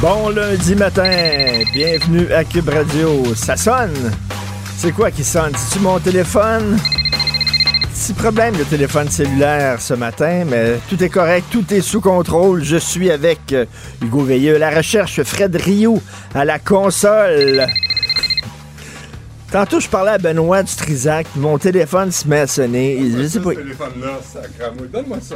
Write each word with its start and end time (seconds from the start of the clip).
Bon 0.00 0.30
lundi 0.30 0.74
matin, 0.76 1.12
bienvenue 1.74 2.32
à 2.32 2.42
Cube 2.42 2.70
Radio. 2.70 3.34
Ça 3.34 3.54
sonne? 3.54 4.10
C'est 4.78 4.92
quoi 4.92 5.10
qui 5.10 5.22
sonne? 5.22 5.52
C'est-tu 5.54 5.80
mon 5.80 5.98
téléphone? 5.98 6.78
Petit 7.92 8.14
problème 8.14 8.56
de 8.56 8.64
téléphone 8.64 9.10
cellulaire 9.10 9.78
ce 9.78 9.92
matin, 9.92 10.44
mais 10.48 10.78
tout 10.88 11.04
est 11.04 11.10
correct, 11.10 11.48
tout 11.50 11.66
est 11.74 11.82
sous 11.82 12.00
contrôle. 12.00 12.64
Je 12.64 12.78
suis 12.78 13.10
avec 13.10 13.52
euh, 13.52 13.66
Hugo 14.00 14.24
Veilleux, 14.24 14.56
la 14.56 14.70
recherche, 14.70 15.22
Fred 15.22 15.54
Rioux 15.54 16.00
à 16.34 16.46
la 16.46 16.58
console. 16.58 17.66
Tantôt, 19.52 19.80
je 19.80 19.88
parlais 19.88 20.12
à 20.12 20.18
Benoît 20.18 20.62
du 20.62 20.74
Trisac, 20.74 21.26
mon 21.36 21.58
téléphone 21.58 22.10
se 22.10 22.26
met 22.26 22.40
à 22.40 22.46
sonner. 22.46 22.96
Il, 22.96 23.18
je 23.20 23.28
sais 23.28 23.40
pas, 23.40 23.50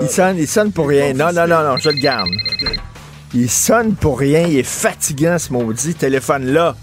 il 0.00 0.08
sonne, 0.08 0.38
il 0.38 0.48
sonne 0.48 0.72
pour 0.72 0.88
rien. 0.88 1.12
Non, 1.12 1.34
non, 1.34 1.46
non, 1.46 1.62
non, 1.62 1.76
je 1.76 1.90
le 1.90 2.00
garde. 2.00 2.30
Il 3.34 3.50
sonne 3.50 3.94
pour 3.96 4.20
rien, 4.20 4.46
il 4.46 4.58
est 4.58 4.62
fatigant 4.62 5.38
ce 5.38 5.52
maudit 5.52 5.94
téléphone-là. 5.94 6.76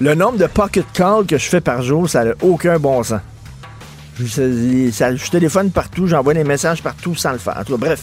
Le 0.00 0.14
nombre 0.14 0.36
de 0.36 0.46
pocket 0.46 0.84
calls 0.92 1.24
que 1.24 1.38
je 1.38 1.48
fais 1.48 1.62
par 1.62 1.80
jour, 1.80 2.08
ça 2.08 2.24
n'a 2.24 2.32
aucun 2.42 2.78
bon 2.78 3.02
sens. 3.02 3.20
Je, 4.20 5.30
téléphone 5.30 5.70
partout, 5.70 6.06
j'envoie 6.06 6.34
des 6.34 6.44
messages 6.44 6.82
partout 6.82 7.14
sans 7.14 7.32
le 7.32 7.38
faire. 7.38 7.64
Bref. 7.70 8.02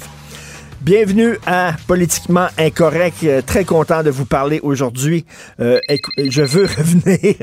Bienvenue 0.82 1.38
à 1.46 1.74
Politiquement 1.88 2.48
Incorrect. 2.58 3.18
Euh, 3.26 3.42
très 3.46 3.66
content 3.66 4.02
de 4.02 4.10
vous 4.10 4.26
parler 4.26 4.62
aujourd'hui. 4.64 5.26
Euh, 5.60 5.78
écou- 5.90 6.12
je 6.30 6.42
veux 6.42 6.64
revenir, 6.78 7.36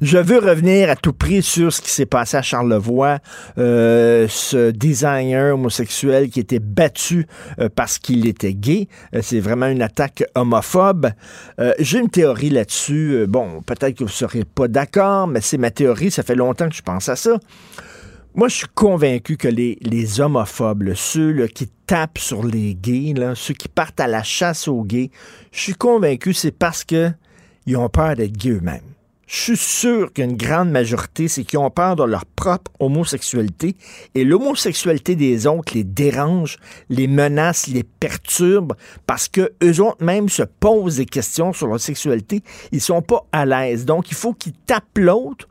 je 0.00 0.16
veux 0.16 0.38
revenir 0.38 0.88
à 0.88 0.96
tout 0.96 1.12
prix 1.12 1.42
sur 1.42 1.70
ce 1.70 1.82
qui 1.82 1.90
s'est 1.90 2.06
passé 2.06 2.38
à 2.38 2.42
Charlevoix. 2.42 3.18
Euh, 3.58 4.26
ce 4.30 4.70
designer 4.70 5.52
homosexuel 5.52 6.30
qui 6.30 6.40
était 6.40 6.60
battu 6.60 7.26
euh, 7.60 7.68
parce 7.74 7.98
qu'il 7.98 8.26
était 8.26 8.54
gay. 8.54 8.88
Euh, 9.14 9.20
C'est 9.22 9.40
vraiment 9.40 9.66
une 9.66 9.82
attaque 9.82 10.24
homophobe. 10.34 11.10
Euh, 11.60 11.74
J'ai 11.78 11.98
une 11.98 12.08
théorie 12.08 12.50
là-dessus. 12.50 13.10
Euh, 13.12 13.26
bon, 13.26 13.60
peut-être 13.66 13.96
que 13.98 14.04
vous 14.04 14.08
serez 14.10 14.44
pas 14.44 14.66
d'accord, 14.66 15.26
mais 15.26 15.42
c'est 15.42 15.58
ma 15.58 15.70
théorie. 15.70 16.10
Ça 16.10 16.22
fait 16.22 16.34
longtemps 16.36 16.70
que 16.70 16.74
je 16.74 16.82
pense 16.82 17.10
à 17.10 17.16
ça. 17.16 17.32
Moi, 18.38 18.46
je 18.46 18.58
suis 18.58 18.68
convaincu 18.72 19.36
que 19.36 19.48
les, 19.48 20.20
homophobes, 20.20 20.94
ceux 20.94 21.48
qui 21.48 21.66
tapent 21.88 22.18
sur 22.18 22.44
les 22.44 22.76
gays, 22.76 23.12
ceux 23.34 23.52
qui 23.52 23.66
partent 23.66 23.98
à 23.98 24.06
la 24.06 24.22
chasse 24.22 24.68
aux 24.68 24.84
gays, 24.84 25.10
je 25.50 25.58
suis 25.58 25.74
convaincu 25.74 26.32
c'est 26.32 26.52
parce 26.52 26.84
que 26.84 27.10
ils 27.66 27.76
ont 27.76 27.88
peur 27.88 28.14
d'être 28.14 28.36
gays 28.36 28.50
eux-mêmes. 28.50 28.94
Je 29.26 29.36
suis 29.36 29.56
sûr 29.56 30.12
qu'une 30.12 30.36
grande 30.36 30.70
majorité, 30.70 31.26
c'est 31.26 31.42
qu'ils 31.42 31.58
ont 31.58 31.68
peur 31.68 31.96
de 31.96 32.04
leur 32.04 32.26
propre 32.26 32.70
homosexualité 32.78 33.74
et 34.14 34.22
l'homosexualité 34.22 35.16
des 35.16 35.48
autres 35.48 35.74
les 35.74 35.82
dérange, 35.82 36.58
les 36.90 37.08
menace, 37.08 37.66
les 37.66 37.82
perturbe 37.82 38.74
parce 39.04 39.26
que 39.26 39.50
eux 39.64 39.82
autres 39.82 40.28
se 40.28 40.44
posent 40.44 40.98
des 40.98 41.06
questions 41.06 41.52
sur 41.52 41.66
leur 41.66 41.80
sexualité. 41.80 42.44
Ils 42.70 42.80
sont 42.80 43.02
pas 43.02 43.26
à 43.32 43.44
l'aise. 43.44 43.84
Donc, 43.84 44.12
il 44.12 44.16
faut 44.16 44.32
qu'ils 44.32 44.52
tapent 44.52 44.96
l'autre 44.96 45.48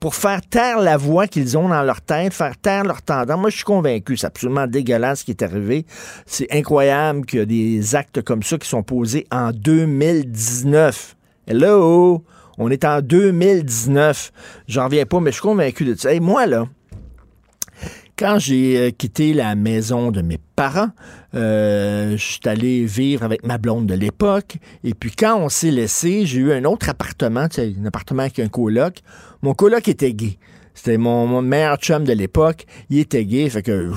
pour 0.00 0.14
faire 0.14 0.40
taire 0.42 0.80
la 0.80 0.96
voix 0.96 1.26
qu'ils 1.26 1.56
ont 1.56 1.68
dans 1.68 1.82
leur 1.82 2.00
tête, 2.00 2.34
faire 2.34 2.56
taire 2.56 2.84
leur 2.84 3.02
tendance. 3.02 3.38
Moi, 3.38 3.50
je 3.50 3.56
suis 3.56 3.64
convaincu, 3.64 4.16
c'est 4.16 4.26
absolument 4.26 4.66
dégueulasse 4.66 5.20
ce 5.20 5.24
qui 5.24 5.30
est 5.30 5.42
arrivé. 5.42 5.86
C'est 6.26 6.52
incroyable 6.52 7.24
qu'il 7.24 7.38
y 7.38 7.42
a 7.42 7.46
des 7.46 7.94
actes 7.94 8.22
comme 8.22 8.42
ça 8.42 8.58
qui 8.58 8.68
sont 8.68 8.82
posés 8.82 9.26
en 9.30 9.52
2019. 9.52 11.16
Hello! 11.46 12.22
On 12.58 12.70
est 12.70 12.84
en 12.84 13.02
2019. 13.02 14.32
J'en 14.66 14.84
reviens 14.86 15.04
pas, 15.04 15.20
mais 15.20 15.30
je 15.30 15.36
suis 15.36 15.42
convaincu 15.42 15.84
de 15.84 15.94
ça. 15.94 16.12
Et 16.12 16.20
moi, 16.20 16.46
là, 16.46 16.66
quand 18.18 18.38
j'ai 18.38 18.78
euh, 18.78 18.90
quitté 18.90 19.34
la 19.34 19.54
maison 19.54 20.10
de 20.10 20.22
mes 20.22 20.38
parents, 20.56 20.90
euh, 21.34 22.12
je 22.16 22.24
suis 22.24 22.40
allé 22.46 22.84
vivre 22.86 23.22
avec 23.22 23.44
ma 23.44 23.58
blonde 23.58 23.86
de 23.86 23.94
l'époque. 23.94 24.56
Et 24.84 24.94
puis 24.94 25.10
quand 25.10 25.38
on 25.38 25.48
s'est 25.48 25.70
laissé, 25.70 26.24
j'ai 26.24 26.38
eu 26.38 26.52
un 26.52 26.64
autre 26.64 26.88
appartement, 26.88 27.46
un 27.58 27.84
appartement 27.84 28.22
avec 28.22 28.38
un 28.38 28.48
coloc. 28.48 29.00
Mon 29.42 29.54
coloc 29.54 29.86
était 29.88 30.14
gay. 30.14 30.38
C'était 30.76 30.98
mon, 30.98 31.26
mon 31.26 31.40
meilleur 31.40 31.78
chum 31.78 32.04
de 32.04 32.12
l'époque. 32.12 32.66
Il 32.90 32.98
était 32.98 33.24
gay. 33.24 33.48
Fait 33.48 33.62
que, 33.62 33.90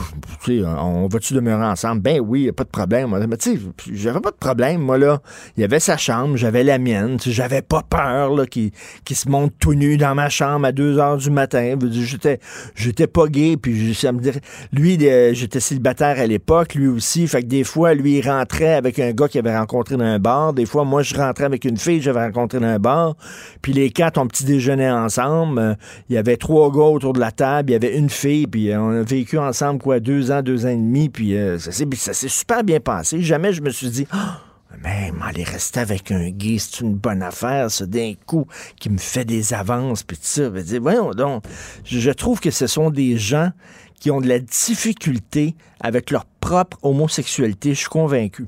tu 0.44 0.62
sais, 0.62 0.66
on 0.66 1.08
va-tu 1.08 1.34
demeurer 1.34 1.66
ensemble? 1.66 2.02
Ben 2.02 2.22
oui, 2.26 2.44
y 2.44 2.50
a 2.50 2.54
pas 2.54 2.64
de 2.64 2.70
problème. 2.70 3.16
Mais 3.30 3.38
tu 3.38 3.58
sais, 3.58 3.60
j'avais 3.94 4.22
pas 4.22 4.32
de 4.32 4.38
problème, 4.38 4.82
moi, 4.82 4.98
là. 4.98 5.22
Il 5.58 5.62
y 5.62 5.64
avait 5.66 5.82
sa 5.82 5.98
chambre, 5.98 6.38
j'avais 6.38 6.64
la 6.64 6.80
mienne. 6.80 7.18
J'avais 7.20 7.62
pas 7.62 7.84
peur, 7.84 8.34
là, 8.34 8.46
qu'il 8.46 8.72
qu'il 9.04 9.16
se 9.18 9.28
monte 9.28 9.54
tout 9.60 9.74
nu 9.74 9.98
dans 9.98 10.16
ma 10.16 10.30
chambre 10.30 10.66
à 10.66 10.72
2 10.72 10.98
heures 11.00 11.18
du 11.18 11.30
matin. 11.30 11.76
J'étais, 11.92 12.40
j'étais 12.76 13.08
pas 13.08 13.28
gay, 13.28 13.58
puis 13.58 13.94
ça 13.94 14.12
me 14.14 14.20
dirait, 14.20 14.42
lui, 14.72 14.98
j'étais 15.34 15.60
célibataire 15.60 16.18
à 16.18 16.26
l'époque, 16.26 16.76
lui 16.76 16.88
aussi. 16.88 17.28
Fait 17.28 17.42
que 17.42 17.48
des 17.48 17.66
fois, 17.66 17.94
lui, 17.94 18.20
il 18.20 18.28
rentrait 18.28 18.76
avec 18.76 19.00
un 19.00 19.12
gars 19.12 19.28
qu'il 19.28 19.40
avait 19.40 19.58
rencontré 19.58 19.98
dans 19.98 20.06
un 20.06 20.20
bar. 20.20 20.54
Des 20.54 20.66
fois, 20.66 20.86
moi, 20.86 21.04
je 21.04 21.16
rentrais 21.16 21.46
avec 21.46 21.66
une 21.66 21.78
fille 21.78 21.98
que 21.98 22.06
j'avais 22.06 22.24
rencontrée 22.26 22.60
dans 22.60 22.68
un 22.68 22.80
bar. 22.80 23.16
Puis 23.62 23.74
les 23.74 23.90
quatre, 23.90 24.18
on 24.18 24.28
petit 24.28 24.46
déjeuner 24.46 24.90
ensemble. 24.90 25.78
Il 26.10 26.16
y 26.16 26.18
avait 26.18 26.38
trois 26.38 26.69
autour 26.78 27.14
de 27.14 27.20
la 27.20 27.32
table. 27.32 27.72
Il 27.72 27.74
y 27.74 27.76
avait 27.76 27.98
une 27.98 28.10
fille. 28.10 28.48
Puis 28.48 28.72
euh, 28.72 28.82
on 28.82 29.02
a 29.02 29.04
vécu 29.04 29.38
ensemble, 29.38 29.82
quoi, 29.82 30.00
deux 30.00 30.32
ans, 30.32 30.42
deux 30.42 30.66
ans 30.66 30.70
et 30.70 30.76
demi. 30.76 31.10
Puis 31.10 31.38
euh, 31.38 31.58
ça 31.60 31.72
s'est 31.72 32.28
super 32.28 32.64
bien 32.64 32.80
passé. 32.80 33.22
Jamais 33.22 33.54
je 33.54 33.62
me 33.62 33.70
suis 33.70 33.90
dit, 33.90 34.08
Ah, 34.12 34.40
mais 34.84 35.12
aller 35.22 35.44
rester 35.44 35.80
avec 35.80 36.12
un 36.12 36.30
gay, 36.30 36.58
c'est 36.60 36.82
une 36.82 36.96
bonne 36.96 37.22
affaire, 37.24 37.70
ça, 37.72 37.86
d'un 37.86 38.14
coup, 38.26 38.48
qui 38.80 38.90
me 38.90 38.98
fait 38.98 39.26
des 39.26 39.54
avances, 39.54 40.04
puis 40.04 40.18
tout 40.18 40.24
ça. 40.24 40.44
Je 40.44 40.50
veux 40.50 40.64
dire, 40.64 40.82
voyons 40.82 41.12
donc, 41.12 41.44
je, 41.84 42.12
trouve 42.12 42.40
que 42.40 42.52
ce 42.52 42.68
sont 42.68 42.90
des 42.90 43.18
gens 43.18 43.52
qui 44.00 44.12
ont 44.12 44.22
de 44.22 44.28
la 44.28 44.40
difficulté 44.40 45.56
avec 45.82 46.12
leur 46.12 46.26
propre 46.26 46.78
homosexualité, 46.84 47.74
je 47.74 47.80
suis 47.80 47.90
convaincu. 47.90 48.48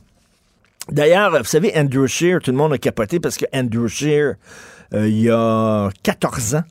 D'ailleurs, 0.90 1.38
vous 1.38 1.44
savez, 1.44 1.74
Andrew 1.76 2.08
Scheer, 2.08 2.40
tout 2.42 2.52
le 2.52 2.58
monde 2.58 2.74
a 2.74 2.78
capoté 2.78 3.20
parce 3.20 3.38
que 3.38 3.46
Andrew 3.54 3.88
Scheer, 3.88 4.36
euh, 4.94 5.08
il 5.08 5.22
y 5.22 5.30
a 5.30 5.90
14 6.04 6.56
ans, 6.56 6.64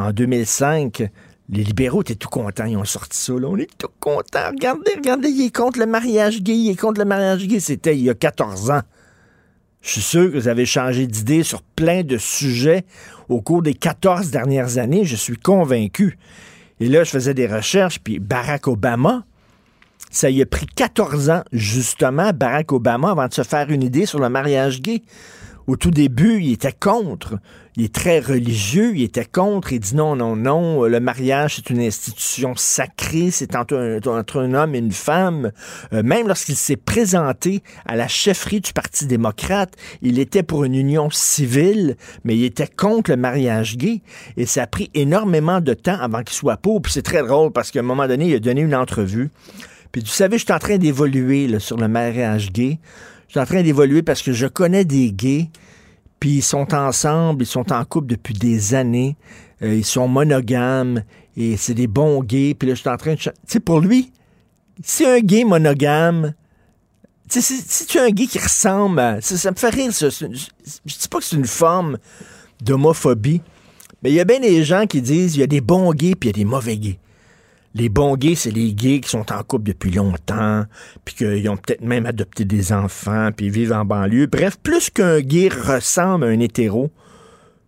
en 0.00 0.12
2005, 0.12 1.10
les 1.50 1.64
libéraux 1.64 2.02
étaient 2.02 2.14
tout 2.14 2.28
contents, 2.28 2.64
ils 2.64 2.76
ont 2.76 2.84
sorti 2.84 3.18
ça. 3.18 3.32
On 3.34 3.56
est 3.56 3.70
tout 3.76 3.88
contents. 3.98 4.50
Regardez, 4.50 4.92
regardez, 4.96 5.28
il 5.28 5.46
est 5.46 5.54
contre 5.54 5.78
le 5.78 5.86
mariage 5.86 6.42
gay, 6.42 6.56
il 6.56 6.70
est 6.70 6.80
contre 6.80 7.00
le 7.00 7.04
mariage 7.04 7.46
gay. 7.46 7.60
C'était 7.60 7.96
il 7.96 8.04
y 8.04 8.10
a 8.10 8.14
14 8.14 8.70
ans. 8.70 8.82
Je 9.82 9.90
suis 9.90 10.02
sûr 10.02 10.30
que 10.30 10.36
vous 10.36 10.48
avez 10.48 10.66
changé 10.66 11.06
d'idée 11.06 11.42
sur 11.42 11.62
plein 11.62 12.02
de 12.02 12.18
sujets 12.18 12.84
au 13.28 13.40
cours 13.40 13.62
des 13.62 13.74
14 13.74 14.30
dernières 14.30 14.78
années. 14.78 15.04
Je 15.04 15.16
suis 15.16 15.36
convaincu. 15.36 16.18
Et 16.80 16.88
là, 16.88 17.04
je 17.04 17.10
faisais 17.10 17.34
des 17.34 17.46
recherches, 17.46 17.98
puis 17.98 18.18
Barack 18.18 18.66
Obama, 18.68 19.24
ça 20.10 20.30
y 20.30 20.42
a 20.42 20.46
pris 20.46 20.66
14 20.66 21.30
ans, 21.30 21.42
justement, 21.52 22.30
Barack 22.32 22.72
Obama, 22.72 23.10
avant 23.10 23.28
de 23.28 23.34
se 23.34 23.42
faire 23.42 23.70
une 23.70 23.82
idée 23.82 24.06
sur 24.06 24.18
le 24.18 24.28
mariage 24.28 24.80
gay. 24.80 25.02
Au 25.66 25.76
tout 25.76 25.90
début, 25.90 26.40
il 26.42 26.52
était 26.52 26.72
contre. 26.72 27.38
Il 27.80 27.86
est 27.86 27.94
très 27.94 28.20
religieux, 28.20 28.92
il 28.94 29.04
était 29.04 29.24
contre. 29.24 29.72
Il 29.72 29.80
dit 29.80 29.96
non, 29.96 30.14
non, 30.14 30.36
non, 30.36 30.84
le 30.84 31.00
mariage, 31.00 31.56
c'est 31.56 31.70
une 31.70 31.80
institution 31.80 32.52
sacrée, 32.54 33.30
c'est 33.30 33.56
entre 33.56 33.74
un, 33.74 34.18
entre 34.18 34.40
un 34.40 34.52
homme 34.52 34.74
et 34.74 34.80
une 34.80 34.92
femme. 34.92 35.50
Euh, 35.94 36.02
même 36.02 36.28
lorsqu'il 36.28 36.56
s'est 36.56 36.76
présenté 36.76 37.62
à 37.86 37.96
la 37.96 38.06
chefferie 38.06 38.60
du 38.60 38.74
Parti 38.74 39.06
démocrate, 39.06 39.72
il 40.02 40.18
était 40.18 40.42
pour 40.42 40.64
une 40.64 40.74
union 40.74 41.08
civile, 41.08 41.96
mais 42.22 42.36
il 42.36 42.44
était 42.44 42.66
contre 42.66 43.12
le 43.12 43.16
mariage 43.16 43.78
gay. 43.78 44.02
Et 44.36 44.44
ça 44.44 44.64
a 44.64 44.66
pris 44.66 44.90
énormément 44.92 45.62
de 45.62 45.72
temps 45.72 45.98
avant 45.98 46.22
qu'il 46.22 46.36
soit 46.36 46.58
pour. 46.58 46.82
Puis 46.82 46.92
c'est 46.92 47.00
très 47.00 47.22
drôle 47.22 47.50
parce 47.50 47.70
qu'à 47.70 47.80
un 47.80 47.84
moment 47.84 48.06
donné, 48.06 48.26
il 48.28 48.34
a 48.34 48.40
donné 48.40 48.60
une 48.60 48.74
entrevue. 48.74 49.30
Puis 49.90 50.02
tu 50.02 50.10
savez, 50.10 50.36
je 50.36 50.44
suis 50.44 50.52
en 50.52 50.58
train 50.58 50.76
d'évoluer 50.76 51.58
sur 51.60 51.78
le 51.78 51.88
mariage 51.88 52.52
gay. 52.52 52.78
Je 53.28 53.34
suis 53.34 53.40
en 53.40 53.46
train 53.46 53.62
d'évoluer 53.62 54.02
parce 54.02 54.20
que 54.20 54.32
je 54.32 54.48
connais 54.48 54.84
des 54.84 55.12
gays, 55.12 55.48
puis 56.20 56.36
ils 56.36 56.42
sont 56.42 56.74
ensemble, 56.74 57.42
ils 57.42 57.46
sont 57.46 57.72
en 57.72 57.84
couple 57.84 58.08
depuis 58.08 58.34
des 58.34 58.74
années, 58.74 59.16
euh, 59.62 59.74
ils 59.74 59.84
sont 59.84 60.06
monogames, 60.06 61.02
et 61.36 61.56
c'est 61.56 61.74
des 61.74 61.86
bons 61.86 62.22
gays. 62.22 62.54
Puis 62.54 62.68
là, 62.68 62.74
je 62.74 62.80
suis 62.80 62.90
en 62.90 62.96
train 62.98 63.14
de... 63.14 63.18
Tu 63.18 63.30
sais, 63.46 63.60
pour 63.60 63.80
lui, 63.80 64.12
si 64.84 65.06
un 65.06 65.20
gay 65.20 65.44
monogame, 65.44 66.34
si, 67.28 67.40
si 67.42 67.86
tu 67.86 67.98
as 67.98 68.04
un 68.04 68.10
gay 68.10 68.26
qui 68.26 68.38
ressemble 68.38 69.00
à... 69.00 69.20
Ça, 69.20 69.38
ça 69.38 69.50
me 69.50 69.56
fait 69.56 69.70
rire, 69.70 69.92
ça. 69.92 70.10
Je 70.10 70.26
dis 70.26 71.08
pas 71.10 71.18
que 71.18 71.24
c'est 71.24 71.36
une 71.36 71.46
forme 71.46 71.98
d'homophobie, 72.62 73.40
mais 74.02 74.10
il 74.10 74.14
y 74.14 74.20
a 74.20 74.24
bien 74.24 74.40
des 74.40 74.62
gens 74.64 74.86
qui 74.86 75.00
disent 75.00 75.36
il 75.36 75.40
y 75.40 75.44
a 75.44 75.46
des 75.46 75.62
bons 75.62 75.92
gays 75.92 76.14
puis 76.14 76.28
il 76.28 76.36
y 76.36 76.40
a 76.40 76.44
des 76.44 76.44
mauvais 76.44 76.76
gays. 76.76 76.98
Les 77.74 77.88
bons 77.88 78.16
gays, 78.16 78.34
c'est 78.34 78.50
les 78.50 78.74
gays 78.74 79.00
qui 79.00 79.08
sont 79.08 79.32
en 79.32 79.42
couple 79.44 79.68
depuis 79.68 79.92
longtemps, 79.92 80.64
puis 81.04 81.14
qu'ils 81.14 81.48
ont 81.48 81.56
peut-être 81.56 81.82
même 81.82 82.04
adopté 82.04 82.44
des 82.44 82.72
enfants, 82.72 83.30
puis 83.36 83.48
vivent 83.48 83.72
en 83.72 83.84
banlieue. 83.84 84.26
Bref, 84.26 84.58
plus 84.60 84.90
qu'un 84.90 85.20
gay 85.20 85.48
ressemble 85.48 86.24
à 86.24 86.28
un 86.28 86.40
hétéro, 86.40 86.90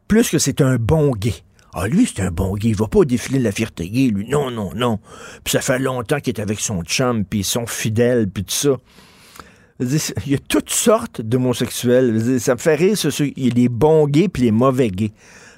plus 0.08 0.28
que 0.28 0.38
c'est 0.38 0.60
un 0.60 0.76
bon 0.76 1.12
gay. 1.12 1.34
Ah, 1.74 1.86
lui, 1.86 2.06
c'est 2.06 2.22
un 2.22 2.30
bon 2.30 2.54
gay. 2.54 2.70
Il 2.70 2.76
va 2.76 2.88
pas 2.88 2.98
au 2.98 3.04
défilé 3.04 3.38
de 3.38 3.44
la 3.44 3.52
fierté 3.52 3.88
gay, 3.88 4.08
lui. 4.08 4.28
Non, 4.28 4.50
non, 4.50 4.72
non. 4.74 4.98
Puis 5.44 5.52
ça 5.52 5.60
fait 5.60 5.78
longtemps 5.78 6.20
qu'il 6.20 6.34
est 6.36 6.40
avec 6.40 6.60
son 6.60 6.82
chum, 6.82 7.24
puis 7.24 7.40
ils 7.40 7.44
sont 7.44 7.66
fidèles, 7.66 8.28
puis 8.28 8.44
tout 8.44 8.54
ça. 8.54 8.76
Il 9.80 10.32
y 10.32 10.34
a 10.34 10.38
toutes 10.38 10.70
sortes 10.70 11.20
d'homosexuels. 11.20 12.40
Ça 12.40 12.54
me 12.54 12.58
fait 12.58 12.74
rire, 12.74 12.96
il 13.36 13.46
y 13.46 13.50
a 13.50 13.54
les 13.54 13.68
bons 13.68 14.06
gays 14.06 14.28
puis 14.28 14.42
les 14.42 14.50
mauvais 14.52 14.90
gays. 14.90 15.12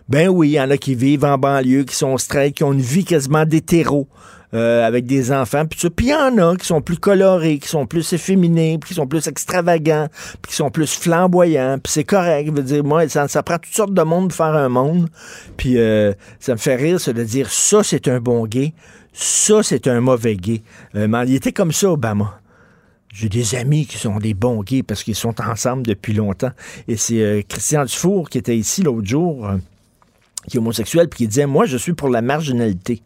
Ben 0.08 0.28
oui, 0.28 0.50
il 0.50 0.52
y 0.52 0.60
en 0.60 0.70
a 0.70 0.76
qui 0.76 0.94
vivent 0.94 1.24
en 1.24 1.38
banlieue, 1.38 1.84
qui 1.84 1.94
sont 1.94 2.18
straight, 2.18 2.54
qui 2.54 2.64
ont 2.64 2.72
une 2.72 2.80
vie 2.80 3.04
quasiment 3.04 3.44
d'hétéro. 3.44 4.08
Euh, 4.54 4.86
avec 4.86 5.04
des 5.04 5.32
enfants, 5.32 5.66
puis 5.66 5.80
il 5.98 6.06
y 6.06 6.14
en 6.14 6.38
a 6.38 6.56
qui 6.56 6.64
sont 6.64 6.80
plus 6.80 6.98
colorés, 6.98 7.58
qui 7.58 7.66
sont 7.66 7.86
plus 7.86 8.12
efféminés, 8.12 8.78
qui 8.86 8.94
sont 8.94 9.08
plus 9.08 9.26
extravagants, 9.26 10.06
puis 10.42 10.50
qui 10.50 10.54
sont 10.54 10.70
plus 10.70 10.94
flamboyants, 10.94 11.80
puis 11.82 11.92
c'est 11.92 12.04
correct. 12.04 12.46
Je 12.46 12.52
veux 12.52 12.62
dire, 12.62 12.84
moi, 12.84 13.08
ça, 13.08 13.26
ça, 13.26 13.42
prend 13.42 13.58
toutes 13.58 13.74
sortes 13.74 13.94
de 13.94 14.02
monde 14.02 14.28
pour 14.28 14.36
faire 14.36 14.54
un 14.54 14.68
monde, 14.68 15.08
puis 15.56 15.76
euh, 15.76 16.12
ça 16.38 16.52
me 16.52 16.58
fait 16.58 16.76
rire, 16.76 17.00
ça, 17.00 17.12
de 17.12 17.24
dire 17.24 17.50
ça, 17.50 17.82
c'est 17.82 18.06
un 18.06 18.20
bon 18.20 18.46
gay, 18.46 18.74
ça, 19.12 19.64
c'est 19.64 19.88
un 19.88 20.00
mauvais 20.00 20.36
gay. 20.36 20.62
Euh, 20.94 21.08
mais 21.08 21.26
il 21.26 21.34
était 21.34 21.50
comme 21.50 21.72
ça, 21.72 21.90
Obama. 21.90 22.38
J'ai 23.12 23.28
des 23.28 23.56
amis 23.56 23.86
qui 23.86 23.98
sont 23.98 24.18
des 24.18 24.34
bons 24.34 24.62
gays 24.62 24.84
parce 24.84 25.02
qu'ils 25.02 25.16
sont 25.16 25.34
ensemble 25.40 25.82
depuis 25.84 26.12
longtemps. 26.12 26.52
Et 26.86 26.96
c'est 26.96 27.44
Christian 27.48 27.86
Dufour 27.86 28.30
qui 28.30 28.38
était 28.38 28.56
ici 28.56 28.82
l'autre 28.82 29.06
jour, 29.06 29.48
qui 30.48 30.56
est 30.56 30.60
homosexuel, 30.60 31.08
puis 31.08 31.18
qui 31.18 31.28
disait 31.28 31.46
Moi, 31.46 31.66
je 31.66 31.76
suis 31.76 31.92
pour 31.92 32.08
la 32.08 32.22
marginalité. 32.22 33.02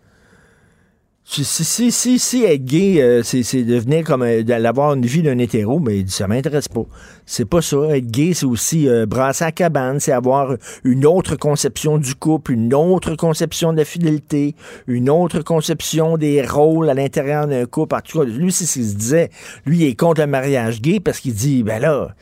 Si, 1.30 1.44
si, 1.44 1.92
si, 1.92 2.18
si 2.18 2.44
être 2.44 2.64
gay, 2.64 3.02
euh, 3.02 3.22
c'est 3.22 3.62
devenir 3.62 4.02
comme 4.02 4.22
euh, 4.22 4.42
d'avoir 4.42 4.94
une 4.94 5.04
vie 5.04 5.20
d'un 5.20 5.36
hétéro, 5.36 5.78
mais 5.78 6.06
ça 6.06 6.26
m'intéresse 6.26 6.68
pas. 6.68 6.86
C'est 7.26 7.44
pas 7.44 7.60
ça. 7.60 7.76
Être 7.94 8.10
gay, 8.10 8.32
c'est 8.32 8.46
aussi 8.46 8.88
euh, 8.88 9.04
brasser 9.04 9.44
à 9.44 9.52
cabane, 9.52 10.00
c'est 10.00 10.12
avoir 10.12 10.56
une 10.84 11.04
autre 11.04 11.36
conception 11.36 11.98
du 11.98 12.14
couple, 12.14 12.52
une 12.52 12.72
autre 12.72 13.14
conception 13.14 13.74
de 13.74 13.76
la 13.76 13.84
fidélité, 13.84 14.54
une 14.86 15.10
autre 15.10 15.42
conception 15.42 16.16
des 16.16 16.40
rôles 16.40 16.88
à 16.88 16.94
l'intérieur 16.94 17.46
d'un 17.46 17.66
couple. 17.66 17.96
En 17.96 18.00
tout 18.00 18.20
cas, 18.20 18.24
lui, 18.24 18.50
c'est 18.50 18.64
ce 18.64 18.72
qu'il 18.72 18.88
se 18.88 18.94
disait. 18.94 19.30
Lui, 19.66 19.80
il 19.80 19.84
est 19.84 19.94
contre 19.96 20.22
le 20.22 20.28
mariage 20.28 20.80
gay 20.80 20.98
parce 20.98 21.20
qu'il 21.20 21.34
dit, 21.34 21.62
ben 21.62 21.78
là, 21.78 22.14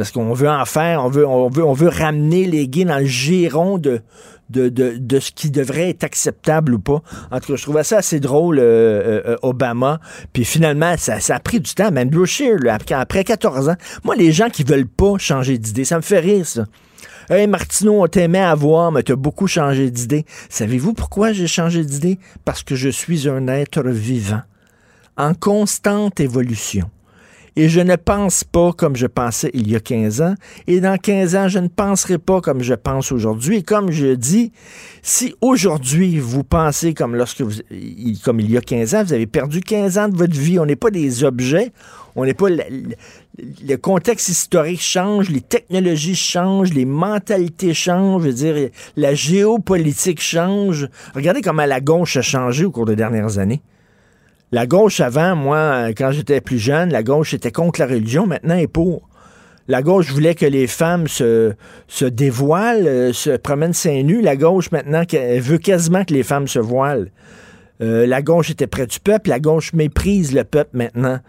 parce 0.00 0.12
qu'on 0.12 0.32
veut 0.32 0.48
en 0.48 0.64
faire, 0.64 1.04
on 1.04 1.10
veut, 1.10 1.26
on 1.26 1.50
on 1.54 1.72
veut 1.74 1.88
ramener 1.88 2.46
les 2.46 2.68
gays 2.68 2.86
dans 2.86 2.96
le 2.96 3.04
giron 3.04 3.76
de, 3.76 4.00
ce 4.54 5.30
qui 5.30 5.50
devrait 5.50 5.90
être 5.90 6.04
acceptable 6.04 6.72
ou 6.72 6.78
pas. 6.78 7.02
En 7.30 7.38
tout 7.38 7.52
cas, 7.52 7.56
je 7.56 7.62
trouvais 7.62 7.84
ça 7.84 7.98
assez 7.98 8.18
drôle, 8.18 8.60
euh, 8.60 8.62
euh, 8.62 9.22
euh, 9.26 9.36
Obama. 9.42 10.00
Puis 10.32 10.46
finalement, 10.46 10.94
ça, 10.96 11.18
a 11.28 11.38
pris 11.38 11.60
du 11.60 11.74
temps. 11.74 11.90
Même 11.90 12.10
Scheer, 12.24 12.56
après, 12.92 13.24
14 13.24 13.68
ans, 13.68 13.76
moi, 14.02 14.16
les 14.16 14.32
gens 14.32 14.48
qui 14.48 14.64
veulent 14.64 14.88
pas 14.88 15.18
changer 15.18 15.58
d'idée, 15.58 15.84
ça 15.84 15.96
me 15.96 16.02
fait 16.02 16.20
rire, 16.20 16.46
ça. 16.46 16.64
Hey 17.28 17.46
Martineau, 17.46 18.02
on 18.02 18.06
t'aimait 18.06 18.38
à 18.38 18.54
voir, 18.54 18.92
mais 18.92 19.02
t'as 19.02 19.16
beaucoup 19.16 19.48
changé 19.48 19.90
d'idée. 19.90 20.24
Savez-vous 20.48 20.94
pourquoi 20.94 21.34
j'ai 21.34 21.46
changé 21.46 21.84
d'idée? 21.84 22.18
Parce 22.46 22.62
que 22.62 22.74
je 22.74 22.88
suis 22.88 23.28
un 23.28 23.48
être 23.48 23.82
vivant, 23.82 24.40
en 25.18 25.34
constante 25.34 26.20
évolution. 26.20 26.90
Et 27.56 27.68
je 27.68 27.80
ne 27.80 27.96
pense 27.96 28.44
pas 28.44 28.72
comme 28.72 28.96
je 28.96 29.06
pensais 29.06 29.50
il 29.54 29.70
y 29.70 29.76
a 29.76 29.80
15 29.80 30.20
ans. 30.22 30.34
Et 30.66 30.80
dans 30.80 30.96
15 30.96 31.36
ans, 31.36 31.48
je 31.48 31.58
ne 31.58 31.68
penserai 31.68 32.18
pas 32.18 32.40
comme 32.40 32.62
je 32.62 32.74
pense 32.74 33.12
aujourd'hui. 33.12 33.58
Et 33.58 33.62
comme 33.62 33.90
je 33.90 34.14
dis, 34.14 34.52
si 35.02 35.34
aujourd'hui 35.40 36.18
vous 36.18 36.44
pensez 36.44 36.94
comme 36.94 37.16
lorsque 37.16 37.42
comme 38.24 38.40
il 38.40 38.50
y 38.50 38.56
a 38.56 38.60
15 38.60 38.94
ans, 38.94 39.04
vous 39.04 39.12
avez 39.12 39.26
perdu 39.26 39.60
15 39.60 39.98
ans 39.98 40.08
de 40.08 40.16
votre 40.16 40.34
vie. 40.34 40.58
On 40.58 40.66
n'est 40.66 40.76
pas 40.76 40.90
des 40.90 41.24
objets. 41.24 41.72
On 42.16 42.24
n'est 42.24 42.34
pas 42.34 42.48
le, 42.50 43.76
contexte 43.76 44.28
historique 44.28 44.82
change, 44.82 45.30
les 45.30 45.40
technologies 45.40 46.16
changent, 46.16 46.72
les 46.72 46.84
mentalités 46.84 47.72
changent, 47.72 48.22
je 48.22 48.28
veux 48.28 48.34
dire, 48.34 48.70
la 48.96 49.14
géopolitique 49.14 50.20
change. 50.20 50.88
Regardez 51.14 51.40
comment 51.40 51.66
la 51.66 51.80
gauche 51.80 52.16
a 52.16 52.22
changé 52.22 52.64
au 52.64 52.70
cours 52.70 52.86
des 52.86 52.96
dernières 52.96 53.38
années. 53.38 53.62
La 54.52 54.66
gauche 54.66 55.00
avant, 55.00 55.36
moi, 55.36 55.88
quand 55.96 56.10
j'étais 56.10 56.40
plus 56.40 56.58
jeune, 56.58 56.90
la 56.90 57.04
gauche 57.04 57.34
était 57.34 57.52
contre 57.52 57.80
la 57.80 57.86
religion, 57.86 58.26
maintenant 58.26 58.54
elle 58.54 58.62
est 58.62 58.66
pour. 58.66 59.08
La 59.68 59.82
gauche 59.82 60.10
voulait 60.10 60.34
que 60.34 60.46
les 60.46 60.66
femmes 60.66 61.06
se, 61.06 61.54
dévoilent, 62.02 62.88
euh, 62.88 63.12
se 63.12 63.36
promènent 63.36 63.72
seins 63.72 64.02
nus. 64.02 64.20
La 64.20 64.34
gauche, 64.34 64.72
maintenant, 64.72 65.04
veut 65.12 65.58
quasiment 65.58 66.04
que 66.04 66.12
les 66.12 66.24
femmes 66.24 66.48
se 66.48 66.58
voilent. 66.58 67.12
Euh, 67.80 68.04
la 68.06 68.20
gauche 68.22 68.50
était 68.50 68.66
près 68.66 68.88
du 68.88 68.98
peuple, 68.98 69.30
la 69.30 69.38
gauche 69.38 69.72
méprise 69.72 70.34
le 70.34 70.42
peuple 70.42 70.76
maintenant. 70.76 71.20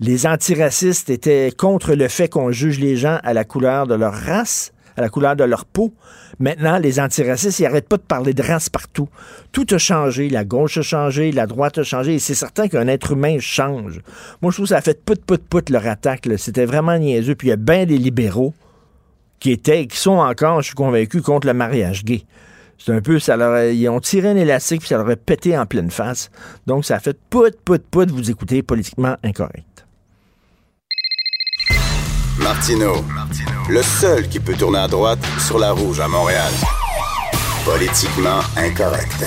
Les 0.00 0.28
antiracistes 0.28 1.10
étaient 1.10 1.50
contre 1.50 1.94
le 1.94 2.06
fait 2.06 2.28
qu'on 2.28 2.52
juge 2.52 2.78
les 2.78 2.96
gens 2.96 3.18
à 3.24 3.34
la 3.34 3.44
couleur 3.44 3.88
de 3.88 3.96
leur 3.96 4.14
race 4.14 4.72
à 4.98 5.00
la 5.00 5.08
couleur 5.08 5.36
de 5.36 5.44
leur 5.44 5.64
peau. 5.64 5.94
Maintenant, 6.40 6.78
les 6.78 7.00
antiracistes, 7.00 7.60
ils 7.60 7.62
n'arrêtent 7.62 7.88
pas 7.88 7.96
de 7.96 8.02
parler 8.02 8.34
de 8.34 8.42
race 8.42 8.68
partout. 8.68 9.08
Tout 9.52 9.66
a 9.70 9.78
changé. 9.78 10.28
La 10.28 10.44
gauche 10.44 10.76
a 10.76 10.82
changé, 10.82 11.32
la 11.32 11.46
droite 11.46 11.78
a 11.78 11.84
changé. 11.84 12.16
Et 12.16 12.18
c'est 12.18 12.34
certain 12.34 12.68
qu'un 12.68 12.88
être 12.88 13.12
humain 13.12 13.38
change. 13.38 14.00
Moi, 14.42 14.50
je 14.50 14.56
trouve 14.56 14.66
que 14.66 14.70
ça 14.70 14.78
a 14.78 14.80
fait 14.80 15.02
put 15.04 15.72
leur 15.72 15.86
attaque. 15.86 16.28
C'était 16.36 16.64
vraiment 16.64 16.98
niaiseux. 16.98 17.34
Puis 17.34 17.48
il 17.48 17.50
y 17.50 17.54
a 17.54 17.56
bien 17.56 17.86
des 17.86 17.96
libéraux 17.96 18.54
qui 19.38 19.52
étaient, 19.52 19.86
qui 19.86 19.96
sont 19.96 20.18
encore, 20.18 20.62
je 20.62 20.66
suis 20.66 20.74
convaincu, 20.74 21.22
contre 21.22 21.46
le 21.46 21.54
mariage 21.54 22.04
gay. 22.04 22.24
C'est 22.76 22.92
un 22.92 23.00
peu, 23.00 23.18
ils 23.18 23.88
ont 23.88 24.00
tiré 24.00 24.28
un 24.28 24.36
élastique 24.36 24.80
puis 24.80 24.88
ça 24.88 24.98
leur 24.98 25.08
a 25.08 25.16
pété 25.16 25.56
en 25.56 25.66
pleine 25.66 25.90
face. 25.90 26.30
Donc, 26.66 26.84
ça 26.84 26.96
a 26.96 27.00
fait 27.00 27.18
put, 27.30 27.52
put, 27.64 27.78
put, 27.78 28.10
vous 28.10 28.30
écoutez 28.30 28.62
politiquement 28.62 29.16
incorrect. 29.22 29.87
Martino, 32.48 33.04
le 33.68 33.82
seul 33.82 34.26
qui 34.26 34.40
peut 34.40 34.54
tourner 34.54 34.78
à 34.78 34.88
droite 34.88 35.18
sur 35.38 35.58
la 35.58 35.70
rouge 35.70 36.00
à 36.00 36.08
Montréal. 36.08 36.50
Politiquement 37.62 38.40
incorrect. 38.56 39.22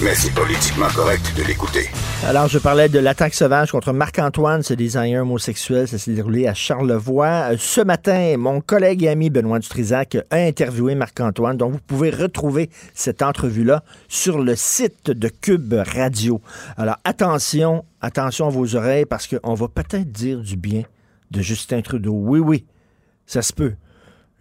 Mais 0.00 0.14
c'est 0.14 0.32
politiquement 0.32 0.86
correct 0.94 1.32
de 1.36 1.42
l'écouter. 1.42 1.88
Alors, 2.24 2.46
je 2.46 2.60
parlais 2.60 2.88
de 2.88 3.00
l'attaque 3.00 3.34
sauvage 3.34 3.72
contre 3.72 3.92
Marc-Antoine, 3.92 4.62
ce 4.62 4.74
designer 4.74 5.22
homosexuel. 5.22 5.88
Ça 5.88 5.98
s'est 5.98 6.12
déroulé 6.12 6.46
à 6.46 6.54
Charlevoix. 6.54 7.50
Euh, 7.50 7.56
ce 7.58 7.80
matin, 7.80 8.36
mon 8.38 8.60
collègue 8.60 9.02
et 9.02 9.08
ami 9.08 9.28
Benoît 9.28 9.58
Dutrisac 9.58 10.16
a 10.30 10.36
interviewé 10.36 10.94
Marc-Antoine. 10.94 11.56
Donc, 11.56 11.72
vous 11.72 11.80
pouvez 11.84 12.10
retrouver 12.10 12.70
cette 12.94 13.22
entrevue-là 13.22 13.82
sur 14.06 14.38
le 14.38 14.54
site 14.54 15.10
de 15.10 15.28
Cube 15.28 15.74
Radio. 15.74 16.40
Alors, 16.76 16.98
attention, 17.02 17.84
attention 18.00 18.46
à 18.46 18.50
vos 18.50 18.76
oreilles 18.76 19.04
parce 19.04 19.26
qu'on 19.26 19.54
va 19.54 19.66
peut-être 19.66 20.12
dire 20.12 20.38
du 20.38 20.56
bien 20.56 20.84
de 21.34 21.42
Justin 21.42 21.82
Trudeau. 21.82 22.14
Oui, 22.14 22.38
oui, 22.38 22.64
ça 23.26 23.42
se 23.42 23.52
peut. 23.52 23.74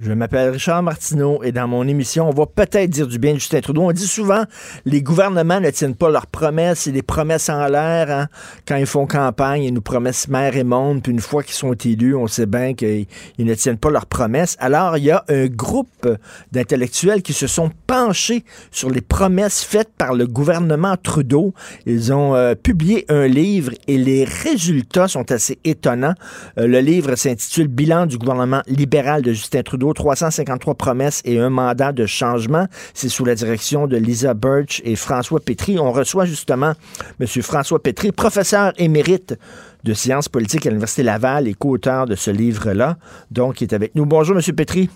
Je 0.05 0.11
m'appelle 0.11 0.49
Richard 0.49 0.83
Martineau 0.83 1.41
et 1.43 1.53
dans 1.53 1.65
mon 1.65 1.87
émission, 1.87 2.27
on 2.27 2.33
va 2.33 2.45
peut-être 2.45 2.89
dire 2.89 3.07
du 3.07 3.19
bien 3.19 3.35
de 3.35 3.39
Justin 3.39 3.61
Trudeau. 3.61 3.83
On 3.83 3.93
dit 3.93 4.05
souvent 4.05 4.43
les 4.83 5.01
gouvernements 5.01 5.61
ne 5.61 5.69
tiennent 5.69 5.95
pas 5.95 6.09
leurs 6.09 6.27
promesses, 6.27 6.79
c'est 6.79 6.91
des 6.91 7.01
promesses 7.01 7.47
en 7.47 7.65
l'air. 7.67 8.11
Hein. 8.11 8.27
Quand 8.67 8.75
ils 8.75 8.85
font 8.85 9.07
campagne, 9.07 9.63
ils 9.63 9.73
nous 9.73 9.81
promettent 9.81 10.27
mer 10.27 10.57
et 10.57 10.65
monde, 10.65 11.01
puis 11.01 11.13
une 11.13 11.21
fois 11.21 11.41
qu'ils 11.41 11.53
sont 11.53 11.71
élus, 11.71 12.15
on 12.15 12.27
sait 12.27 12.45
bien 12.45 12.73
qu'ils 12.73 13.07
ne 13.39 13.53
tiennent 13.53 13.77
pas 13.77 13.91
leurs 13.91 14.05
promesses. 14.05 14.57
Alors, 14.59 14.97
il 14.97 15.05
y 15.05 15.11
a 15.11 15.23
un 15.29 15.45
groupe 15.45 16.05
d'intellectuels 16.51 17.21
qui 17.21 17.31
se 17.31 17.47
sont 17.47 17.71
penchés 17.87 18.43
sur 18.71 18.89
les 18.89 18.99
promesses 18.99 19.63
faites 19.63 19.93
par 19.97 20.15
le 20.15 20.27
gouvernement 20.27 20.97
Trudeau. 21.01 21.53
Ils 21.85 22.11
ont 22.11 22.35
euh, 22.35 22.55
publié 22.55 23.05
un 23.07 23.27
livre 23.27 23.71
et 23.87 23.97
les 23.97 24.25
résultats 24.25 25.07
sont 25.07 25.31
assez 25.31 25.59
étonnants. 25.63 26.15
Euh, 26.57 26.67
le 26.67 26.79
livre 26.81 27.15
s'intitule 27.15 27.69
Bilan 27.69 28.05
du 28.05 28.17
gouvernement 28.17 28.63
libéral 28.67 29.21
de 29.21 29.31
Justin 29.31 29.63
Trudeau 29.63 29.92
353 29.93 30.75
promesses 30.75 31.21
et 31.25 31.39
un 31.39 31.49
mandat 31.49 31.91
de 31.91 32.05
changement. 32.05 32.67
C'est 32.93 33.09
sous 33.09 33.25
la 33.25 33.35
direction 33.35 33.87
de 33.87 33.97
Lisa 33.97 34.33
Birch 34.33 34.81
et 34.83 34.95
François 34.95 35.39
Pétry. 35.39 35.79
On 35.79 35.91
reçoit 35.91 36.25
justement 36.25 36.73
M. 37.19 37.27
François 37.27 37.81
Pétry, 37.81 38.11
professeur 38.11 38.73
émérite 38.77 39.37
de 39.83 39.93
sciences 39.93 40.29
politiques 40.29 40.65
à 40.65 40.69
l'Université 40.69 41.03
Laval 41.03 41.47
et 41.47 41.53
co-auteur 41.53 42.05
de 42.05 42.15
ce 42.15 42.31
livre-là. 42.31 42.97
Donc, 43.31 43.61
il 43.61 43.65
est 43.65 43.73
avec 43.73 43.95
nous. 43.95 44.05
Bonjour, 44.05 44.35
M. 44.35 44.55
Pétry. 44.55 44.89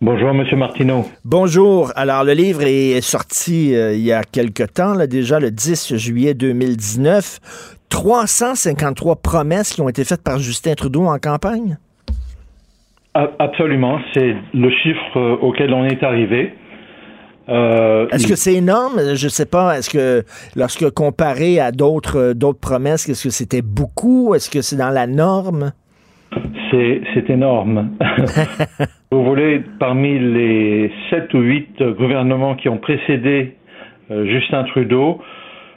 Bonjour, 0.00 0.30
M. 0.30 0.44
Martineau. 0.58 1.04
Bonjour. 1.24 1.92
Alors, 1.94 2.24
le 2.24 2.32
livre 2.32 2.62
est 2.62 3.00
sorti 3.00 3.74
euh, 3.74 3.94
il 3.94 4.00
y 4.00 4.12
a 4.12 4.24
quelque 4.24 4.64
temps, 4.64 4.94
là, 4.94 5.06
déjà 5.06 5.38
le 5.38 5.50
10 5.50 5.96
juillet 5.96 6.34
2019. 6.34 7.38
353 7.88 9.16
promesses 9.16 9.74
qui 9.74 9.82
ont 9.82 9.88
été 9.88 10.02
faites 10.02 10.22
par 10.22 10.38
Justin 10.38 10.74
Trudeau 10.74 11.04
en 11.06 11.18
campagne? 11.18 11.76
Absolument, 13.14 14.00
c'est 14.14 14.34
le 14.54 14.70
chiffre 14.70 15.16
euh, 15.18 15.36
auquel 15.42 15.74
on 15.74 15.84
est 15.84 16.02
arrivé. 16.02 16.54
Euh, 17.48 18.08
est-ce 18.10 18.26
que 18.26 18.36
c'est 18.36 18.54
énorme? 18.54 19.00
Je 19.14 19.26
ne 19.26 19.30
sais 19.30 19.44
pas. 19.44 19.76
Est-ce 19.76 19.90
que 19.90 20.24
lorsque 20.56 20.88
comparé 20.90 21.60
à 21.60 21.72
d'autres 21.72 22.18
euh, 22.18 22.34
d'autres 22.34 22.60
promesses, 22.60 23.06
est-ce 23.06 23.24
que 23.24 23.30
c'était 23.30 23.60
beaucoup? 23.60 24.34
Est-ce 24.34 24.48
que 24.48 24.62
c'est 24.62 24.76
dans 24.76 24.90
la 24.90 25.06
norme? 25.06 25.72
C'est 26.70 27.28
énorme. 27.28 27.90
Vous 29.12 29.22
voulez, 29.26 29.62
parmi 29.78 30.18
les 30.18 30.90
sept 31.10 31.34
ou 31.34 31.40
huit 31.40 31.82
gouvernements 31.82 32.54
qui 32.54 32.70
ont 32.70 32.78
précédé 32.78 33.58
Justin 34.08 34.64
Trudeau, 34.64 35.20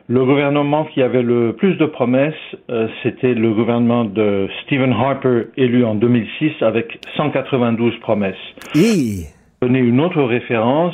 Le 0.08 0.24
gouvernement 0.24 0.86
qui 0.86 1.02
avait 1.02 1.24
le 1.24 1.54
plus 1.54 1.78
de 1.78 1.86
promesses, 1.88 2.36
euh, 2.70 2.88
c'était 3.02 3.34
le 3.34 3.54
gouvernement 3.54 4.06
de 4.06 4.48
Stephen 4.62 4.94
Harper, 4.94 5.46
élu 5.58 5.84
en 5.84 5.96
2006 5.96 6.62
avec 6.62 7.00
192 7.18 8.00
promesses. 8.02 8.36
Et... 8.76 9.24
Donner 9.64 9.80
une 9.80 10.00
autre 10.00 10.22
référence, 10.22 10.94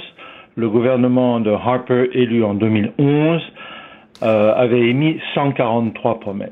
le 0.56 0.70
gouvernement 0.70 1.41
de 1.41 1.51
Harper, 1.51 2.10
élu 2.13 2.41
en 2.41 2.53
2011, 2.53 3.41
euh, 4.24 4.53
avait 4.56 4.88
émis 4.88 5.20
143 5.34 6.22
promesses. 6.22 6.50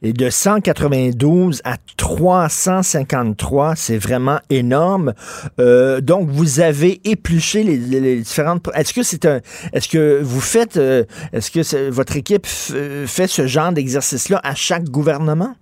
Et 0.00 0.12
de 0.12 0.30
192 0.30 1.60
à 1.64 1.74
353, 1.96 3.74
c'est 3.74 3.98
vraiment 3.98 4.38
énorme. 4.48 5.12
Euh, 5.58 6.00
donc, 6.00 6.28
vous 6.28 6.60
avez 6.60 7.00
épluché 7.04 7.64
les, 7.64 8.20
différentes. 8.20 8.68
Est-ce 8.74 8.94
que 8.94 9.02
c'est 9.02 9.26
un. 9.26 9.40
Est-ce 9.72 9.88
que 9.88 10.22
vous 10.22 10.40
faites. 10.40 10.76
Euh, 10.76 11.02
est-ce 11.32 11.50
que 11.50 11.90
votre 11.90 12.16
équipe 12.16 12.46
fait 12.46 13.26
ce 13.26 13.48
genre 13.48 13.72
d'exercice-là 13.72 14.40
à 14.44 14.54
chaque 14.54 14.84
gouvernement? 14.84 15.54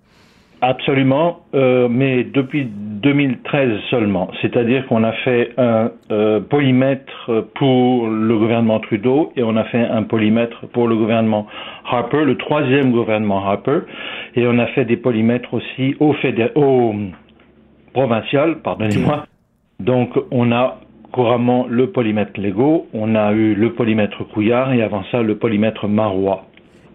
Absolument, 0.61 1.41
euh, 1.53 1.87
mais 1.87 2.23
depuis 2.23 2.65
2013 2.65 3.79
seulement. 3.91 4.31
C'est-à-dire 4.41 4.87
qu'on 4.87 5.03
a 5.03 5.11
fait 5.11 5.53
un 5.57 5.91
euh, 6.09 6.39
polymètre 6.39 7.45
pour 7.53 8.07
le 8.07 8.37
gouvernement 8.39 8.79
Trudeau 8.79 9.31
et 9.35 9.43
on 9.43 9.55
a 9.55 9.65
fait 9.65 9.85
un 9.85 10.01
polymètre 10.01 10.65
pour 10.73 10.87
le 10.87 10.95
gouvernement 10.95 11.45
Harper, 11.89 12.25
le 12.25 12.37
troisième 12.37 12.91
gouvernement 12.91 13.45
Harper, 13.45 13.79
et 14.35 14.47
on 14.47 14.57
a 14.59 14.67
fait 14.67 14.85
des 14.85 14.97
polymètres 14.97 15.53
aussi 15.53 15.95
au, 15.99 16.13
fédé 16.13 16.49
au 16.55 16.93
provincial, 17.93 18.59
pardonnez-moi. 18.61 19.25
Donc 19.79 20.09
on 20.31 20.51
a 20.51 20.79
couramment 21.11 21.65
le 21.69 21.91
polymètre 21.91 22.39
Lego, 22.39 22.87
on 22.93 23.15
a 23.15 23.31
eu 23.31 23.55
le 23.55 23.73
polymètre 23.73 24.23
Couillard 24.27 24.73
et 24.73 24.81
avant 24.81 25.03
ça 25.11 25.21
le 25.21 25.37
polymètre 25.37 25.87
Marois. 25.87 26.45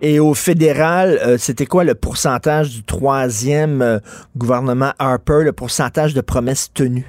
Et 0.04 0.18
au 0.18 0.34
fédéral, 0.34 1.18
euh, 1.24 1.36
c'était 1.38 1.66
quoi 1.66 1.84
le 1.84 1.94
pourcentage 1.94 2.70
du 2.70 2.82
troisième 2.82 3.82
euh, 3.82 3.98
gouvernement 4.36 4.90
Harper, 4.98 5.44
le 5.44 5.52
pourcentage 5.52 6.12
de 6.12 6.20
promesses 6.20 6.72
tenues? 6.72 7.06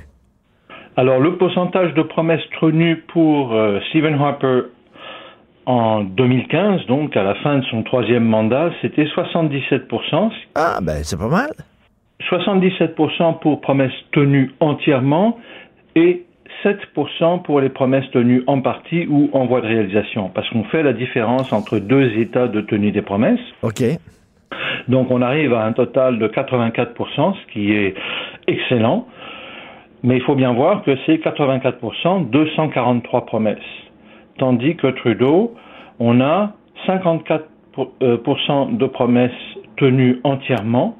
Alors, 0.96 1.20
le 1.20 1.36
pourcentage 1.38 1.96
de 1.96 2.04
promesses 2.04 2.48
tenues 2.62 3.04
pour 3.12 3.56
euh, 3.56 3.80
Stephen 3.90 4.14
Harper 4.14 4.62
en 5.66 6.04
2015, 6.04 6.86
donc 6.88 7.16
à 7.16 7.24
la 7.24 7.36
fin 7.36 7.60
de 7.60 7.66
son 7.66 7.84
troisième 7.84 8.26
mandat, 8.26 8.72
c'était 8.82 9.06
77%. 9.06 10.32
Ah, 10.56 10.80
ben 10.82 11.04
c'est 11.04 11.18
pas 11.18 11.30
mal. 11.30 11.52
77% 12.30 13.40
pour 13.40 13.62
promesses 13.62 13.92
tenues 14.12 14.52
entièrement 14.60 15.38
et 15.96 16.26
7% 16.64 17.42
pour 17.44 17.60
les 17.60 17.70
promesses 17.70 18.10
tenues 18.12 18.44
en 18.48 18.62
partie 18.62 19.06
ou 19.08 19.30
en 19.34 19.46
voie 19.46 19.62
de 19.62 19.68
réalisation, 19.68 20.30
parce 20.34 20.50
qu'on 20.50 20.64
fait 20.66 20.84
la 20.84 20.94
différence 20.94 21.52
entre 21.52 21.80
deux 21.80 22.18
états 22.18 22.48
de 22.48 22.62
tenue 22.62 22.92
des 22.92 23.02
promesses. 23.02 23.40
OK. 23.62 23.84
Donc 24.88 25.12
on 25.12 25.22
arrive 25.22 25.54
à 25.54 25.66
un 25.66 25.74
total 25.74 26.20
de 26.20 26.28
84%, 26.28 27.36
ce 27.36 27.54
qui 27.54 27.74
est 27.74 27.96
excellent, 28.48 29.08
mais 30.04 30.18
il 30.18 30.24
faut 30.24 30.36
bien 30.36 30.54
voir 30.54 30.84
que 30.84 30.92
c'est 31.06 31.16
84%, 31.16 32.30
243 32.30 33.26
promesses. 33.26 33.58
Tandis 34.38 34.76
que 34.76 34.88
Trudeau, 34.88 35.54
on 36.00 36.22
a 36.22 36.54
54% 36.88 37.42
euh, 38.02 38.18
de 38.72 38.86
promesses 38.88 39.32
tenues 39.78 40.20
entièrement, 40.24 40.98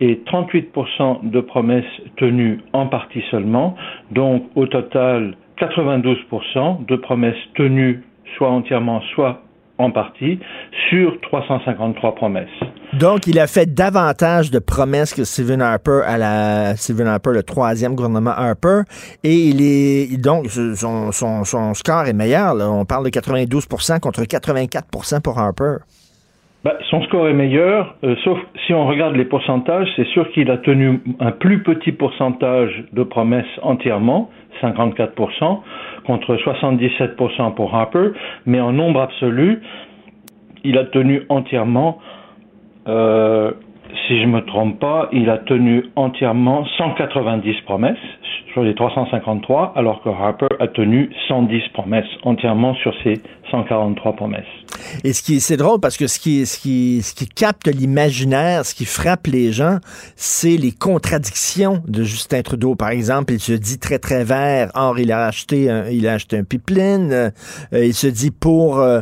et 0.00 0.22
38% 0.26 1.30
de 1.30 1.40
promesses 1.40 1.84
tenues 2.16 2.60
en 2.72 2.86
partie 2.86 3.22
seulement. 3.30 3.74
Donc 4.10 4.44
au 4.54 4.66
total, 4.66 5.36
92% 5.58 6.86
de 6.86 6.96
promesses 6.96 7.36
tenues 7.54 8.02
soit 8.36 8.50
entièrement, 8.50 9.00
soit 9.14 9.42
en 9.80 9.90
partie, 9.90 10.38
sur 10.88 11.18
353 11.22 12.14
promesses. 12.14 12.48
Donc, 12.92 13.26
il 13.26 13.38
a 13.38 13.46
fait 13.46 13.72
davantage 13.72 14.50
de 14.50 14.58
promesses 14.58 15.14
que 15.14 15.24
Stephen 15.24 15.62
Harper 15.62 16.02
à 16.06 16.18
la 16.18 16.76
Stephen 16.76 17.06
Harper, 17.06 17.30
le 17.32 17.42
troisième 17.42 17.94
gouvernement 17.94 18.30
Harper, 18.30 18.82
et 19.24 19.34
il 19.34 19.62
est 19.62 20.16
donc 20.20 20.48
son, 20.50 21.12
son, 21.12 21.74
score 21.74 22.06
est 22.06 22.12
meilleur. 22.12 22.56
On 22.56 22.84
parle 22.84 23.04
de 23.04 23.10
92 23.10 23.66
contre 24.00 24.24
84 24.24 24.88
pour 25.22 25.38
Harper. 25.38 25.76
Bah, 26.62 26.76
son 26.90 27.02
score 27.04 27.26
est 27.26 27.32
meilleur, 27.32 27.94
euh, 28.04 28.16
sauf 28.22 28.38
si 28.66 28.74
on 28.74 28.86
regarde 28.86 29.16
les 29.16 29.24
pourcentages, 29.24 29.88
c'est 29.96 30.06
sûr 30.08 30.30
qu'il 30.32 30.50
a 30.50 30.58
tenu 30.58 31.00
un 31.18 31.30
plus 31.30 31.62
petit 31.62 31.90
pourcentage 31.90 32.84
de 32.92 33.02
promesses 33.02 33.46
entièrement, 33.62 34.28
54%, 34.60 35.60
contre 36.04 36.36
77% 36.36 37.54
pour 37.54 37.74
Harper, 37.74 38.10
mais 38.44 38.60
en 38.60 38.72
nombre 38.72 39.00
absolu, 39.00 39.62
il 40.62 40.76
a 40.76 40.84
tenu 40.84 41.22
entièrement, 41.30 41.98
euh, 42.88 43.52
si 44.06 44.20
je 44.20 44.26
ne 44.26 44.32
me 44.32 44.40
trompe 44.44 44.78
pas, 44.78 45.08
il 45.12 45.30
a 45.30 45.38
tenu 45.38 45.86
entièrement 45.96 46.66
190 46.76 47.62
promesses 47.62 47.96
sur 48.52 48.64
les 48.64 48.74
353, 48.74 49.72
alors 49.76 50.02
que 50.02 50.10
Harper 50.10 50.48
a 50.58 50.68
tenu 50.68 51.08
110 51.26 51.68
promesses 51.72 52.18
entièrement 52.22 52.74
sur 52.74 52.92
ses 53.02 53.14
143 53.50 54.12
promesses. 54.12 54.69
Et 55.04 55.12
ce 55.12 55.22
qui 55.22 55.40
c'est 55.40 55.56
drôle 55.56 55.80
parce 55.80 55.96
que 55.96 56.06
ce 56.06 56.18
qui 56.18 56.46
ce 56.46 56.58
qui 56.58 57.02
ce 57.02 57.14
qui 57.14 57.26
capte 57.26 57.68
l'imaginaire, 57.68 58.64
ce 58.66 58.74
qui 58.74 58.84
frappe 58.84 59.26
les 59.26 59.52
gens, 59.52 59.78
c'est 60.16 60.56
les 60.56 60.72
contradictions 60.72 61.82
de 61.86 62.02
Justin 62.02 62.42
Trudeau. 62.42 62.74
Par 62.74 62.90
exemple, 62.90 63.32
il 63.32 63.40
se 63.40 63.52
dit 63.52 63.78
très 63.78 63.98
très 63.98 64.24
vert, 64.24 64.70
or 64.74 64.98
il 64.98 65.12
a 65.12 65.26
acheté 65.26 65.70
un, 65.70 65.88
il 65.88 66.06
a 66.06 66.14
acheté 66.14 66.38
un 66.38 66.44
pipeline. 66.44 67.12
Euh, 67.12 67.30
il 67.72 67.94
se 67.94 68.06
dit 68.06 68.30
pour 68.30 68.80
euh, 68.80 69.00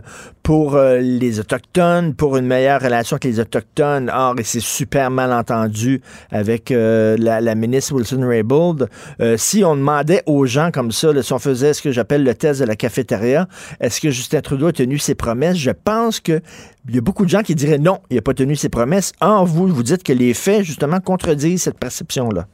pour 0.48 0.76
euh, 0.76 1.00
les 1.00 1.40
autochtones, 1.40 2.14
pour 2.14 2.38
une 2.38 2.46
meilleure 2.46 2.80
relation 2.80 3.16
avec 3.16 3.24
les 3.24 3.38
autochtones. 3.38 4.08
Or, 4.08 4.34
il 4.38 4.46
s'est 4.46 4.60
super 4.60 5.10
mal 5.10 5.30
entendu 5.30 6.00
avec 6.30 6.70
la, 6.70 7.42
la, 7.42 7.54
ministre 7.54 7.92
Wilson 7.92 8.26
Raybould. 8.26 8.88
si 9.36 9.62
on 9.62 9.76
demandait 9.76 10.22
aux 10.24 10.46
gens 10.46 10.70
comme 10.70 10.90
ça, 10.90 11.10
si 11.22 11.32
on 11.34 11.38
faisait 11.38 11.74
ce 11.74 11.82
que 11.82 11.92
j'appelle 11.92 12.24
le 12.24 12.34
test 12.34 12.60
de 12.60 12.64
la 12.64 12.76
cafétéria, 12.76 13.46
est-ce 13.78 14.00
que 14.00 14.08
Justin 14.08 14.40
Trudeau 14.40 14.68
a 14.68 14.72
tenu 14.72 14.96
ses 14.96 15.14
promesses, 15.14 15.58
je 15.58 15.70
pense 15.70 16.18
qu'il 16.18 16.40
y 16.88 16.96
a 16.96 17.02
beaucoup 17.02 17.26
de 17.26 17.30
gens 17.30 17.42
qui 17.42 17.54
diraient 17.54 17.76
non, 17.76 17.98
il 18.08 18.16
n'a 18.16 18.22
pas 18.22 18.32
tenu 18.32 18.56
ses 18.56 18.70
promesses. 18.70 19.12
Or, 19.20 19.44
vous, 19.44 19.66
vous 19.66 19.82
dites 19.82 20.02
que 20.02 20.14
les 20.14 20.32
faits, 20.32 20.64
justement, 20.64 21.00
contredisent 21.00 21.64
cette 21.64 21.78
perception-là. 21.78 22.46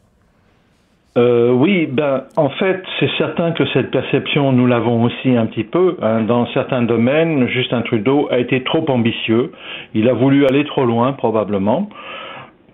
Euh, 1.16 1.52
oui, 1.52 1.86
ben, 1.86 2.24
en 2.36 2.48
fait, 2.48 2.82
c'est 2.98 3.10
certain 3.18 3.52
que 3.52 3.64
cette 3.72 3.92
perception, 3.92 4.52
nous 4.52 4.66
l'avons 4.66 5.04
aussi 5.04 5.36
un 5.36 5.46
petit 5.46 5.62
peu. 5.62 5.96
Hein. 6.02 6.22
Dans 6.22 6.46
certains 6.48 6.82
domaines, 6.82 7.46
Justin 7.48 7.82
Trudeau 7.82 8.26
a 8.32 8.38
été 8.38 8.64
trop 8.64 8.84
ambitieux. 8.90 9.52
Il 9.94 10.08
a 10.08 10.12
voulu 10.12 10.44
aller 10.46 10.64
trop 10.64 10.84
loin, 10.84 11.12
probablement. 11.12 11.88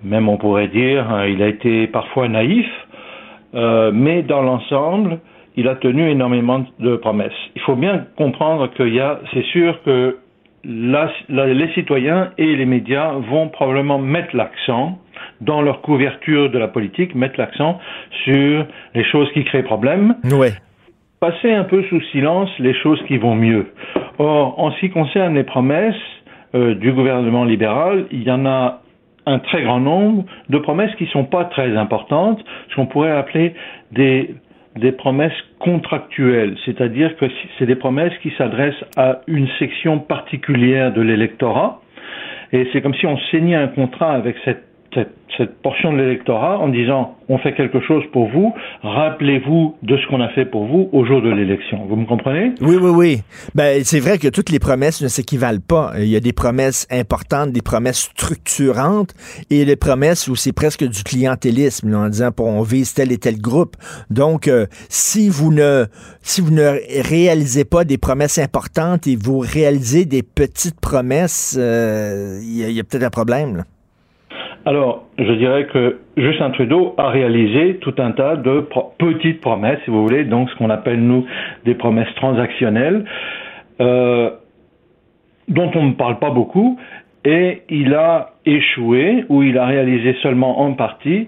Même, 0.02 0.30
on 0.30 0.38
pourrait 0.38 0.68
dire, 0.68 1.10
hein, 1.10 1.26
il 1.26 1.42
a 1.42 1.48
été 1.48 1.86
parfois 1.86 2.28
naïf. 2.28 2.66
Euh, 3.54 3.90
mais 3.92 4.22
dans 4.22 4.40
l'ensemble, 4.40 5.18
il 5.56 5.68
a 5.68 5.74
tenu 5.74 6.08
énormément 6.08 6.64
de 6.78 6.96
promesses. 6.96 7.32
Il 7.56 7.60
faut 7.62 7.76
bien 7.76 8.06
comprendre 8.16 8.70
qu'il 8.70 8.94
y 8.94 9.00
a, 9.00 9.20
c'est 9.34 9.44
sûr 9.44 9.82
que 9.82 10.16
les 10.64 11.72
citoyens 11.74 12.30
et 12.38 12.56
les 12.56 12.66
médias 12.66 13.12
vont 13.12 13.48
probablement 13.48 13.98
mettre 13.98 14.34
l'accent 14.34 14.98
dans 15.40 15.62
leur 15.62 15.80
couverture 15.80 16.50
de 16.50 16.58
la 16.58 16.68
politique, 16.68 17.14
mettre 17.14 17.38
l'accent 17.38 17.78
sur 18.24 18.66
les 18.94 19.04
choses 19.04 19.30
qui 19.32 19.44
créent 19.44 19.62
problème. 19.62 20.16
Ouais. 20.24 20.52
Passer 21.20 21.52
un 21.52 21.64
peu 21.64 21.82
sous 21.84 22.00
silence 22.12 22.50
les 22.58 22.74
choses 22.74 23.00
qui 23.06 23.18
vont 23.18 23.34
mieux. 23.34 23.66
Or, 24.18 24.58
en 24.58 24.70
ce 24.72 24.80
qui 24.80 24.90
concerne 24.90 25.34
les 25.34 25.44
promesses 25.44 25.94
euh, 26.54 26.74
du 26.74 26.92
gouvernement 26.92 27.44
libéral, 27.44 28.06
il 28.10 28.22
y 28.22 28.30
en 28.30 28.46
a 28.46 28.80
un 29.26 29.38
très 29.38 29.62
grand 29.62 29.80
nombre 29.80 30.24
de 30.48 30.58
promesses 30.58 30.94
qui 30.96 31.04
ne 31.04 31.10
sont 31.10 31.24
pas 31.24 31.44
très 31.44 31.76
importantes, 31.76 32.42
ce 32.70 32.76
qu'on 32.76 32.86
pourrait 32.86 33.12
appeler 33.12 33.54
des 33.92 34.34
des 34.76 34.92
promesses 34.92 35.32
contractuelles, 35.58 36.56
c'est-à-dire 36.64 37.16
que 37.16 37.26
c'est 37.58 37.66
des 37.66 37.74
promesses 37.74 38.16
qui 38.22 38.32
s'adressent 38.38 38.84
à 38.96 39.20
une 39.26 39.48
section 39.58 39.98
particulière 39.98 40.92
de 40.92 41.00
l'électorat, 41.00 41.80
et 42.52 42.68
c'est 42.72 42.80
comme 42.80 42.94
si 42.94 43.06
on 43.06 43.18
signait 43.30 43.56
un 43.56 43.68
contrat 43.68 44.12
avec 44.12 44.36
cette 44.44 44.69
cette, 44.94 45.10
portion 45.62 45.92
de 45.92 45.98
l'électorat 45.98 46.58
en 46.58 46.68
disant 46.68 47.16
on 47.28 47.38
fait 47.38 47.54
quelque 47.54 47.80
chose 47.80 48.02
pour 48.12 48.28
vous, 48.28 48.52
rappelez-vous 48.82 49.76
de 49.82 49.96
ce 49.96 50.06
qu'on 50.08 50.20
a 50.20 50.28
fait 50.30 50.44
pour 50.44 50.66
vous 50.66 50.90
au 50.92 51.06
jour 51.06 51.22
de 51.22 51.30
l'élection. 51.30 51.86
Vous 51.88 51.96
me 51.96 52.04
comprenez? 52.04 52.52
Oui, 52.60 52.76
oui, 52.80 52.90
oui. 52.90 53.22
Ben, 53.54 53.82
c'est 53.84 54.00
vrai 54.00 54.18
que 54.18 54.28
toutes 54.28 54.50
les 54.50 54.58
promesses 54.58 55.00
ne 55.02 55.08
s'équivalent 55.08 55.62
pas. 55.66 55.92
Il 55.96 56.08
y 56.08 56.16
a 56.16 56.20
des 56.20 56.32
promesses 56.32 56.86
importantes, 56.90 57.52
des 57.52 57.62
promesses 57.62 58.10
structurantes 58.14 59.14
et 59.48 59.64
des 59.64 59.76
promesses 59.76 60.28
où 60.28 60.36
c'est 60.36 60.52
presque 60.52 60.84
du 60.84 61.02
clientélisme 61.04 61.94
en 61.94 62.08
disant 62.08 62.32
pour 62.32 62.48
on 62.48 62.62
vise 62.62 62.92
tel 62.92 63.12
et 63.12 63.18
tel 63.18 63.40
groupe. 63.40 63.76
Donc, 64.10 64.48
euh, 64.48 64.66
si 64.88 65.28
vous 65.30 65.52
ne 65.52 65.86
si 66.20 66.40
vous 66.40 66.50
ne 66.50 66.78
réalisez 67.08 67.64
pas 67.64 67.84
des 67.84 67.96
promesses 67.96 68.38
importantes 68.38 69.06
et 69.06 69.16
vous 69.16 69.38
réalisez 69.38 70.04
des 70.04 70.22
petites 70.22 70.80
promesses, 70.80 71.56
euh, 71.58 72.40
il 72.42 72.58
y 72.58 72.78
a, 72.78 72.80
a 72.80 72.84
peut-être 72.84 73.04
un 73.04 73.10
problème. 73.10 73.56
Là. 73.56 73.64
Alors, 74.66 75.04
je 75.18 75.32
dirais 75.32 75.66
que 75.66 76.00
Justin 76.16 76.50
Trudeau 76.50 76.94
a 76.98 77.08
réalisé 77.08 77.76
tout 77.76 77.94
un 77.98 78.12
tas 78.12 78.36
de 78.36 78.66
petites 78.98 79.40
promesses, 79.40 79.78
si 79.84 79.90
vous 79.90 80.02
voulez, 80.02 80.24
donc 80.24 80.50
ce 80.50 80.56
qu'on 80.56 80.68
appelle 80.68 81.00
nous 81.00 81.24
des 81.64 81.74
promesses 81.74 82.14
transactionnelles. 82.16 83.04
Euh, 83.80 84.30
dont 85.48 85.70
on 85.74 85.84
ne 85.84 85.92
parle 85.92 86.18
pas 86.18 86.30
beaucoup, 86.30 86.78
et 87.24 87.62
il 87.68 87.94
a 87.94 88.30
échoué, 88.46 89.24
ou 89.28 89.42
il 89.42 89.58
a 89.58 89.66
réalisé 89.66 90.14
seulement 90.22 90.60
en 90.60 90.74
partie, 90.74 91.26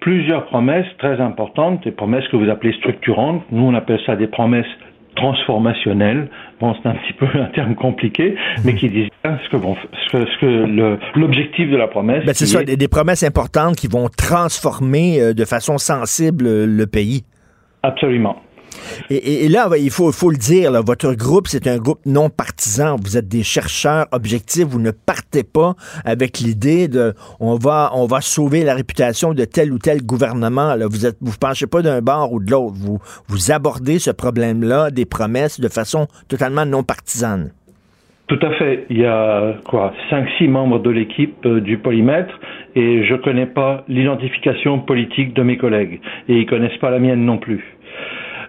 plusieurs 0.00 0.44
promesses 0.46 0.86
très 0.98 1.20
importantes, 1.20 1.82
des 1.84 1.90
promesses 1.90 2.28
que 2.28 2.36
vous 2.36 2.50
appelez 2.50 2.74
structurantes, 2.74 3.42
nous 3.50 3.62
on 3.62 3.74
appelle 3.74 4.00
ça 4.04 4.16
des 4.16 4.26
promesses 4.26 4.66
transformationnelles, 5.14 6.28
bon 6.60 6.74
c'est 6.82 6.88
un 6.88 6.94
petit 6.94 7.12
peu 7.14 7.26
un 7.34 7.46
terme 7.46 7.74
compliqué, 7.74 8.36
mais 8.64 8.74
qui 8.74 8.88
disent 8.88 9.08
ce 9.24 9.48
que, 9.50 9.56
bon, 9.56 9.76
ce 10.10 10.40
que, 10.40 11.18
l'objectif 11.18 11.70
de 11.70 11.76
la 11.76 11.88
promesse. 11.88 12.24
Ben, 12.24 12.34
c'est 12.34 12.46
ça, 12.46 12.62
des, 12.62 12.88
promesses 12.88 13.22
importantes 13.22 13.76
qui 13.76 13.88
vont 13.88 14.08
transformer 14.08 15.20
euh, 15.20 15.34
de 15.34 15.44
façon 15.44 15.78
sensible 15.78 16.44
le 16.64 16.86
pays. 16.86 17.24
Absolument. 17.82 18.36
Et, 19.10 19.48
là, 19.48 19.68
il 19.78 19.90
faut, 19.90 20.10
le 20.30 20.36
dire, 20.36 20.72
votre 20.82 21.14
groupe, 21.14 21.48
c'est 21.48 21.66
un 21.66 21.78
groupe 21.78 22.00
non 22.06 22.30
partisan. 22.30 22.96
Vous 23.02 23.16
êtes 23.16 23.28
des 23.28 23.42
chercheurs 23.42 24.06
objectifs. 24.12 24.64
Vous 24.64 24.80
ne 24.80 24.90
partez 24.90 25.42
pas 25.42 25.74
avec 26.04 26.38
l'idée 26.38 26.88
de 26.88 27.14
on 27.40 27.56
va, 27.56 27.90
on 27.94 28.06
va 28.06 28.20
sauver 28.20 28.64
la 28.64 28.74
réputation 28.74 29.34
de 29.34 29.44
tel 29.44 29.72
ou 29.72 29.78
tel 29.78 30.02
gouvernement. 30.02 30.74
Vous 30.76 31.06
ne 31.06 31.12
vous 31.20 31.38
penchez 31.38 31.66
pas 31.66 31.82
d'un 31.82 32.00
bord 32.00 32.32
ou 32.32 32.40
de 32.40 32.50
l'autre. 32.50 32.74
Vous, 32.76 32.98
vous 33.28 33.50
abordez 33.50 33.98
ce 33.98 34.10
problème-là, 34.10 34.90
des 34.90 35.04
promesses, 35.04 35.60
de 35.60 35.68
façon 35.68 36.06
totalement 36.28 36.66
non 36.66 36.82
partisane. 36.82 37.50
Tout 38.26 38.38
à 38.40 38.52
fait. 38.52 38.86
Il 38.88 38.98
y 38.98 39.04
a 39.04 39.54
quoi, 39.66 39.92
cinq, 40.08 40.26
six 40.38 40.48
membres 40.48 40.78
de 40.78 40.90
l'équipe 40.90 41.44
euh, 41.44 41.60
du 41.60 41.76
polymètre 41.76 42.32
et 42.74 43.04
je 43.04 43.14
connais 43.16 43.46
pas 43.46 43.84
l'identification 43.86 44.78
politique 44.78 45.34
de 45.34 45.42
mes 45.42 45.58
collègues 45.58 46.00
et 46.28 46.38
ils 46.38 46.46
connaissent 46.46 46.78
pas 46.78 46.90
la 46.90 46.98
mienne 46.98 47.24
non 47.24 47.36
plus. 47.36 47.76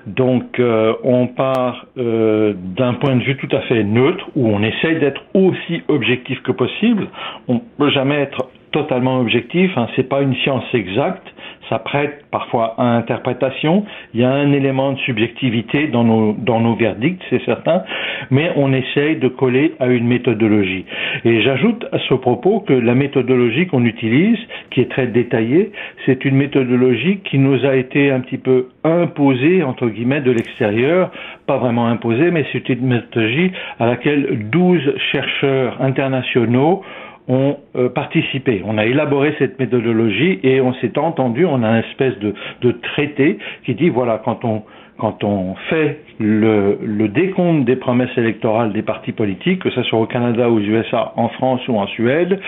Donc 0.05 0.59
euh, 0.59 0.93
on 1.03 1.27
part 1.27 1.87
euh, 1.97 2.53
d'un 2.55 2.93
point 2.93 3.15
de 3.15 3.23
vue 3.23 3.37
tout 3.37 3.53
à 3.55 3.61
fait 3.61 3.83
neutre 3.83 4.29
où 4.35 4.47
on 4.47 4.61
essaye 4.61 4.99
d'être 4.99 5.21
aussi 5.33 5.81
objectif 5.87 6.41
que 6.43 6.51
possible. 6.51 7.07
On 7.47 7.59
peut 7.59 7.89
jamais 7.89 8.15
être 8.15 8.49
totalement 8.71 9.19
objectif. 9.19 9.71
Hein, 9.77 9.87
c'est 9.95 10.07
pas 10.07 10.21
une 10.21 10.35
science 10.35 10.65
exacte 10.73 11.27
ça 11.69 11.79
prête 11.79 12.25
parfois 12.31 12.75
à 12.77 12.83
interprétation. 12.83 13.85
Il 14.13 14.21
y 14.21 14.23
a 14.23 14.31
un 14.31 14.51
élément 14.51 14.93
de 14.93 14.99
subjectivité 14.99 15.87
dans 15.87 16.03
nos, 16.03 16.33
dans 16.33 16.59
nos 16.59 16.75
verdicts, 16.75 17.21
c'est 17.29 17.43
certain, 17.45 17.83
mais 18.31 18.51
on 18.55 18.73
essaye 18.73 19.17
de 19.17 19.27
coller 19.27 19.73
à 19.79 19.87
une 19.87 20.07
méthodologie. 20.07 20.85
Et 21.23 21.41
j'ajoute 21.41 21.85
à 21.91 21.99
ce 21.99 22.13
propos 22.13 22.59
que 22.61 22.73
la 22.73 22.95
méthodologie 22.95 23.67
qu'on 23.67 23.85
utilise, 23.85 24.37
qui 24.71 24.81
est 24.81 24.91
très 24.91 25.07
détaillée, 25.07 25.71
c'est 26.05 26.25
une 26.25 26.35
méthodologie 26.35 27.19
qui 27.23 27.37
nous 27.37 27.65
a 27.65 27.75
été 27.75 28.11
un 28.11 28.19
petit 28.19 28.37
peu 28.37 28.67
imposée, 28.83 29.63
entre 29.63 29.87
guillemets, 29.87 30.21
de 30.21 30.31
l'extérieur, 30.31 31.11
pas 31.47 31.57
vraiment 31.57 31.87
imposée, 31.87 32.31
mais 32.31 32.45
c'est 32.51 32.69
une 32.69 32.87
méthodologie 32.87 33.51
à 33.79 33.85
laquelle 33.85 34.49
12 34.49 34.97
chercheurs 35.11 35.81
internationaux 35.81 36.83
ont 37.27 37.57
euh, 37.75 37.89
participé. 37.89 38.61
On 38.65 38.77
a 38.77 38.85
élaboré 38.85 39.35
cette 39.39 39.59
méthodologie 39.59 40.39
et 40.43 40.61
on 40.61 40.73
s'est 40.75 40.97
entendu, 40.97 41.45
on 41.45 41.63
a 41.63 41.69
une 41.69 41.83
espèce 41.89 42.17
de, 42.19 42.33
de, 42.61 42.71
traité 42.71 43.39
qui 43.65 43.73
dit 43.73 43.89
voilà, 43.89 44.21
quand 44.23 44.45
on, 44.45 44.63
quand 44.97 45.23
on 45.23 45.55
fait 45.69 45.99
le, 46.19 46.77
le, 46.83 47.07
décompte 47.07 47.65
des 47.65 47.75
promesses 47.75 48.15
électorales 48.17 48.73
des 48.73 48.83
partis 48.83 49.11
politiques, 49.11 49.59
que 49.59 49.71
ce 49.71 49.83
soit 49.83 49.99
au 49.99 50.05
Canada, 50.05 50.49
aux 50.49 50.59
USA, 50.59 51.13
en 51.15 51.29
France 51.29 51.67
ou 51.67 51.77
en 51.77 51.87
Suède, 51.87 52.39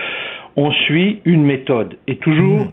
on 0.56 0.70
suit 0.70 1.20
une 1.24 1.44
méthode 1.44 1.96
et 2.06 2.16
toujours 2.16 2.66
mmh. 2.66 2.70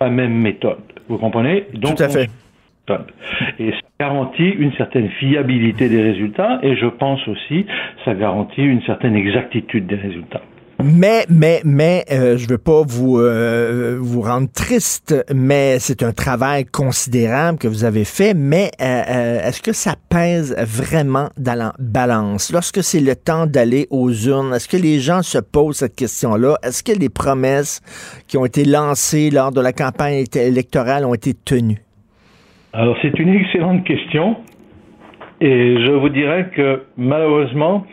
la 0.00 0.10
même 0.10 0.34
méthode. 0.34 0.78
Vous 1.08 1.18
comprenez? 1.18 1.66
Donc, 1.74 1.96
Tout 1.96 2.02
à 2.04 2.08
fait. 2.08 2.28
Et 3.58 3.70
ça 3.72 3.80
garantit 4.00 4.48
une 4.48 4.72
certaine 4.72 5.08
fiabilité 5.10 5.90
des 5.90 6.02
résultats 6.02 6.58
et 6.62 6.74
je 6.76 6.86
pense 6.86 7.26
aussi 7.28 7.66
ça 8.04 8.14
garantit 8.14 8.62
une 8.62 8.82
certaine 8.82 9.14
exactitude 9.14 9.86
des 9.86 9.96
résultats. 9.96 10.40
Mais, 10.80 11.24
mais, 11.28 11.60
mais, 11.64 12.04
euh, 12.12 12.36
je 12.36 12.48
veux 12.48 12.58
pas 12.58 12.82
vous, 12.86 13.18
euh, 13.18 13.98
vous 14.00 14.20
rendre 14.20 14.46
triste, 14.52 15.24
mais 15.34 15.80
c'est 15.80 16.04
un 16.04 16.12
travail 16.12 16.66
considérable 16.66 17.58
que 17.58 17.66
vous 17.66 17.84
avez 17.84 18.04
fait. 18.04 18.32
Mais 18.32 18.70
euh, 18.80 19.40
est-ce 19.48 19.60
que 19.60 19.72
ça 19.72 19.94
pèse 20.08 20.54
vraiment 20.56 21.30
dans 21.36 21.58
la 21.58 21.72
balance? 21.80 22.52
Lorsque 22.52 22.84
c'est 22.84 23.00
le 23.00 23.16
temps 23.16 23.46
d'aller 23.46 23.88
aux 23.90 24.12
urnes, 24.12 24.54
est-ce 24.54 24.68
que 24.68 24.80
les 24.80 25.00
gens 25.00 25.22
se 25.22 25.38
posent 25.38 25.78
cette 25.78 25.96
question-là? 25.96 26.54
Est-ce 26.62 26.84
que 26.84 26.96
les 26.96 27.08
promesses 27.08 27.80
qui 28.28 28.38
ont 28.38 28.44
été 28.44 28.64
lancées 28.64 29.30
lors 29.30 29.50
de 29.50 29.60
la 29.60 29.72
campagne 29.72 30.26
électorale 30.32 31.04
ont 31.04 31.14
été 31.14 31.34
tenues? 31.34 31.82
Alors, 32.72 32.96
c'est 33.02 33.18
une 33.18 33.34
excellente 33.34 33.84
question. 33.84 34.36
Et 35.40 35.84
je 35.84 35.90
vous 35.90 36.08
dirais 36.08 36.50
que 36.54 36.82
malheureusement, 36.96 37.84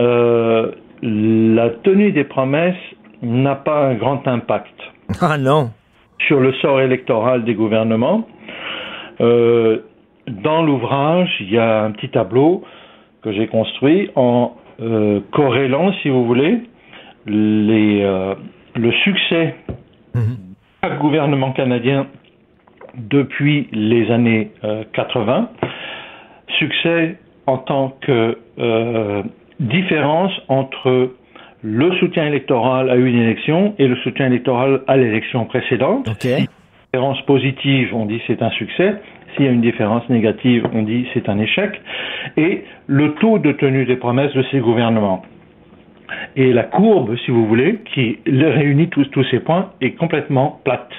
euh, 0.00 0.72
la 1.02 1.70
tenue 1.70 2.12
des 2.12 2.24
promesses 2.24 2.76
n'a 3.22 3.54
pas 3.54 3.88
un 3.88 3.94
grand 3.94 4.26
impact. 4.26 4.74
Ah 5.20 5.38
non. 5.38 5.70
Sur 6.26 6.40
le 6.40 6.52
sort 6.54 6.80
électoral 6.80 7.44
des 7.44 7.54
gouvernements. 7.54 8.26
Euh, 9.20 9.78
dans 10.26 10.62
l'ouvrage, 10.62 11.30
il 11.40 11.50
y 11.50 11.58
a 11.58 11.82
un 11.84 11.92
petit 11.92 12.10
tableau 12.10 12.62
que 13.22 13.32
j'ai 13.32 13.46
construit 13.46 14.10
en 14.16 14.54
euh, 14.80 15.20
corrélant, 15.32 15.92
si 16.02 16.10
vous 16.10 16.26
voulez, 16.26 16.60
les, 17.26 18.02
euh, 18.02 18.34
le 18.74 18.92
succès 18.92 19.54
du 20.14 20.98
gouvernement 21.00 21.52
canadien 21.52 22.06
depuis 22.94 23.68
les 23.72 24.10
années 24.10 24.50
80. 24.92 25.48
Succès 26.58 27.16
en 27.46 27.58
tant 27.58 27.96
que 28.00 28.36
différence 29.60 30.32
entre 30.48 31.12
le 31.62 31.92
soutien 31.96 32.26
électoral 32.26 32.90
à 32.90 32.96
une 32.96 33.16
élection 33.16 33.74
et 33.78 33.88
le 33.88 33.96
soutien 33.96 34.26
électoral 34.26 34.82
à 34.86 34.96
l'élection 34.96 35.44
précédente. 35.44 36.08
Okay. 36.08 36.46
différence 36.92 37.20
positive, 37.22 37.94
on 37.94 38.06
dit 38.06 38.20
c'est 38.26 38.42
un 38.42 38.50
succès. 38.50 38.94
S'il 39.34 39.44
y 39.44 39.48
a 39.48 39.52
une 39.52 39.60
différence 39.60 40.08
négative, 40.08 40.66
on 40.72 40.82
dit 40.82 41.06
c'est 41.12 41.28
un 41.28 41.38
échec. 41.38 41.80
Et 42.36 42.64
le 42.86 43.14
taux 43.14 43.38
de 43.38 43.52
tenue 43.52 43.84
des 43.84 43.96
promesses 43.96 44.32
de 44.34 44.44
ces 44.50 44.60
gouvernements. 44.60 45.22
Et 46.36 46.52
la 46.52 46.62
courbe, 46.62 47.16
si 47.24 47.30
vous 47.30 47.46
voulez, 47.46 47.80
qui 47.92 48.18
réunit 48.26 48.88
tous, 48.88 49.04
tous 49.06 49.24
ces 49.30 49.40
points, 49.40 49.70
est 49.80 49.92
complètement 49.92 50.60
plate. 50.64 50.90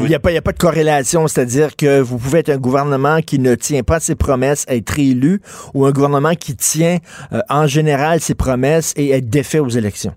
Il 0.00 0.08
n'y 0.08 0.14
a, 0.14 0.18
pas, 0.18 0.30
a 0.30 0.40
pas 0.40 0.52
de 0.52 0.58
corrélation, 0.58 1.26
c'est-à-dire 1.26 1.76
que 1.76 2.00
vous 2.00 2.18
pouvez 2.18 2.40
être 2.40 2.50
un 2.50 2.58
gouvernement 2.58 3.20
qui 3.20 3.38
ne 3.38 3.54
tient 3.54 3.82
pas 3.82 4.00
ses 4.00 4.16
promesses, 4.16 4.66
être 4.68 4.98
élu, 4.98 5.40
ou 5.74 5.84
un 5.86 5.92
gouvernement 5.92 6.34
qui 6.34 6.56
tient 6.56 6.98
euh, 7.32 7.40
en 7.48 7.66
général 7.66 8.20
ses 8.20 8.34
promesses 8.34 8.94
et 8.96 9.10
être 9.10 9.28
défait 9.28 9.60
aux 9.60 9.68
élections. 9.68 10.12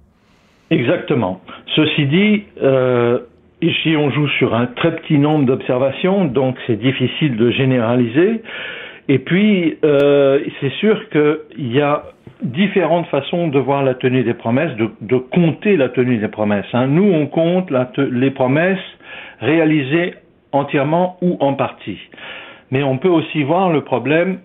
Exactement. 0.72 1.42
Ceci 1.76 2.06
dit, 2.08 2.44
euh, 2.64 3.20
ici 3.62 3.96
on 3.96 4.10
joue 4.10 4.28
sur 4.40 4.56
un 4.56 4.66
très 4.66 4.96
petit 4.96 5.20
nombre 5.20 5.46
d'observations, 5.46 6.26
donc 6.26 6.56
c'est 6.66 6.80
difficile 6.80 7.38
de 7.38 7.52
généraliser. 7.52 8.42
Et 9.10 9.20
puis, 9.20 9.78
euh, 9.84 10.40
c'est 10.62 10.72
sûr 10.80 10.98
qu'il 11.10 11.74
y 11.74 11.82
a 11.82 12.04
différentes 12.42 13.08
façons 13.08 13.50
de 13.50 13.60
voir 13.60 13.84
la 13.84 13.94
tenue 13.94 14.24
des 14.24 14.34
promesses, 14.34 14.72
de, 14.78 15.18
compter 15.18 15.78
la 15.78 15.90
tenue 15.90 16.18
des 16.18 16.28
promesses. 16.28 16.66
Hein. 16.74 16.88
Nous, 16.88 17.04
on 17.04 17.28
compte 17.28 17.70
les 17.98 18.32
promesses 18.32 18.80
réalisé 19.40 20.16
entièrement 20.52 21.18
ou 21.22 21.38
en 21.40 21.54
partie. 21.54 21.98
Mais 22.72 22.84
on 22.84 22.98
peut 22.98 23.10
aussi 23.10 23.44
voir 23.44 23.72
le 23.72 23.82
problème 23.82 24.40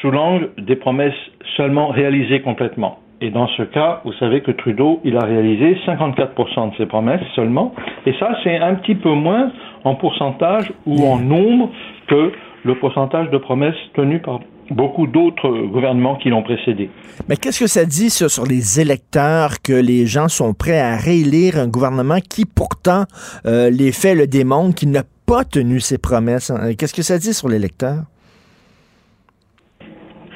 sous 0.00 0.10
l'angle 0.10 0.50
des 0.58 0.76
promesses 0.76 1.14
seulement 1.56 1.88
réalisées 1.88 2.40
complètement. 2.40 2.98
Et 3.20 3.30
dans 3.30 3.46
ce 3.46 3.62
cas, 3.62 4.00
vous 4.04 4.12
savez 4.14 4.40
que 4.40 4.50
Trudeau, 4.50 5.00
il 5.04 5.16
a 5.16 5.24
réalisé 5.24 5.78
54% 5.86 6.72
de 6.72 6.76
ses 6.76 6.86
promesses 6.86 7.22
seulement. 7.36 7.72
Et 8.04 8.12
ça, 8.14 8.36
c'est 8.42 8.56
un 8.56 8.74
petit 8.74 8.96
peu 8.96 9.10
moins 9.12 9.52
en 9.84 9.94
pourcentage 9.94 10.72
ou 10.86 11.06
en 11.06 11.18
nombre 11.18 11.70
que 12.08 12.32
le 12.64 12.74
pourcentage 12.74 13.30
de 13.30 13.38
promesses 13.38 13.76
tenues 13.94 14.18
par 14.18 14.40
beaucoup 14.70 15.06
d'autres 15.06 15.50
gouvernements 15.66 16.16
qui 16.16 16.28
l'ont 16.30 16.42
précédé. 16.42 16.90
Mais 17.28 17.36
qu'est-ce 17.36 17.60
que 17.60 17.66
ça 17.66 17.84
dit 17.84 18.10
sur 18.10 18.44
les 18.44 18.80
électeurs 18.80 19.60
que 19.62 19.72
les 19.72 20.06
gens 20.06 20.28
sont 20.28 20.54
prêts 20.54 20.80
à 20.80 20.96
réélire 20.96 21.58
un 21.58 21.68
gouvernement 21.68 22.18
qui 22.18 22.44
pourtant 22.44 23.04
euh, 23.46 23.70
les 23.70 23.92
faits 23.92 24.16
le 24.16 24.26
démontrent, 24.26 24.74
qui 24.74 24.86
n'a 24.86 25.04
pas 25.26 25.44
tenu 25.44 25.80
ses 25.80 25.98
promesses? 25.98 26.50
Hein? 26.50 26.74
Qu'est-ce 26.78 26.94
que 26.94 27.02
ça 27.02 27.18
dit 27.18 27.34
sur 27.34 27.48
l'électeur? 27.48 28.04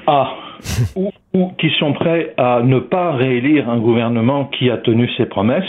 Ah, 0.07 0.35
ou, 0.97 1.11
ou 1.35 1.51
qui 1.59 1.71
sont 1.79 1.93
prêts 1.93 2.35
à 2.37 2.61
ne 2.63 2.79
pas 2.79 3.13
réélire 3.13 3.69
un 3.69 3.79
gouvernement 3.79 4.47
qui 4.47 4.71
a 4.71 4.79
tenu 4.79 5.09
ses 5.17 5.27
promesses. 5.27 5.65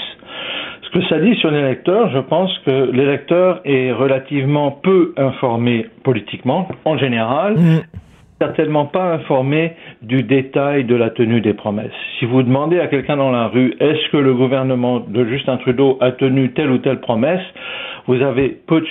Ce 0.84 1.00
que 1.00 1.06
ça 1.08 1.20
dit 1.20 1.36
sur 1.36 1.52
l'électeur, 1.52 2.10
je 2.12 2.20
pense 2.20 2.52
que 2.66 2.92
l'électeur 2.92 3.60
est 3.66 3.92
relativement 3.92 4.72
peu 4.72 5.14
informé 5.18 5.88
politiquement, 6.04 6.70
en 6.86 6.98
général, 6.98 7.58
mm 7.58 7.82
certainement 8.40 8.86
pas 8.86 9.14
informé 9.14 9.74
du 10.02 10.24
détail 10.24 10.86
de 10.86 10.96
la 10.96 11.10
tenue 11.10 11.42
des 11.42 11.54
promesses. 11.54 11.92
Si 12.20 12.26
vous 12.26 12.44
demandez 12.44 12.80
à 12.80 12.88
quelqu'un 12.88 13.18
dans 13.18 13.32
la 13.32 13.48
rue 13.48 13.74
est-ce 13.80 14.10
que 14.12 14.18
le 14.18 14.34
gouvernement 14.34 15.00
de 15.00 15.26
Justin 15.26 15.58
Trudeau 15.58 15.98
a 16.02 16.12
tenu 16.12 16.52
telle 16.52 16.70
ou 16.70 16.78
telle 16.78 17.00
promesse, 17.00 17.42
vous 18.06 18.22
avez 18.22 18.50
peu 18.68 18.84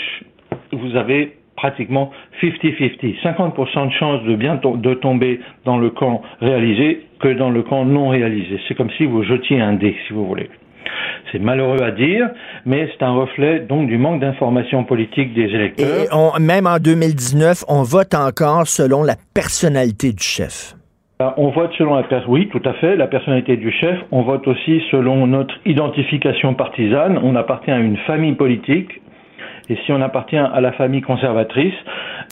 vous 0.73 0.97
avez 0.97 1.37
pratiquement 1.57 2.11
50-50. 2.43 3.23
50%, 3.23 3.87
de 3.87 3.93
chances 3.93 4.23
de 4.25 4.37
bien 4.37 4.61
de 4.63 4.95
tomber 4.95 5.41
dans 5.65 5.79
le 5.79 5.91
camp 5.91 6.23
réalisé 6.41 7.07
que 7.21 7.29
dans 7.29 7.51
le 7.51 7.63
camp 7.63 7.85
non 7.85 8.09
réalisé. 8.09 8.61
C'est 8.69 8.75
comme 8.75 8.91
si 8.91 9.07
vous 9.07 9.23
jetiez 9.23 9.61
un 9.61 9.73
dé, 9.75 9.97
si 10.07 10.13
vous 10.13 10.27
voulez. 10.27 10.51
C'est 11.33 11.39
malheureux 11.39 11.83
à 11.83 11.91
dire, 11.91 12.29
mais 12.65 12.89
c'est 12.93 13.05
un 13.05 13.13
reflet 13.13 13.61
donc 13.61 13.89
du 13.89 13.99
manque 13.99 14.21
d'information 14.21 14.85
politique 14.85 15.35
des 15.35 15.45
électeurs. 15.45 15.87
Et 15.87 16.41
même 16.41 16.67
en 16.67 16.79
2019, 16.79 17.65
on 17.69 17.83
vote 17.83 18.15
encore 18.15 18.67
selon 18.67 19.03
la 19.03 19.17
personnalité 19.35 20.13
du 20.13 20.23
chef. 20.23 20.75
Ben, 21.19 21.33
on 21.39 21.49
vote 21.49 21.71
selon 21.79 21.95
la 21.95 22.05
oui, 22.29 22.49
tout 22.49 22.61
à 22.67 22.75
fait, 22.75 22.95
la 22.95 23.07
personnalité 23.07 23.57
du 23.57 23.73
chef. 23.73 23.99
On 24.13 24.23
vote 24.23 24.47
aussi 24.47 24.83
selon 24.91 25.27
notre 25.27 25.55
identification 25.65 26.53
partisane. 26.53 27.19
On 27.23 27.35
appartient 27.37 27.71
à 27.71 27.79
une 27.79 27.97
famille 28.07 28.35
politique. 28.35 29.01
Et 29.71 29.77
si 29.85 29.93
on 29.93 30.03
appartient 30.03 30.37
à 30.37 30.61
la 30.61 30.73
famille 30.73 31.01
conservatrice, 31.01 31.75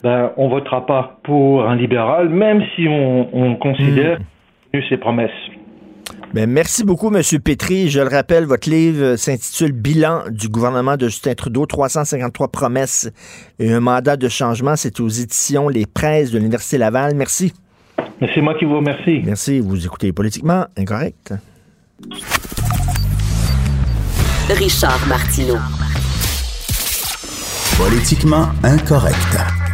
ben, 0.03 0.31
on 0.37 0.49
votera 0.49 0.85
pas 0.85 1.17
pour 1.23 1.67
un 1.67 1.75
libéral, 1.75 2.29
même 2.29 2.63
si 2.75 2.87
on, 2.87 3.55
considère 3.55 4.19
mmh. 4.73 4.79
ses 4.87 4.97
promesses. 4.97 5.31
Ben, 6.35 6.49
merci 6.49 6.83
beaucoup, 6.83 7.15
M. 7.15 7.21
Pétry. 7.39 7.89
Je 7.89 8.01
le 8.01 8.09
rappelle, 8.09 8.43
votre 8.43 8.69
livre 8.69 9.15
s'intitule 9.15 9.71
Bilan 9.71 10.23
du 10.29 10.49
gouvernement 10.49 10.97
de 10.97 11.07
Justin 11.07 11.33
Trudeau, 11.33 11.65
353 11.65 12.49
promesses 12.49 13.09
et 13.57 13.71
un 13.71 13.79
mandat 13.79 14.17
de 14.17 14.27
changement. 14.27 14.75
C'est 14.75 14.99
aux 14.99 15.07
éditions 15.07 15.69
Les 15.69 15.85
Presses 15.85 16.31
de 16.31 16.37
l'Université 16.37 16.77
Laval. 16.77 17.15
Merci. 17.15 17.53
C'est 18.19 18.41
moi 18.41 18.53
qui 18.55 18.65
vous 18.65 18.75
remercie. 18.75 19.21
Merci. 19.23 19.61
Vous 19.61 19.85
écoutez 19.85 20.11
Politiquement 20.11 20.65
Incorrect. 20.75 21.35
Richard 24.49 25.07
Martineau. 25.07 25.55
Politiquement 27.77 28.47
Incorrect. 28.61 29.64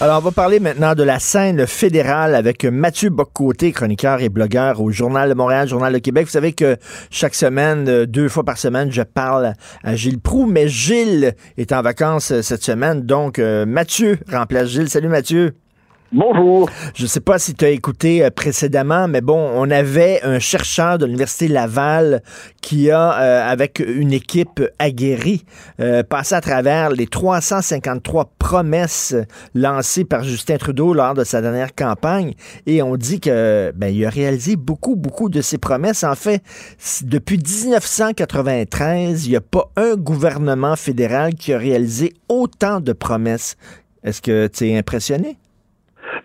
Alors, 0.00 0.18
on 0.18 0.22
va 0.22 0.30
parler 0.30 0.60
maintenant 0.60 0.94
de 0.94 1.02
la 1.02 1.18
scène 1.18 1.66
fédérale 1.66 2.34
avec 2.34 2.64
Mathieu 2.64 3.10
Boccoté, 3.10 3.70
chroniqueur 3.70 4.22
et 4.22 4.30
blogueur 4.30 4.80
au 4.80 4.90
Journal 4.90 5.28
de 5.28 5.34
Montréal, 5.34 5.68
Journal 5.68 5.92
de 5.92 5.98
Québec. 5.98 6.24
Vous 6.24 6.32
savez 6.32 6.54
que 6.54 6.78
chaque 7.10 7.34
semaine, 7.34 7.86
euh, 7.86 8.06
deux 8.06 8.30
fois 8.30 8.44
par 8.44 8.56
semaine, 8.56 8.90
je 8.90 9.02
parle 9.02 9.52
à 9.82 9.94
Gilles 9.94 10.20
Proux, 10.20 10.46
mais 10.46 10.68
Gilles 10.68 11.34
est 11.58 11.72
en 11.72 11.82
vacances 11.82 12.30
euh, 12.30 12.40
cette 12.40 12.64
semaine, 12.64 13.02
donc 13.02 13.38
euh, 13.38 13.66
Mathieu 13.66 14.18
remplace 14.32 14.68
Gilles. 14.68 14.88
Salut 14.88 15.08
Mathieu. 15.08 15.54
Bonjour. 16.16 16.70
Je 16.94 17.02
ne 17.02 17.08
sais 17.08 17.18
pas 17.18 17.40
si 17.40 17.54
tu 17.54 17.64
as 17.64 17.70
écouté 17.70 18.24
euh, 18.24 18.30
précédemment, 18.30 19.08
mais 19.08 19.20
bon, 19.20 19.50
on 19.56 19.68
avait 19.68 20.20
un 20.22 20.38
chercheur 20.38 20.96
de 20.96 21.06
l'Université 21.06 21.48
Laval 21.48 22.22
qui 22.62 22.88
a, 22.92 23.18
euh, 23.20 23.50
avec 23.50 23.80
une 23.84 24.12
équipe 24.12 24.62
aguerrie, 24.78 25.44
euh, 25.80 26.04
passé 26.04 26.36
à 26.36 26.40
travers 26.40 26.90
les 26.90 27.08
353 27.08 28.30
promesses 28.38 29.16
lancées 29.56 30.04
par 30.04 30.22
Justin 30.22 30.56
Trudeau 30.56 30.94
lors 30.94 31.14
de 31.14 31.24
sa 31.24 31.42
dernière 31.42 31.74
campagne. 31.74 32.34
Et 32.66 32.80
on 32.80 32.94
dit 32.96 33.18
que 33.18 33.72
ben, 33.74 33.92
il 33.92 34.06
a 34.06 34.10
réalisé 34.10 34.54
beaucoup, 34.54 34.94
beaucoup 34.94 35.28
de 35.28 35.40
ces 35.40 35.58
promesses. 35.58 36.04
En 36.04 36.14
fait, 36.14 36.44
depuis 37.02 37.38
1993, 37.38 39.26
il 39.26 39.30
n'y 39.30 39.36
a 39.36 39.40
pas 39.40 39.68
un 39.74 39.96
gouvernement 39.96 40.76
fédéral 40.76 41.34
qui 41.34 41.52
a 41.52 41.58
réalisé 41.58 42.12
autant 42.28 42.78
de 42.78 42.92
promesses. 42.92 43.56
Est-ce 44.04 44.22
que 44.22 44.46
tu 44.46 44.68
es 44.68 44.78
impressionné? 44.78 45.38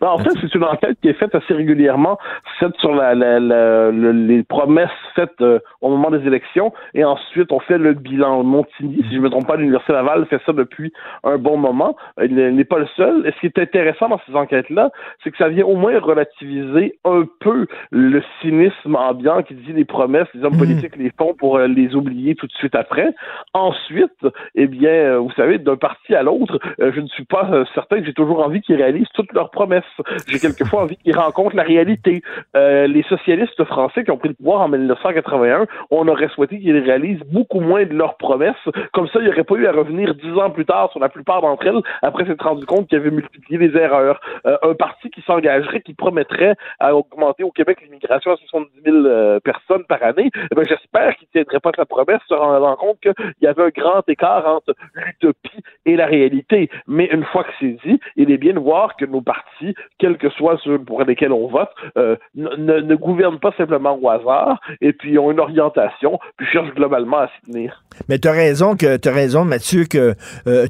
En 0.01 0.17
fait, 0.17 0.31
c'est 0.41 0.53
une 0.55 0.63
enquête 0.63 0.97
qui 1.01 1.09
est 1.09 1.13
faite 1.13 1.35
assez 1.35 1.53
régulièrement, 1.53 2.17
faite 2.59 2.75
sur 2.79 2.93
la, 2.93 3.13
les 3.13 4.43
promesses 4.43 4.89
faites 5.15 5.41
euh, 5.41 5.59
au 5.81 5.89
moment 5.89 6.11
des 6.11 6.25
élections, 6.25 6.73
et 6.93 7.03
ensuite 7.03 7.51
on 7.51 7.59
fait 7.59 7.77
le 7.77 7.93
bilan. 7.93 8.43
Montigny, 8.43 9.03
si 9.03 9.11
je 9.11 9.17
ne 9.17 9.21
me 9.21 9.29
trompe 9.29 9.47
pas, 9.47 9.57
l'Université 9.57 9.93
Laval 9.93 10.25
fait 10.27 10.41
ça 10.45 10.53
depuis 10.53 10.93
un 11.23 11.37
bon 11.37 11.57
moment. 11.57 11.95
Il 12.21 12.35
n'est 12.35 12.63
pas 12.63 12.79
le 12.79 12.87
seul. 12.95 13.25
Et 13.27 13.31
ce 13.31 13.39
qui 13.39 13.45
est 13.47 13.59
intéressant 13.59 14.09
dans 14.09 14.21
ces 14.25 14.35
enquêtes-là, 14.35 14.91
c'est 15.23 15.31
que 15.31 15.37
ça 15.37 15.49
vient 15.49 15.65
au 15.65 15.75
moins 15.75 15.97
relativiser 15.99 16.97
un 17.05 17.23
peu 17.39 17.67
le 17.91 18.23
cynisme 18.41 18.95
ambiant 18.95 19.43
qui 19.43 19.55
dit 19.55 19.73
les 19.73 19.85
promesses, 19.85 20.27
les 20.33 20.43
hommes 20.43 20.55
mmh. 20.55 20.59
politiques 20.59 20.95
les 20.95 21.11
font 21.17 21.33
pour 21.33 21.57
euh, 21.57 21.67
les 21.67 21.95
oublier 21.95 22.35
tout 22.35 22.47
de 22.47 22.53
suite 22.53 22.75
après. 22.75 23.13
Ensuite, 23.53 24.25
eh 24.55 24.67
bien, 24.67 24.89
euh, 24.89 25.17
vous 25.17 25.31
savez, 25.31 25.57
d'un 25.57 25.75
parti 25.75 26.15
à 26.15 26.23
l'autre, 26.23 26.59
je 26.79 26.99
ne 26.99 27.07
suis 27.07 27.25
pas 27.25 27.49
certain 27.73 27.99
que 27.99 28.05
j'ai 28.05 28.13
toujours 28.13 28.45
envie 28.45 28.61
qu'ils 28.61 28.75
réalisent 28.75 29.07
toutes 29.13 29.33
leurs 29.33 29.51
promesses. 29.51 29.83
J'ai 30.27 30.39
quelquefois 30.39 30.83
envie 30.83 30.97
qu'ils 30.97 31.17
rencontrent 31.17 31.55
la 31.55 31.63
réalité. 31.63 32.21
Euh, 32.55 32.87
les 32.87 33.03
socialistes 33.03 33.63
français 33.65 34.03
qui 34.03 34.11
ont 34.11 34.17
pris 34.17 34.29
le 34.29 34.35
pouvoir 34.35 34.61
en 34.61 34.69
1981, 34.69 35.65
on 35.91 36.07
aurait 36.07 36.29
souhaité 36.29 36.59
qu'ils 36.59 36.77
réalisent 36.77 37.23
beaucoup 37.31 37.59
moins 37.59 37.85
de 37.85 37.93
leurs 37.93 38.17
promesses. 38.17 38.55
Comme 38.93 39.07
ça, 39.07 39.19
il 39.19 39.25
n'y 39.25 39.29
aurait 39.29 39.43
pas 39.43 39.55
eu 39.55 39.67
à 39.67 39.71
revenir 39.71 40.15
dix 40.15 40.31
ans 40.37 40.49
plus 40.49 40.65
tard 40.65 40.91
sur 40.91 40.99
la 40.99 41.09
plupart 41.09 41.41
d'entre 41.41 41.67
elles 41.67 41.81
après 42.01 42.25
s'être 42.25 42.43
rendu 42.43 42.65
compte 42.65 42.87
qu'ils 42.87 42.97
avaient 42.97 43.11
multiplié 43.11 43.57
les 43.57 43.77
erreurs. 43.77 44.19
Euh, 44.45 44.57
un 44.63 44.73
parti 44.73 45.09
qui 45.09 45.21
s'engagerait, 45.21 45.81
qui 45.81 45.93
promettrait 45.93 46.55
à 46.79 46.95
augmenter 46.95 47.43
au 47.43 47.51
Québec 47.51 47.79
l'immigration 47.81 48.31
à 48.31 48.37
70 48.37 48.69
000 48.83 48.97
euh, 49.05 49.39
personnes 49.39 49.83
par 49.85 50.01
année, 50.03 50.29
eh 50.51 50.55
ben, 50.55 50.65
j'espère 50.67 51.15
qu'il 51.17 51.27
ne 51.33 51.43
tiendrait 51.43 51.59
pas 51.59 51.71
sa 51.75 51.85
promesse, 51.85 52.19
se 52.27 52.33
rendant 52.33 52.75
compte 52.75 52.99
qu'il 53.01 53.13
y 53.41 53.47
avait 53.47 53.63
un 53.63 53.69
grand 53.69 54.07
écart 54.07 54.47
entre 54.47 54.73
l'utopie 54.93 55.63
et 55.85 55.95
la 55.95 56.05
réalité. 56.05 56.69
Mais 56.87 57.05
une 57.05 57.23
fois 57.25 57.43
que 57.43 57.51
c'est 57.59 57.77
dit, 57.85 57.99
il 58.15 58.31
est 58.31 58.37
bien 58.37 58.53
de 58.53 58.59
voir 58.59 58.95
que 58.95 59.05
nos 59.05 59.21
partis 59.21 59.75
quels 59.99 60.17
que 60.17 60.29
soient 60.29 60.57
ceux 60.63 60.79
pour 60.79 61.03
lesquels 61.03 61.31
on 61.31 61.47
vote, 61.47 61.69
euh, 61.97 62.15
ne, 62.35 62.79
ne, 62.79 62.95
gouvernent 62.95 63.39
pas 63.39 63.51
simplement 63.57 63.97
au 64.01 64.09
hasard 64.09 64.59
et 64.81 64.93
puis 64.93 65.17
ont 65.19 65.31
une 65.31 65.39
orientation, 65.39 66.19
puis 66.37 66.47
cherchent 66.47 66.73
globalement 66.73 67.19
à 67.19 67.27
s'y 67.27 67.51
tenir. 67.51 67.83
Mais 68.07 68.17
tu 68.17 68.27
as 68.27 68.31
raison 68.31 68.75
que 68.75 68.97
tu 68.97 69.09
raison, 69.09 69.43
Mathieu, 69.43 69.85
que 69.85 70.15
euh, 70.47 70.67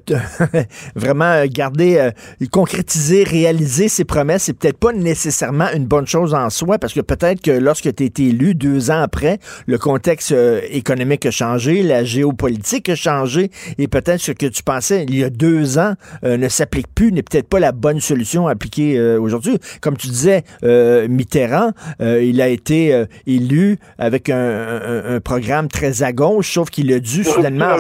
vraiment 0.96 1.46
garder, 1.46 1.98
euh, 1.98 2.12
concrétiser, 2.52 3.24
réaliser 3.24 3.88
ses 3.88 4.06
promesses, 4.06 4.44
c'est 4.44 4.58
peut-être 4.58 4.80
pas 4.80 4.94
nécessairement 4.94 5.68
une 5.76 5.86
bonne 5.86 6.08
chose 6.08 6.34
en 6.34 6.50
soi, 6.50 6.80
parce 6.80 6.94
que 6.94 7.02
peut-être 7.02 7.42
que 7.42 7.52
lorsque 7.52 7.94
tu 7.96 8.04
été 8.04 8.28
élu 8.28 8.56
deux 8.56 8.90
ans 8.90 9.02
après, 9.02 9.38
le 9.68 9.78
contexte 9.78 10.34
économique 10.72 11.26
a 11.26 11.32
changé, 11.32 11.84
la 11.84 12.04
géopolitique 12.04 12.90
a 12.90 12.96
changé, 12.96 13.50
et 13.78 13.88
peut-être 13.88 14.20
ce 14.20 14.32
que 14.32 14.48
tu 14.48 14.64
pensais 14.64 15.06
il 15.08 15.18
y 15.18 15.24
a 15.24 15.30
deux 15.30 15.78
ans 15.78 15.94
ne 16.24 16.48
s'applique 16.48 16.88
plus, 16.94 17.12
n'est 17.12 17.24
peut-être 17.24 17.48
pas 17.48 17.60
la 17.60 17.72
bonne 17.72 18.00
solution 18.00 18.48
à 18.48 18.52
appliquer 18.52 18.99
euh, 19.00 19.20
aujourd'hui. 19.20 19.58
Comme 19.82 19.98
tu 19.98 20.08
disais, 20.08 20.44
euh, 20.64 21.08
Mitterrand, 21.08 21.72
euh, 22.02 22.24
il 22.24 22.42
a 22.42 22.48
été 22.48 23.06
élu 23.26 23.80
avec 23.98 24.30
un, 24.30 25.20
programme 25.24 25.68
très 25.68 26.04
à 26.04 26.14
gauche, 26.14 26.54
sauf 26.54 26.70
qu'il 26.70 26.92
a 26.94 27.00
dû 27.00 27.24
finalement 27.24 27.76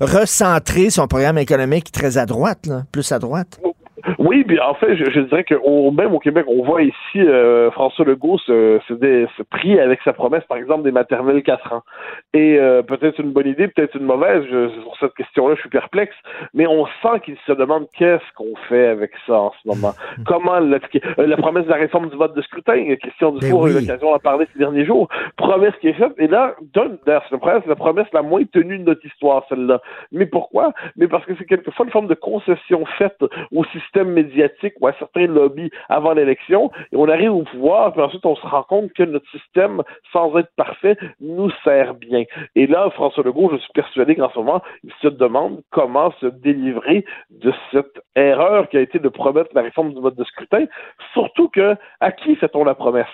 recentrer, 0.00 0.90
son 0.90 1.06
programme 1.06 1.38
économique 1.38 1.92
très 1.92 2.18
à 2.18 2.26
droite, 2.26 2.68
plus 2.92 3.10
à 3.12 3.18
droite. 3.18 3.60
Oui, 4.18 4.44
puis 4.44 4.58
en 4.60 4.74
fait, 4.74 4.96
je, 4.96 5.20
dirais 5.20 5.44
que 5.44 5.54
même 5.90 6.14
au 6.14 6.18
Québec, 6.18 6.46
on 6.48 6.62
voit 6.64 6.82
ici 6.82 7.18
euh, 7.18 7.70
François 7.70 8.04
Legault 8.04 8.38
se, 8.38 8.80
se, 8.88 8.94
se, 8.94 9.42
prier 9.42 9.80
avec 9.80 10.00
sa 10.02 10.12
promesse, 10.12 10.44
par 10.44 10.58
exemple, 10.58 10.84
des 10.84 10.92
maternelles 10.92 11.42
4 11.42 11.72
ans. 11.72 11.82
Et 12.32 12.58
euh, 12.58 12.82
peut-être 12.82 13.20
une 13.20 13.32
bonne 13.32 13.46
idée, 13.46 13.68
peut-être 13.68 13.96
une 13.96 14.04
mauvaise. 14.04 14.44
Je, 14.50 14.68
sur 14.68 14.96
cette 15.00 15.14
question-là, 15.14 15.54
je 15.56 15.60
suis 15.60 15.70
perplexe. 15.70 16.14
Mais 16.54 16.66
on 16.66 16.86
sent 17.02 17.20
qu'il 17.24 17.36
se 17.46 17.52
demande 17.52 17.86
qu'est-ce 17.96 18.32
qu'on 18.36 18.54
fait 18.68 18.86
avec 18.86 19.12
ça 19.26 19.34
en 19.34 19.52
ce 19.62 19.68
moment. 19.68 19.92
Comment 20.26 20.58
la, 20.60 20.78
euh, 20.78 21.26
la 21.26 21.36
promesse 21.36 21.64
de 21.64 21.70
la 21.70 21.76
réforme 21.76 22.08
du 22.08 22.16
vote 22.16 22.34
de 22.34 22.42
scrutin, 22.42 22.94
question 22.96 23.32
du 23.32 23.46
four, 23.48 23.64
ben 23.64 23.74
oui. 23.74 23.80
l'occasion 23.80 24.10
d'en 24.10 24.18
parler 24.18 24.46
ces 24.52 24.58
derniers 24.58 24.84
jours. 24.84 25.08
Promesse 25.36 25.74
qui 25.80 25.88
est 25.88 25.94
faite. 25.94 26.12
Et 26.18 26.26
là, 26.26 26.54
d'ailleurs, 26.74 27.24
c'est 27.28 27.44
la, 27.44 27.60
la 27.66 27.76
promesse 27.76 28.06
la 28.12 28.22
moins 28.22 28.44
tenue 28.44 28.78
de 28.78 28.84
notre 28.84 29.04
histoire, 29.04 29.44
celle-là. 29.48 29.80
Mais 30.12 30.26
pourquoi? 30.26 30.72
Mais 30.96 31.08
parce 31.08 31.24
que 31.24 31.32
c'est 31.38 31.44
quelquefois 31.44 31.86
une 31.86 31.92
forme 31.92 32.08
de 32.08 32.14
concession 32.14 32.84
faite 32.98 33.22
au 33.52 33.64
système 33.64 33.89
médiatique 33.98 34.74
ou 34.80 34.86
à 34.86 34.92
certains 34.94 35.26
lobbies 35.26 35.70
avant 35.88 36.12
l'élection, 36.12 36.70
et 36.92 36.96
on 36.96 37.08
arrive 37.08 37.32
au 37.32 37.42
pouvoir, 37.42 37.92
puis 37.92 38.02
ensuite 38.02 38.24
on 38.26 38.36
se 38.36 38.46
rend 38.46 38.62
compte 38.62 38.92
que 38.92 39.02
notre 39.02 39.28
système, 39.30 39.82
sans 40.12 40.36
être 40.38 40.50
parfait, 40.56 40.96
nous 41.20 41.50
sert 41.64 41.94
bien. 41.94 42.24
Et 42.54 42.66
là, 42.66 42.90
François 42.90 43.24
Legault, 43.24 43.50
je 43.52 43.58
suis 43.58 43.72
persuadé 43.72 44.16
qu'en 44.16 44.30
ce 44.30 44.38
moment, 44.38 44.62
il 44.84 44.92
se 45.00 45.08
demande 45.08 45.62
comment 45.70 46.12
se 46.20 46.26
délivrer 46.26 47.04
de 47.30 47.52
cette 47.72 48.00
erreur 48.16 48.68
qui 48.68 48.76
a 48.76 48.80
été 48.80 48.98
de 48.98 49.08
promettre 49.08 49.50
la 49.54 49.62
réforme 49.62 49.92
du 49.92 50.00
mode 50.00 50.16
de 50.16 50.24
scrutin, 50.24 50.64
surtout 51.12 51.48
que 51.48 51.76
à 52.00 52.12
qui 52.12 52.36
fait-on 52.36 52.64
la 52.64 52.74
promesse? 52.74 53.06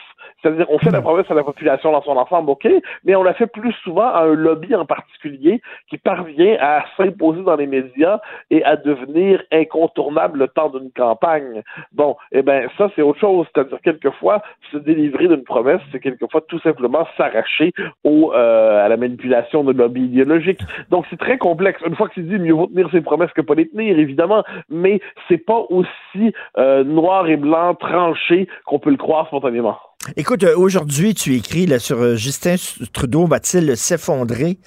C'est-à-dire, 0.42 0.66
on 0.68 0.78
fait 0.78 0.90
la 0.90 1.00
promesse 1.00 1.30
à 1.30 1.34
la 1.34 1.44
population 1.44 1.92
dans 1.92 2.02
son 2.02 2.16
ensemble, 2.16 2.50
OK, 2.50 2.68
mais 3.04 3.16
on 3.16 3.22
la 3.22 3.34
fait 3.34 3.46
plus 3.46 3.72
souvent 3.84 4.06
à 4.06 4.22
un 4.22 4.34
lobby 4.34 4.74
en 4.74 4.84
particulier 4.84 5.60
qui 5.88 5.98
parvient 5.98 6.56
à 6.60 6.84
s'imposer 6.96 7.42
dans 7.42 7.56
les 7.56 7.66
médias 7.66 8.20
et 8.50 8.62
à 8.64 8.76
devenir 8.76 9.42
incontournable 9.50 10.40
le 10.40 10.48
d'une 10.70 10.90
campagne. 10.90 11.62
Bon, 11.92 12.16
eh 12.32 12.42
ben 12.42 12.68
ça, 12.78 12.90
c'est 12.94 13.02
autre 13.02 13.20
chose. 13.20 13.46
C'est-à-dire, 13.54 13.78
quelquefois, 13.82 14.42
se 14.72 14.76
délivrer 14.78 15.28
d'une 15.28 15.44
promesse, 15.44 15.80
c'est 15.92 16.00
quelquefois 16.00 16.40
tout 16.42 16.58
simplement 16.60 17.06
s'arracher 17.16 17.72
au, 18.04 18.32
euh, 18.34 18.84
à 18.84 18.88
la 18.88 18.96
manipulation 18.96 19.64
de 19.64 19.72
lobby 19.72 20.04
idéologique. 20.04 20.60
Donc, 20.90 21.06
c'est 21.10 21.18
très 21.18 21.38
complexe. 21.38 21.80
Une 21.86 21.94
fois 21.94 22.08
que 22.08 22.14
c'est 22.16 22.28
dit, 22.28 22.38
mieux 22.38 22.54
vaut 22.54 22.66
tenir 22.66 22.90
ses 22.90 23.00
promesses 23.00 23.32
que 23.32 23.42
pas 23.42 23.54
les 23.54 23.68
tenir, 23.68 23.98
évidemment, 23.98 24.44
mais 24.68 25.00
c'est 25.28 25.44
pas 25.44 25.64
aussi 25.70 26.32
euh, 26.58 26.84
noir 26.84 27.28
et 27.28 27.36
blanc 27.36 27.74
tranché 27.74 28.48
qu'on 28.64 28.78
peut 28.78 28.90
le 28.90 28.96
croire 28.96 29.26
spontanément. 29.26 29.78
Écoute, 30.14 30.44
euh, 30.44 30.56
aujourd'hui, 30.56 31.14
tu 31.14 31.34
écris 31.34 31.66
là, 31.66 31.80
sur 31.80 32.00
euh, 32.00 32.14
Justin 32.14 32.54
Trudeau 32.92 33.26
va-t-il 33.26 33.76
s'effondrer? 33.76 34.58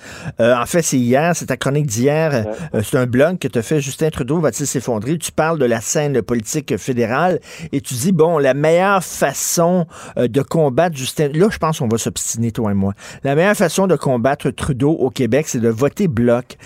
Euh, 0.41 0.53
en 0.53 0.65
fait, 0.65 0.81
c'est 0.81 0.97
hier, 0.97 1.33
c'est 1.33 1.45
ta 1.45 1.55
chronique 1.55 1.85
d'hier. 1.85 2.45
c'est 2.83 2.97
un 2.97 3.05
blog 3.05 3.37
que 3.37 3.47
tu 3.47 3.57
as 3.57 3.61
fait, 3.61 3.79
Justin 3.79 4.09
Trudeau 4.09 4.39
va-t-il 4.39 4.67
s'effondrer? 4.67 5.17
Tu 5.17 5.31
parles 5.31 5.57
de 5.57 5.65
la 5.65 5.79
scène 5.79 6.21
politique 6.21 6.75
fédérale 6.77 7.39
et 7.71 7.79
tu 7.79 7.93
dis, 7.93 8.11
bon, 8.11 8.37
la 8.37 8.53
meilleure 8.53 9.03
façon 9.03 9.85
de 10.17 10.41
combattre 10.41 10.97
Justin... 10.97 11.29
Là, 11.33 11.47
je 11.49 11.57
pense 11.57 11.79
qu'on 11.79 11.87
va 11.87 11.97
s'obstiner, 11.97 12.51
toi 12.51 12.71
et 12.71 12.75
moi. 12.75 12.93
La 13.23 13.35
meilleure 13.35 13.55
façon 13.55 13.87
de 13.87 13.95
combattre 13.95 14.49
Trudeau 14.49 14.91
au 14.91 15.09
Québec, 15.09 15.47
c'est 15.47 15.61
de 15.61 15.69
voter 15.69 16.07
bloc. 16.07 16.57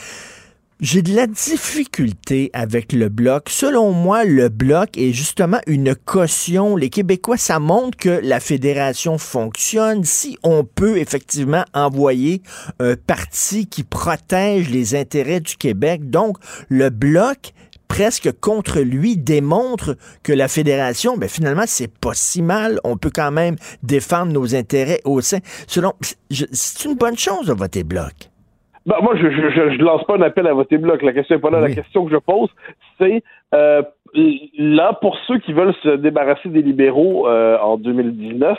J'ai 0.79 1.01
de 1.01 1.15
la 1.15 1.27
difficulté 1.27 2.49
avec 2.51 2.93
le 2.93 3.07
bloc. 3.07 3.49
Selon 3.49 3.91
moi, 3.91 4.23
le 4.25 4.49
bloc 4.49 4.97
est 4.97 5.13
justement 5.13 5.59
une 5.67 5.95
caution. 5.95 6.75
Les 6.75 6.89
Québécois, 6.89 7.37
ça 7.37 7.59
montre 7.59 7.97
que 7.97 8.09
la 8.09 8.39
fédération 8.39 9.17
fonctionne. 9.17 10.03
Si 10.03 10.37
on 10.43 10.63
peut 10.65 10.97
effectivement 10.97 11.63
envoyer 11.73 12.41
un 12.79 12.95
parti 12.95 13.67
qui 13.67 13.83
protège 13.83 14.69
les 14.69 14.95
intérêts 14.95 15.39
du 15.39 15.55
Québec, 15.55 16.09
donc 16.09 16.37
le 16.69 16.89
bloc 16.89 17.53
presque 17.87 18.31
contre 18.41 18.79
lui 18.79 19.15
démontre 19.15 19.95
que 20.23 20.33
la 20.33 20.47
fédération, 20.47 21.15
ben 21.15 21.29
finalement, 21.29 21.65
c'est 21.67 21.87
pas 21.87 22.15
si 22.15 22.41
mal. 22.41 22.79
On 22.83 22.97
peut 22.97 23.11
quand 23.13 23.31
même 23.31 23.55
défendre 23.83 24.33
nos 24.33 24.55
intérêts 24.55 25.01
au 25.05 25.21
sein. 25.21 25.37
Selon, 25.67 25.93
c'est 26.31 26.85
une 26.85 26.95
bonne 26.95 27.17
chose 27.17 27.45
de 27.45 27.53
voter 27.53 27.83
bloc. 27.83 28.32
Ben, 28.85 28.97
moi, 29.01 29.15
je, 29.15 29.29
je, 29.29 29.49
je, 29.49 29.81
lance 29.81 30.03
pas 30.05 30.17
un 30.17 30.21
appel 30.21 30.45
à 30.47 30.53
voter 30.53 30.77
bloc. 30.77 31.01
La 31.01 31.13
question 31.13 31.37
est 31.37 31.39
pas 31.39 31.49
là. 31.49 31.61
La 31.61 31.73
question 31.73 32.05
que 32.05 32.11
je 32.11 32.17
pose, 32.17 32.49
c'est 32.99 33.23
euh, 33.53 33.81
là, 34.13 34.93
pour 35.01 35.17
ceux 35.27 35.39
qui 35.39 35.53
veulent 35.53 35.73
se 35.81 35.89
débarrasser 35.89 36.49
des 36.49 36.61
libéraux 36.61 37.27
euh, 37.27 37.57
en 37.59 37.77
2019, 37.77 38.57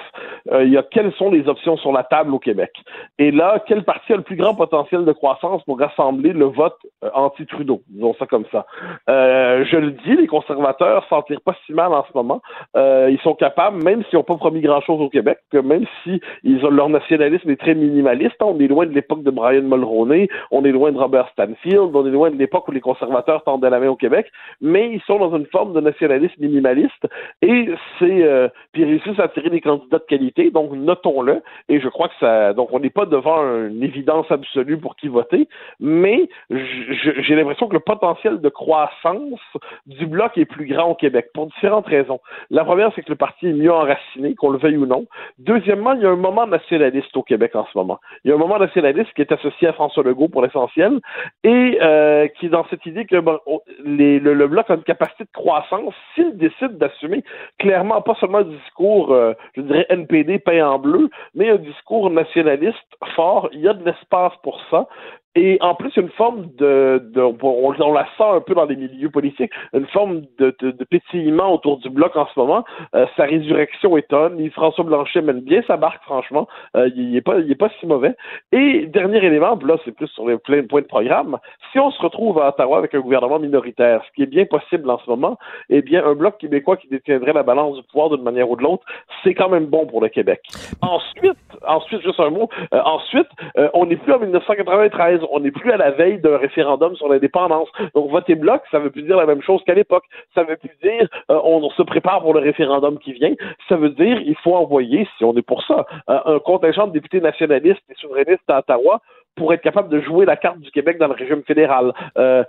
euh, 0.52 0.64
il 0.64 0.72
y 0.72 0.76
a 0.76 0.82
quelles 0.82 1.12
sont 1.14 1.30
les 1.30 1.48
options 1.48 1.76
sur 1.76 1.92
la 1.92 2.02
table 2.02 2.34
au 2.34 2.38
Québec? 2.38 2.70
Et 3.18 3.30
là, 3.30 3.62
quel 3.66 3.84
parti 3.84 4.12
a 4.12 4.16
le 4.16 4.22
plus 4.22 4.36
grand 4.36 4.54
potentiel 4.54 5.04
de 5.04 5.12
croissance 5.12 5.62
pour 5.64 5.78
rassembler 5.78 6.32
le 6.32 6.46
vote 6.46 6.76
euh, 7.04 7.10
anti-Trudeau, 7.14 7.82
disons 7.88 8.14
ça 8.18 8.26
comme 8.26 8.44
ça. 8.50 8.66
je 9.08 9.76
le 9.76 9.92
dis, 9.92 10.16
les 10.16 10.26
conservateurs 10.26 11.06
s'en 11.08 11.22
tirent 11.22 11.40
pas 11.40 11.56
si 11.66 11.72
mal 11.72 11.92
en 11.92 12.04
ce 12.04 12.10
moment. 12.14 12.40
ils 12.76 13.20
sont 13.22 13.34
capables, 13.34 13.82
même 13.82 14.02
s'ils 14.04 14.18
n'ont 14.18 14.24
pas 14.24 14.36
promis 14.36 14.60
grand-chose 14.60 15.00
au 15.00 15.08
Québec, 15.08 15.38
même 15.52 15.84
si 16.02 16.20
ont, 16.44 16.70
leur 16.70 16.88
nationalisme 16.88 17.50
est 17.50 17.60
très 17.60 17.74
minimaliste, 17.74 18.36
hein, 18.40 18.46
on 18.48 18.58
est 18.58 18.68
loin 18.68 18.86
de 18.86 18.92
l'époque 18.92 19.22
de 19.22 19.30
Brian 19.30 19.62
Mulroney, 19.62 20.28
on 20.50 20.64
est 20.64 20.72
loin 20.72 20.92
de 20.92 20.98
Robert 20.98 21.28
Stanfield, 21.32 21.94
on 21.94 22.06
est 22.06 22.10
loin 22.10 22.30
de 22.30 22.36
l'époque 22.36 22.66
où 22.68 22.72
les 22.72 22.80
conservateurs 22.80 23.42
tendaient 23.44 23.70
la 23.70 23.78
main 23.78 23.88
au 23.88 23.96
Québec, 23.96 24.26
mais 24.60 24.90
ils 24.90 25.00
sont 25.02 25.18
dans 25.18 25.36
une 25.36 25.43
forme 25.46 25.72
de 25.72 25.80
nationalisme 25.80 26.34
minimaliste 26.40 27.06
et 27.42 27.68
c'est 27.98 28.22
euh, 28.22 28.48
puis 28.72 28.84
réussissent 28.84 29.18
à 29.18 29.24
attirer 29.24 29.50
des 29.50 29.60
candidats 29.60 29.98
de 29.98 30.04
qualité, 30.04 30.50
donc 30.50 30.72
notons-le. 30.72 31.42
Et 31.68 31.80
je 31.80 31.88
crois 31.88 32.08
que 32.08 32.14
ça, 32.20 32.52
donc 32.52 32.68
on 32.72 32.80
n'est 32.80 32.90
pas 32.90 33.06
devant 33.06 33.42
une 33.42 33.82
évidence 33.82 34.30
absolue 34.30 34.78
pour 34.78 34.96
qui 34.96 35.08
voter, 35.08 35.48
mais 35.80 36.28
j'ai 36.50 37.34
l'impression 37.34 37.68
que 37.68 37.74
le 37.74 37.80
potentiel 37.80 38.40
de 38.40 38.48
croissance 38.48 39.40
du 39.86 40.06
bloc 40.06 40.36
est 40.38 40.44
plus 40.44 40.66
grand 40.66 40.90
au 40.90 40.94
Québec 40.94 41.30
pour 41.34 41.46
différentes 41.46 41.86
raisons. 41.86 42.20
La 42.50 42.64
première, 42.64 42.90
c'est 42.94 43.02
que 43.02 43.10
le 43.10 43.16
parti 43.16 43.48
est 43.48 43.52
mieux 43.52 43.72
enraciné, 43.72 44.34
qu'on 44.34 44.50
le 44.50 44.58
veuille 44.58 44.76
ou 44.76 44.86
non. 44.86 45.06
Deuxièmement, 45.38 45.92
il 45.94 46.02
y 46.02 46.06
a 46.06 46.10
un 46.10 46.16
moment 46.16 46.46
nationaliste 46.46 47.16
au 47.16 47.22
Québec 47.22 47.54
en 47.54 47.66
ce 47.66 47.76
moment. 47.76 48.00
Il 48.24 48.28
y 48.28 48.32
a 48.32 48.34
un 48.34 48.38
moment 48.38 48.58
nationaliste 48.58 49.12
qui 49.14 49.22
est 49.22 49.32
associé 49.32 49.68
à 49.68 49.72
François 49.72 50.02
Legault 50.02 50.28
pour 50.28 50.42
l'essentiel 50.42 51.00
et 51.42 51.78
euh, 51.82 52.28
qui 52.28 52.46
est 52.46 52.50
dans 52.50 52.66
cette 52.68 52.84
idée 52.86 53.04
que 53.04 53.16
le, 53.16 54.18
le 54.18 54.48
bloc 54.48 54.70
a 54.70 54.74
une 54.74 54.82
capacité 54.82 55.24
de 55.24 55.30
croissance 55.34 55.94
s'il 56.14 56.36
décide 56.38 56.78
d'assumer 56.78 57.22
clairement 57.58 58.00
pas 58.00 58.14
seulement 58.14 58.38
un 58.38 58.44
discours, 58.44 59.12
euh, 59.12 59.34
je 59.54 59.60
dirais 59.60 59.86
NPD 59.90 60.38
peint 60.38 60.66
en 60.66 60.78
bleu, 60.78 61.10
mais 61.34 61.50
un 61.50 61.56
discours 61.56 62.08
nationaliste 62.10 62.78
fort. 63.14 63.48
Il 63.52 63.60
y 63.60 63.68
a 63.68 63.74
de 63.74 63.84
l'espace 63.84 64.32
pour 64.42 64.60
ça. 64.70 64.88
Et 65.36 65.58
en 65.60 65.74
plus, 65.74 65.96
une 65.96 66.10
forme 66.10 66.46
de, 66.58 67.02
de 67.12 67.20
on, 67.20 67.92
la 67.92 68.06
sent 68.16 68.24
un 68.24 68.40
peu 68.40 68.54
dans 68.54 68.66
les 68.66 68.76
milieux 68.76 69.10
politiques, 69.10 69.50
une 69.72 69.86
forme 69.86 70.22
de, 70.38 70.54
de, 70.60 70.70
de 70.70 70.84
pétillement 70.84 71.52
autour 71.52 71.78
du 71.78 71.90
bloc 71.90 72.14
en 72.16 72.26
ce 72.26 72.38
moment. 72.38 72.64
Euh, 72.94 73.06
sa 73.16 73.24
résurrection 73.24 73.96
étonne. 73.96 74.48
François 74.50 74.84
Blanchet 74.84 75.22
mène 75.22 75.40
bien 75.40 75.62
sa 75.66 75.76
barque, 75.76 76.02
franchement. 76.04 76.46
Euh, 76.76 76.88
il 76.94 77.16
est 77.16 77.20
pas, 77.20 77.38
il 77.40 77.50
est 77.50 77.56
pas 77.56 77.68
si 77.80 77.86
mauvais. 77.86 78.14
Et 78.52 78.86
dernier 78.86 79.24
élément, 79.24 79.58
là, 79.64 79.76
c'est 79.84 79.92
plus 79.92 80.06
sur 80.08 80.28
les 80.28 80.38
plein 80.38 80.62
points 80.62 80.82
de 80.82 80.86
programme. 80.86 81.38
Si 81.72 81.80
on 81.80 81.90
se 81.90 82.00
retrouve 82.00 82.40
à 82.40 82.50
Ottawa 82.50 82.78
avec 82.78 82.94
un 82.94 83.00
gouvernement 83.00 83.40
minoritaire, 83.40 84.02
ce 84.06 84.12
qui 84.14 84.22
est 84.22 84.26
bien 84.26 84.44
possible 84.44 84.88
en 84.88 84.98
ce 84.98 85.10
moment, 85.10 85.36
eh 85.68 85.82
bien, 85.82 86.04
un 86.04 86.14
bloc 86.14 86.38
québécois 86.38 86.76
qui 86.76 86.86
détiendrait 86.88 87.32
la 87.32 87.42
balance 87.42 87.76
du 87.76 87.82
pouvoir 87.82 88.10
d'une 88.10 88.22
manière 88.22 88.48
ou 88.48 88.56
de 88.56 88.62
l'autre, 88.62 88.84
c'est 89.24 89.34
quand 89.34 89.48
même 89.48 89.66
bon 89.66 89.86
pour 89.86 90.00
le 90.00 90.08
Québec. 90.08 90.42
Ensuite, 90.80 91.36
ensuite, 91.66 92.02
juste 92.02 92.20
un 92.20 92.30
mot. 92.30 92.48
Euh, 92.72 92.80
ensuite, 92.84 93.28
on 93.72 93.86
n'est 93.86 93.96
plus 93.96 94.12
en 94.12 94.20
1993 94.20 95.23
on 95.30 95.40
n'est 95.40 95.50
plus 95.50 95.70
à 95.72 95.76
la 95.76 95.90
veille 95.90 96.18
d'un 96.18 96.36
référendum 96.36 96.94
sur 96.96 97.08
l'indépendance. 97.08 97.68
Donc 97.94 98.10
voter 98.10 98.34
bloc, 98.34 98.62
ça 98.70 98.78
veut 98.78 98.90
plus 98.90 99.02
dire 99.02 99.16
la 99.16 99.26
même 99.26 99.42
chose 99.42 99.62
qu'à 99.64 99.74
l'époque. 99.74 100.04
Ça 100.34 100.42
veut 100.42 100.56
plus 100.56 100.70
dire 100.82 101.08
euh, 101.30 101.40
on, 101.44 101.70
se 101.70 101.82
prépare 101.82 102.20
pour 102.20 102.34
le 102.34 102.40
référendum 102.40 102.98
qui 102.98 103.12
vient. 103.12 103.34
Ça 103.68 103.76
veut 103.76 103.90
dire 103.90 104.20
il 104.20 104.36
faut 104.36 104.54
envoyer, 104.54 105.08
si 105.16 105.24
on 105.24 105.36
est 105.36 105.42
pour 105.42 105.62
ça, 105.64 105.86
euh, 106.08 106.20
un 106.36 106.38
contingent 106.38 106.86
de 106.86 106.92
députés 106.92 107.20
nationalistes 107.20 107.82
et 107.90 107.94
souverainistes 107.94 108.48
à 108.48 108.58
Ottawa 108.58 109.00
pour 109.36 109.52
être 109.52 109.62
capable 109.62 109.88
de 109.88 110.00
jouer 110.00 110.26
la 110.26 110.36
carte 110.36 110.60
du 110.60 110.70
Québec 110.70 110.98
dans 110.98 111.08
le 111.08 111.14
régime 111.14 111.42
fédéral. 111.42 111.92
Euh, 112.16 112.44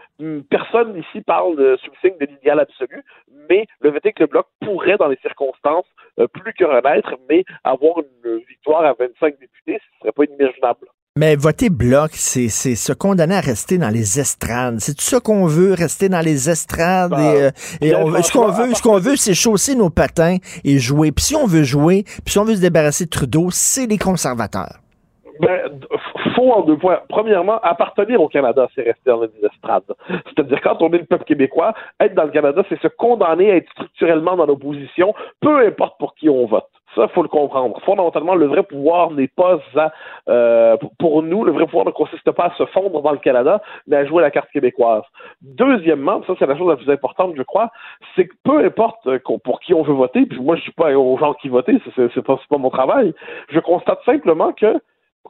personne 0.49 0.95
ici 0.97 1.21
parle 1.21 1.55
de, 1.55 1.77
sous 1.77 1.89
le 1.89 2.09
signe 2.09 2.17
de 2.19 2.27
l'idéal 2.27 2.59
absolu, 2.59 3.03
mais 3.49 3.65
le 3.81 3.91
fait 3.93 4.05
est 4.05 4.13
que 4.13 4.23
le 4.23 4.27
Bloc 4.27 4.45
pourrait, 4.61 4.97
dans 4.97 5.07
les 5.07 5.17
circonstances, 5.17 5.87
plus 6.33 6.53
que 6.53 6.63
renaître, 6.63 7.15
mais 7.27 7.43
avoir 7.63 7.95
une 7.97 8.37
victoire 8.47 8.85
à 8.85 8.93
25 8.93 9.39
députés, 9.39 9.79
ce 9.79 9.99
serait 9.99 10.11
pas 10.11 10.25
inimaginable. 10.25 10.87
Mais 11.17 11.37
voter 11.37 11.69
bloc, 11.69 12.11
c'est 12.15 12.49
se 12.49 12.91
condamner 12.91 13.35
à 13.35 13.39
rester 13.39 13.77
dans 13.77 13.87
les 13.87 14.19
estrades. 14.19 14.79
C'est 14.79 14.95
tout 14.95 15.01
ça 15.01 15.21
qu'on 15.21 15.45
veut, 15.45 15.71
rester 15.71 16.09
dans 16.09 16.19
les 16.19 16.49
estrades. 16.49 17.13
et, 17.79 17.91
ce 17.91 18.33
qu'on 18.33 18.49
veut, 18.49 18.73
ce 18.73 18.81
qu'on 18.81 18.99
veut, 18.99 19.15
c'est 19.15 19.33
chausser 19.33 19.75
nos 19.77 19.89
patins 19.89 20.39
et 20.65 20.77
jouer. 20.77 21.13
Puis 21.13 21.23
si 21.23 21.35
on 21.37 21.45
veut 21.45 21.63
jouer, 21.63 22.03
puis 22.03 22.33
si 22.33 22.37
on 22.37 22.43
veut 22.43 22.55
se 22.55 22.61
débarrasser 22.61 23.05
de 23.05 23.11
Trudeau, 23.11 23.47
c'est 23.49 23.85
les 23.85 23.97
conservateurs. 23.97 24.81
Ben, 25.39 25.79
faut 26.35 26.51
en 26.51 26.63
deux 26.63 26.77
points. 26.77 26.99
Premièrement, 27.07 27.59
appartenir 27.61 28.21
au 28.21 28.27
Canada, 28.27 28.67
c'est 28.75 28.81
rester 28.81 29.09
dans 29.09 29.21
les 29.21 29.29
estrades. 29.49 29.83
C'est-à-dire, 30.09 30.59
quand 30.61 30.81
on 30.81 30.91
est 30.91 30.97
le 30.97 31.05
peuple 31.05 31.23
québécois, 31.23 31.73
être 31.97 32.13
dans 32.13 32.25
le 32.25 32.31
Canada, 32.31 32.61
c'est 32.67 32.81
se 32.81 32.89
condamner 32.89 33.51
à 33.51 33.55
être 33.55 33.69
structurellement 33.71 34.35
dans 34.35 34.45
l'opposition, 34.45 35.13
peu 35.39 35.65
importe 35.65 35.97
pour 35.97 36.13
qui 36.15 36.27
on 36.27 36.45
vote. 36.45 36.67
Ça, 36.95 37.07
faut 37.09 37.23
le 37.23 37.27
comprendre. 37.27 37.79
Fondamentalement, 37.81 38.35
le 38.35 38.45
vrai 38.45 38.63
pouvoir 38.63 39.11
n'est 39.11 39.27
pas 39.27 39.59
à, 39.75 39.91
euh, 40.29 40.77
pour 40.99 41.23
nous, 41.23 41.43
le 41.43 41.51
vrai 41.51 41.65
pouvoir 41.65 41.85
ne 41.85 41.91
consiste 41.91 42.29
pas 42.31 42.45
à 42.45 42.55
se 42.55 42.65
fondre 42.67 43.01
dans 43.01 43.11
le 43.11 43.17
Canada, 43.17 43.61
mais 43.87 43.97
à 43.97 44.05
jouer 44.05 44.21
la 44.21 44.31
carte 44.31 44.49
québécoise. 44.51 45.03
Deuxièmement, 45.41 46.23
ça 46.25 46.33
c'est 46.39 46.45
la 46.45 46.57
chose 46.57 46.69
la 46.69 46.77
plus 46.77 46.89
importante, 46.89 47.33
je 47.35 47.43
crois, 47.43 47.69
c'est 48.15 48.27
que 48.27 48.33
peu 48.43 48.63
importe 48.63 49.05
euh, 49.07 49.19
pour 49.43 49.59
qui 49.59 49.73
on 49.73 49.83
veut 49.83 49.93
voter, 49.93 50.25
puis 50.25 50.39
moi 50.39 50.55
je 50.55 50.61
suis 50.61 50.71
pas 50.71 50.95
aux 50.97 51.17
gens 51.17 51.33
qui 51.33 51.49
votent, 51.49 51.69
c'est 51.95 52.21
pas, 52.23 52.39
pas 52.49 52.57
mon 52.57 52.69
travail. 52.69 53.13
Je 53.49 53.59
constate 53.59 53.99
simplement 54.05 54.53
que 54.53 54.79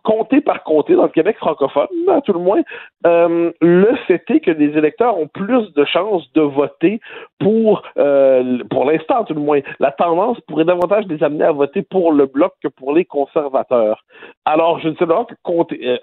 comté 0.04 0.42
par 0.42 0.64
comté 0.64 0.96
dans 0.96 1.04
le 1.04 1.10
Québec 1.10 1.38
francophone, 1.38 1.88
à 2.10 2.22
tout 2.22 2.34
le 2.34 2.40
moins, 2.40 2.62
euh, 3.06 3.52
le 3.62 3.96
fait 4.08 4.24
est 4.30 4.40
que 4.40 4.52
les 4.52 4.78
électeurs 4.78 5.18
ont 5.18 5.28
plus 5.28 5.74
de 5.74 5.86
chances 5.86 6.32
de 6.34 6.42
voter 6.42 7.00
pour, 7.40 7.84
euh, 7.98 8.60
pour 8.70 8.86
l'instant, 8.86 9.24
tout 9.24 9.34
le 9.34 9.42
moins. 9.42 9.60
La 9.80 9.92
tendance 9.92 10.40
pourrait 10.42 10.66
davantage 10.66 11.06
les 11.08 11.24
amener 11.24 11.46
à 11.46 11.52
voter 11.52 11.82
pour 11.82 12.12
le 12.12 12.26
bloc 12.26 12.54
que 12.62 12.68
pour 12.68 12.94
les 12.94 13.06
conservateurs. 13.06 14.04
Alors, 14.46 14.80
je 14.80 14.90
ne 14.90 14.96
sais 14.96 15.08
pas 15.08 15.26
que 15.26 15.36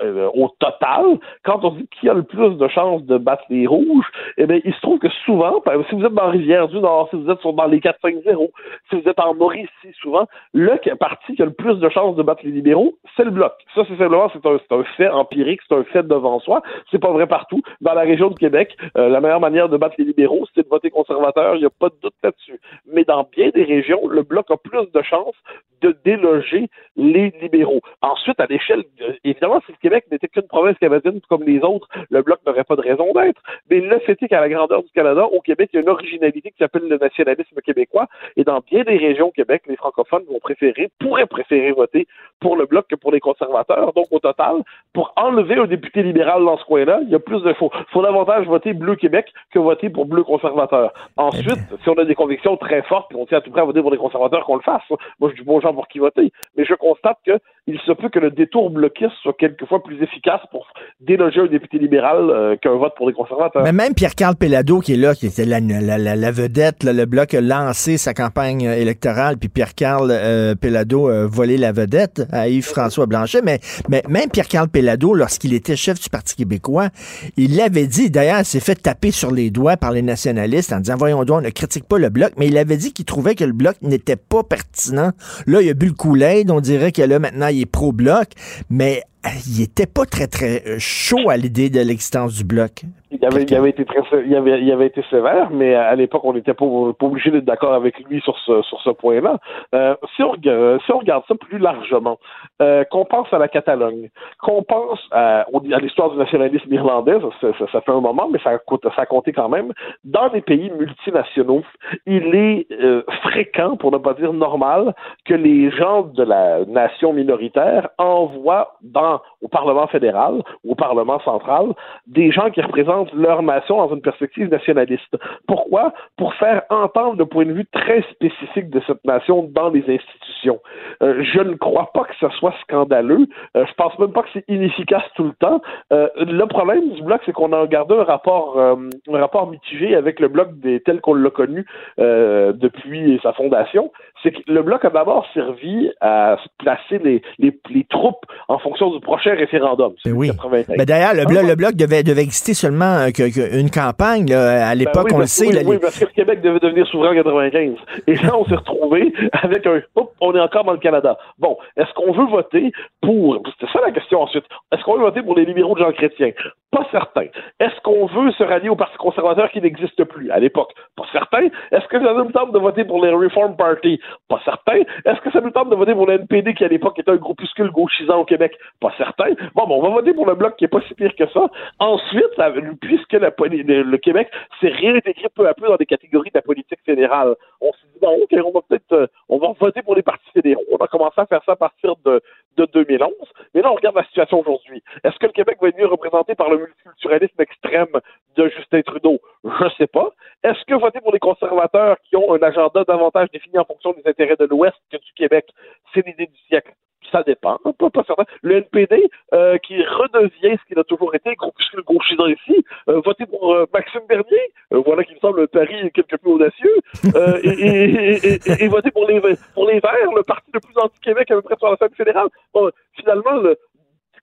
euh, 0.02 0.31
au 0.35 0.48
total, 0.59 1.18
quand 1.44 1.64
on 1.64 1.70
dit 1.70 1.88
qui 2.00 2.09
a 2.09 2.14
le 2.14 2.22
plus 2.22 2.57
de 2.57 2.68
chances 2.68 3.02
de 3.05 3.18
battre 3.18 3.44
les 3.50 3.66
rouges, 3.66 4.07
eh 4.38 4.46
bien, 4.46 4.61
il 4.64 4.74
se 4.74 4.81
trouve 4.81 4.98
que 4.98 5.09
souvent, 5.24 5.62
si 5.88 5.94
vous 5.94 6.05
êtes 6.05 6.14
dans 6.14 6.31
Rivière-du-Nord, 6.31 7.09
si 7.11 7.16
vous 7.16 7.31
êtes 7.31 7.42
dans 7.42 7.66
les 7.66 7.81
4-5-0, 7.81 8.50
si 8.90 9.00
vous 9.00 9.09
êtes 9.09 9.20
en 9.20 9.35
Mauricie, 9.35 9.68
souvent, 10.00 10.26
le 10.52 10.72
parti 10.96 11.35
qui 11.35 11.42
a 11.42 11.44
le 11.44 11.52
plus 11.52 11.76
de 11.76 11.88
chances 11.88 12.16
de 12.16 12.22
battre 12.22 12.42
les 12.44 12.50
libéraux, 12.50 12.94
c'est 13.16 13.24
le 13.24 13.31
bloc. 13.31 13.52
C'est 13.88 13.97
simplement, 13.97 14.31
c'est 14.33 14.73
un, 14.73 14.85
fait 14.97 15.09
empirique, 15.09 15.61
c'est 15.68 15.75
un 15.75 15.85
fait 15.85 16.07
devant 16.07 16.40
soi. 16.40 16.62
C'est 16.90 16.99
pas 16.99 17.12
vrai 17.12 17.27
partout. 17.27 17.62
Dans 17.81 17.95
la 17.95 18.03
région 18.03 18.29
de 18.31 18.38
Québec, 18.38 18.77
euh, 18.97 19.09
la 19.09 19.21
meilleure 19.21 19.40
manière 19.40 19.68
de 19.68 19.77
battre 19.77 19.97
les 19.99 20.05
libéraux, 20.05 20.47
c'est 20.55 20.62
de 20.62 20.68
voter 20.68 20.90
conservateur. 20.90 21.57
Il 21.57 21.61
n'y 21.61 21.66
a 21.66 21.71
pas 21.71 21.88
de 21.88 21.97
doute 22.03 22.14
là-dessus. 22.23 22.61
Mais 22.92 23.05
dans 23.05 23.29
bien 23.31 23.51
des 23.51 23.64
régions, 23.64 24.09
le 24.09 24.23
bloc 24.23 24.51
a 24.51 24.57
plus 24.57 24.90
de 24.92 25.03
chances 25.03 25.37
de 25.83 25.97
déloger 26.05 26.68
les 26.97 27.33
libéraux. 27.42 27.81
Ensuite, 28.03 28.38
à 28.40 28.47
l'échelle, 28.47 28.85
évidemment, 29.25 29.61
si 29.66 29.73
le 29.73 29.79
Québec 29.83 30.05
n'était 30.11 30.29
qu'une 30.29 30.47
province 30.47 30.79
canadienne 30.79 31.21
comme 31.29 31.42
les 31.42 31.61
autres, 31.61 31.88
le 32.11 32.23
bloc 32.23 32.38
n'aurait 32.47 32.64
pas 32.64 32.77
de 32.77 32.83
raison 32.83 33.12
d'être. 33.12 33.42
Mais 33.71 33.81
le 33.81 33.99
fait 34.01 34.16
est 34.23 34.29
qu'à 34.29 34.40
la 34.40 34.49
grandeur 34.49 34.83
du 34.83 34.90
Canada, 34.90 35.25
au 35.27 35.40
Québec, 35.40 35.71
il 35.73 35.77
y 35.77 35.79
a 35.81 35.83
une 35.83 35.88
originalité 35.88 36.51
qui 36.51 36.59
s'appelle 36.59 36.88
le 36.88 36.99
nationalisme 36.99 37.61
québécois. 37.61 38.07
Et 38.37 38.45
dans 38.45 38.61
bien 38.61 38.85
des 38.85 38.97
régions 38.97 39.29
au 39.29 39.33
Québec, 39.33 39.62
les 39.66 39.77
francophones 39.77 40.25
vont 40.31 40.38
préférer, 40.38 40.88
pourraient 41.01 41.27
préférer 41.27 41.73
voter 41.73 42.07
pour 42.40 42.57
le 42.57 42.66
bloc 42.66 42.87
que 42.88 42.97
pour 42.97 43.12
les 43.12 43.21
conservateurs. 43.21 43.71
Donc, 43.94 44.06
au 44.11 44.18
total, 44.18 44.56
pour 44.92 45.12
enlever 45.16 45.56
un 45.56 45.66
député 45.66 46.02
libéral 46.02 46.44
dans 46.44 46.56
ce 46.56 46.64
coin-là, 46.64 47.00
il 47.02 47.11
y 47.11 47.14
a 47.14 47.18
plus 47.18 47.42
de 47.42 47.52
faux. 47.54 47.70
Il 47.74 47.92
faut 47.92 48.02
davantage 48.02 48.46
voter 48.46 48.72
Bleu 48.72 48.96
Québec 48.96 49.32
que 49.50 49.58
voter 49.58 49.90
pour 49.90 50.06
Bleu 50.06 50.22
conservateur. 50.22 50.92
Ensuite, 51.16 51.58
eh 51.72 51.82
si 51.82 51.88
on 51.88 51.94
a 51.94 52.04
des 52.04 52.14
convictions 52.14 52.56
très 52.56 52.82
fortes, 52.82 53.12
on 53.14 53.26
tient 53.26 53.38
à 53.38 53.40
tout 53.40 53.50
près 53.50 53.62
à 53.62 53.64
voter 53.64 53.80
pour 53.80 53.90
les 53.90 53.98
conservateurs, 53.98 54.44
qu'on 54.44 54.56
le 54.56 54.62
fasse. 54.62 54.82
Moi, 55.18 55.30
je 55.30 55.40
dis 55.40 55.42
bon, 55.42 55.61
décidant 55.62 55.74
pour 55.74 55.88
qui 55.88 55.98
voter. 55.98 56.32
Mais 56.56 56.64
je 56.64 56.74
constate 56.74 57.18
qu'il 57.64 57.79
se 57.87 57.92
peut 57.92 58.09
que 58.09 58.18
le 58.18 58.31
détour 58.31 58.70
bloquiste 58.70 59.12
soit 59.22 59.35
quelquefois 59.38 59.83
plus 59.83 60.03
efficace 60.03 60.40
pour 60.51 60.66
déloger 61.01 61.40
un 61.40 61.46
député 61.46 61.79
libéral 61.79 62.29
euh, 62.29 62.57
qu'un 62.57 62.75
vote 62.75 62.94
pour 62.96 63.09
les 63.09 63.14
conservateurs. 63.14 63.62
Mais 63.62 63.72
même 63.72 63.94
Pierre-Carl 63.94 64.35
Pellado, 64.35 64.81
qui 64.81 64.94
est 64.94 64.96
là, 64.96 65.14
qui 65.14 65.27
était 65.27 65.44
la, 65.44 65.61
la, 65.61 66.31
vedette, 66.33 66.83
le 66.83 67.05
bloc 67.05 67.35
a 67.35 67.40
lancé 67.40 67.98
sa 67.98 68.14
campagne 68.14 68.62
électorale, 68.62 69.37
puis 69.38 69.48
Pierre-Carl 69.48 70.09
euh, 70.11 70.55
Pellado 70.57 71.09
a 71.09 71.27
volé 71.27 71.57
la 71.57 71.70
vedette 71.70 72.22
à 72.33 72.48
Yves-François 72.48 73.07
Blanchet. 73.07 73.42
Mais, 73.44 73.61
mais 73.88 74.03
même 74.09 74.29
Pierre-Carl 74.29 74.68
Pellado, 74.68 75.14
lorsqu'il 75.14 75.55
était 75.55 75.77
chef 75.77 76.01
du 76.01 76.11
Parti 76.11 76.35
québécois, 76.35 76.88
il 77.37 77.57
l'avait 77.57 77.87
dit, 77.87 78.11
d'ailleurs, 78.11 78.40
il 78.40 78.44
s'est 78.44 78.61
fait 78.61 78.75
taper 78.75 79.12
sur 79.12 79.31
les 79.31 79.51
doigts 79.51 79.77
par 79.77 79.92
les 79.92 80.03
nationalistes 80.03 80.72
en 80.72 80.81
disant, 80.81 80.96
voyons 80.96 81.25
donc, 81.25 81.38
on 81.38 81.40
ne 81.40 81.51
critique 81.51 81.85
pas 81.85 81.98
le 81.98 82.09
bloc, 82.11 82.33
mais 82.37 82.48
il 82.48 82.59
avait 82.59 82.77
dit 82.77 82.92
qu'il 82.92 83.05
trouvait 83.05 83.35
que 83.35 83.44
le 83.44 83.53
bloc 83.53 83.77
n'était 83.83 84.16
pas 84.16 84.42
pertinent. 84.42 85.12
Là, 85.46 85.62
il 85.62 85.70
a 85.70 85.75
bu 85.75 85.87
le 85.87 85.92
coulet, 85.92 86.44
on 86.48 86.61
dirait 86.61 86.92
que 86.92 87.03
là, 87.03 87.18
maintenant, 87.18 87.48
il 87.53 87.62
est 87.62 87.67
pro-bloc, 87.67 88.29
mais 88.71 89.03
il 89.46 89.62
était 89.62 89.87
pas 89.87 90.04
très, 90.04 90.26
très 90.26 90.62
euh, 90.66 90.76
chaud 90.78 91.30
à 91.30 91.37
l'idée 91.37 91.70
de 91.70 91.80
l'existence 91.80 92.35
du 92.35 92.44
bloc. 92.44 92.82
Il 93.12 93.24
avait, 93.26 93.42
il 93.42 93.54
avait 93.54 93.70
été 93.70 93.85
très, 93.85 94.00
il 94.26 94.35
avait, 94.35 94.62
il 94.62 94.72
avait 94.72 94.87
été 94.87 95.02
sévère, 95.11 95.50
mais 95.50 95.74
à 95.74 95.94
l'époque, 95.94 96.24
on 96.24 96.32
n'était 96.32 96.54
pas, 96.54 96.64
pas, 96.98 97.06
obligé 97.06 97.30
d'être 97.30 97.44
d'accord 97.44 97.74
avec 97.74 97.98
lui 98.08 98.20
sur 98.22 98.37
ce, 98.38 98.62
sur 98.62 98.80
ce 98.80 98.90
point-là. 98.90 99.38
Euh, 99.74 99.94
si, 100.16 100.22
on, 100.22 100.35
si 100.35 100.92
on 100.92 100.98
regarde 100.98 101.22
ça 101.28 101.35
plus 101.35 101.58
largement, 101.58 102.18
euh, 102.62 102.85
qu'on 102.85 103.04
pense 103.04 103.30
à 103.32 103.38
la 103.38 103.48
Catalogne, 103.48 104.08
qu'on 104.40 104.62
pense 104.62 104.98
à, 105.11 105.40
à 105.42 105.78
l'histoire 105.78 106.11
du 106.11 106.16
nationalisme 106.16 106.72
irlandais, 106.72 107.18
ça, 107.40 107.48
ça, 107.70 107.80
fait 107.82 107.92
un 107.92 108.00
moment, 108.00 108.28
mais 108.32 108.38
ça, 108.42 108.58
ça 108.96 109.02
a 109.02 109.06
compté 109.06 109.32
quand 109.32 109.48
même. 109.48 109.72
Dans 110.04 110.30
des 110.30 110.40
pays 110.40 110.70
multinationaux, 110.70 111.64
il 112.06 112.35
est 112.35 112.66
euh, 112.72 113.02
fréquent, 113.22 113.76
pour 113.76 113.92
ne 113.92 113.98
pas 113.98 114.14
dire 114.14 114.32
normal, 114.32 114.94
que 115.26 115.35
les 115.35 115.70
gens 115.70 116.02
de 116.02 116.22
la 116.22 116.64
nation 116.64 117.12
minoritaire 117.12 117.90
envoient 117.98 118.74
dans 118.82 119.12
au 119.42 119.48
Parlement 119.48 119.87
fédéral 119.87 120.42
ou 120.64 120.72
au 120.72 120.75
Parlement 120.75 121.20
central 121.20 121.72
des 122.07 122.31
gens 122.31 122.51
qui 122.51 122.61
représentent 122.61 123.12
leur 123.12 123.42
nation 123.42 123.77
dans 123.77 123.94
une 123.94 124.03
perspective 124.03 124.48
nationaliste. 124.48 125.16
Pourquoi? 125.46 125.92
Pour 126.16 126.35
faire 126.35 126.62
entendre 126.70 127.16
le 127.16 127.27
point 127.27 127.44
de 127.44 127.53
vue 127.53 127.66
très 127.72 128.03
spécifique 128.12 128.70
de 128.70 128.81
cette 128.87 129.05
nation 129.05 129.48
dans 129.53 129.70
les 129.70 129.85
institutions. 129.88 130.61
Euh, 131.03 131.22
je 131.22 131.40
ne 131.40 131.55
crois 131.55 131.90
pas 131.92 132.05
que 132.05 132.14
ce 132.20 132.29
soit 132.37 132.55
scandaleux. 132.62 133.27
Euh, 133.57 133.64
je 133.66 133.75
pense 133.75 133.98
même 133.98 134.12
pas 134.12 134.22
que 134.22 134.29
c'est 134.33 134.44
inefficace 134.48 135.03
tout 135.14 135.25
le 135.25 135.33
temps. 135.33 135.61
Euh, 135.92 136.09
le 136.16 136.44
problème 136.46 136.90
du 136.90 137.03
bloc, 137.03 137.20
c'est 137.25 137.33
qu'on 137.33 137.53
a 137.53 137.66
gardé 137.66 137.94
un 137.94 138.05
rapport, 138.05 138.59
euh, 138.59 138.77
un 139.12 139.18
rapport 139.18 139.51
mitigé 139.51 139.94
avec 139.94 140.20
le 140.20 140.29
bloc 140.29 140.48
tel 140.85 141.01
qu'on 141.01 141.14
l'a 141.14 141.31
connu 141.31 141.66
depuis 141.98 143.20
sa 143.22 143.33
fondation. 143.33 143.90
C'est 144.22 144.32
que 144.32 144.38
le 144.46 144.62
bloc 144.62 144.85
a 144.85 144.90
d'abord 144.90 145.26
servi 145.35 145.90
à 146.00 146.37
placer 146.58 146.98
les, 147.02 147.22
les, 147.38 147.58
les 147.70 147.85
troupes 147.85 148.24
en 148.48 148.58
fonction 148.58 148.90
du 148.90 149.00
prochain 149.00 149.35
référendum. 149.35 149.92
Ben 150.04 150.12
oui. 150.12 150.30
Ben 150.68 150.85
d'ailleurs, 150.85 151.14
le, 151.14 151.24
bloc, 151.24 151.44
le 151.44 151.54
bloc 151.54 151.74
devait, 151.74 152.02
devait 152.02 152.22
exister 152.22 152.54
seulement 152.54 152.98
euh, 152.98 153.11
qu'une 153.11 153.70
campagne. 153.70 154.26
Là, 154.28 154.68
à 154.68 154.74
l'époque, 154.74 155.08
ben 155.11 155.16
on 155.16 155.18
le 155.20 155.26
sait. 155.26 155.46
Oui, 155.46 155.62
oui, 155.66 155.78
parce 155.80 155.98
que 155.98 156.04
le 156.04 156.11
Québec 156.11 156.40
devait 156.40 156.61
devenir 156.61 156.87
souverain 156.87 157.11
en 157.11 157.14
95. 157.14 157.74
Et 158.06 158.14
là, 158.16 158.37
on 158.37 158.44
s'est 158.46 158.56
retrouvé 158.56 159.12
avec 159.32 159.66
un 159.66 159.80
Oups, 159.96 160.12
on 160.20 160.35
est 160.35 160.40
encore 160.40 160.64
dans 160.64 160.72
le 160.72 160.78
Canada. 160.78 161.18
Bon, 161.38 161.56
est-ce 161.76 161.92
qu'on 161.94 162.12
veut 162.12 162.26
voter 162.26 162.72
pour. 163.00 163.42
C'était 163.58 163.72
ça 163.72 163.80
la 163.85 163.92
question 163.92 164.20
ensuite. 164.20 164.44
Est-ce 164.72 164.82
qu'on 164.85 164.94
veut 164.94 165.04
voter 165.04 165.22
pour 165.22 165.37
les 165.37 165.44
libéraux 165.44 165.74
de 165.74 165.80
Jean 165.80 165.92
Chrétien? 165.92 166.30
Pas 166.70 166.87
certain. 166.90 167.26
Est-ce 167.61 167.80
qu'on 167.82 168.06
veut 168.06 168.32
se 168.32 168.42
rallier 168.42 168.70
au 168.70 168.76
Parti 168.76 168.96
conservateur 168.96 169.50
qui 169.50 169.61
n'existe 169.61 170.02
plus 170.04 170.30
à 170.30 170.38
l'époque? 170.38 170.72
Pas 170.96 171.04
certain. 171.12 171.48
Est-ce 171.70 171.87
que 171.88 172.02
ça 172.02 172.14
nous 172.14 172.32
tente 172.32 172.52
de 172.52 172.58
voter 172.58 172.85
pour 172.85 173.04
les 173.04 173.12
Reform 173.12 173.56
Party? 173.56 174.00
Pas 174.29 174.40
certain. 174.44 174.81
Est-ce 175.05 175.20
que 175.20 175.31
ça 175.31 175.40
nous 175.40 175.51
tente 175.51 175.70
de 175.70 175.77
voter 175.77 175.94
pour 175.94 176.07
le 176.07 176.14
NPD 176.14 176.55
qui 176.55 176.64
à 176.64 176.68
l'époque 176.68 176.98
était 176.98 177.11
un 177.11 177.16
groupuscule 177.16 177.70
gauchisant 177.70 178.18
au 178.18 178.25
Québec? 178.25 178.57
Pas 178.81 178.92
certain. 178.96 179.31
Bon, 179.55 179.66
bon, 179.66 179.79
on 179.79 179.83
va 179.83 179.88
voter 179.90 180.14
pour 180.14 180.27
le 180.27 180.35
bloc 180.35 180.57
qui 180.57 180.64
est 180.64 180.68
pas 180.68 180.81
si 180.88 180.94
pire 180.94 181.14
que 181.16 181.27
ça. 181.29 181.48
Ensuite, 181.79 182.33
puisque 182.81 183.12
la, 183.12 183.31
le, 183.31 183.96
Québec 183.96 184.29
s'est 184.61 184.68
réintégré 184.68 185.29
peu 185.35 185.48
à 185.48 185.55
peu 185.55 185.68
dans 185.68 185.77
des 185.77 185.87
catégories 185.87 186.31
de 186.31 186.38
la 186.38 186.42
politique 186.42 186.81
fédérale, 186.85 187.35
on 187.61 187.72
s'est 187.72 187.88
dit, 187.92 187.98
bon, 188.01 188.18
OK, 188.22 188.33
on 188.33 188.51
va 188.53 188.61
peut-être, 188.68 188.92
euh, 188.92 189.07
on 189.29 189.38
va 189.38 189.53
voter 189.59 189.83
pour 189.83 189.94
les 189.94 190.03
partis 190.03 190.31
fédéraux. 190.33 190.62
On 190.70 190.77
a 190.77 190.87
commencé 190.87 191.20
à 191.20 191.27
faire 191.27 191.42
ça 191.44 191.53
à 191.53 191.57
partir 191.57 191.94
de, 192.05 192.20
de 192.57 192.66
2011. 192.72 193.12
Mais 193.55 193.62
là, 193.62 193.70
on 193.70 193.75
regarde 193.75 193.96
la 193.96 194.05
situation 194.05 194.40
aujourd'hui. 194.40 194.83
Est-ce 195.05 195.18
que 195.18 195.27
le 195.27 195.33
Québec 195.33 195.59
va 195.61 195.68
être 195.68 195.79
mieux 195.79 195.87
représenté 195.87 196.35
par 196.35 196.51
le 196.51 196.59
multiculturalisme 196.59 197.40
extrême 197.40 198.01
de 198.37 198.48
Justin 198.48 198.83
Trudeau? 198.83 199.20
Je 199.44 199.64
ne 199.64 199.70
sais 199.70 199.87
pas. 199.87 200.11
Est-ce 200.44 200.64
que 200.66 200.75
voter 200.75 201.01
pour 201.01 201.12
les 201.12 201.18
conservateurs 201.18 201.96
qui 202.05 202.16
ont 202.16 202.33
un 202.35 202.42
agenda 202.42 202.85
davantage 202.85 203.31
défini 203.31 203.59
en 203.59 203.64
fonction 203.64 203.92
des 203.92 204.02
intérêts 204.07 204.37
de 204.37 204.47
l'Ouest 204.47 204.77
que 204.91 204.97
du 204.97 205.12
Québec, 205.17 205.47
c'est 205.93 206.07
l'idée 206.07 206.27
du 206.27 206.38
siècle? 206.49 206.73
ça 207.12 207.23
dépend, 207.23 207.59
pas, 207.79 207.91
pas 207.91 208.03
certain. 208.05 208.25
Le 208.41 208.57
NPD, 208.57 209.09
euh, 209.35 209.59
qui 209.59 209.77
redevient 209.83 210.57
ce 210.59 210.67
qu'il 210.67 210.79
a 210.79 210.85
toujours 210.85 211.15
été, 211.15 211.35
groupuscule 211.35 211.83
gauchisant 211.83 212.27
ici, 212.27 212.65
euh, 212.88 213.01
voter 213.05 213.27
pour 213.27 213.55
euh, 213.55 213.67
Maxime 213.73 214.01
Bernier, 214.09 214.53
euh, 214.73 214.83
voilà 214.85 215.05
qui 215.05 215.15
me 215.15 215.19
semble 215.19 215.43
un 215.43 215.47
pari 215.47 215.91
quelque 215.93 216.17
peu 216.17 216.31
audacieux, 216.31 216.77
et, 217.45 217.49
et, 217.49 218.35
et, 218.35 218.65
et, 218.65 218.69
voter 218.69 218.91
pour 218.91 219.07
les, 219.07 219.21
pour 219.55 219.69
les 219.69 219.81
Verts, 219.81 220.12
le 220.17 220.23
parti 220.23 220.51
le 220.55 220.61
plus 220.61 220.77
anti-Québec 220.77 221.31
à 221.31 221.35
peu 221.35 221.43
près 221.43 221.57
sur 221.57 221.71
la 221.71 221.77
scène 221.77 221.95
fédérale. 221.95 222.29
Bon, 222.55 222.71
finalement, 222.95 223.37
le, 223.37 223.59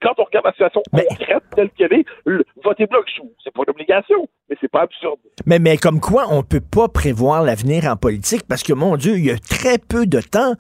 quand 0.02 0.14
on 0.18 0.24
regarde 0.24 0.46
la 0.46 0.52
situation 0.52 0.82
concrète 0.92 1.44
telle 1.56 1.70
qu'elle 1.72 1.94
est, 1.94 2.06
le, 2.26 2.44
voter 2.64 2.86
bloc, 2.86 3.06
c'est 3.44 3.54
pas 3.54 3.64
une 3.68 3.72
obligation, 3.72 4.28
mais 4.50 4.56
c'est 4.62 4.72
pas 4.72 4.82
absurde. 4.82 5.20
Mais, 5.46 5.60
mais 5.60 5.78
comme 5.78 6.00
quoi, 6.00 6.26
on 6.30 6.44
peut 6.44 6.62
pas 6.62 6.88
prévoir 6.88 7.44
l'avenir 7.44 7.86
en 7.86 7.96
politique 7.96 8.44
parce 8.48 8.64
que, 8.64 8.74
mon 8.74 8.98
Dieu, 8.98 9.18
il 9.18 9.26
y 9.26 9.32
a 9.32 9.38
très 9.38 9.78
peu 9.78 10.06
de 10.06 10.22
temps 10.22 10.54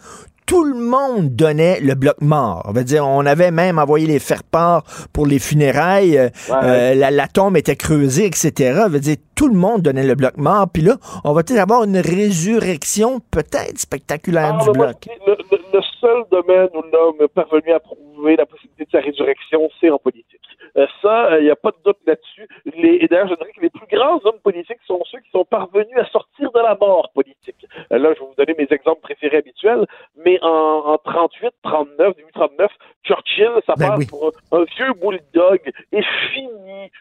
tout 0.49 0.63
le 0.63 0.73
monde 0.73 1.35
donnait 1.35 1.79
le 1.79 1.93
bloc 1.93 2.21
mort. 2.21 2.63
On 2.67 2.71
va 2.71 2.81
dire, 2.81 3.05
on 3.05 3.23
avait 3.27 3.51
même 3.51 3.77
envoyé 3.77 4.07
les 4.07 4.17
faire-part 4.17 4.81
pour 5.13 5.27
les 5.27 5.37
funérailles. 5.37 6.17
Euh, 6.17 6.29
euh, 6.49 6.95
la, 6.95 7.27
tombe 7.27 7.55
était 7.55 7.75
creusée, 7.75 8.25
etc. 8.25 8.81
On 8.83 8.89
veut 8.89 8.99
dire, 8.99 9.17
tout 9.35 9.47
le 9.47 9.53
monde 9.53 9.83
donnait 9.83 10.07
le 10.07 10.15
bloc 10.15 10.37
mort. 10.37 10.65
Puis 10.73 10.81
là, 10.81 10.95
on 11.23 11.33
va 11.33 11.43
peut-être 11.43 11.59
avoir 11.59 11.83
une 11.83 11.99
résurrection 11.99 13.19
peut-être 13.29 13.77
spectaculaire 13.77 14.57
ah, 14.59 14.63
du 14.63 14.71
bloc. 14.71 15.05
Le, 15.27 15.37
le, 15.71 15.81
seul 16.01 16.23
domaine 16.31 16.69
où 16.73 16.81
l'homme 16.91 17.21
est 17.21 17.27
parvenu 17.27 17.71
à 17.71 17.79
prouver 17.79 18.35
la 18.35 18.47
possibilité 18.47 18.85
de 18.85 18.89
sa 18.89 19.01
résurrection, 19.01 19.69
c'est 19.79 19.91
en 19.91 19.99
politique. 19.99 20.41
Euh, 20.77 20.87
ça, 21.03 21.37
il 21.39 21.43
n'y 21.43 21.51
a 21.51 21.55
pas 21.55 21.69
de 21.71 21.77
doute 21.85 21.97
là-dessus. 22.07 22.47
Et 22.65 23.07
d'ailleurs, 23.07 23.27
je 23.27 23.35
dirais 23.35 23.51
que 23.55 23.61
les 23.61 23.69
plus 23.69 23.85
grands 23.91 24.19
hommes 24.23 24.39
politiques 24.43 24.81
sont 24.87 25.01
ceux 25.11 25.19
qui 25.19 25.29
sont 25.29 25.45
parvenus 25.45 25.95
à 25.95 26.05
sortir 26.05 26.51
de 26.51 26.59
la 26.59 26.75
mort 26.75 27.11
politique. 27.13 27.58
Là, 27.89 28.13
je 28.13 28.19
vais 28.19 28.25
vous 28.25 28.35
donner 28.37 28.55
mes 28.57 28.67
exemples 28.71 29.01
préférés 29.01 29.37
habituels, 29.37 29.85
mais 30.25 30.39
en, 30.41 30.93
en 30.93 30.97
38, 30.97 31.51
39, 31.63 32.15
39, 32.33 32.71
Churchill, 33.03 33.51
ça 33.65 33.73
ben 33.77 33.89
passe 33.89 34.05
pour 34.07 34.31
un, 34.51 34.63
vieux 34.77 34.93
bulldog 35.01 35.59
fini, 36.33 36.91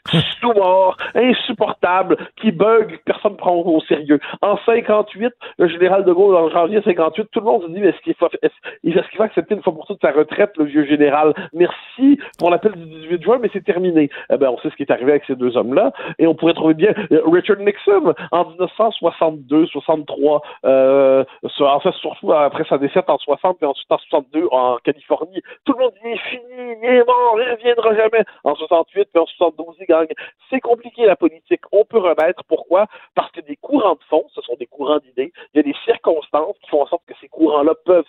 sous-mort, 0.40 0.96
insupportable, 1.14 2.16
qui 2.36 2.52
bug, 2.52 2.98
personne 3.04 3.32
ne 3.32 3.36
prend 3.36 3.54
au 3.56 3.80
sérieux. 3.82 4.20
En 4.42 4.56
58, 4.64 5.32
le 5.58 5.68
général 5.68 6.04
de 6.04 6.12
Gaulle, 6.12 6.36
en 6.36 6.48
janvier 6.50 6.80
58, 6.82 7.28
tout 7.32 7.40
le 7.40 7.46
monde 7.46 7.62
se 7.62 7.68
dit, 7.68 7.80
mais 7.80 7.88
est-ce 7.88 8.00
qu'il 8.00 8.14
va, 8.20 8.28
est-ce 8.42 9.08
qu'il 9.10 9.18
va 9.18 9.24
accepter 9.24 9.54
une 9.54 9.62
fois 9.62 9.74
pour 9.74 9.86
toutes 9.86 10.00
sa 10.00 10.12
retraite, 10.12 10.52
le 10.56 10.64
vieux 10.64 10.86
général? 10.86 11.34
Merci 11.52 12.18
pour 12.38 12.50
l'appel 12.50 12.72
du 12.72 12.84
18 12.84 13.22
juin, 13.22 13.38
mais 13.40 13.50
c'est 13.52 13.64
terminé. 13.64 14.10
Eh 14.30 14.36
ben, 14.36 14.48
on 14.48 14.58
sait 14.58 14.70
ce 14.70 14.76
qui 14.76 14.82
est 14.82 14.92
arrivé 14.92 15.12
avec 15.12 15.24
ces 15.26 15.36
deux 15.36 15.56
hommes-là, 15.56 15.92
et 16.18 16.26
on 16.26 16.34
pourrait 16.34 16.54
trouver 16.54 16.74
bien 16.74 16.94
euh, 17.12 17.22
Richard 17.26 17.58
Nixon, 17.58 18.14
en 18.30 18.44
1962, 18.50 19.66
63, 19.66 20.42
euh, 20.64 21.24
en 21.60 21.80
fait, 21.80 21.92
surtout 21.92 22.32
après 22.32 22.64
sa 22.68 22.78
défaite 22.78 23.08
en 23.08 23.18
60, 23.18 23.58
et 23.62 23.66
ensuite 23.66 23.90
en 23.90 23.98
62 23.98 24.48
en 24.50 24.78
Californie. 24.78 25.42
Tout 25.64 25.72
le 25.74 25.84
monde 25.84 25.92
dit, 25.94 26.00
il 26.04 26.12
est 26.12 26.30
fini, 26.30 26.78
il 26.82 26.88
est 26.88 27.04
mort, 27.04 27.36
il 27.38 27.50
reviendra 27.50 27.94
jamais. 27.94 28.24
En 28.44 28.54
68, 28.54 29.08
puis 29.12 29.22
en 29.22 29.26
72, 29.26 29.76
il 29.80 29.86
gagne. 29.86 30.08
C'est 30.50 30.60
compliqué, 30.60 31.06
la 31.06 31.16
politique. 31.16 31.60
On 31.72 31.84
peut 31.84 31.98
remettre. 31.98 32.42
Pourquoi? 32.48 32.86
Parce 33.14 33.30
que 33.32 33.40
des 33.40 33.56
courants 33.56 33.94
de 33.94 34.04
fond, 34.08 34.24
ce 34.34 34.40
sont 34.42 34.56
des 34.58 34.66
courants 34.66 34.98
d'idées. 34.98 35.32
Il 35.54 35.58
y 35.58 35.60
a 35.60 35.62
des 35.62 35.76
circonstances 35.84 36.56
qui 36.62 36.70
font 36.70 36.82
en 36.82 36.86
sorte 36.86 37.02
que 37.06 37.14
ces 37.20 37.28
courants-là 37.28 37.74
peuvent 37.84 38.04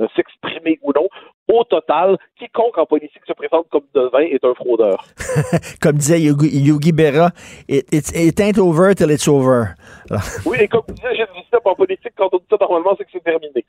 euh, 0.00 0.06
s'exprimer 0.14 0.78
ou 0.82 0.92
non. 0.92 1.08
Au 1.50 1.64
total, 1.64 2.18
quiconque 2.38 2.76
en 2.76 2.84
politique 2.84 3.22
se 3.26 3.32
présente 3.32 3.66
comme 3.70 3.84
devin 3.94 4.20
est 4.20 4.44
un 4.44 4.54
fraudeur. 4.54 5.06
comme 5.80 5.96
disait 5.96 6.20
Yogi, 6.20 6.92
Berra, 6.92 7.30
it, 7.68 7.86
it, 7.90 8.38
ain't 8.40 8.58
over 8.58 8.94
till 8.94 9.10
it's 9.10 9.26
over. 9.26 9.74
oui, 10.44 10.58
et 10.60 10.68
comme 10.68 10.82
disait 10.88 11.14
Gilles 11.14 11.26
Vicente 11.34 11.62
en 11.64 11.74
politique, 11.74 12.12
quand 12.18 12.28
on 12.32 12.36
dit 12.36 12.44
ça, 12.50 12.56
normalement, 12.60 12.94
c'est 12.98 13.04
que 13.04 13.10
c'est 13.12 13.24
terminé. 13.24 13.64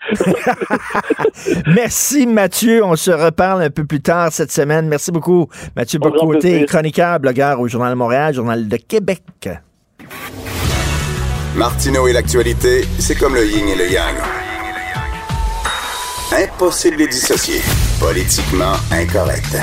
Merci, 1.73 2.27
Mathieu. 2.27 2.83
On 2.83 2.97
se 2.97 3.11
reparle 3.11 3.61
un 3.61 3.69
peu 3.69 3.85
plus 3.85 4.01
tard 4.01 4.33
cette 4.33 4.51
semaine. 4.51 4.87
Merci 4.87 5.11
beaucoup, 5.11 5.47
Mathieu 5.75 5.99
Bocoté, 5.99 6.65
chroniqueur, 6.65 7.19
blogueur 7.19 7.61
au 7.61 7.67
Journal 7.69 7.91
de 7.91 7.97
Montréal, 7.97 8.33
Journal 8.33 8.67
de 8.67 8.75
Québec. 8.75 9.21
Martineau 11.55 12.07
et 12.07 12.13
l'actualité, 12.13 12.83
c'est 12.99 13.15
comme 13.15 13.35
le 13.35 13.45
yin 13.45 13.67
et 13.69 13.75
le 13.75 13.89
yang. 13.89 14.38
Impossible 16.31 16.95
de 16.97 17.01
les 17.01 17.07
dissocier. 17.07 17.59
Politiquement 17.99 18.73
incorrect. 18.91 19.57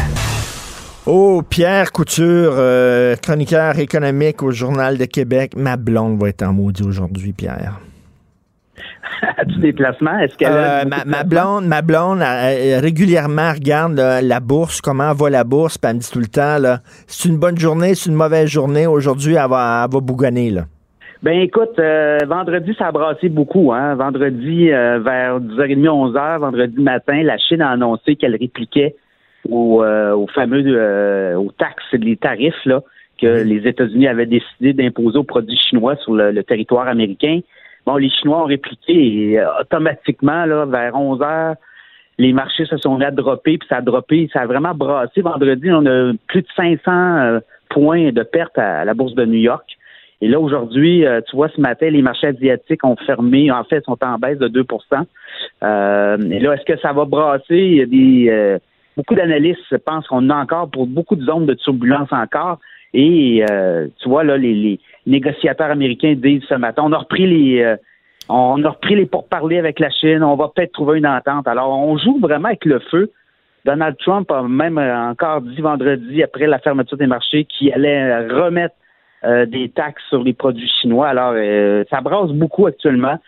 Oh, 1.07 1.41
Pierre 1.49 1.93
Couture, 1.93 2.55
euh, 2.57 3.15
chroniqueur 3.23 3.79
économique 3.79 4.43
au 4.43 4.51
Journal 4.51 4.99
de 4.99 5.05
Québec. 5.05 5.53
Ma 5.57 5.77
blonde 5.77 6.21
va 6.21 6.29
être 6.29 6.43
en 6.43 6.53
maudit 6.53 6.83
aujourd'hui, 6.83 7.33
Pierre. 7.33 7.79
As-tu 9.39 9.61
des 9.61 9.73
placements? 9.73 10.19
Est-ce 10.19 10.37
qu'elle 10.37 10.51
euh, 10.53 10.85
ma, 11.07 11.23
blonde, 11.23 11.67
ma 11.67 11.83
blonde 11.83 12.21
régulièrement 12.21 13.53
regarde 13.53 13.95
la 13.95 14.41
bourse, 14.41 14.81
comment 14.81 15.13
va 15.13 15.31
la 15.31 15.45
bourse, 15.45 15.79
puis 15.79 15.89
elle 15.89 15.97
me 15.97 16.01
dit 16.01 16.11
tout 16.11 16.19
le 16.19 16.27
temps, 16.27 16.59
c'est 17.07 17.29
une 17.29 17.39
bonne 17.39 17.59
journée, 17.59 17.95
c'est 17.95 18.11
une 18.11 18.17
mauvaise 18.17 18.49
journée. 18.49 18.89
Aujourd'hui, 18.89 19.35
elle 19.35 19.49
va, 19.49 19.85
elle 19.85 19.93
va 19.93 20.01
bougonner, 20.01 20.51
là. 20.51 20.65
Ben 21.23 21.41
écoute, 21.41 21.79
euh, 21.79 22.19
vendredi, 22.27 22.75
ça 22.79 22.89
a 22.89 22.93
brassé 22.93 23.29
beaucoup. 23.29 23.73
Hein? 23.73 23.95
Vendredi, 23.95 24.71
euh, 24.71 24.99
vers 24.99 25.41
10h30, 25.41 26.13
11h, 26.13 26.39
vendredi 26.41 26.81
matin, 26.81 27.23
la 27.23 27.39
Chine 27.39 27.63
a 27.63 27.71
annoncé 27.71 28.17
qu'elle 28.17 28.37
répliquait 28.37 28.97
aux, 29.49 29.83
euh, 29.83 30.27
fameux 30.35 31.37
aux 31.37 31.53
taxes 31.53 31.93
les 31.93 32.17
tarifs 32.17 32.65
là, 32.67 32.83
que 33.19 33.43
les 33.43 33.67
États-Unis 33.67 34.09
avaient 34.09 34.27
décidé 34.27 34.75
d'imposer 34.75 35.17
aux 35.17 35.25
produits 35.25 35.57
chinois 35.57 35.97
sur 35.97 36.15
le, 36.15 36.43
territoire 36.43 36.87
américain. 36.87 37.41
Bon, 37.87 37.97
les 37.97 38.11
Chinois 38.11 38.43
ont 38.43 38.47
répliqué 38.47 38.93
et 38.93 39.41
automatiquement, 39.61 40.45
là, 40.45 40.67
vers 40.67 40.93
11h, 40.95 41.55
les 42.19 42.33
marchés 42.33 42.67
se 42.67 42.77
sont 42.79 42.99
mis 42.99 43.05
à 43.05 43.11
dropper, 43.11 43.59
puis 43.59 43.69
ça 43.69 43.77
a 43.77 43.81
droppé, 43.81 44.29
ça 44.33 44.41
a 44.41 44.47
vraiment 44.47 44.75
brassé. 44.75 45.23
Vendredi, 45.23 45.71
on 45.71 45.87
a 45.87 46.13
plus 46.27 46.43
de 46.43 46.49
500 46.57 47.39
points 47.71 48.11
de 48.11 48.23
perte 48.23 48.59
à 48.59 48.85
la 48.85 48.93
bourse 48.93 49.15
de 49.15 49.25
New 49.25 49.39
York. 49.39 49.76
Et 50.23 50.29
là, 50.29 50.41
aujourd'hui, 50.41 51.05
euh, 51.05 51.21
tu 51.29 51.37
vois, 51.37 51.49
ce 51.55 51.61
matin, 51.61 51.91
les 51.91 52.01
marchés 52.01 52.29
asiatiques 52.29 52.85
ont 52.85 52.97
fermé, 52.97 53.51
en 53.51 53.65
fait, 53.65 53.85
sont 53.85 53.99
en 54.03 54.19
baisse 54.19 54.39
de 54.39 54.49
2 54.49 54.65
euh, 55.63 56.19
Et 56.31 56.41
là, 56.41 56.55
est-ce 56.55 56.65
que 56.65 56.79
ça 56.81 56.93
va 56.93 57.05
brasser? 57.05 57.45
Il 57.51 57.75
y 57.75 57.83
a 57.83 57.87
des 57.87 58.31
euh, 58.31 58.59
beaucoup 58.97 59.15
d'analystes 59.15 59.77
pensent 59.85 60.07
qu'on 60.07 60.31
a 60.31 60.37
encore 60.37 60.71
pour 60.71 60.87
beaucoup 60.87 61.17
de 61.17 61.25
zones 61.25 61.45
de 61.45 61.55
turbulence 61.55 62.09
encore. 62.13 62.59
Et 62.95 63.45
tu 64.01 64.09
vois, 64.09 64.25
là, 64.25 64.39
les, 64.39 64.81
négociateurs 65.07 65.71
américains 65.71 66.15
disent 66.15 66.45
ce 66.49 66.55
matin, 66.55 66.83
on 66.87 66.93
a 66.93 66.99
repris 66.99 67.27
les 67.27 67.77
on 68.29 68.65
a 68.65 68.71
repris 68.71 68.97
les 68.97 69.05
pourparlers 69.05 69.59
avec 69.59 69.79
la 69.81 69.91
Chine, 69.91 70.23
on 70.23 70.35
va 70.35 70.51
peut-être 70.55 70.73
trouver 70.73 70.99
une 70.99 71.07
entente. 71.07 71.47
Alors, 71.47 71.69
on 71.71 71.99
joue 71.99 72.19
vraiment 72.19 72.49
avec 72.49 72.65
le 72.65 72.79
feu. 72.91 73.11
Donald 73.67 73.97
Trump 73.99 74.31
a 74.31 74.43
même 74.43 74.79
encore 74.79 75.43
dit 75.43 75.61
vendredi, 75.61 76.23
après 76.23 76.47
la 76.47 76.59
fermeture 76.59 76.97
des 76.97 77.07
marchés, 77.07 77.45
qu'il 77.45 77.73
allait 77.73 78.27
remettre 78.29 78.75
euh, 78.75 78.86
des 79.47 79.69
taxes 79.69 80.03
sur 80.09 80.23
les 80.23 80.33
produits 80.33 80.71
chinois. 80.81 81.09
Alors, 81.09 81.33
euh, 81.35 81.85
ça 81.91 82.01
brasse 82.01 82.31
beaucoup 82.31 82.67
actuellement. 82.67 83.19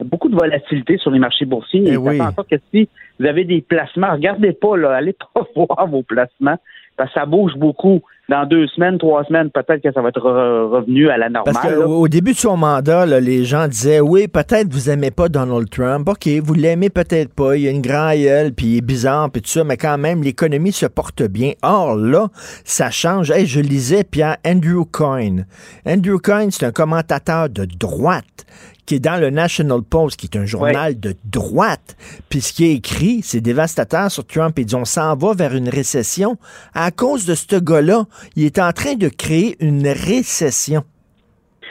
Beaucoup 0.00 0.28
de 0.28 0.34
volatilité 0.34 0.98
sur 0.98 1.10
les 1.10 1.18
marchés 1.18 1.44
boursiers. 1.44 1.84
Eh 1.86 1.92
et 1.92 1.96
oui. 1.96 2.18
ça 2.18 2.32
que 2.50 2.56
si 2.72 2.88
vous 3.20 3.26
avez 3.26 3.44
des 3.44 3.60
placements, 3.60 4.12
regardez 4.12 4.52
pas, 4.52 4.76
là, 4.76 4.96
allez 4.96 5.14
pas 5.34 5.46
voir 5.54 5.86
vos 5.86 6.02
placements, 6.02 6.58
parce 6.96 7.12
que 7.12 7.20
ça 7.20 7.26
bouge 7.26 7.54
beaucoup 7.56 8.02
dans 8.32 8.46
deux 8.46 8.66
semaines, 8.68 8.96
trois 8.96 9.24
semaines, 9.24 9.50
peut-être 9.50 9.82
que 9.82 9.92
ça 9.92 10.00
va 10.00 10.08
être 10.08 10.22
revenu 10.22 11.10
à 11.10 11.18
la 11.18 11.28
normale. 11.28 11.52
Parce 11.52 11.74
qu'au 11.74 12.08
début 12.08 12.32
de 12.32 12.38
son 12.38 12.56
mandat, 12.56 13.04
les 13.20 13.44
gens 13.44 13.68
disaient 13.68 14.00
Oui, 14.00 14.26
peut-être 14.26 14.72
vous 14.72 14.88
aimez 14.88 15.10
pas 15.10 15.28
Donald 15.28 15.68
Trump. 15.68 16.08
OK, 16.08 16.26
vous 16.42 16.54
l'aimez 16.54 16.88
peut-être 16.88 17.34
pas. 17.34 17.56
Il 17.56 17.64
y 17.64 17.68
a 17.68 17.70
une 17.70 17.82
grande 17.82 18.16
gueule, 18.16 18.52
puis 18.54 18.66
il 18.66 18.78
est 18.78 18.86
bizarre, 18.86 19.30
puis 19.30 19.42
tout 19.42 19.50
ça, 19.50 19.64
mais 19.64 19.76
quand 19.76 19.98
même, 19.98 20.22
l'économie 20.22 20.72
se 20.72 20.86
porte 20.86 21.22
bien. 21.22 21.52
Or, 21.62 21.94
là, 21.94 22.28
ça 22.64 22.90
change. 22.90 23.30
Hey, 23.30 23.44
je 23.44 23.60
lisais 23.60 24.02
Pierre 24.02 24.38
Andrew 24.46 24.84
Coyne. 24.90 25.44
Andrew 25.86 26.16
Coyne, 26.16 26.50
c'est 26.50 26.64
un 26.64 26.72
commentateur 26.72 27.50
de 27.50 27.66
droite 27.66 28.46
qui 28.86 28.96
est 28.96 29.00
dans 29.00 29.20
le 29.20 29.30
National 29.30 29.80
Post, 29.82 30.18
qui 30.18 30.26
est 30.26 30.36
un 30.36 30.44
journal 30.44 30.98
de 30.98 31.14
droite. 31.24 31.96
Puis 32.28 32.40
ce 32.40 32.52
qui 32.52 32.66
est 32.66 32.74
écrit, 32.74 33.20
c'est 33.22 33.40
dévastateur 33.40 34.10
sur 34.10 34.26
Trump. 34.26 34.58
Il 34.58 34.66
dit 34.66 34.74
on 34.74 34.84
s'en 34.84 35.16
va 35.16 35.34
vers 35.34 35.54
une 35.54 35.68
récession. 35.68 36.36
À 36.74 36.90
cause 36.90 37.26
de 37.26 37.34
ce 37.34 37.60
gars-là, 37.60 38.04
il 38.36 38.44
est 38.44 38.58
en 38.58 38.72
train 38.72 38.94
de 38.94 39.08
créer 39.08 39.56
une 39.60 39.86
récession. 39.86 40.82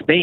Ben, 0.07 0.21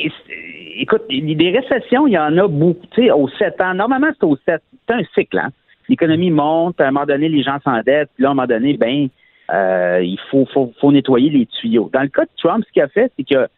écoute, 0.78 1.03
des 1.09 1.51
récessions, 1.51 2.07
il 2.07 2.14
y 2.14 2.18
en 2.18 2.36
a 2.39 2.49
beaucoup. 2.49 2.86
Tu 2.95 3.05
sais, 3.05 3.11
aux 3.11 3.28
7 3.28 3.61
ans, 3.61 3.74
normalement, 3.74 4.09
c'est 4.18 4.26
aux 4.26 4.36
7. 4.45 4.62
C'est 4.89 4.95
un 4.95 5.03
cycle, 5.14 5.39
hein? 5.39 5.51
L'économie 5.89 6.30
monte, 6.30 6.80
à 6.80 6.89
un 6.89 6.91
moment 6.91 7.07
donné, 7.07 7.28
les 7.28 7.43
gens 7.43 7.59
s'endettent, 7.64 8.11
puis 8.14 8.22
là, 8.22 8.28
à 8.28 8.32
un 8.32 8.34
moment 8.34 8.47
donné, 8.47 8.76
ben, 8.76 9.09
euh, 9.53 10.01
il 10.03 10.18
faut, 10.30 10.47
faut, 10.53 10.72
faut 10.80 10.93
nettoyer 10.93 11.30
les 11.30 11.47
tuyaux. 11.47 11.91
Dans 11.93 12.03
le 12.03 12.09
cas 12.09 12.24
de 12.24 12.30
Trump, 12.36 12.64
ce 12.66 12.72
qu'il 12.72 12.82
a 12.82 12.89
fait, 12.89 13.11
c'est 13.16 13.24
que 13.24 13.49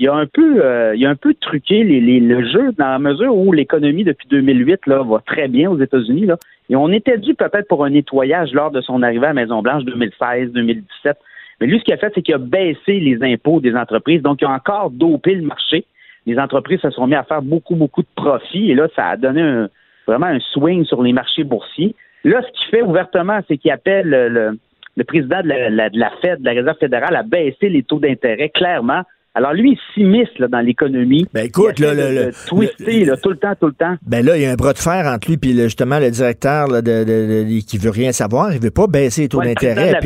il 0.00 0.08
a 0.08 0.14
un 0.14 0.26
peu, 0.26 0.64
euh, 0.64 0.96
a 0.98 1.08
un 1.08 1.14
peu 1.14 1.34
truqué 1.34 1.84
le 1.84 2.44
jeu 2.50 2.72
dans 2.78 2.88
la 2.88 2.98
mesure 2.98 3.36
où 3.36 3.52
l'économie 3.52 4.02
depuis 4.02 4.26
2008 4.28 4.86
là 4.86 5.02
va 5.02 5.22
très 5.24 5.46
bien 5.46 5.70
aux 5.70 5.78
États-Unis 5.78 6.24
là. 6.24 6.38
Et 6.70 6.76
on 6.76 6.90
était 6.90 7.18
dû 7.18 7.34
peut-être 7.34 7.68
pour 7.68 7.84
un 7.84 7.90
nettoyage 7.90 8.52
lors 8.52 8.70
de 8.70 8.80
son 8.80 9.02
arrivée 9.02 9.26
à 9.26 9.34
Maison 9.34 9.60
Blanche 9.60 9.82
2016-2017. 9.84 11.14
Mais 11.60 11.66
lui, 11.66 11.78
ce 11.80 11.84
qu'il 11.84 11.92
a 11.92 11.98
fait, 11.98 12.12
c'est 12.14 12.22
qu'il 12.22 12.34
a 12.34 12.38
baissé 12.38 13.00
les 13.00 13.18
impôts 13.22 13.60
des 13.60 13.74
entreprises. 13.74 14.22
Donc, 14.22 14.40
il 14.40 14.46
a 14.46 14.52
encore 14.52 14.90
dopé 14.90 15.34
le 15.34 15.42
marché. 15.42 15.84
Les 16.26 16.38
entreprises 16.38 16.80
se 16.80 16.90
sont 16.90 17.08
mis 17.08 17.16
à 17.16 17.24
faire 17.24 17.42
beaucoup, 17.42 17.74
beaucoup 17.74 18.02
de 18.02 18.08
profits. 18.14 18.70
Et 18.70 18.74
là, 18.76 18.86
ça 18.94 19.08
a 19.08 19.16
donné 19.16 19.66
vraiment 20.06 20.26
un 20.26 20.38
swing 20.38 20.84
sur 20.84 21.02
les 21.02 21.12
marchés 21.12 21.42
boursiers. 21.42 21.96
Là, 22.22 22.40
ce 22.40 22.52
qu'il 22.52 22.70
fait 22.70 22.82
ouvertement, 22.82 23.40
c'est 23.48 23.58
qu'il 23.58 23.72
appelle 23.72 24.08
le, 24.08 24.56
le, 24.96 25.04
président 25.04 25.42
de 25.42 25.48
la, 25.48 25.90
de 25.90 25.98
la 25.98 26.10
Fed, 26.22 26.40
de 26.40 26.44
la 26.44 26.52
Réserve 26.52 26.78
fédérale, 26.78 27.16
à 27.16 27.24
baisser 27.24 27.68
les 27.68 27.82
taux 27.82 27.98
d'intérêt 27.98 28.48
clairement 28.48 29.02
alors 29.34 29.52
lui, 29.52 29.72
il 29.72 29.78
s'immisce 29.94 30.36
là, 30.38 30.48
dans 30.48 30.60
l'économie. 30.60 31.26
Ben 31.32 31.46
écoute, 31.46 31.78
là, 31.78 31.94
le, 31.94 32.30
twister 32.48 33.04
là, 33.04 33.16
tout 33.16 33.30
le 33.30 33.36
temps, 33.36 33.54
tout 33.60 33.68
le 33.68 33.74
temps. 33.74 33.94
Ben 34.04 34.24
là, 34.24 34.36
il 34.36 34.42
y 34.42 34.46
a 34.46 34.50
un 34.50 34.56
bras 34.56 34.72
de 34.72 34.78
fer 34.78 35.06
entre 35.06 35.30
lui 35.30 35.38
et 35.42 35.62
justement 35.64 36.00
le 36.00 36.10
directeur 36.10 36.66
là, 36.66 36.82
de, 36.82 37.04
de, 37.04 37.60
qui 37.60 37.78
veut 37.78 37.90
rien 37.90 38.10
savoir. 38.10 38.52
Il 38.52 38.60
veut 38.60 38.72
pas 38.72 38.88
baisser 38.88 39.22
les 39.22 39.28
taux 39.28 39.40
d'intérêt. 39.40 40.00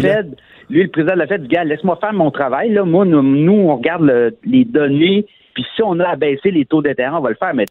Lui, 0.70 0.82
le 0.82 0.88
président 0.88 1.14
de 1.14 1.18
la 1.18 1.26
Fed 1.26 1.42
dit, 1.42 1.48
gars, 1.48 1.64
laisse-moi 1.64 1.98
faire 2.00 2.12
mon 2.12 2.30
travail. 2.30 2.72
Là. 2.72 2.84
Moi, 2.84 3.04
nous, 3.04 3.52
on 3.52 3.76
regarde 3.76 4.34
les 4.44 4.64
données, 4.64 5.26
puis 5.54 5.64
si 5.74 5.82
on 5.82 6.00
a 6.00 6.08
à 6.08 6.16
baisser 6.16 6.50
les 6.50 6.64
taux 6.64 6.82
d'intérêt, 6.82 7.14
on 7.14 7.20
va 7.20 7.30
le 7.30 7.36
faire. 7.36 7.54
Mais 7.54 7.66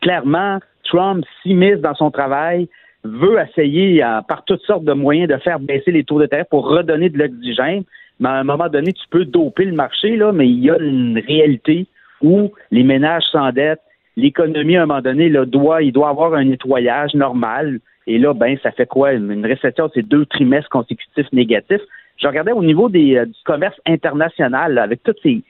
clairement, 0.00 0.58
Trump 0.84 1.24
s'immisce 1.42 1.80
dans 1.80 1.94
son 1.94 2.10
travail, 2.10 2.68
veut 3.04 3.36
essayer 3.40 4.02
euh, 4.02 4.20
par 4.26 4.44
toutes 4.44 4.62
sortes 4.62 4.84
de 4.84 4.92
moyens 4.92 5.28
de 5.28 5.36
faire 5.38 5.60
baisser 5.60 5.90
les 5.90 6.04
taux 6.04 6.18
d'intérêt 6.18 6.46
pour 6.48 6.68
redonner 6.68 7.08
de 7.08 7.18
l'oxygène 7.18 7.84
mais 8.20 8.28
à 8.28 8.34
un 8.34 8.44
moment 8.44 8.68
donné, 8.68 8.92
tu 8.92 9.04
peux 9.10 9.24
doper 9.24 9.64
le 9.64 9.74
marché, 9.74 10.16
là, 10.16 10.32
mais 10.32 10.48
il 10.48 10.64
y 10.64 10.70
a 10.70 10.78
une 10.78 11.18
réalité 11.26 11.86
où 12.22 12.52
les 12.70 12.82
ménages 12.82 13.24
s'endettent, 13.32 13.82
l'économie, 14.16 14.76
à 14.76 14.82
un 14.82 14.86
moment 14.86 15.00
donné, 15.00 15.28
là, 15.28 15.44
doit, 15.44 15.82
il 15.82 15.92
doit 15.92 16.08
avoir 16.08 16.34
un 16.34 16.44
nettoyage 16.44 17.14
normal. 17.14 17.80
Et 18.06 18.18
là, 18.18 18.34
ben, 18.34 18.56
ça 18.62 18.70
fait 18.70 18.86
quoi? 18.86 19.12
Une 19.12 19.44
récession, 19.44 19.90
c'est 19.92 20.02
deux 20.02 20.26
trimestres 20.26 20.70
consécutifs 20.70 21.32
négatifs. 21.32 21.82
Je 22.16 22.28
regardais 22.28 22.52
au 22.52 22.62
niveau 22.62 22.88
des, 22.88 23.16
euh, 23.16 23.26
du 23.26 23.34
commerce 23.44 23.78
international, 23.86 24.78
avec 24.78 25.02
toutes 25.02 25.18
ces, 25.22 25.42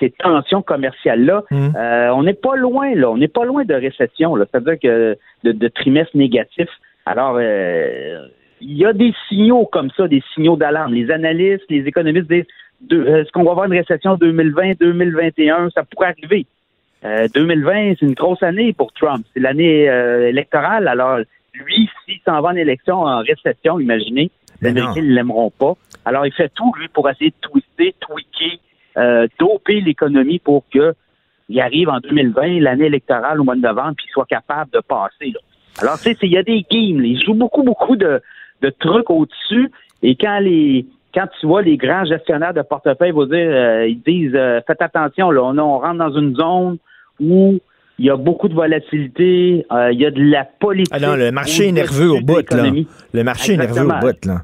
ces, 0.00 0.10
tensions 0.10 0.62
commerciales-là, 0.62 1.44
mmh. 1.50 1.68
euh, 1.76 2.10
on 2.10 2.24
n'est 2.24 2.34
pas 2.34 2.56
loin, 2.56 2.94
là. 2.94 3.10
On 3.10 3.16
n'est 3.16 3.28
pas 3.28 3.44
loin 3.44 3.64
de 3.64 3.74
récession, 3.74 4.34
là. 4.34 4.44
C'est-à-dire 4.50 4.78
que 4.80 5.16
de, 5.44 5.52
de 5.52 5.68
trimestres 5.68 6.16
négatifs. 6.16 6.70
Alors, 7.06 7.36
euh, 7.38 8.26
il 8.60 8.76
y 8.76 8.84
a 8.84 8.92
des 8.92 9.14
signaux 9.28 9.66
comme 9.66 9.90
ça, 9.96 10.08
des 10.08 10.22
signaux 10.34 10.56
d'alarme. 10.56 10.94
Les 10.94 11.10
analystes, 11.10 11.64
les 11.68 11.86
économistes 11.86 12.28
disent 12.28 12.46
euh, 12.92 13.22
est-ce 13.22 13.32
qu'on 13.32 13.44
va 13.44 13.52
avoir 13.52 13.66
une 13.66 13.78
récession 13.78 14.16
2020-2021? 14.16 15.70
Ça 15.72 15.84
pourrait 15.84 16.14
arriver. 16.18 16.46
2020, 17.02 17.72
euh, 17.72 17.94
c'est 17.98 18.06
une 18.06 18.14
grosse 18.14 18.42
année 18.42 18.72
pour 18.72 18.92
Trump. 18.92 19.24
C'est 19.34 19.40
l'année 19.40 19.88
euh, 19.88 20.28
électorale. 20.28 20.88
Alors, 20.88 21.18
lui, 21.54 21.88
s'il 22.04 22.18
s'en 22.24 22.40
va 22.40 22.50
en 22.50 22.56
élection 22.56 23.02
en 23.02 23.20
récession, 23.20 23.78
imaginez, 23.78 24.30
les 24.60 24.70
Américains 24.70 25.02
ne 25.02 25.14
l'aimeront 25.14 25.50
pas. 25.50 25.74
Alors, 26.04 26.26
il 26.26 26.32
fait 26.32 26.50
tout, 26.54 26.72
lui, 26.78 26.88
pour 26.88 27.08
essayer 27.08 27.30
de 27.30 27.48
twister, 27.48 27.94
tweaker, 28.00 29.28
doper 29.38 29.80
l'économie 29.80 30.40
pour 30.40 30.64
qu'il 30.70 31.60
arrive 31.60 31.88
en 31.88 32.00
2020, 32.00 32.60
l'année 32.60 32.86
électorale 32.86 33.40
au 33.40 33.44
mois 33.44 33.54
de 33.54 33.60
novembre, 33.60 33.94
puis 33.96 34.06
qu'il 34.06 34.12
soit 34.12 34.26
capable 34.26 34.70
de 34.72 34.80
passer. 34.80 35.32
Alors, 35.80 35.96
tu 35.98 36.10
sais, 36.10 36.16
il 36.22 36.32
y 36.32 36.38
a 36.38 36.42
des 36.42 36.64
games. 36.68 37.04
Il 37.04 37.22
joue 37.24 37.34
beaucoup, 37.34 37.62
beaucoup 37.62 37.94
de, 37.94 38.20
de 38.62 38.70
trucs 38.70 39.10
au-dessus. 39.10 39.70
Et 40.02 40.16
quand 40.16 40.38
les 40.40 40.86
quand 41.14 41.26
tu 41.40 41.46
vois 41.46 41.62
les 41.62 41.76
grands 41.76 42.04
gestionnaires 42.04 42.54
de 42.54 42.62
portefeuille 42.62 43.12
vous 43.12 43.26
dire, 43.26 43.48
euh, 43.50 43.88
ils 43.88 44.00
disent 44.00 44.34
euh, 44.34 44.60
faites 44.66 44.82
attention, 44.82 45.30
là, 45.30 45.42
on, 45.42 45.58
on, 45.58 45.78
rentre 45.78 45.98
dans 45.98 46.12
une 46.12 46.36
zone 46.36 46.78
où 47.18 47.58
il 47.98 48.06
y 48.06 48.10
a 48.10 48.16
beaucoup 48.16 48.48
de 48.48 48.54
volatilité, 48.54 49.66
euh, 49.72 49.90
il 49.92 49.98
y 49.98 50.06
a 50.06 50.10
de 50.10 50.22
la 50.22 50.44
politique. 50.44 50.92
Ah 50.94 51.00
non, 51.00 51.16
le 51.16 51.32
marché 51.32 51.68
est 51.68 51.72
nerveux 51.72 52.10
au 52.10 52.20
bout, 52.20 52.48
là. 52.52 52.64
Le 53.12 53.24
marché 53.24 53.54
est 53.54 53.56
nerveux 53.56 53.86
au 53.86 54.00
bout, 54.00 54.24
là. 54.24 54.42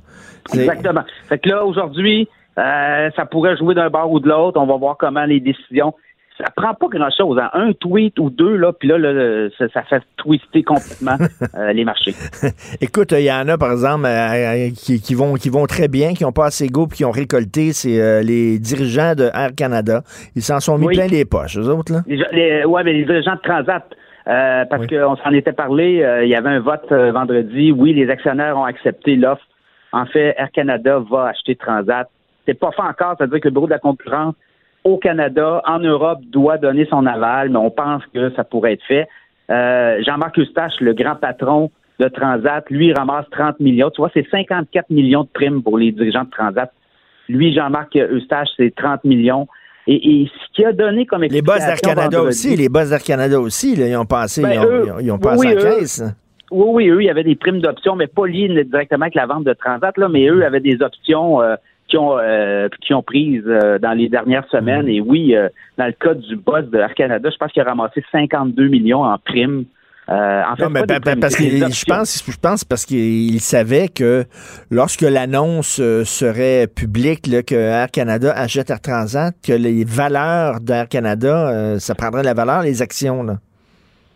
Exactement. 0.53 1.03
Fait 1.29 1.39
que 1.39 1.49
là, 1.49 1.65
aujourd'hui, 1.65 2.29
ça 2.57 3.27
pourrait 3.31 3.57
jouer 3.57 3.75
d'un 3.75 3.91
bord 3.91 4.11
ou 4.11 4.19
de 4.19 4.29
l'autre. 4.29 4.61
On 4.61 4.67
va 4.67 4.77
voir 4.77 4.97
comment 4.97 5.25
les 5.25 5.41
décisions 5.41 5.95
ça 6.39 6.51
prend 6.55 6.75
pas 6.75 6.89
grand-chose. 6.89 7.39
Hein. 7.39 7.51
Un 7.53 7.73
tweet 7.73 8.19
ou 8.19 8.29
deux, 8.29 8.57
là, 8.57 8.73
puis 8.73 8.89
là, 8.89 8.99
ça, 9.59 9.83
fait 9.83 10.03
twister 10.17 10.63
complètement 10.65 11.17
euh, 11.55 11.73
les 11.73 11.85
marchés. 11.85 12.15
Écoute, 12.81 13.13
il 13.13 13.25
y 13.25 13.33
en 13.33 13.49
a, 13.49 13.57
par 13.57 13.73
exemple, 13.73 14.07
euh, 14.07 14.71
qui, 14.75 15.15
vont, 15.15 15.35
qui 15.35 15.49
vont 15.49 15.67
très 15.67 15.87
bien, 15.87 16.15
qui 16.15 16.25
n'ont 16.25 16.33
pas 16.33 16.47
assez 16.47 16.67
goût, 16.67 16.89
puis 16.89 16.99
qui 16.99 17.05
ont 17.05 17.13
récolté, 17.13 17.73
c'est 17.73 18.01
euh, 18.01 18.23
les 18.23 18.59
dirigeants 18.59 19.15
de 19.15 19.31
Air 19.33 19.55
Canada. 19.57 20.03
Ils 20.35 20.43
s'en 20.43 20.59
sont 20.59 20.77
mis 20.77 20.89
plein 20.89 21.07
les 21.07 21.25
poches, 21.25 21.57
eux 21.57 21.69
autres, 21.69 21.93
là. 21.93 22.01
Ouais, 22.67 22.85
mais 22.85 22.93
les 22.93 23.05
dirigeants 23.05 23.37
de 23.37 23.41
Transat. 23.41 23.85
parce 24.25 24.87
qu'on 24.89 25.17
s'en 25.17 25.31
était 25.33 25.53
parlé, 25.53 26.05
il 26.23 26.29
y 26.29 26.35
avait 26.35 26.51
un 26.51 26.61
vote 26.61 26.91
vendredi. 26.91 27.71
Oui, 27.71 27.93
les 27.93 28.11
actionnaires 28.11 28.57
ont 28.57 28.65
accepté 28.65 29.15
l'offre. 29.15 29.45
En 29.93 30.07
fait, 30.07 30.35
Air 30.37 30.51
Canada 30.51 31.01
va 31.09 31.27
acheter 31.27 31.55
Transat. 31.55 32.09
C'est 32.45 32.59
pas 32.59 32.73
fait 32.73 32.83
encore, 32.83 33.15
c'est-à-dire 33.17 33.41
que 33.41 33.49
le 33.49 33.53
bureau 33.53 33.67
de 33.67 33.73
la 33.73 33.79
concurrence 33.79 34.35
au 34.85 34.99
Canada, 34.99 35.63
en 35.67 35.79
Europe, 35.79 36.21
doit 36.31 36.59
donner 36.59 36.87
son 36.87 37.07
aval, 37.07 37.49
mais 37.49 37.59
on 37.59 37.71
pense 37.71 38.03
que 38.13 38.31
ça 38.35 38.45
pourrait 38.45 38.75
être 38.75 38.85
fait. 38.87 39.09
Jean-Marc 39.49 40.39
Eustache, 40.39 40.81
le 40.81 40.95
grand 40.95 41.17
patron 41.17 41.71
de 42.01 42.09
Transat, 42.09 42.65
lui, 42.71 42.93
ramasse 42.93 43.27
30 43.31 43.61
millions. 43.61 43.91
Tu 43.91 44.01
vois, 44.01 44.11
c'est 44.13 44.27
54 44.31 44.91
millions 44.91 45.23
de 45.23 45.29
primes 45.29 45.63
pour 45.63 45.79
les 45.79 45.93
dirigeants 45.93 46.25
de 46.25 46.31
Transat. 46.31 46.73
Lui, 47.29 47.55
Jean-Marc 47.55 47.97
Eustache, 47.97 48.49
c'est 48.57 48.75
30 48.75 49.05
millions. 49.05 49.47
Et, 49.87 50.27
ce 50.27 50.55
qui 50.55 50.65
a 50.65 50.73
donné 50.73 51.05
comme 51.05 51.23
Les 51.23 51.43
boss 51.43 51.59
d'Air 51.59 51.77
Canada 51.77 52.23
aussi, 52.23 52.57
les 52.57 52.69
boss 52.71 52.89
d'Air 52.89 53.03
Canada 53.03 53.39
aussi, 53.39 53.75
ils 53.75 53.97
ont 53.97 54.07
passé, 54.07 54.43
ben, 54.43 54.53
ils, 55.01 55.13
ont, 55.13 55.19
passé 55.19 55.49
à 55.49 55.55
caisse. 55.57 56.03
Oui, 56.51 56.67
oui, 56.71 56.89
eux, 56.89 57.03
il 57.03 57.07
y 57.07 57.11
avait 57.11 57.25
des 57.25 57.35
primes 57.35 57.61
d'options, 57.61 57.95
mais 57.95 58.07
pas 58.07 58.27
liées 58.27 58.49
directement 58.65 59.03
avec 59.03 59.15
la 59.15 59.27
vente 59.27 59.45
de 59.45 59.53
Transat, 59.53 59.97
là, 59.99 60.09
mais 60.09 60.27
eux 60.27 60.45
avaient 60.45 60.61
des 60.61 60.81
options 60.81 61.43
euh, 61.43 61.57
qui 61.95 61.99
ont 61.99 62.19
euh, 62.19 62.69
qui 62.81 62.95
ont 62.95 63.03
prises 63.03 63.45
euh, 63.47 63.79
dans 63.79 63.93
les 63.93 64.09
dernières 64.09 64.49
semaines. 64.49 64.89
Et 64.89 65.01
oui, 65.01 65.35
dans 65.79 65.87
le 65.87 65.93
cas 65.93 66.15
du 66.15 66.37
boss 66.37 66.65
de 66.67 66.79
Air 66.79 66.95
Canada, 66.95 67.31
je 67.31 67.37
pense 67.37 67.53
qu'il 67.53 67.63
a 67.63 67.67
ramassé 67.67 68.05
52 68.13 68.69
millions 68.69 69.05
en 69.05 69.19
primes 69.19 69.65
euh, 70.11 70.43
en 70.47 70.57
fait, 70.57 70.65
non, 70.65 70.71
mais 70.71 70.83
parce 71.17 71.35
que 71.35 71.45
je 71.45 71.85
pense, 71.87 72.23
je 72.31 72.37
pense 72.37 72.63
parce 72.65 72.85
qu'il 72.85 73.41
savait 73.41 73.89
que 73.89 74.25
lorsque 74.71 75.01
l'annonce 75.01 75.81
euh, 75.81 76.05
serait 76.05 76.67
publique, 76.67 77.27
là, 77.27 77.43
que 77.43 77.55
Air 77.55 77.91
Canada 77.91 78.31
achète 78.37 78.69
Air 78.69 78.83
Transat, 78.83 79.35
que 79.43 79.55
les 79.55 79.85
valeurs 79.85 80.61
d'Air 80.61 80.89
Canada, 80.89 81.49
euh, 81.49 81.79
ça 81.79 81.95
prendrait 81.95 82.23
la 82.23 82.35
valeur, 82.35 82.63
les 82.63 82.83
actions. 82.83 83.23
Là. 83.23 83.37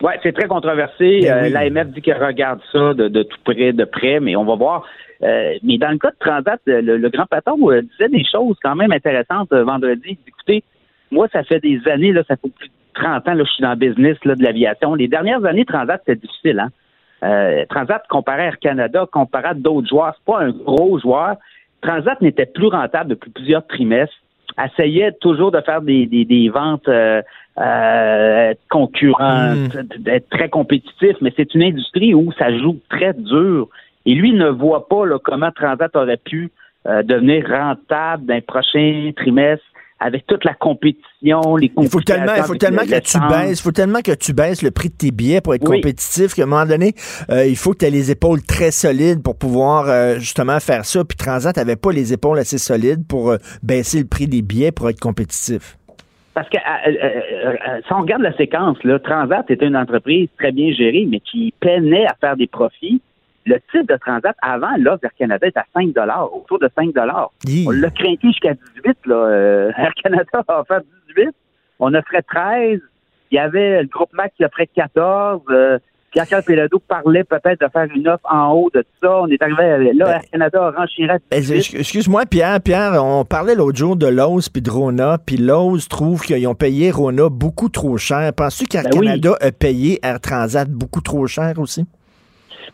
Oui, 0.02 0.12
c'est 0.22 0.32
très 0.32 0.46
controversé. 0.46 1.20
Ben 1.22 1.52
L'AMF 1.52 1.88
dit 1.94 2.02
qu'elle 2.02 2.22
regarde 2.22 2.60
ça 2.70 2.92
de, 2.92 3.22
tout 3.22 3.38
près, 3.44 3.72
de 3.72 3.84
près, 3.84 4.20
mais 4.20 4.36
on 4.36 4.44
va 4.44 4.56
voir. 4.56 4.84
Mais 5.20 5.78
dans 5.78 5.90
le 5.90 5.98
cas 5.98 6.10
de 6.10 6.16
Transat, 6.20 6.60
le, 6.66 7.08
grand 7.08 7.26
patron 7.26 7.56
disait 7.56 8.08
des 8.08 8.24
choses 8.24 8.56
quand 8.62 8.76
même 8.76 8.92
intéressantes 8.92 9.52
vendredi. 9.52 10.18
Écoutez, 10.26 10.62
moi, 11.10 11.28
ça 11.32 11.42
fait 11.42 11.60
des 11.60 11.80
années, 11.88 12.12
là, 12.12 12.22
ça 12.28 12.36
fait 12.36 12.50
plus 12.50 12.70
30 12.94 13.28
ans, 13.28 13.34
là, 13.34 13.44
je 13.44 13.50
suis 13.50 13.62
dans 13.62 13.70
le 13.70 13.76
business 13.76 14.16
là, 14.24 14.34
de 14.34 14.42
l'aviation. 14.42 14.94
Les 14.94 15.08
dernières 15.08 15.44
années, 15.44 15.64
Transat, 15.64 16.00
c'était 16.04 16.20
difficile. 16.20 16.60
Hein? 16.60 16.68
Euh, 17.22 17.64
Transat, 17.68 18.02
comparé 18.08 18.42
à 18.42 18.46
Air 18.46 18.58
Canada, 18.58 19.06
comparé 19.10 19.48
à 19.48 19.54
d'autres 19.54 19.88
joueurs, 19.88 20.14
c'est 20.16 20.32
pas 20.32 20.40
un 20.40 20.50
gros 20.50 20.98
joueur. 20.98 21.36
Transat 21.82 22.20
n'était 22.20 22.46
plus 22.46 22.68
rentable 22.68 23.10
depuis 23.10 23.30
plusieurs 23.30 23.66
trimestres. 23.66 24.14
Essayait 24.62 25.12
toujours 25.20 25.52
de 25.52 25.60
faire 25.60 25.82
des, 25.82 26.06
des, 26.06 26.48
ventes 26.48 26.88
euh, 26.88 27.22
euh, 27.58 28.54
concurrentes, 28.68 29.74
hmm. 29.74 30.02
d'être 30.02 30.28
très 30.30 30.48
compétitif, 30.48 31.16
mais 31.20 31.32
c'est 31.36 31.54
une 31.54 31.62
industrie 31.62 32.14
où 32.14 32.32
ça 32.32 32.56
joue 32.56 32.78
très 32.88 33.12
dur. 33.12 33.68
Et 34.06 34.14
lui 34.14 34.32
ne 34.32 34.48
voit 34.48 34.88
pas 34.88 35.06
là, 35.06 35.18
comment 35.22 35.50
Transat 35.50 35.94
aurait 35.96 36.16
pu 36.16 36.50
euh, 36.86 37.02
devenir 37.02 37.46
rentable 37.48 38.26
dans 38.26 38.34
les 38.34 38.40
prochains 38.40 39.10
trimestres 39.16 39.64
avec 40.00 40.26
toute 40.26 40.44
la 40.44 40.54
compétition, 40.54 41.56
les 41.56 41.72
Il 41.76 41.88
faut 41.88 42.00
tellement, 42.00 42.34
il 42.36 42.42
faut 42.44 42.54
tellement 42.54 42.82
que 42.82 43.00
tu 43.00 43.18
baisses, 43.28 43.60
faut 43.60 43.72
tellement 43.72 44.00
que 44.00 44.14
tu 44.14 44.32
baisses 44.32 44.62
le 44.62 44.70
prix 44.70 44.90
de 44.90 44.94
tes 44.94 45.10
billets 45.10 45.40
pour 45.40 45.54
être 45.54 45.64
compétitif 45.64 46.34
qu'à 46.34 46.44
un 46.44 46.46
moment 46.46 46.66
donné, 46.66 46.92
euh, 47.30 47.46
il 47.46 47.56
faut 47.56 47.72
que 47.72 47.78
tu 47.78 47.86
aies 47.86 47.90
les 47.90 48.10
épaules 48.10 48.42
très 48.42 48.70
solides 48.70 49.22
pour 49.22 49.36
pouvoir 49.36 49.88
euh, 49.88 50.14
justement 50.18 50.60
faire 50.60 50.84
ça. 50.84 51.04
Puis 51.04 51.16
Transat 51.16 51.56
n'avait 51.56 51.76
pas 51.76 51.90
les 51.90 52.12
épaules 52.12 52.38
assez 52.38 52.58
solides 52.58 53.06
pour 53.08 53.30
euh, 53.30 53.38
baisser 53.62 53.98
le 53.98 54.06
prix 54.06 54.28
des 54.28 54.42
billets 54.42 54.70
pour 54.70 54.88
être 54.88 55.00
compétitif. 55.00 55.76
Parce 56.34 56.48
que 56.48 56.58
si 56.58 57.92
on 57.92 58.00
regarde 58.00 58.22
la 58.22 58.36
séquence, 58.36 58.78
là, 58.84 59.00
Transat 59.00 59.50
était 59.50 59.66
une 59.66 59.76
entreprise 59.76 60.28
très 60.38 60.52
bien 60.52 60.72
gérée, 60.72 61.08
mais 61.10 61.18
qui 61.18 61.52
peinait 61.58 62.06
à 62.06 62.14
faire 62.20 62.36
des 62.36 62.46
profits 62.46 63.02
le 63.48 63.60
titre 63.72 63.92
de 63.92 63.98
Transat 63.98 64.36
avant 64.42 64.76
l'offre 64.78 65.00
d'Air 65.00 65.14
Canada 65.18 65.46
est 65.46 65.56
à 65.56 65.64
5 65.74 65.94
autour 66.32 66.58
de 66.58 66.68
5 66.76 66.94
On 67.66 67.70
l'a 67.70 67.90
craqué 67.90 68.18
jusqu'à 68.22 68.54
18 68.54 68.98
là. 69.06 69.14
Euh, 69.14 69.72
Air 69.76 69.92
Canada 70.02 70.44
a 70.46 70.60
offert 70.60 70.80
18. 71.16 71.30
On 71.80 71.94
offrait 71.94 72.22
13. 72.22 72.80
Il 73.30 73.34
y 73.34 73.38
avait 73.38 73.82
le 73.82 73.88
groupe 73.88 74.12
Mac 74.12 74.32
qui 74.36 74.44
offrait 74.44 74.66
14. 74.66 75.42
Euh, 75.50 75.78
Pierre-Carl 76.10 76.42
parlait 76.88 77.24
peut-être 77.24 77.60
de 77.60 77.68
faire 77.70 77.86
une 77.94 78.08
offre 78.08 78.24
en 78.30 78.52
haut 78.52 78.70
de 78.72 78.80
tout 78.80 78.88
ça. 79.02 79.20
On 79.20 79.26
est 79.28 79.42
arrivé 79.42 79.92
là, 79.92 80.16
Air 80.16 80.22
Canada 80.32 80.66
a 80.66 80.70
renchiré 80.70 81.14
Excuse-moi, 81.30 82.24
Pierre, 82.24 82.60
Pierre, 82.62 83.04
on 83.04 83.26
parlait 83.26 83.54
l'autre 83.54 83.76
jour 83.76 83.94
de 83.94 84.06
Lowe's 84.06 84.48
puis 84.48 84.62
de 84.62 84.70
Rona, 84.70 85.18
puis 85.18 85.36
Lowe's 85.36 85.86
trouve 85.86 86.22
qu'ils 86.22 86.46
ont 86.48 86.54
payé 86.54 86.90
Rona 86.90 87.28
beaucoup 87.28 87.68
trop 87.68 87.98
cher. 87.98 88.32
Penses-tu 88.32 88.64
qu'Air 88.64 88.84
ben 88.84 89.00
Canada 89.00 89.36
a 89.40 89.52
payé 89.52 89.98
Air 90.02 90.18
Transat 90.20 90.68
beaucoup 90.68 91.02
trop 91.02 91.26
cher 91.26 91.58
aussi? 91.58 91.84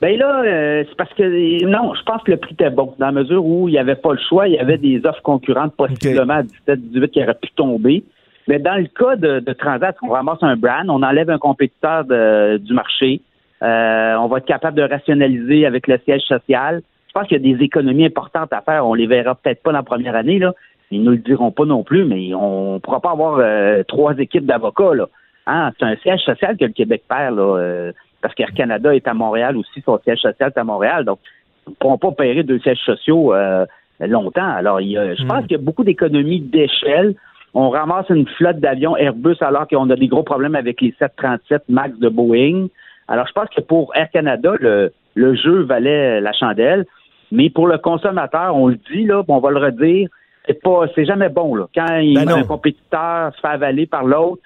Ben 0.01 0.19
là, 0.19 0.43
euh, 0.43 0.85
c'est 0.89 0.97
parce 0.97 1.13
que 1.15 1.65
non, 1.65 1.95
je 1.95 2.03
pense 2.03 2.23
que 2.23 2.33
le 2.33 2.37
prix 2.37 2.55
était 2.55 2.71
bon, 2.71 2.95
dans 2.99 3.07
la 3.07 3.13
mesure 3.13 3.45
où 3.45 3.69
il 3.69 3.73
n'y 3.73 3.79
avait 3.79 3.95
pas 3.95 4.13
le 4.13 4.19
choix, 4.19 4.49
il 4.49 4.55
y 4.55 4.59
avait 4.59 4.79
des 4.79 5.01
offres 5.05 5.23
concurrentes 5.23 5.75
possiblement 5.77 6.35
à 6.35 6.43
17-18 6.43 7.09
qui 7.09 7.23
auraient 7.23 7.35
pu 7.35 7.51
tomber. 7.57 8.05
Mais 8.49 8.59
dans 8.59 8.75
le 8.75 8.87
cas 8.87 9.17
de, 9.17 9.53
Transat, 9.53 9.97
on 10.03 10.09
ramasse 10.09 10.43
un 10.43 10.57
brand, 10.57 10.89
on 10.89 11.03
enlève 11.03 11.31
un 11.31 11.39
compétiteur 11.39 12.05
du 12.05 12.75
marché, 12.75 13.23
euh, 13.63 14.15
on 14.17 14.27
va 14.27 14.39
être 14.39 14.47
capable 14.47 14.77
de 14.77 14.83
rationaliser 14.83 15.65
avec 15.65 15.87
le 15.87 15.99
siège 16.05 16.23
social. 16.23 16.83
Je 17.09 17.13
pense 17.13 17.29
qu'il 17.29 17.41
y 17.41 17.53
a 17.53 17.57
des 17.57 17.65
économies 17.65 18.05
importantes 18.05 18.53
à 18.53 18.61
faire. 18.61 18.87
On 18.87 18.95
les 18.95 19.07
verra 19.07 19.35
peut-être 19.37 19.63
pas 19.63 19.71
dans 19.71 19.79
la 19.79 19.85
première 19.85 20.17
année, 20.17 20.39
là. 20.39 20.53
Ils 20.91 21.01
ne 21.01 21.07
nous 21.07 21.13
le 21.13 21.19
diront 21.19 21.51
pas 21.51 21.65
non 21.65 21.83
plus, 21.83 22.05
mais 22.05 22.35
on 22.35 22.75
ne 22.75 22.79
pourra 22.79 23.01
pas 23.01 23.13
avoir 23.13 23.39
euh, 23.39 23.83
trois 23.85 24.15
équipes 24.19 24.45
d'avocats, 24.45 24.95
là. 24.95 25.09
Hein, 25.47 25.73
c'est 25.79 25.85
un 25.85 25.97
siège 25.97 26.21
social 26.21 26.57
que 26.57 26.65
le 26.65 26.73
Québec 26.73 27.05
perd, 27.09 27.37
là 27.37 27.93
parce 28.25 28.35
qu'Air 28.35 28.55
Canada 28.55 28.95
est 28.95 29.07
à 29.07 29.13
Montréal 29.13 29.55
aussi, 29.55 29.83
son 29.85 29.99
siège 29.99 30.21
social 30.21 30.51
est 30.51 30.59
à 30.59 30.65
Montréal. 30.65 31.05
Donc, 31.05 31.19
ils 31.67 31.73
ne 31.73 31.75
pourront 31.75 31.99
pas 31.99 32.13
payer 32.13 32.43
deux 32.43 32.59
sièges 32.59 32.81
sociaux 32.83 33.35
euh, 33.35 33.67
longtemps. 34.01 34.49
Alors, 34.49 34.81
je 34.81 35.27
pense 35.27 35.43
hmm. 35.43 35.47
qu'il 35.47 35.53
y 35.59 35.61
a 35.61 35.63
beaucoup 35.63 35.85
d'économies 35.85 36.41
d'échelle. 36.41 37.17
On 37.53 37.69
ramasse 37.69 38.09
une 38.09 38.27
flotte 38.27 38.61
d'avions 38.61 38.97
Airbus 38.97 39.37
alors 39.43 39.69
qu'on 39.69 39.91
a 39.91 39.97
des 39.97 40.09
gros 40.09 40.23
problèmes 40.23 40.55
avec 40.55 40.81
les 40.81 40.95
737 40.99 41.65
MAX 41.69 41.99
de 41.99 42.09
Boeing. 42.09 42.69
Alors, 43.09 43.27
je 43.27 43.33
pense 43.35 43.51
que 43.55 43.61
pour 43.61 43.95
Air 43.95 44.09
Canada, 44.11 44.55
le, 44.59 44.91
jeu 45.17 45.61
valait 45.61 46.23
la 46.23 46.33
chandelle. 46.33 46.87
Mais 47.31 47.51
pour 47.51 47.67
le 47.67 47.77
consommateur, 47.77 48.57
on 48.57 48.69
le 48.69 48.79
dit, 48.91 49.05
là, 49.05 49.23
on 49.29 49.39
va 49.39 49.51
le 49.51 49.59
redire, 49.59 50.09
c'est 50.47 50.63
pas, 50.63 50.87
c'est 50.95 51.05
jamais 51.05 51.29
bon, 51.29 51.57
là. 51.57 51.67
Quand 51.75 51.85
ben 51.89 52.27
un 52.27 52.45
compétiteur 52.45 53.35
se 53.35 53.41
fait 53.43 53.49
avaler 53.49 53.85
par 53.85 54.05
l'autre, 54.05 54.41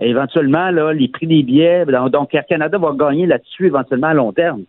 éventuellement, 0.00 0.70
là, 0.70 0.92
les 0.92 1.08
prix 1.08 1.26
des 1.26 1.42
billets, 1.42 1.84
donc 2.12 2.34
Air 2.34 2.44
Canada 2.48 2.78
va 2.78 2.92
gagner 2.92 3.26
là-dessus 3.26 3.66
éventuellement 3.66 4.08
à 4.08 4.14
long 4.14 4.32
terme. 4.32 4.62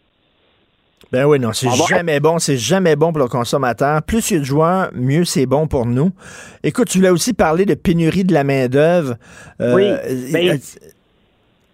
Ben 1.11 1.25
oui, 1.25 1.39
non, 1.39 1.51
c'est 1.51 1.67
jamais 1.89 2.21
bon, 2.21 2.39
c'est 2.39 2.55
jamais 2.55 2.95
bon 2.95 3.11
pour 3.11 3.21
le 3.21 3.27
consommateur. 3.27 4.01
Plus 4.01 4.31
il 4.31 4.33
y 4.35 4.37
a 4.37 4.39
de 4.39 4.45
joueurs, 4.45 4.91
mieux 4.93 5.25
c'est 5.25 5.45
bon 5.45 5.67
pour 5.67 5.85
nous. 5.85 6.11
Écoute, 6.63 6.87
tu 6.87 6.99
voulais 6.99 7.09
aussi 7.09 7.33
parler 7.33 7.65
de 7.65 7.73
pénurie 7.73 8.23
de 8.23 8.33
la 8.33 8.45
main-d'œuvre. 8.45 9.15
Euh, 9.59 9.75
oui. 9.75 9.91
Ben, 10.31 10.57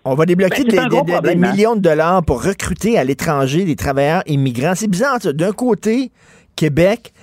on 0.05 0.15
va 0.15 0.25
débloquer 0.25 0.63
ben, 0.63 0.87
des, 0.87 0.97
hein. 0.97 1.35
millions 1.35 1.75
de 1.75 1.81
dollars 1.81 2.23
pour 2.23 2.43
recruter 2.43 2.97
à 2.97 3.03
l'étranger 3.03 3.65
des 3.65 3.75
travailleurs 3.75 4.23
immigrants. 4.25 4.73
C'est 4.73 4.87
bizarre, 4.87 5.19
d'un 5.19 5.51
côté, 5.51 6.11
Québec 6.55 7.13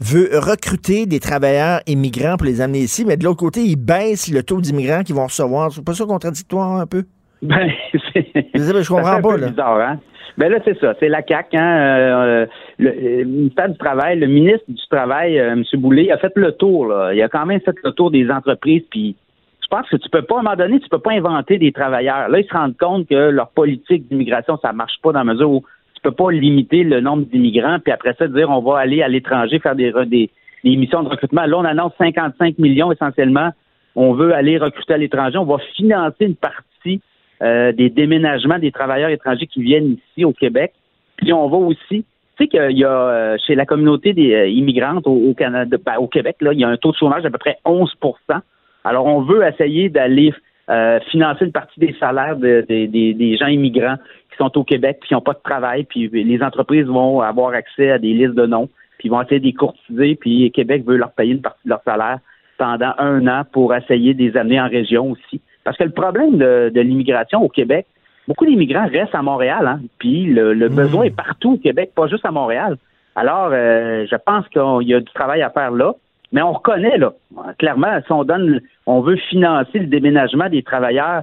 veut 0.00 0.28
recruter 0.38 1.06
des 1.06 1.20
travailleurs 1.20 1.80
immigrants 1.86 2.36
pour 2.36 2.46
les 2.46 2.60
amener 2.60 2.80
ici, 2.80 3.04
mais 3.04 3.16
de 3.16 3.24
l'autre 3.24 3.38
côté, 3.38 3.60
il 3.60 3.76
baisse 3.76 4.32
le 4.32 4.42
taux 4.42 4.60
d'immigrants 4.60 5.02
qu'ils 5.02 5.16
vont 5.16 5.26
recevoir. 5.26 5.72
C'est 5.72 5.84
pas 5.84 5.94
ça 5.94 6.04
contradictoire 6.04 6.80
un 6.80 6.86
peu? 6.86 7.04
Ben, 7.42 7.70
c'est. 8.12 8.26
Je 8.54 8.88
comprends 8.88 9.20
pas, 9.20 9.36
là. 9.36 9.48
Bizarre, 9.48 9.80
hein? 9.80 10.00
Ben 10.36 10.52
là, 10.52 10.58
c'est 10.64 10.78
ça. 10.78 10.94
C'est 11.00 11.08
la 11.08 11.22
CAQ, 11.26 11.56
hein? 11.56 11.78
Euh, 11.78 12.46
le, 12.78 13.24
ministère 13.24 13.68
du 13.68 13.78
Travail, 13.78 14.20
le 14.20 14.28
ministre 14.28 14.64
du 14.68 14.86
Travail, 14.88 15.38
euh, 15.38 15.52
M. 15.52 15.64
Boulay, 15.78 16.12
a 16.12 16.18
fait 16.18 16.32
le 16.36 16.52
tour, 16.52 16.86
là. 16.86 17.12
Il 17.12 17.20
a 17.20 17.28
quand 17.28 17.44
même 17.44 17.60
fait 17.60 17.74
le 17.82 17.90
tour 17.90 18.12
des 18.12 18.30
entreprises, 18.30 18.84
puis 18.88 19.16
je 19.60 19.66
pense 19.68 19.88
que 19.88 19.96
tu 19.96 20.08
peux 20.08 20.22
pas, 20.22 20.36
à 20.36 20.38
un 20.38 20.42
moment 20.42 20.56
donné, 20.56 20.78
tu 20.78 20.88
peux 20.88 21.00
pas 21.00 21.12
inventer 21.12 21.58
des 21.58 21.72
travailleurs. 21.72 22.28
Là, 22.28 22.38
ils 22.38 22.46
se 22.46 22.54
rendent 22.54 22.76
compte 22.76 23.08
que 23.08 23.30
leur 23.30 23.48
politique 23.48 24.08
d'immigration, 24.08 24.58
ça 24.62 24.72
marche 24.72 24.94
pas 25.02 25.10
dans 25.10 25.24
la 25.24 25.32
mesure 25.32 25.50
où 25.50 25.64
tu 25.98 26.02
peux 26.02 26.14
pas 26.14 26.30
limiter 26.30 26.84
le 26.84 27.00
nombre 27.00 27.24
d'immigrants, 27.24 27.78
puis 27.82 27.92
après 27.92 28.14
ça, 28.18 28.28
dire 28.28 28.48
on 28.50 28.60
va 28.60 28.78
aller 28.78 29.02
à 29.02 29.08
l'étranger 29.08 29.58
faire 29.58 29.74
des, 29.74 29.92
des, 30.06 30.30
missions 30.76 31.02
de 31.02 31.08
recrutement. 31.08 31.44
Là, 31.44 31.58
on 31.58 31.64
annonce 31.64 31.92
55 31.98 32.58
millions 32.58 32.92
essentiellement. 32.92 33.50
On 33.96 34.12
veut 34.12 34.32
aller 34.32 34.58
recruter 34.58 34.94
à 34.94 34.98
l'étranger. 34.98 35.38
On 35.38 35.44
va 35.44 35.58
financer 35.74 36.24
une 36.24 36.36
partie 36.36 37.00
euh, 37.42 37.72
des 37.72 37.90
déménagements 37.90 38.58
des 38.58 38.70
travailleurs 38.70 39.10
étrangers 39.10 39.46
qui 39.46 39.62
viennent 39.62 39.96
ici 40.10 40.24
au 40.24 40.32
Québec. 40.32 40.72
Puis 41.16 41.32
on 41.32 41.48
va 41.48 41.56
aussi, 41.56 42.04
tu 42.04 42.04
sais 42.38 42.46
qu'il 42.46 42.78
y 42.78 42.84
a 42.84 42.90
euh, 42.90 43.36
chez 43.44 43.56
la 43.56 43.66
communauté 43.66 44.12
des 44.12 44.34
euh, 44.34 44.48
immigrantes 44.48 45.06
au, 45.06 45.34
Canada, 45.34 45.76
ben, 45.84 45.96
au 45.98 46.06
Québec, 46.06 46.36
là, 46.40 46.52
il 46.52 46.60
y 46.60 46.64
a 46.64 46.68
un 46.68 46.76
taux 46.76 46.92
de 46.92 46.96
chômage 46.96 47.22
d'à 47.24 47.30
peu 47.30 47.38
près 47.38 47.58
11% 47.64 47.90
Alors 48.84 49.06
on 49.06 49.22
veut 49.22 49.44
essayer 49.44 49.88
d'aller 49.88 50.32
financer 51.10 51.46
une 51.46 51.52
partie 51.52 51.80
des 51.80 51.96
salaires 51.98 52.36
des 52.36 53.36
gens 53.40 53.46
immigrants 53.46 53.96
sont 54.38 54.56
au 54.56 54.64
Québec 54.64 54.98
puis 55.00 55.08
qui 55.08 55.14
n'ont 55.14 55.20
pas 55.20 55.34
de 55.34 55.42
travail, 55.44 55.84
puis 55.84 56.08
les 56.08 56.42
entreprises 56.42 56.86
vont 56.86 57.20
avoir 57.20 57.52
accès 57.52 57.90
à 57.90 57.98
des 57.98 58.14
listes 58.14 58.34
de 58.34 58.46
noms, 58.46 58.68
puis 58.98 59.08
vont 59.08 59.20
essayer 59.20 59.40
de 59.40 59.46
les 59.46 59.52
courtiser, 59.52 60.16
puis 60.16 60.50
Québec 60.52 60.84
veut 60.86 60.96
leur 60.96 61.12
payer 61.12 61.32
une 61.32 61.42
partie 61.42 61.60
de 61.64 61.70
leur 61.70 61.82
salaire 61.82 62.18
pendant 62.56 62.92
un 62.98 63.26
an 63.26 63.42
pour 63.52 63.74
essayer 63.74 64.14
de 64.14 64.22
les 64.22 64.36
amener 64.36 64.60
en 64.60 64.68
région 64.68 65.10
aussi. 65.10 65.40
Parce 65.64 65.76
que 65.76 65.84
le 65.84 65.90
problème 65.90 66.38
de, 66.38 66.80
l'immigration 66.80 67.42
au 67.42 67.48
Québec, 67.48 67.86
beaucoup 68.26 68.46
d'immigrants 68.46 68.88
restent 68.88 69.14
à 69.14 69.22
Montréal, 69.22 69.66
hein, 69.66 69.80
puis 69.98 70.24
le, 70.24 70.54
mmh. 70.54 70.74
besoin 70.74 71.04
est 71.04 71.16
partout 71.16 71.52
au 71.52 71.58
Québec, 71.58 71.92
pas 71.94 72.06
juste 72.06 72.24
à 72.24 72.30
Montréal. 72.30 72.76
Alors, 73.16 73.50
euh, 73.52 74.06
je 74.10 74.16
pense 74.16 74.48
qu'il 74.48 74.88
y 74.88 74.94
a 74.94 75.00
du 75.00 75.12
travail 75.12 75.42
à 75.42 75.50
faire 75.50 75.72
là, 75.72 75.94
mais 76.30 76.42
on 76.42 76.52
reconnaît, 76.52 76.98
là, 76.98 77.12
clairement, 77.58 78.00
si 78.04 78.12
on 78.12 78.22
donne, 78.22 78.60
on 78.88 79.00
veut 79.00 79.16
financer 79.16 79.78
le 79.78 79.86
déménagement 79.86 80.48
des 80.48 80.62
travailleurs 80.62 81.22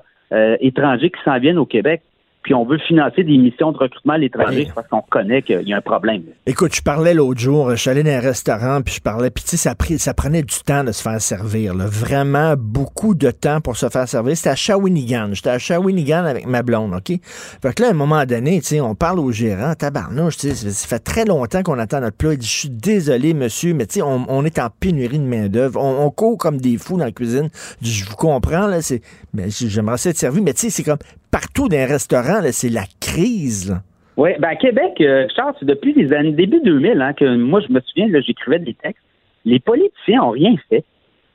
étrangers 0.59 1.09
qui 1.09 1.21
s'en 1.23 1.39
viennent 1.39 1.57
au 1.57 1.65
Québec 1.65 2.01
puis 2.45 2.53
on 2.53 2.63
veut 2.63 2.77
financer 2.77 3.23
des 3.23 3.39
missions 3.39 3.71
de 3.71 3.77
recrutement 3.79 4.13
à 4.13 4.17
l'étranger 4.19 4.67
parce 4.75 4.87
qu'on 4.87 5.01
connaît 5.01 5.41
qu'il 5.41 5.67
y 5.67 5.73
a 5.73 5.77
un 5.77 5.81
problème. 5.81 6.21
Écoute, 6.45 6.75
je 6.75 6.81
parlais 6.83 7.15
l'autre 7.15 7.39
jour, 7.39 7.71
je 7.71 7.75
suis 7.75 7.89
allé 7.89 8.03
dans 8.03 8.11
un 8.11 8.19
restaurant, 8.19 8.83
puis 8.83 8.93
je 8.93 9.01
parlais, 9.01 9.31
puis 9.31 9.43
tu 9.43 9.57
sais, 9.57 9.57
ça, 9.57 9.73
ça 9.97 10.13
prenait 10.13 10.43
du 10.43 10.53
temps 10.63 10.83
de 10.83 10.91
se 10.91 11.01
faire 11.01 11.19
servir, 11.19 11.73
vraiment 11.75 12.53
beaucoup 12.55 13.15
de 13.15 13.31
temps 13.31 13.61
pour 13.61 13.77
se 13.77 13.89
faire 13.89 14.07
servir. 14.07 14.37
C'était 14.37 14.51
à 14.51 14.55
Shawinigan, 14.55 15.29
j'étais 15.33 15.49
à 15.49 15.57
Shawinigan 15.57 16.23
avec 16.23 16.45
ma 16.45 16.61
blonde, 16.61 16.93
OK? 16.93 17.19
Fait 17.19 17.73
que 17.73 17.81
là, 17.81 17.87
à 17.87 17.91
un 17.91 17.95
moment 17.95 18.23
donné, 18.25 18.61
tu 18.61 18.67
sais, 18.67 18.79
on 18.79 18.93
parle 18.93 19.17
au 19.17 19.31
gérant, 19.31 19.73
tabarnouche, 19.73 20.37
tu 20.37 20.51
sais, 20.51 20.69
ça 20.69 20.87
fait 20.87 20.99
très 20.99 21.25
longtemps 21.25 21.63
qu'on 21.63 21.79
attend 21.79 21.99
notre 21.99 22.17
plat, 22.17 22.33
il 22.33 22.37
dit, 22.37 22.45
je 22.45 22.59
suis 22.59 22.69
désolé, 22.69 23.33
monsieur, 23.33 23.73
mais 23.73 23.87
tu 23.87 23.95
sais, 23.95 24.01
on, 24.03 24.45
est 24.45 24.59
en 24.59 24.69
pénurie 24.69 25.17
de 25.17 25.25
main-d'œuvre, 25.25 25.81
on, 25.81 26.11
court 26.11 26.37
comme 26.37 26.61
des 26.61 26.77
fous 26.77 26.97
dans 26.97 27.05
la 27.05 27.11
cuisine, 27.11 27.49
je 27.81 28.05
vous 28.05 28.15
comprends, 28.15 28.67
là, 28.67 28.83
c'est, 28.83 29.01
mais 29.33 29.49
j'aimerais 29.49 29.97
ça 29.97 30.11
être 30.11 30.17
servi, 30.17 30.41
mais 30.41 30.53
tu 30.53 30.61
sais, 30.61 30.69
c'est 30.69 30.83
comme, 30.83 30.99
partout 31.35 31.67
dans 31.67 31.75
les 31.75 31.83
restaurants, 31.83 32.39
c'est 32.53 32.69
la 32.69 32.85
crise. 33.01 33.77
Oui, 34.15 34.29
ben 34.39 34.47
à 34.47 34.55
Québec, 34.55 34.93
euh, 35.01 35.27
Charles, 35.35 35.53
c'est 35.59 35.65
depuis 35.65 35.91
les 35.91 36.13
années 36.13 36.31
début 36.31 36.61
2000 36.63 37.01
hein, 37.01 37.11
que 37.11 37.35
moi, 37.35 37.59
je 37.59 37.73
me 37.73 37.81
souviens, 37.81 38.07
j'écrivais 38.25 38.59
des 38.59 38.73
textes. 38.73 39.03
Les 39.43 39.59
politiciens 39.59 40.23
ont 40.23 40.29
rien 40.29 40.55
fait. 40.69 40.85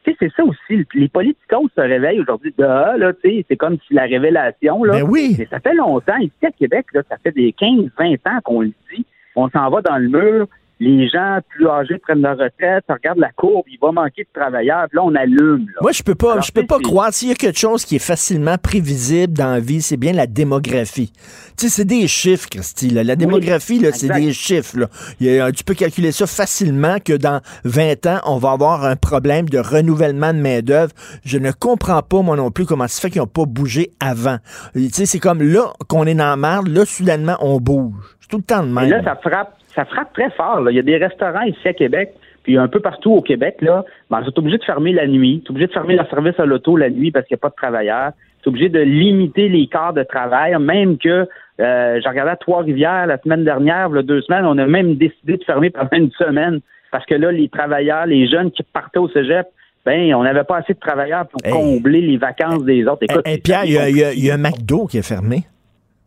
Tu 0.03 0.13
sais, 0.13 0.17
c'est 0.19 0.33
ça 0.35 0.43
aussi. 0.45 0.87
Les 0.95 1.09
politicos 1.09 1.69
se 1.77 1.83
réveillent 1.83 2.21
aujourd'hui. 2.21 2.55
Ah, 2.63 2.95
là, 2.97 3.13
tu 3.13 3.29
sais, 3.29 3.45
c'est 3.47 3.57
comme 3.59 3.77
si 3.87 3.93
la 3.93 4.05
révélation, 4.05 4.85
là. 4.85 4.95
Mais 4.95 5.03
ben 5.03 5.11
oui. 5.11 5.37
Mais 5.39 5.47
ça 5.51 5.61
fait 5.61 5.75
longtemps. 5.75 6.17
Ici, 6.17 6.47
à 6.47 6.51
Québec, 6.51 6.87
là, 6.95 7.03
ça 7.07 7.19
fait 7.23 7.33
des 7.33 7.53
15, 7.53 7.91
20 7.99 8.13
ans 8.27 8.41
qu'on 8.43 8.63
le 8.63 8.73
dit. 8.91 9.05
On 9.37 9.51
s'en 9.51 9.69
va 9.69 9.83
dans 9.83 9.99
le 9.99 10.09
mur 10.09 10.47
les 10.81 11.09
gens 11.11 11.39
plus 11.51 11.69
âgés 11.69 11.99
prennent 11.99 12.23
leur 12.23 12.39
retraite, 12.39 12.85
regarde 12.89 13.19
la 13.19 13.31
courbe, 13.33 13.65
il 13.71 13.79
va 13.81 13.93
manquer 13.93 14.23
de 14.23 14.29
travailleurs, 14.33 14.87
là 14.93 15.03
on 15.05 15.15
allume. 15.15 15.67
Moi 15.83 15.93
je 15.93 16.03
peux 16.03 16.15
pas 16.15 16.41
je 16.41 16.51
peux 16.51 16.67
pas 16.67 16.79
croire 16.79 17.13
s'il 17.13 17.29
y 17.29 17.33
a 17.33 17.35
quelque 17.35 17.59
chose 17.59 17.85
qui 17.85 17.97
est 17.97 18.05
facilement 18.05 18.57
prévisible 18.57 19.35
dans 19.35 19.51
la 19.51 19.61
vie, 19.61 19.83
c'est 19.83 19.99
bien 19.99 20.15
la 20.15 20.27
démographie. 20.27 21.13
Tu 21.59 21.67
sais 21.67 21.69
c'est 21.69 21.85
des 21.85 22.09
chiffres 22.09 22.49
Christy, 22.49 22.89
la 22.89 23.15
démographie 23.15 23.79
là, 23.79 23.93
c'est 23.93 24.09
des 24.09 24.33
chiffres 24.33 24.79
là. 24.79 25.53
tu 25.53 25.65
peux 25.65 25.75
calculer 25.75 26.13
ça 26.13 26.27
facilement 26.27 26.97
que 27.05 27.13
dans 27.13 27.41
20 27.65 28.07
ans, 28.07 28.21
on 28.25 28.39
va 28.39 28.53
avoir 28.53 28.85
un 28.87 28.97
problème 28.97 29.51
de 29.51 29.59
renouvellement 29.59 30.33
de 30.33 30.39
main-d'œuvre. 30.39 30.93
Je 31.25 31.37
ne 31.37 31.53
comprends 31.53 32.01
pas 32.01 32.23
moi 32.23 32.37
non 32.37 32.51
plus 32.51 32.65
comment 32.65 32.89
ça 32.89 33.03
fait 33.03 33.11
qu'ils 33.11 33.21
n'ont 33.21 33.27
pas 33.27 33.45
bougé 33.45 33.91
avant. 34.01 34.39
Tu 34.73 34.89
sais 34.89 35.05
c'est 35.05 35.19
comme 35.19 35.43
là 35.43 35.75
qu'on 35.89 36.07
est 36.07 36.15
dans 36.15 36.31
la 36.31 36.37
merde, 36.37 36.69
là 36.69 36.87
soudainement 36.87 37.37
on 37.41 37.61
bouge. 37.61 38.17
C'est 38.21 38.29
tout 38.29 38.39
le 38.39 38.43
temps 38.43 38.63
de 38.63 38.73
même. 38.73 38.87
Et 38.87 38.89
là 38.89 39.05
ça 39.05 39.17
frappe 39.17 39.60
ça 39.75 39.85
frappe 39.85 40.13
très 40.13 40.31
fort. 40.31 40.69
Il 40.71 40.77
y 40.77 40.79
a 40.79 40.83
des 40.83 40.97
restaurants 40.97 41.43
ici 41.43 41.69
à 41.69 41.73
Québec, 41.73 42.13
puis 42.43 42.57
un 42.57 42.69
peu 42.69 42.81
partout 42.81 43.13
au 43.13 43.23
Québec, 43.23 43.57
là, 43.61 43.85
ben, 44.11 44.25
sont 44.25 44.39
obligés 44.39 44.59
de 44.59 44.65
fermer 44.65 44.93
la 44.93 45.07
nuit. 45.07 45.43
Ils 45.45 45.51
obligé 45.51 45.67
de 45.67 45.73
fermer 45.73 45.97
leur 45.97 46.09
service 46.09 46.39
à 46.39 46.47
l'auto 46.47 46.77
la 46.77 46.91
nuit 46.91 47.11
parce 47.11 47.27
qu'il 47.27 47.35
n'y 47.35 47.41
a 47.41 47.43
pas 47.43 47.51
de 47.51 47.55
travailleurs. 47.55 48.13
Ils 48.45 48.49
obligé 48.49 48.69
de 48.69 48.81
limiter 48.81 49.49
les 49.49 49.67
quarts 49.67 49.93
de 49.93 50.03
travail, 50.03 50.57
même 50.59 50.97
que 50.97 51.29
euh, 51.61 52.01
j'ai 52.03 52.09
regardé 52.09 52.33
à 52.33 52.37
Trois-Rivières 52.37 53.07
la 53.07 53.19
semaine 53.19 53.45
dernière, 53.45 53.91
là, 53.91 54.03
deux 54.03 54.23
semaines, 54.23 54.47
on 54.47 54.57
a 54.57 54.67
même 54.67 54.95
décidé 54.95 55.37
de 55.37 55.45
fermer 55.45 55.69
pendant 55.71 55.91
une 55.93 56.11
semaine 56.13 56.61
parce 56.91 57.05
que 57.07 57.15
là, 57.15 57.31
les 57.31 57.49
travailleurs, 57.49 58.07
les 58.07 58.29
jeunes 58.29 58.51
qui 58.51 58.63
partaient 58.63 58.99
au 58.99 59.09
cégep, 59.09 59.47
ben, 59.85 60.15
on 60.15 60.25
n'avait 60.25 60.45
pas 60.45 60.59
assez 60.59 60.75
de 60.75 60.79
travailleurs 60.79 61.27
pour 61.29 61.41
combler 61.43 62.01
les 62.01 62.17
vacances 62.17 62.65
des 62.65 62.85
autres. 62.87 63.03
Écoute, 63.03 63.23
et, 63.27 63.39
Pierre, 63.39 63.65
il 63.65 63.73
y, 63.73 64.31
a, 64.31 64.35
un 64.35 64.39
McDo 64.39 64.87
qui 64.87 64.99
est 64.99 65.07
fermé 65.07 65.45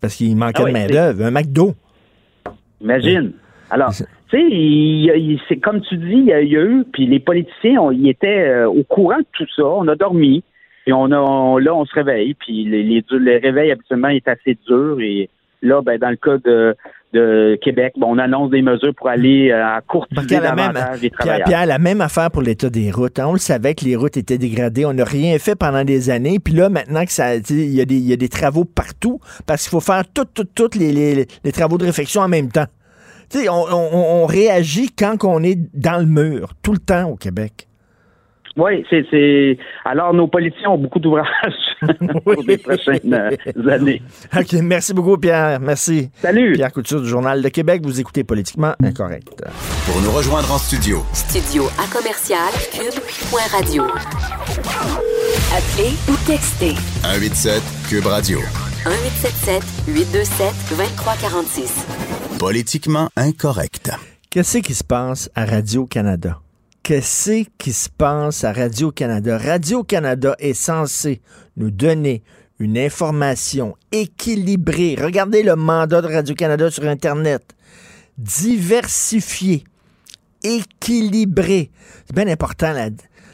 parce 0.02 0.16
qu'il 0.16 0.36
manquait 0.36 0.64
ah 0.64 0.68
de 0.68 0.72
main-d'œuvre. 0.72 1.24
Un 1.24 1.32
McDo. 1.32 1.74
Imagine. 2.82 3.34
Alors, 3.74 3.92
tu 3.92 4.04
sais, 4.30 5.40
c'est 5.50 5.58
comme 5.58 5.82
tu 5.82 5.98
dis, 5.98 6.14
il 6.14 6.26
y, 6.26 6.34
a, 6.34 6.42
eu, 6.44 6.86
puis 6.94 7.08
les 7.08 7.20
politiciens, 7.20 7.92
ils 7.92 8.08
étaient 8.08 8.48
euh, 8.48 8.68
au 8.68 8.84
courant 8.84 9.18
de 9.18 9.26
tout 9.34 9.48
ça. 9.56 9.66
On 9.66 9.88
a 9.88 9.96
dormi, 9.96 10.44
et 10.86 10.94
on 10.94 11.06
a, 11.06 11.60
là, 11.60 11.74
on 11.74 11.84
se 11.84 11.94
réveille, 11.96 12.36
puis 12.36 12.66
les, 12.66 12.84
les, 12.84 13.38
réveils 13.38 13.72
habituellement 13.72 14.10
est 14.10 14.28
assez 14.28 14.56
dur. 14.68 15.00
Et 15.00 15.28
là, 15.64 15.82
ben, 15.82 15.98
dans 15.98 16.12
le 16.12 16.18
cas 16.18 16.38
de, 16.46 16.76
de 17.14 17.58
Québec, 17.64 17.94
bon, 17.98 18.14
on 18.14 18.20
annonce 18.20 18.52
des 18.52 18.62
mesures 18.62 18.94
pour 18.94 19.10
aller 19.10 19.50
euh, 19.50 19.66
à 19.66 19.82
court 19.82 20.06
même, 20.16 20.28
des 21.02 21.10
travailleurs. 21.10 21.48
Pierre, 21.48 21.66
la 21.66 21.80
même 21.80 22.02
affaire 22.02 22.30
pour 22.30 22.44
l'état 22.44 22.70
des 22.70 22.92
routes. 22.92 23.18
Hein. 23.18 23.26
On 23.30 23.34
le 23.34 23.40
savait 23.40 23.74
que 23.74 23.86
les 23.86 23.96
routes 23.96 24.18
étaient 24.18 24.38
dégradées. 24.38 24.86
On 24.86 24.94
n'a 24.94 25.04
rien 25.04 25.40
fait 25.40 25.56
pendant 25.56 25.84
des 25.84 26.12
années. 26.12 26.38
Puis 26.38 26.54
là, 26.54 26.70
maintenant 26.70 27.06
que 27.06 27.12
ça, 27.12 27.38
il 27.38 27.74
y, 27.74 27.82
a 27.82 27.86
des, 27.86 27.98
y 27.98 28.14
a 28.14 28.18
des 28.18 28.30
travaux 28.30 28.66
partout 28.66 29.20
parce 29.48 29.64
qu'il 29.64 29.72
faut 29.72 29.80
faire 29.80 30.04
tous 30.14 30.78
les, 30.78 30.92
les, 30.92 31.26
les 31.44 31.52
travaux 31.52 31.80
de 31.80 31.86
réfection 31.86 32.22
en 32.22 32.28
même 32.28 32.52
temps 32.52 32.68
on, 33.50 34.26
réagit 34.26 34.90
quand 34.90 35.24
on 35.24 35.44
est 35.44 35.58
dans 35.74 36.00
le 36.00 36.06
mur, 36.06 36.54
tout 36.62 36.74
le 36.74 36.80
temps 36.80 37.10
au 37.10 37.16
Québec. 37.16 37.68
Oui, 38.56 38.86
c'est, 38.90 39.58
Alors, 39.84 40.14
nos 40.14 40.28
politiciens 40.28 40.70
ont 40.70 40.78
beaucoup 40.78 41.00
d'ouvrages 41.00 41.28
pour 42.24 42.44
les 42.48 42.58
prochaines 42.58 43.14
euh, 43.14 43.70
années. 43.70 44.02
OK, 44.38 44.54
merci 44.62 44.94
beaucoup, 44.94 45.18
Pierre. 45.18 45.60
Merci. 45.60 46.12
Salut. 46.16 46.54
Pierre 46.54 46.72
Couture 46.72 47.02
du 47.02 47.08
Journal 47.08 47.42
de 47.42 47.50
Québec. 47.50 47.82
Vous 47.84 48.00
écoutez 48.00 48.24
Politiquement 48.24 48.74
Incorrect. 48.84 49.44
Pour 49.86 50.02
nous 50.02 50.12
rejoindre 50.12 50.52
en 50.52 50.58
studio. 50.58 51.00
Studio 51.14 51.64
à 51.80 51.92
commercial 51.92 52.52
cube.radio. 52.72 53.84
Appelez 55.52 55.94
ou 56.10 56.16
textez. 56.28 56.76
187 57.02 57.62
Cube 57.90 58.06
Radio. 58.06 58.40
1877 58.86 59.64
827 59.88 60.54
2346. 60.78 62.13
Politiquement 62.44 63.08
incorrect. 63.16 63.90
Qu'est-ce 64.30 64.58
qui 64.58 64.74
se 64.74 64.84
passe 64.84 65.30
à 65.34 65.46
Radio-Canada? 65.46 66.42
Qu'est-ce 66.84 67.46
qui 67.58 67.72
se 67.72 67.88
passe 67.88 68.44
à 68.44 68.52
Radio-Canada? 68.52 69.38
Radio-Canada 69.38 70.36
est 70.40 70.54
censé 70.54 71.22
nous 71.56 71.72
donner 71.72 72.22
une 72.60 72.78
information 72.78 73.78
équilibrée. 73.94 74.98
Regardez 75.00 75.42
le 75.42 75.56
mandat 75.56 76.02
de 76.02 76.08
Radio-Canada 76.08 76.70
sur 76.70 76.84
Internet. 76.84 77.56
Diversifié, 78.18 79.64
équilibré. 80.44 81.72
C'est 82.06 82.14
bien 82.14 82.28
important, 82.28 82.74
la, 82.74 82.90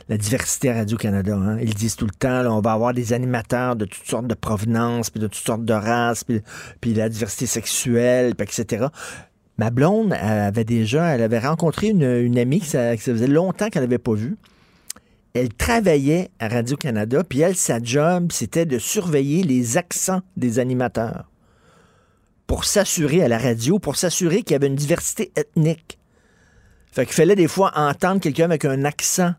la 0.09 0.17
diversité 0.17 0.71
à 0.71 0.73
Radio-Canada. 0.73 1.35
Hein? 1.35 1.59
Ils 1.61 1.75
disent 1.75 1.95
tout 1.95 2.05
le 2.05 2.11
temps, 2.11 2.45
on 2.57 2.61
va 2.61 2.73
avoir 2.73 2.93
des 2.93 3.13
animateurs 3.13 3.75
de 3.75 3.85
toutes 3.85 4.05
sortes 4.05 4.27
de 4.27 4.33
provenances, 4.33 5.11
puis 5.11 5.19
de 5.19 5.27
toutes 5.27 5.45
sortes 5.45 5.63
de 5.63 5.73
races, 5.73 6.23
puis, 6.23 6.93
la 6.93 7.09
diversité 7.09 7.45
sexuelle, 7.45 8.35
puis 8.35 8.47
etc. 8.47 8.87
Ma 9.57 9.69
blonde 9.69 10.13
avait 10.13 10.63
déjà, 10.63 11.05
elle 11.09 11.21
avait 11.21 11.39
rencontré 11.39 11.87
une, 11.87 12.37
amie 12.37 12.59
que 12.59 12.65
ça, 12.65 12.97
faisait 12.97 13.27
longtemps 13.27 13.69
qu'elle 13.69 13.83
n'avait 13.83 13.99
pas 13.99 14.13
vue. 14.13 14.37
Elle 15.35 15.53
travaillait 15.53 16.31
à 16.39 16.47
Radio-Canada, 16.47 17.23
puis 17.23 17.41
elle, 17.41 17.55
sa 17.55 17.81
job, 17.81 18.31
c'était 18.31 18.65
de 18.65 18.79
surveiller 18.79 19.43
les 19.43 19.77
accents 19.77 20.21
des 20.37 20.57
animateurs 20.57 21.29
pour 22.47 22.65
s'assurer 22.65 23.21
à 23.21 23.27
la 23.27 23.37
radio, 23.37 23.77
pour 23.77 23.95
s'assurer 23.95 24.41
qu'il 24.41 24.53
y 24.53 24.55
avait 24.55 24.67
une 24.67 24.75
diversité 24.75 25.31
ethnique. 25.35 25.99
Fait 26.91 27.05
qu'il 27.05 27.13
fallait 27.13 27.35
des 27.35 27.47
fois 27.47 27.71
entendre 27.75 28.19
quelqu'un 28.19 28.45
avec 28.45 28.65
un 28.65 28.85
accent 28.85 29.35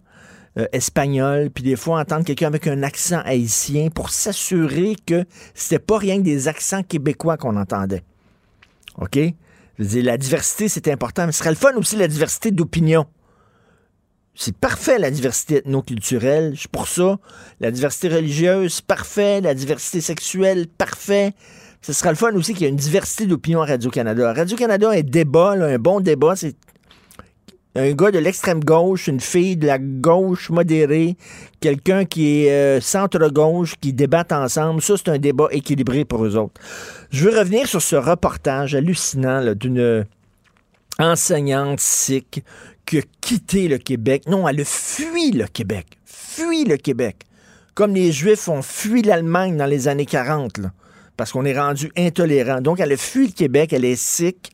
euh, 0.58 0.66
espagnol, 0.72 1.50
puis 1.50 1.62
des 1.62 1.76
fois 1.76 2.00
entendre 2.00 2.24
quelqu'un 2.24 2.48
avec 2.48 2.66
un 2.66 2.82
accent 2.82 3.20
haïtien 3.24 3.88
pour 3.88 4.10
s'assurer 4.10 4.96
que 5.06 5.24
c'était 5.54 5.78
pas 5.78 5.98
rien 5.98 6.18
que 6.18 6.22
des 6.22 6.48
accents 6.48 6.82
québécois 6.82 7.36
qu'on 7.36 7.56
entendait. 7.56 8.02
OK? 8.98 9.16
Je 9.16 9.84
veux 9.84 9.88
dire, 9.88 10.04
la 10.04 10.18
diversité, 10.18 10.68
c'est 10.68 10.88
important, 10.88 11.26
mais 11.26 11.32
ce 11.32 11.38
serait 11.38 11.50
le 11.50 11.56
fun 11.56 11.72
aussi, 11.76 11.96
la 11.96 12.08
diversité 12.08 12.50
d'opinion. 12.50 13.06
C'est 14.34 14.56
parfait, 14.56 14.98
la 14.98 15.10
diversité 15.10 15.58
ethno-culturelle. 15.58 16.52
Je 16.54 16.60
suis 16.60 16.68
pour 16.68 16.88
ça. 16.88 17.18
La 17.60 17.70
diversité 17.70 18.08
religieuse, 18.08 18.80
parfait. 18.80 19.40
La 19.40 19.54
diversité 19.54 20.00
sexuelle, 20.00 20.66
parfait. 20.66 21.32
Ce 21.82 21.92
sera 21.92 22.10
le 22.10 22.16
fun 22.16 22.32
aussi 22.34 22.52
qu'il 22.52 22.62
y 22.62 22.66
ait 22.66 22.70
une 22.70 22.76
diversité 22.76 23.26
d'opinion 23.26 23.62
à 23.62 23.66
Radio-Canada. 23.66 24.32
Radio-Canada, 24.32 24.90
un 24.90 25.00
débat, 25.00 25.52
un 25.52 25.78
bon 25.78 26.00
débat, 26.00 26.36
c'est 26.36 26.56
un 27.76 27.92
gars 27.92 28.10
de 28.10 28.18
l'extrême 28.18 28.64
gauche, 28.64 29.06
une 29.06 29.20
fille 29.20 29.56
de 29.56 29.66
la 29.66 29.78
gauche 29.78 30.50
modérée, 30.50 31.16
quelqu'un 31.60 32.04
qui 32.04 32.44
est 32.44 32.50
euh, 32.50 32.80
centre-gauche, 32.80 33.74
qui 33.80 33.92
débattent 33.92 34.32
ensemble. 34.32 34.82
Ça, 34.82 34.96
c'est 34.96 35.10
un 35.10 35.18
débat 35.18 35.48
équilibré 35.52 36.04
pour 36.04 36.24
eux 36.24 36.36
autres. 36.36 36.60
Je 37.10 37.28
veux 37.28 37.38
revenir 37.38 37.68
sur 37.68 37.80
ce 37.80 37.96
reportage 37.96 38.74
hallucinant 38.74 39.54
d'une 39.54 40.06
enseignante 40.98 41.80
sikh 41.80 42.42
qui 42.86 42.98
a 42.98 43.02
quitté 43.20 43.68
le 43.68 43.78
Québec. 43.78 44.24
Non, 44.26 44.48
elle 44.48 44.60
a 44.60 44.64
fui 44.64 45.30
le 45.30 45.46
Québec. 45.46 45.86
Fui 46.04 46.64
le 46.64 46.76
Québec. 46.76 47.16
Comme 47.74 47.94
les 47.94 48.10
Juifs 48.10 48.48
ont 48.48 48.62
fui 48.62 49.02
l'Allemagne 49.02 49.56
dans 49.56 49.66
les 49.66 49.86
années 49.86 50.06
40, 50.06 50.60
parce 51.16 51.32
qu'on 51.32 51.44
est 51.44 51.58
rendu 51.58 51.90
intolérant. 51.96 52.60
Donc, 52.60 52.80
elle 52.80 52.92
a 52.92 52.96
fui 52.96 53.28
le 53.28 53.32
Québec, 53.32 53.72
elle 53.72 53.84
est 53.84 53.96
sikh. 53.96 54.50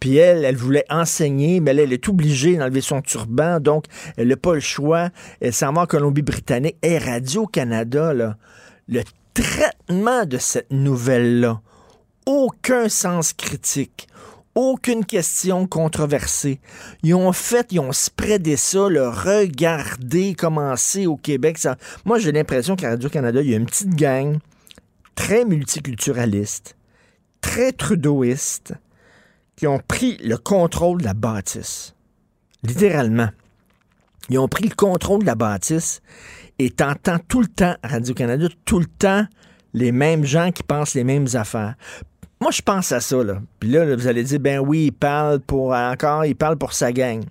Puis 0.00 0.16
elle, 0.16 0.44
elle 0.44 0.56
voulait 0.56 0.84
enseigner, 0.90 1.60
mais 1.60 1.72
elle, 1.72 1.92
est 1.92 2.08
obligée 2.08 2.56
d'enlever 2.56 2.80
son 2.80 3.02
turban, 3.02 3.60
donc 3.60 3.84
elle 4.16 4.28
n'a 4.28 4.36
pas 4.36 4.54
le 4.54 4.60
choix. 4.60 5.10
Elle 5.40 5.52
s'en 5.52 5.72
va 5.72 5.82
en 5.82 5.86
Colombie-Britannique. 5.86 6.76
Et 6.82 6.98
Radio-Canada, 6.98 8.12
le 8.12 9.02
traitement 9.34 10.24
de 10.24 10.38
cette 10.38 10.70
nouvelle-là, 10.70 11.60
aucun 12.26 12.88
sens 12.88 13.32
critique, 13.32 14.08
aucune 14.54 15.04
question 15.04 15.66
controversée. 15.66 16.60
Ils 17.02 17.14
ont 17.14 17.32
fait, 17.32 17.68
ils 17.70 17.80
ont 17.80 17.92
spreadé 17.92 18.56
ça, 18.56 18.88
le 18.88 19.08
regarder 19.08 20.34
commencer 20.34 21.06
au 21.06 21.16
Québec. 21.16 21.58
Ça... 21.58 21.76
Moi, 22.04 22.18
j'ai 22.18 22.32
l'impression 22.32 22.76
qu'à 22.76 22.90
Radio-Canada, 22.90 23.40
il 23.40 23.50
y 23.50 23.54
a 23.54 23.56
une 23.56 23.66
petite 23.66 23.94
gang 23.94 24.38
très 25.14 25.44
multiculturalistes, 25.44 26.76
très 27.40 27.72
trudeauistes, 27.72 28.74
qui 29.58 29.66
ont 29.66 29.80
pris 29.80 30.16
le 30.18 30.36
contrôle 30.36 31.00
de 31.00 31.04
la 31.04 31.14
bâtisse. 31.14 31.94
Littéralement. 32.62 33.28
Ils 34.30 34.38
ont 34.38 34.46
pris 34.46 34.68
le 34.68 34.74
contrôle 34.74 35.22
de 35.22 35.26
la 35.26 35.34
bâtisse 35.34 36.00
et 36.60 36.70
t'entends 36.70 37.18
tout 37.26 37.40
le 37.40 37.48
temps 37.48 37.74
Radio-Canada, 37.82 38.46
tout 38.64 38.78
le 38.78 38.86
temps 38.86 39.26
les 39.74 39.90
mêmes 39.90 40.24
gens 40.24 40.52
qui 40.52 40.62
pensent 40.62 40.94
les 40.94 41.02
mêmes 41.02 41.26
affaires. 41.34 41.74
Moi, 42.40 42.52
je 42.52 42.62
pense 42.62 42.92
à 42.92 43.00
ça, 43.00 43.24
là. 43.24 43.42
Puis 43.58 43.68
là, 43.70 43.96
vous 43.96 44.06
allez 44.06 44.22
dire, 44.22 44.38
ben 44.38 44.60
oui, 44.60 44.86
il 44.86 44.92
parle 44.92 45.40
pour 45.40 45.72
encore, 45.72 46.24
il 46.24 46.36
parle 46.36 46.56
pour 46.56 46.72
sa 46.72 46.92
gang. 46.92 47.24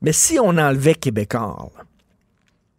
Mais 0.00 0.12
si 0.12 0.38
on 0.40 0.56
enlevait 0.56 0.94
Québécois, 0.94 1.70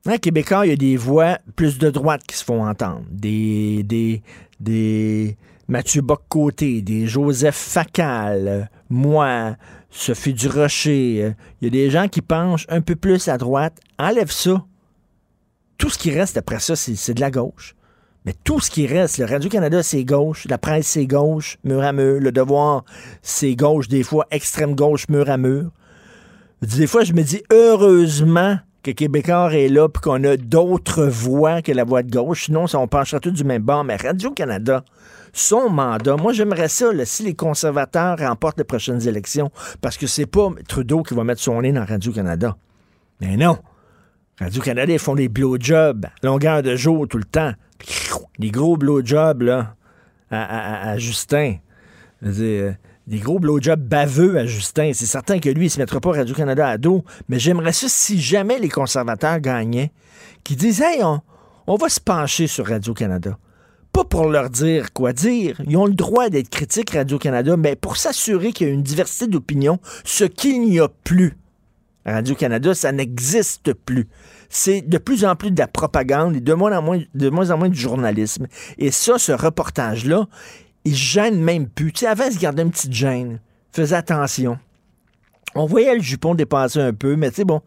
là, 0.06 0.14
hein, 0.14 0.18
Québécois, 0.18 0.66
il 0.66 0.70
y 0.70 0.74
a 0.74 0.78
des 0.78 0.98
voix 0.98 1.38
plus 1.56 1.78
de 1.78 1.92
droite 1.92 2.24
qui 2.28 2.36
se 2.36 2.44
font 2.44 2.66
entendre. 2.66 3.04
Des, 3.12 3.84
des, 3.84 4.24
des 4.60 5.38
Mathieu 5.72 6.02
Bock-Côté, 6.02 6.82
des 6.82 7.08
Joseph 7.08 7.56
Facal, 7.56 8.70
moi, 8.90 9.56
Sophie 9.90 10.34
Durocher. 10.34 11.34
Il 11.62 11.64
y 11.64 11.68
a 11.68 11.70
des 11.70 11.90
gens 11.90 12.10
qui 12.10 12.22
penchent 12.22 12.66
un 12.68 12.82
peu 12.82 12.98
plus 12.98 13.30
à 13.30 13.38
droite. 13.38 13.80
Enlève 13.98 14.32
ça. 14.32 14.66
Tout 15.78 15.90
ce 15.90 15.98
qui 15.98 16.12
reste 16.12 16.36
après 16.36 16.60
ça, 16.60 16.76
c'est 16.76 17.14
de 17.14 17.22
la 17.22 17.32
gauche. 17.32 17.78
Mais 18.26 18.34
tout 18.44 18.60
ce 18.60 18.70
qui 18.70 18.86
reste, 18.86 19.18
le 19.18 19.24
Radio-Canada, 19.24 19.82
c'est 19.82 20.04
gauche, 20.04 20.46
la 20.50 20.58
presse, 20.58 20.88
c'est 20.88 21.08
gauche, 21.08 21.58
mur 21.64 21.82
à 21.84 21.94
mur, 21.94 22.20
le 22.20 22.34
devoir, 22.34 22.84
c'est 23.22 23.56
gauche, 23.56 23.88
des 23.88 24.04
fois 24.04 24.28
extrême 24.30 24.76
gauche, 24.76 25.08
mur 25.08 25.30
à 25.30 25.38
mur. 25.38 25.72
Des 26.62 26.86
fois, 26.86 27.06
je 27.06 27.14
me 27.14 27.24
dis, 27.24 27.44
heureusement 27.50 28.58
que 28.84 28.92
Québécois 28.92 29.54
est 29.54 29.70
là, 29.70 29.88
puis 29.88 30.02
qu'on 30.02 30.22
a 30.26 30.36
d'autres 30.36 31.06
voix 31.06 31.62
que 31.62 31.72
la 31.72 31.86
voix 31.86 32.04
de 32.04 32.12
gauche. 32.12 32.46
Sinon, 32.48 32.66
on 32.74 32.88
pencherait 32.90 33.22
tout 33.22 33.32
du 33.32 33.46
même 33.46 33.62
bord. 33.62 33.86
Mais 33.86 33.96
Radio-Canada, 33.96 34.84
son 35.34 35.70
mandat, 35.70 36.18
moi, 36.18 36.34
j'aimerais 36.34 36.68
ça, 36.68 36.88
si 37.06 37.24
les 37.24 37.36
conservateurs 37.36 38.18
remportent 38.20 38.58
les 38.58 38.64
prochaines 38.64 39.08
élections, 39.08 39.52
parce 39.82 39.98
que 39.98 40.08
c'est 40.08 40.26
pas 40.26 40.50
Trudeau 40.68 41.04
qui 41.04 41.14
va 41.14 41.24
mettre 41.24 41.42
son 41.42 41.62
nez 41.62 41.72
dans 41.72 41.86
Radio-Canada. 41.86 42.58
Mais 43.22 43.38
non. 43.38 43.58
Radio-Canada, 44.40 44.92
ils 44.92 45.00
font 45.00 45.16
des 45.16 45.30
blowjobs, 45.30 46.08
longueur 46.24 46.64
de 46.64 46.76
jour 46.76 47.08
tout 47.08 47.18
le 47.18 47.24
temps. 47.24 47.54
Des 48.40 48.50
gros 48.50 48.78
blowjobs, 48.78 49.44
là, 49.44 49.76
à, 50.32 50.98
Justin. 50.98 51.56
Euh, 52.24 52.72
des 53.08 53.20
gros 53.20 53.40
blowjobs 53.40 53.82
baveux 53.82 54.38
à 54.38 54.46
Justin. 54.46 54.92
C'est 54.94 55.06
certain 55.06 55.40
que 55.40 55.50
lui, 55.50 55.64
il 55.64 55.66
ne 55.66 55.70
se 55.70 55.80
mettra 55.80 56.00
pas 56.00 56.12
Radio-Canada 56.12 56.68
à 56.68 56.78
dos, 56.78 57.04
mais 57.30 57.40
j'aimerais 57.40 57.74
ça 57.74 57.88
si 57.88 58.20
jamais 58.20 58.60
les 58.60 58.70
conservateurs 58.70 59.40
gagnaient, 59.40 59.92
qui 60.44 60.56
disent 60.56 60.82
Hey, 60.82 61.04
on, 61.04 61.22
on 61.68 61.76
va 61.76 61.90
se 61.90 62.00
pencher 62.00 62.48
sur 62.48 62.68
Radio-Canada. 62.68 63.38
Pas 63.94 64.04
pour 64.06 64.30
leur 64.30 64.50
dire 64.50 64.94
quoi 64.94 65.14
dire. 65.14 65.62
Ils 65.68 65.78
ont 65.78 65.86
le 65.86 65.94
droit 65.94 66.30
d'être 66.30 66.50
critiques 66.50 66.92
Radio-Canada, 66.92 67.58
mais 67.58 67.76
pour 67.76 67.98
s'assurer 67.98 68.54
qu'il 68.54 68.68
y 68.68 68.70
a 68.70 68.74
une 68.74 68.84
diversité 68.84 69.28
d'opinions, 69.28 69.80
ce 70.06 70.24
qu'il 70.24 70.62
n'y 70.62 70.80
a 70.80 70.88
plus. 70.88 71.38
Radio-Canada, 72.06 72.74
ça 72.74 72.92
n'existe 72.92 73.74
plus 73.74 74.08
c'est 74.52 74.82
de 74.82 74.98
plus 74.98 75.26
en 75.26 75.36
plus 75.36 75.50
de 75.50 75.60
la 75.60 75.68
propagande 75.68 76.36
et 76.36 76.42
de 76.42 76.54
moins 76.54 76.78
en 76.78 76.82
moins, 76.82 77.00
de 77.16 77.68
de 77.70 77.74
journalisme. 77.74 78.48
Et 78.78 78.92
ça, 78.92 79.18
ce 79.18 79.32
reportage-là, 79.32 80.28
il 80.84 80.94
gêne 80.94 81.42
même 81.42 81.68
plus. 81.68 81.94
Tu 81.94 82.00
sais, 82.02 82.08
avant, 82.08 82.26
il 82.26 82.34
se 82.34 82.40
gardait 82.40 82.62
une 82.62 82.72
petite 82.72 82.92
gêne. 82.92 83.40
Faisait 83.72 83.96
attention. 83.96 84.60
On 85.56 85.66
voyait 85.66 85.96
le 85.96 86.02
jupon 86.02 86.36
dépasser 86.36 86.82
un 86.82 86.94
peu, 86.94 87.16
mais 87.16 87.32
c'est 87.34 87.46
bon. 87.46 87.62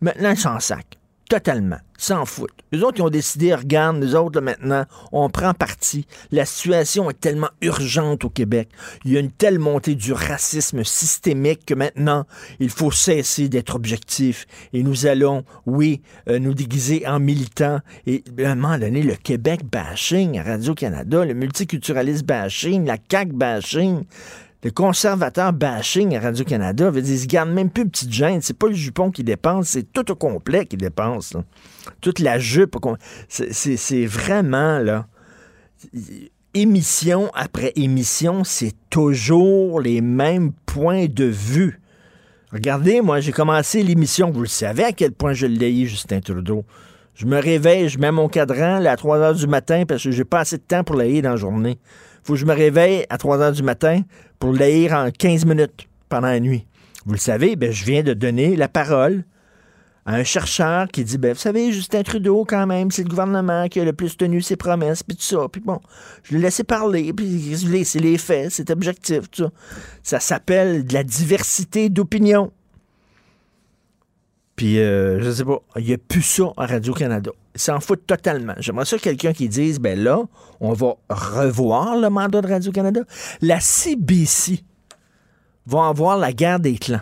Maintenant, 0.00 0.30
il 0.30 0.36
s'en 0.36 0.60
sac. 0.60 0.97
Totalement. 1.28 1.76
S'en 1.98 2.24
foutent. 2.24 2.54
Les 2.72 2.82
autres, 2.82 2.94
qui 2.94 3.02
ont 3.02 3.10
décidé, 3.10 3.54
regarde, 3.54 3.98
nous 3.98 4.14
autres, 4.14 4.40
maintenant, 4.40 4.84
on 5.12 5.28
prend 5.28 5.52
parti. 5.52 6.06
La 6.30 6.46
situation 6.46 7.10
est 7.10 7.20
tellement 7.20 7.50
urgente 7.60 8.24
au 8.24 8.30
Québec. 8.30 8.70
Il 9.04 9.12
y 9.12 9.16
a 9.16 9.20
une 9.20 9.32
telle 9.32 9.58
montée 9.58 9.94
du 9.94 10.12
racisme 10.12 10.84
systémique 10.84 11.66
que 11.66 11.74
maintenant, 11.74 12.24
il 12.60 12.70
faut 12.70 12.90
cesser 12.90 13.48
d'être 13.48 13.74
objectif. 13.74 14.46
Et 14.72 14.82
nous 14.82 15.06
allons, 15.06 15.44
oui, 15.66 16.00
euh, 16.30 16.38
nous 16.38 16.54
déguiser 16.54 17.06
en 17.06 17.20
militants. 17.20 17.80
Et 18.06 18.22
à 18.42 18.52
un 18.52 18.54
moment 18.54 18.78
donné, 18.78 19.02
le 19.02 19.16
Québec 19.16 19.60
bashing 19.70 20.40
Radio-Canada, 20.40 21.26
le 21.26 21.34
multiculturalisme 21.34 22.24
bashing, 22.24 22.86
la 22.86 22.96
CAQ 23.10 23.32
bashing, 23.32 24.04
le 24.64 24.70
conservateur 24.72 25.52
bashing 25.52 26.16
à 26.16 26.20
Radio-Canada, 26.20 26.90
ils 26.94 27.18
se 27.18 27.26
gardent 27.26 27.50
même 27.50 27.70
plus 27.70 27.88
petite 27.88 28.12
gêne. 28.12 28.40
C'est 28.42 28.58
pas 28.58 28.66
le 28.66 28.74
jupon 28.74 29.10
qui 29.12 29.22
dépense, 29.22 29.68
c'est 29.68 29.92
tout 29.92 30.10
au 30.10 30.16
complet 30.16 30.66
qui 30.66 30.76
dépense. 30.76 31.36
Toute 32.00 32.18
la 32.18 32.38
jupe. 32.38 32.76
C'est 33.28 34.06
vraiment, 34.06 34.80
là, 34.80 35.06
émission 36.54 37.30
après 37.34 37.72
émission, 37.76 38.42
c'est 38.42 38.74
toujours 38.90 39.80
les 39.80 40.00
mêmes 40.00 40.52
points 40.66 41.06
de 41.06 41.24
vue. 41.24 41.80
Regardez, 42.50 43.00
moi, 43.00 43.20
j'ai 43.20 43.32
commencé 43.32 43.82
l'émission, 43.82 44.30
vous 44.32 44.40
le 44.40 44.48
savez 44.48 44.84
à 44.84 44.92
quel 44.92 45.12
point 45.12 45.34
je 45.34 45.46
l'ai 45.46 45.86
Justin 45.86 46.20
Trudeau. 46.20 46.64
Je 47.14 47.26
me 47.26 47.38
réveille, 47.38 47.88
je 47.88 47.98
mets 47.98 48.10
mon 48.10 48.28
cadran 48.28 48.84
à 48.84 48.96
3 48.96 49.18
heures 49.18 49.34
du 49.34 49.46
matin 49.46 49.84
parce 49.86 50.02
que 50.02 50.10
j'ai 50.10 50.24
pas 50.24 50.40
assez 50.40 50.56
de 50.56 50.62
temps 50.62 50.82
pour 50.82 50.96
l'ailler 50.96 51.20
dans 51.20 51.30
la 51.30 51.36
journée 51.36 51.78
faut 52.28 52.34
que 52.34 52.40
je 52.40 52.44
me 52.44 52.52
réveille 52.52 53.06
à 53.08 53.16
3 53.16 53.40
heures 53.40 53.52
du 53.52 53.62
matin 53.62 54.02
pour 54.38 54.52
lire 54.52 54.92
en 54.92 55.10
15 55.10 55.46
minutes 55.46 55.88
pendant 56.10 56.28
la 56.28 56.40
nuit. 56.40 56.66
Vous 57.06 57.12
le 57.12 57.18
savez, 57.18 57.56
ben, 57.56 57.72
je 57.72 57.86
viens 57.86 58.02
de 58.02 58.12
donner 58.12 58.54
la 58.54 58.68
parole 58.68 59.24
à 60.04 60.16
un 60.16 60.24
chercheur 60.24 60.88
qui 60.88 61.04
dit, 61.04 61.16
ben, 61.16 61.32
vous 61.32 61.38
savez, 61.38 61.72
Justin 61.72 62.02
Trudeau, 62.02 62.44
quand 62.44 62.66
même, 62.66 62.90
c'est 62.90 63.02
le 63.02 63.08
gouvernement 63.08 63.66
qui 63.68 63.80
a 63.80 63.84
le 63.84 63.94
plus 63.94 64.14
tenu 64.14 64.42
ses 64.42 64.56
promesses, 64.56 65.02
puis 65.02 65.16
tout 65.16 65.22
ça. 65.22 65.48
Puis 65.50 65.62
bon, 65.62 65.80
je 66.22 66.34
l'ai 66.34 66.42
laissé 66.42 66.64
parler, 66.64 67.14
puis 67.14 67.56
c'est 67.86 67.98
les 67.98 68.18
faits, 68.18 68.50
c'est 68.50 68.68
objectif, 68.68 69.30
tout 69.30 69.44
ça. 69.44 69.50
Ça 70.02 70.20
s'appelle 70.20 70.86
de 70.86 70.92
la 70.92 71.04
diversité 71.04 71.88
d'opinion. 71.88 72.52
Puis, 74.54 74.78
euh, 74.80 75.18
je 75.22 75.30
sais 75.30 75.46
pas, 75.46 75.62
il 75.76 75.86
n'y 75.86 75.94
a 75.94 75.98
plus 75.98 76.20
ça 76.20 76.52
à 76.58 76.66
Radio-Canada. 76.66 77.30
S'en 77.58 77.80
foutent 77.80 78.06
totalement. 78.06 78.54
J'aimerais 78.58 78.84
ça 78.84 78.98
quelqu'un 78.98 79.32
qui 79.32 79.48
dise, 79.48 79.80
ben 79.80 79.98
là, 79.98 80.22
on 80.60 80.72
va 80.72 80.94
revoir 81.10 81.96
le 81.96 82.08
mandat 82.08 82.40
de 82.40 82.48
Radio-Canada. 82.48 83.00
La 83.40 83.58
CBC 83.58 84.62
va 85.66 85.88
avoir 85.88 86.16
la 86.16 86.32
guerre 86.32 86.60
des 86.60 86.78
clans. 86.78 87.00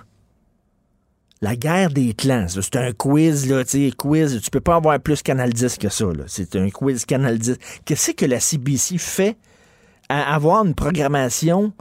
La 1.43 1.55
guerre 1.55 1.91
des 1.91 2.15
clans, 2.15 2.47
c'est 2.49 2.77
un 2.77 2.93
quiz, 2.93 3.49
là, 3.51 3.63
tu 3.63 3.93
quiz, 3.93 4.41
tu 4.41 4.51
peux 4.51 4.61
pas 4.61 4.77
avoir 4.77 4.99
plus 4.99 5.23
Canal 5.23 5.53
10 5.53 5.77
que 5.77 5.91
ça, 5.91 6.07
C'est 6.27 6.57
un 6.57 6.71
quiz 6.71 7.05
Canal 7.05 7.39
10. 7.39 7.59
Qu'est-ce 7.85 8.13
que 8.13 8.25
la 8.25 8.41
CBC 8.41 8.97
fait 8.97 9.37
à 10.09 10.35
avoir 10.35 10.65
une 10.65 10.75
programmation 10.75 11.75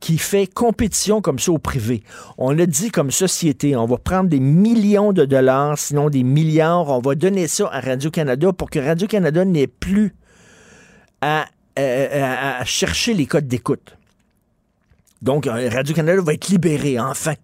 qui 0.00 0.16
fait 0.16 0.46
compétition 0.46 1.20
comme 1.20 1.38
ça 1.38 1.52
au 1.52 1.58
privé. 1.58 2.02
On 2.38 2.58
a 2.58 2.66
dit 2.66 2.90
comme 2.90 3.10
société, 3.10 3.76
on 3.76 3.86
va 3.86 3.98
prendre 3.98 4.30
des 4.30 4.40
millions 4.40 5.12
de 5.12 5.26
dollars, 5.26 5.78
sinon 5.78 6.08
des 6.08 6.22
milliards, 6.22 6.88
on 6.88 7.00
va 7.00 7.14
donner 7.14 7.46
ça 7.46 7.68
à 7.70 7.80
Radio-Canada 7.80 8.52
pour 8.52 8.70
que 8.70 8.78
Radio-Canada 8.78 9.44
n'ait 9.44 9.66
plus 9.66 10.14
à, 11.20 11.44
euh, 11.78 12.64
chercher 12.64 13.14
les 13.14 13.26
codes 13.26 13.46
d'écoute. 13.46 13.96
Donc, 15.20 15.46
euh, 15.46 15.68
Radio-Canada 15.70 16.22
va 16.22 16.32
être 16.32 16.48
libéré, 16.48 16.98
enfin. 16.98 17.34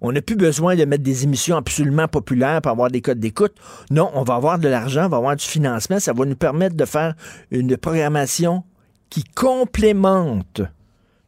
On 0.00 0.12
n'a 0.12 0.20
plus 0.20 0.36
besoin 0.36 0.76
de 0.76 0.84
mettre 0.84 1.02
des 1.02 1.24
émissions 1.24 1.56
absolument 1.56 2.08
populaires 2.08 2.60
pour 2.60 2.72
avoir 2.72 2.90
des 2.90 3.00
codes 3.00 3.20
d'écoute. 3.20 3.54
Non, 3.90 4.10
on 4.12 4.22
va 4.22 4.34
avoir 4.34 4.58
de 4.58 4.68
l'argent, 4.68 5.06
on 5.06 5.08
va 5.08 5.16
avoir 5.16 5.34
du 5.34 5.44
financement. 5.46 5.98
Ça 5.98 6.12
va 6.12 6.26
nous 6.26 6.36
permettre 6.36 6.76
de 6.76 6.84
faire 6.84 7.14
une 7.50 7.78
programmation 7.78 8.64
qui 9.08 9.24
complémente 9.24 10.60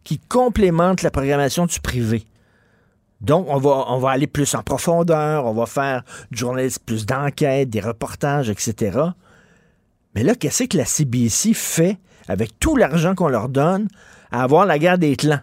qui 0.07 0.21
complémente 0.21 1.03
la 1.03 1.11
programmation 1.11 1.67
du 1.67 1.81
privé. 1.81 2.25
Donc, 3.21 3.47
on 3.49 3.59
va, 3.59 4.11
aller 4.11 4.29
plus 4.29 4.55
en 4.55 4.63
profondeur, 4.63 5.47
on 5.47 5.53
va 5.53 5.67
faire 5.67 6.05
du 6.31 6.39
journalisme, 6.39 6.81
plus 6.87 7.07
d'enquêtes, 7.07 7.71
des 7.71 7.81
reportages, 7.81 8.49
etc. 8.49 9.01
Mais 10.15 10.23
là, 10.23 10.37
qu'est-ce 10.37 10.65
que 10.65 10.77
la 10.77 10.85
CBC 10.85 11.55
fait 11.55 11.99
avec 12.29 12.61
tout 12.61 12.77
l'argent 12.77 13.17
qu'on 13.17 13.29
leur 13.29 13.49
donne 13.49 13.89
à 14.31 14.45
avoir 14.45 14.65
la 14.65 14.79
guerre 14.79 14.99
des 14.99 15.17
clans? 15.17 15.41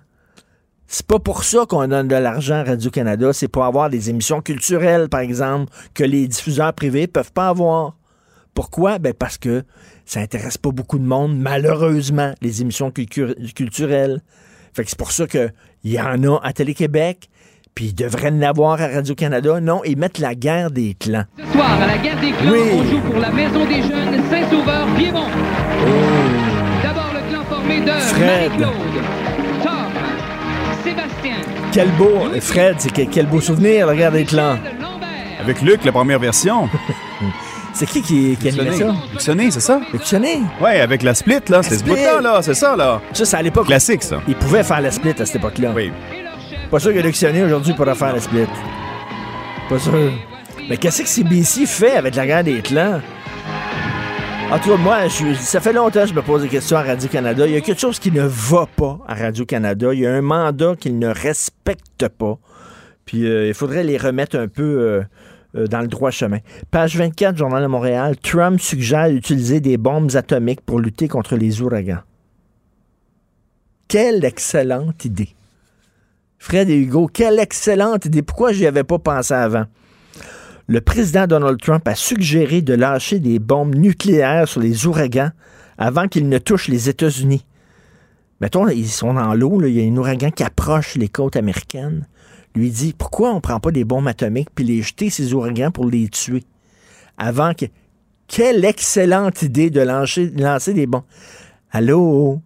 C'est 0.88 1.08
pas 1.08 1.20
pour 1.20 1.44
ça 1.44 1.66
qu'on 1.68 1.86
donne 1.88 2.08
de 2.08 2.16
l'argent 2.16 2.56
à 2.56 2.64
Radio-Canada, 2.64 3.34
c'est 3.34 3.50
pour 3.50 3.66
avoir 3.66 3.90
des 3.90 4.10
émissions 4.10 4.42
culturelles, 4.42 5.10
par 5.10 5.20
exemple, 5.20 5.74
que 5.94 6.06
les 6.06 6.26
diffuseurs 6.28 6.72
privés 6.74 7.08
peuvent 7.08 7.34
pas 7.34 7.50
avoir. 7.50 7.98
Pourquoi? 8.54 8.98
Ben 8.98 9.14
parce 9.14 9.38
que 9.38 9.64
ça 10.06 10.22
intéresse 10.22 10.58
pas 10.58 10.72
beaucoup 10.72 11.00
de 11.00 11.06
monde, 11.06 11.38
malheureusement, 11.38 12.34
les 12.42 12.62
émissions 12.62 12.92
culturelles. 12.92 14.22
Fait 14.74 14.84
que 14.84 14.90
c'est 14.90 14.98
pour 14.98 15.12
ça 15.12 15.28
qu'il 15.28 15.52
y 15.84 16.00
en 16.00 16.24
a 16.24 16.40
à 16.42 16.52
Télé-Québec, 16.54 17.30
puis 17.76 17.86
ils 17.86 17.96
devraient 17.96 18.32
en 18.32 18.42
avoir 18.42 18.82
à 18.82 18.88
Radio-Canada. 18.88 19.60
Non, 19.60 19.82
ils 19.86 19.98
mettent 19.98 20.20
la 20.20 20.36
guerre 20.36 20.72
des 20.72 20.96
clans. 20.96 21.26
Ce 21.38 21.52
soir, 21.54 21.82
à 21.82 21.88
la 21.88 21.98
guerre 21.98 22.20
des 22.20 22.32
clans, 22.32 22.52
on 22.52 22.84
joue 22.84 23.00
pour 23.02 23.20
la 23.20 23.32
Maison 23.32 23.66
des 23.66 23.82
Jeunes 23.82 24.24
Saint-Sauveur-Piémont. 24.30 25.28
Oh. 25.28 25.90
D'abord, 26.82 27.12
le 27.14 27.30
clan 27.30 27.44
formé 27.44 27.82
de 27.82 27.92
Fred. 27.92 28.52
claude 28.58 28.72
Tom, 29.64 29.74
Sébastien. 30.84 31.36
Quel 31.72 31.92
beau, 31.92 32.30
Fred, 32.42 32.76
c'est 32.80 32.92
quel 32.92 33.28
beau 33.28 33.42
souvenir, 33.42 33.88
la 33.88 33.96
guerre 33.96 34.12
des 34.12 34.26
clans. 34.26 34.58
Avec 35.40 35.62
Luc, 35.62 35.84
la 35.86 35.92
première 35.92 36.20
version. 36.20 36.70
C'est 37.74 37.88
qui 37.88 38.02
qui, 38.04 38.38
qui 38.40 38.50
animait 38.50 38.78
ça? 38.78 38.94
Luxonné, 39.12 39.50
c'est 39.52 39.60
ça? 39.60 39.82
Luxonné? 39.92 40.42
Ouais, 40.62 40.80
avec 40.80 41.02
la 41.02 41.16
split, 41.16 41.40
là. 41.50 41.64
C'est 41.64 41.78
ce 41.80 41.84
bout-là, 41.84 42.22
là. 42.22 42.42
C'est 42.44 42.54
ça, 42.54 42.76
là. 42.76 43.02
Ça, 43.14 43.26
c'est 43.26 43.38
à 43.38 43.42
l'époque. 43.42 43.66
Classique, 43.66 44.04
ça. 44.04 44.22
Il 44.28 44.36
pouvait 44.36 44.64
faire 44.64 44.80
la 44.82 44.92
split 44.92 45.14
à 45.20 45.26
cette 45.26 45.38
époque-là. 45.38 45.72
Oui. 45.76 45.92
Pas 46.70 46.80
sûr 46.80 46.94
que 46.94 47.00
Luxonné 47.00 47.44
aujourd'hui 47.44 47.74
pourra 47.74 47.96
faire 47.96 48.14
la 48.14 48.20
split. 48.22 48.46
Pas 49.70 49.80
sûr. 49.80 50.12
Mais 50.70 50.78
qu'est-ce 50.78 51.02
que 51.02 51.08
CBC 51.08 51.66
fait 51.66 51.96
avec 51.96 52.16
la 52.16 52.26
guerre 52.28 52.44
des 52.44 52.62
clans? 52.62 53.02
En 54.52 54.60
tout 54.60 54.70
cas, 54.70 54.78
moi, 54.78 55.08
je- 55.08 55.34
ça 55.34 55.60
fait 55.60 55.74
longtemps 55.74 56.02
que 56.02 56.10
je 56.10 56.14
me 56.14 56.22
pose 56.22 56.44
des 56.44 56.48
questions 56.50 56.78
à 56.78 56.84
Radio-Canada. 56.84 57.48
Il 57.48 57.54
y 57.54 57.58
a 57.58 57.62
quelque 57.62 57.80
chose 57.82 57.98
qui 57.98 58.12
ne 58.12 58.22
va 58.22 58.68
pas 58.76 59.00
à 59.08 59.16
Radio-Canada. 59.16 59.94
Il 59.94 60.02
y 60.02 60.06
a 60.08 60.14
un 60.14 60.22
mandat 60.22 60.76
qu'ils 60.80 61.00
ne 61.00 61.08
respectent 61.08 62.08
pas. 62.20 62.38
Puis 63.06 63.26
euh, 63.26 63.48
il 63.48 63.54
faudrait 63.56 63.84
les 63.84 63.98
remettre 63.98 64.38
un 64.38 64.48
peu 64.48 64.62
euh, 64.64 65.02
euh, 65.56 65.68
dans 65.68 65.82
le 65.82 65.88
droit 65.88 66.12
chemin. 66.12 66.40
Page 66.72 66.98
24, 66.98 67.38
Journal 67.38 67.62
de 67.62 67.68
Montréal. 67.68 68.16
Trump 68.18 68.60
suggère 68.60 69.10
d'utiliser 69.10 69.60
des 69.60 69.78
bombes 69.78 70.16
atomiques 70.16 70.62
pour 70.62 70.80
lutter 70.80 71.08
contre 71.08 71.36
les 71.36 71.62
ouragans. 71.62 72.02
Quelle 73.88 74.26
excellente 74.26 75.06
idée. 75.06 75.30
Fred 76.40 76.70
et 76.70 76.76
Hugo, 76.76 77.08
quelle 77.08 77.40
excellente 77.40 78.06
idée. 78.06 78.22
Pourquoi 78.22 78.52
j'y 78.52 78.66
avais 78.66 78.84
pas 78.84 79.00
pensé 79.00 79.34
avant? 79.34 79.66
Le 80.68 80.82
président 80.82 81.28
Donald 81.28 81.60
Trump 81.62 81.88
a 81.88 81.96
suggéré 81.96 82.62
de 82.62 82.74
lâcher 82.74 83.20
des 83.20 83.40
bombes 83.40 83.76
nucléaires 83.76 84.48
sur 84.48 84.62
les 84.62 84.86
ouragans 84.88 85.30
avant 85.78 86.08
qu'ils 86.08 86.30
ne 86.30 86.38
touchent 86.38 86.70
les 86.70 86.90
États-Unis. 86.90 87.46
Mettons, 88.42 88.68
ils 88.68 88.90
sont 88.90 89.14
dans 89.14 89.34
l'eau, 89.34 89.62
il 89.62 89.74
y 89.74 89.82
a 89.82 89.90
un 89.90 89.96
ouragan 89.96 90.32
qui 90.32 90.44
approche 90.44 90.96
les 90.96 91.10
côtes 91.10 91.36
américaines. 91.36 92.08
Lui 92.56 92.70
dit 92.70 92.94
pourquoi 92.98 93.32
on 93.32 93.36
ne 93.36 93.40
prend 93.40 93.60
pas 93.60 93.72
des 93.72 93.84
bombes 93.84 94.08
atomiques 94.08 94.50
puis 94.54 94.64
les 94.64 94.82
jeter 94.82 95.10
ces 95.10 95.34
ouragans 95.34 95.72
pour 95.72 95.86
les 95.86 96.08
tuer 96.10 96.44
avant 97.18 97.54
que. 97.54 97.66
Quelle 98.28 98.64
excellente 98.66 99.42
idée 99.42 99.70
de 99.70 99.82
lancer, 99.82 100.74
des 100.74 100.88
bombes. 100.88 101.04
Allô? 101.72 102.42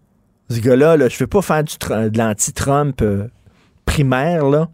Ce 0.49 0.59
gars-là, 0.59 0.97
là, 0.97 1.07
je 1.07 1.15
ne 1.15 1.19
veux 1.19 1.27
pas 1.27 1.41
faire 1.41 1.61
tr- 1.63 2.09
de 2.09 2.17
l'anti-Trump 2.17 3.01
euh, 3.01 3.27
primaire, 3.85 4.49
là, 4.49 4.69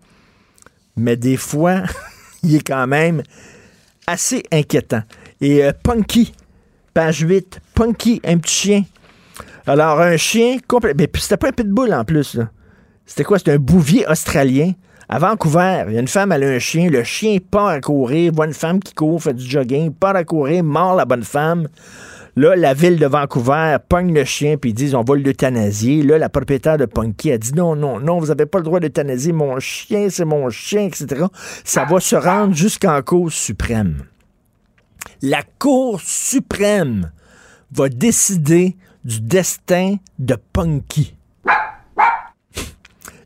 mais 0.95 1.15
des 1.17 1.35
fois, 1.37 1.81
il 2.43 2.55
est 2.55 2.65
quand 2.67 2.87
même 2.87 3.21
assez 4.07 4.43
inquiétant. 4.51 5.03
Et 5.41 5.63
euh, 5.63 5.71
Punky, 5.83 6.33
page 6.93 7.19
8, 7.19 7.59
Punky, 7.75 8.21
un 8.25 8.37
petit 8.37 8.53
chien. 8.53 8.83
Alors, 9.67 9.99
un 9.99 10.17
chien 10.17 10.57
complet. 10.67 10.93
Mais 10.97 11.07
puis 11.07 11.21
c'était 11.21 11.37
pas 11.37 11.49
un 11.49 11.53
pitbull 11.53 11.93
en 11.93 12.05
plus, 12.05 12.35
là. 12.35 12.49
C'était 13.05 13.23
quoi? 13.23 13.37
C'était 13.39 13.51
un 13.53 13.59
bouvier 13.59 14.07
australien. 14.07 14.71
À 15.13 15.19
Vancouver, 15.19 15.83
il 15.89 15.93
y 15.93 15.97
a 15.97 15.99
une 15.99 16.07
femme, 16.07 16.31
elle 16.31 16.43
a 16.43 16.47
un 16.47 16.57
chien. 16.57 16.89
Le 16.89 17.03
chien 17.03 17.37
part 17.37 17.67
à 17.67 17.79
courir, 17.79 18.31
voit 18.33 18.47
une 18.47 18.53
femme 18.55 18.79
qui 18.79 18.95
court, 18.95 19.21
fait 19.21 19.35
du 19.35 19.47
jogging, 19.47 19.93
part 19.93 20.15
à 20.15 20.23
courir, 20.23 20.63
mord 20.63 20.95
la 20.95 21.05
bonne 21.05 21.23
femme. 21.23 21.67
Là, 22.35 22.55
la 22.55 22.73
ville 22.73 22.97
de 22.97 23.05
Vancouver 23.05 23.77
pogne 23.87 24.11
le 24.11 24.23
chien, 24.23 24.57
puis 24.57 24.71
ils 24.71 24.73
disent 24.73 24.95
on 24.95 25.03
va 25.03 25.15
l'euthanasier. 25.15 26.01
Là, 26.01 26.17
la 26.17 26.29
propriétaire 26.29 26.79
de 26.79 26.85
Punky 26.85 27.31
a 27.31 27.37
dit 27.37 27.53
non, 27.53 27.75
non, 27.75 27.99
non, 27.99 28.17
vous 28.17 28.25
n'avez 28.25 28.47
pas 28.47 28.57
le 28.57 28.63
droit 28.63 28.79
d'euthanasier 28.79 29.33
mon 29.33 29.59
chien, 29.59 30.07
c'est 30.09 30.25
mon 30.25 30.49
chien, 30.49 30.85
etc. 30.85 31.25
Ça 31.63 31.85
va 31.85 31.99
se 31.99 32.15
rendre 32.15 32.55
jusqu'en 32.55 32.99
Cour 33.03 33.31
suprême. 33.31 34.05
La 35.21 35.43
Cour 35.59 36.01
suprême 36.01 37.11
va 37.71 37.87
décider 37.87 38.75
du 39.05 39.21
destin 39.21 39.97
de 40.17 40.35
Punky. 40.53 41.13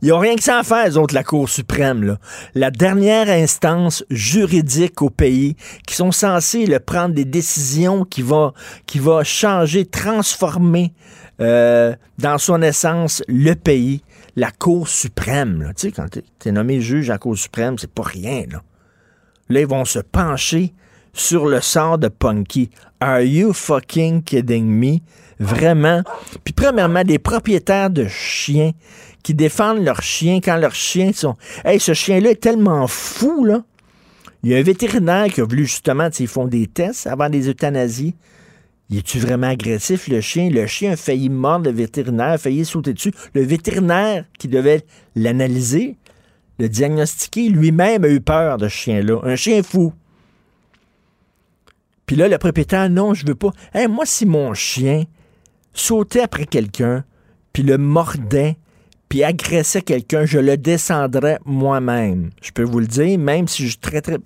Ils 0.02 0.10
n'ont 0.10 0.20
rien 0.20 0.36
que 0.36 0.44
ça 0.44 0.60
à 0.60 0.64
faire, 0.64 0.86
les 0.86 0.98
autres, 0.98 1.14
la 1.14 1.24
Cour 1.24 1.50
suprême. 1.50 2.18
La 2.56 2.72
dernière 2.72 3.30
instance 3.30 4.04
juridique 4.10 5.02
au 5.02 5.10
pays 5.10 5.56
qui 5.86 5.96
sont 5.96 6.12
censés 6.12 6.68
prendre 6.80 7.14
des 7.14 7.26
décisions 7.26 8.06
qui 8.06 8.22
va 8.22 8.54
changer, 9.24 9.86
transformer 9.86 10.94
euh, 11.40 11.96
dans 12.18 12.38
son 12.38 12.62
essence 12.62 13.24
le 13.28 13.54
pays. 13.54 14.02
La 14.36 14.52
Cour 14.52 14.88
suprême. 14.88 15.62
Là. 15.64 15.74
Tu 15.74 15.88
sais, 15.88 15.92
quand 15.92 16.08
tu 16.10 16.50
es 16.50 16.52
nommé 16.52 16.80
juge 16.82 17.10
à 17.10 17.14
la 17.14 17.20
Cour 17.20 17.38
suprême, 17.38 17.78
c'est 17.78 17.92
pas 17.92 18.04
rien. 18.04 18.44
Là. 18.52 18.62
là, 19.50 19.60
ils 19.62 19.68
vont 19.68 19.86
se 19.86 20.00
pencher 20.00 20.74
sur 21.14 21.48
le 21.48 21.62
sort 21.62 21.98
de 21.98 22.08
Punky. 22.08 22.70
Are 23.00 23.22
you 23.22 23.54
fucking 23.54 24.24
kidding 24.24 24.66
me? 24.66 25.00
Vraiment. 25.40 26.02
Puis 26.44 26.54
premièrement, 26.54 27.04
des 27.04 27.20
propriétaires 27.20 27.90
de 27.90 28.08
chiens 28.08 28.72
qui 29.28 29.34
défendent 29.34 29.84
leurs 29.84 30.04
chiens 30.04 30.40
quand 30.42 30.56
leurs 30.56 30.74
chiens 30.74 31.12
sont... 31.12 31.36
Hey, 31.66 31.82
ce 31.82 31.94
chien-là 31.94 32.32
est 32.32 32.42
tellement 32.42 32.88
fou, 32.88 33.44
là. 33.44 33.66
Il 34.42 34.52
y 34.52 34.56
a 34.56 34.58
un 34.58 34.64
vétérinaire 34.64 35.26
qui 35.26 35.42
a 35.42 35.44
voulu 35.44 35.66
justement, 35.66 36.08
ils 36.18 36.30
font 36.30 36.48
des 36.48 36.66
tests 36.66 37.08
avant 37.08 37.30
des 37.30 37.50
euthanasies. 37.50 38.16
Il 38.90 39.00
est-tu 39.00 39.20
vraiment 39.20 39.48
agressif, 39.48 40.08
le 40.08 40.22
chien? 40.22 40.50
Le 40.50 40.66
chien 40.66 40.94
a 40.94 40.96
failli 40.96 41.28
mordre 41.28 41.66
le 41.66 41.76
vétérinaire, 41.76 42.28
a 42.28 42.38
failli 42.38 42.64
sauter 42.64 42.94
dessus. 42.94 43.12
Le 43.34 43.42
vétérinaire 43.42 44.24
qui 44.40 44.48
devait 44.48 44.86
l'analyser, 45.14 45.98
le 46.58 46.70
diagnostiquer, 46.70 47.50
lui-même 47.50 48.06
a 48.06 48.08
eu 48.08 48.22
peur 48.22 48.58
de 48.58 48.70
ce 48.70 48.74
chien-là. 48.74 49.20
Un 49.24 49.36
chien 49.36 49.62
fou. 49.62 49.92
Puis 52.06 52.16
là, 52.16 52.30
le 52.30 52.38
propriétaire, 52.38 52.90
non, 52.90 53.14
je 53.14 53.26
veux 53.26 53.36
pas. 53.36 53.52
Hey, 53.74 53.90
moi, 53.90 54.06
si 54.06 54.26
mon 54.26 54.54
chien 54.54 55.04
sautait 55.74 56.22
après 56.22 56.46
quelqu'un, 56.46 57.04
puis 57.52 57.64
le 57.64 57.78
mordait, 57.78 58.56
puis 59.10 59.24
agressait 59.24 59.82
quelqu'un, 59.82 60.26
je 60.26 60.40
le 60.40 60.58
descendrais 60.58 61.40
moi-même. 61.46 62.32
Je 62.42 62.52
peux 62.52 62.64
vous 62.64 62.80
le 62.80 62.88
dire, 62.88 63.18
même 63.18 63.48
si 63.48 63.64
je 63.64 63.70
suis 63.70 63.78
très, 63.78 64.02
très, 64.02 64.18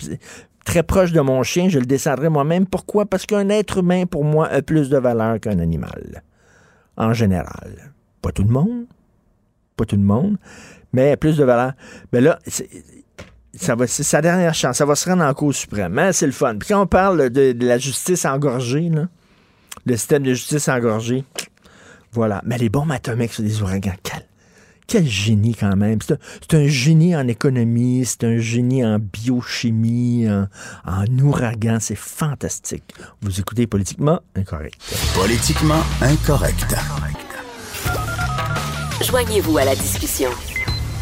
très 0.65 0.83
proche 0.83 1.11
de 1.11 1.21
mon 1.21 1.43
chien, 1.43 1.69
je 1.69 1.79
le 1.79 1.85
descendrais 1.85 2.29
moi-même. 2.29 2.65
Pourquoi? 2.65 3.05
Parce 3.05 3.25
qu'un 3.25 3.49
être 3.49 3.79
humain, 3.79 4.05
pour 4.05 4.23
moi, 4.23 4.47
a 4.47 4.61
plus 4.61 4.89
de 4.89 4.97
valeur 4.97 5.39
qu'un 5.39 5.59
animal. 5.59 6.23
En 6.97 7.13
général. 7.13 7.93
Pas 8.21 8.31
tout 8.31 8.43
le 8.43 8.49
monde. 8.49 8.85
Pas 9.77 9.85
tout 9.85 9.95
le 9.95 10.03
monde. 10.03 10.37
Mais 10.93 11.15
plus 11.15 11.37
de 11.37 11.43
valeur. 11.43 11.73
Mais 12.11 12.21
là, 12.21 12.39
ça 13.53 13.75
va, 13.75 13.87
c'est 13.87 14.03
sa 14.03 14.21
dernière 14.21 14.53
chance. 14.53 14.77
Ça 14.77 14.85
va 14.85 14.95
se 14.95 15.09
rendre 15.09 15.23
en 15.23 15.33
Cour 15.33 15.53
suprême. 15.53 15.97
Hein, 15.97 16.11
c'est 16.11 16.25
le 16.25 16.31
fun. 16.31 16.55
Puis 16.57 16.69
quand 16.69 16.81
on 16.81 16.87
parle 16.87 17.29
de, 17.29 17.55
la 17.59 17.77
justice 17.77 18.25
engorgée, 18.25 18.91
le 19.85 19.97
système 19.97 20.23
de 20.23 20.33
justice 20.33 20.67
engorgé, 20.67 21.23
voilà. 22.11 22.41
Mais 22.45 22.57
les 22.57 22.69
bombes 22.69 22.91
atomiques 22.91 23.33
sur 23.33 23.43
des 23.43 23.61
ouragans, 23.61 23.93
quel, 24.03 24.23
quel 24.91 25.07
génie 25.07 25.55
quand 25.55 25.75
même. 25.77 25.99
C'est 26.01 26.13
un, 26.13 26.17
c'est 26.41 26.57
un 26.57 26.67
génie 26.67 27.15
en 27.15 27.25
économie, 27.27 28.03
c'est 28.05 28.25
un 28.25 28.37
génie 28.39 28.85
en 28.85 28.99
biochimie, 28.99 30.27
en, 30.29 30.47
en 30.85 31.05
ouragan. 31.19 31.77
C'est 31.79 31.95
fantastique. 31.95 32.93
Vous 33.21 33.39
écoutez 33.39 33.67
Politiquement 33.67 34.19
Incorrect. 34.35 34.75
Politiquement 35.15 35.81
incorrect. 36.01 36.75
Joignez-vous 39.01 39.57
à 39.57 39.65
la 39.65 39.75
discussion. 39.75 40.29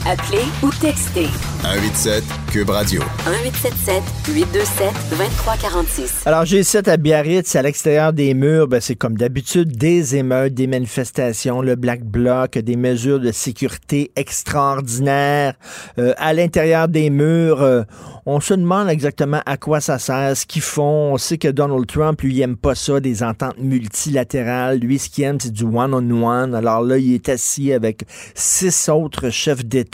Appelez 0.06 0.46
ou 0.64 0.70
textez 0.80 1.28
187 1.62 2.24
Cube 2.52 2.70
Radio. 2.70 3.02
1877 3.28 4.04
827 4.34 4.94
2346. 5.10 6.22
Alors, 6.26 6.44
G7 6.46 6.90
à 6.90 6.96
Biarritz, 6.96 7.54
à 7.56 7.62
l'extérieur 7.62 8.14
des 8.14 8.34
murs, 8.34 8.70
ben, 8.70 8.80
c'est 8.80 8.96
comme 8.96 9.18
d'habitude 9.18 9.76
des 9.76 10.16
émeutes, 10.16 10.54
des 10.54 10.68
manifestations, 10.68 11.62
le 11.62 11.76
Black 11.76 12.04
Bloc, 12.04 12.58
des 12.58 12.78
mesures 12.78 13.20
de 13.20 13.32
sécurité 13.34 14.12
extraordinaires. 14.16 15.56
Euh, 15.98 16.14
à 16.18 16.34
l'intérieur 16.34 16.88
des 16.88 17.10
murs, 17.10 17.62
euh, 17.62 17.84
on 18.26 18.40
se 18.40 18.54
demande 18.54 18.90
exactement 18.90 19.42
à 19.46 19.58
quoi 19.58 19.82
ça 19.82 20.00
sert, 20.00 20.36
ce 20.38 20.46
qu'ils 20.46 20.62
font. 20.62 21.14
On 21.14 21.18
sait 21.18 21.38
que 21.38 21.50
Donald 21.50 21.86
Trump, 21.88 22.22
lui, 22.22 22.36
il 22.36 22.42
aime 22.42 22.58
pas 22.58 22.74
ça, 22.74 23.02
des 23.02 23.22
ententes 23.22 23.58
multilatérales. 23.58 24.80
Lui, 24.80 24.98
ce 24.98 25.10
qu'il 25.10 25.26
aime, 25.26 25.40
c'est 25.40 25.52
du 25.52 25.66
one-on-one. 25.66 26.56
Alors 26.56 26.82
là, 26.84 26.98
il 26.98 27.14
est 27.14 27.28
assis 27.28 27.74
avec 27.74 28.06
six 28.34 28.88
autres 28.88 29.30
chefs 29.30 29.66
d'État. 29.66 29.89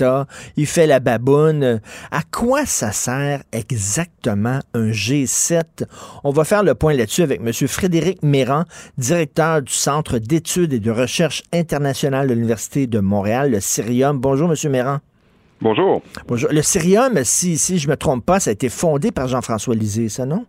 Il 0.57 0.65
fait 0.65 0.87
la 0.87 0.99
baboune. 0.99 1.81
À 2.11 2.21
quoi 2.31 2.65
ça 2.65 2.91
sert 2.91 3.43
exactement 3.51 4.59
un 4.73 4.89
G7? 4.91 5.85
On 6.23 6.31
va 6.31 6.43
faire 6.43 6.63
le 6.63 6.75
point 6.75 6.93
là-dessus 6.93 7.23
avec 7.23 7.41
M. 7.41 7.51
Frédéric 7.67 8.23
Méran, 8.23 8.63
directeur 8.97 9.61
du 9.61 9.73
Centre 9.73 10.19
d'études 10.19 10.73
et 10.73 10.79
de 10.79 10.91
recherche 10.91 11.43
internationale 11.53 12.27
de 12.27 12.33
l'Université 12.33 12.87
de 12.87 12.99
Montréal, 12.99 13.51
le 13.51 13.59
Cirium. 13.59 14.19
Bonjour, 14.19 14.51
M. 14.51 14.71
Méran. 14.71 14.99
Bonjour. 15.61 16.01
Bonjour. 16.27 16.49
Le 16.51 16.61
Cirium, 16.61 17.23
si, 17.23 17.57
si 17.57 17.77
je 17.77 17.87
me 17.87 17.95
trompe 17.95 18.25
pas, 18.25 18.39
ça 18.39 18.49
a 18.49 18.53
été 18.53 18.69
fondé 18.69 19.11
par 19.11 19.27
Jean-François 19.27 19.75
Lisée, 19.75 20.09
ça, 20.09 20.25
non? 20.25 20.45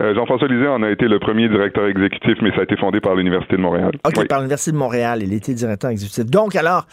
Euh, 0.00 0.14
Jean-François 0.14 0.46
Lisée 0.48 0.68
en 0.68 0.82
a 0.84 0.90
été 0.90 1.08
le 1.08 1.18
premier 1.18 1.48
directeur 1.48 1.86
exécutif, 1.86 2.34
mais 2.40 2.50
ça 2.52 2.60
a 2.60 2.62
été 2.62 2.76
fondé 2.76 3.00
par 3.00 3.16
l'Université 3.16 3.56
de 3.56 3.60
Montréal. 3.62 3.90
OK, 4.06 4.12
Oui. 4.16 4.26
par 4.26 4.38
l'Université 4.38 4.70
de 4.72 4.76
Montréal. 4.76 5.22
Il 5.22 5.32
était 5.32 5.54
directeur 5.54 5.90
exécutif. 5.90 6.24
Donc, 6.26 6.54
alors, 6.54 6.86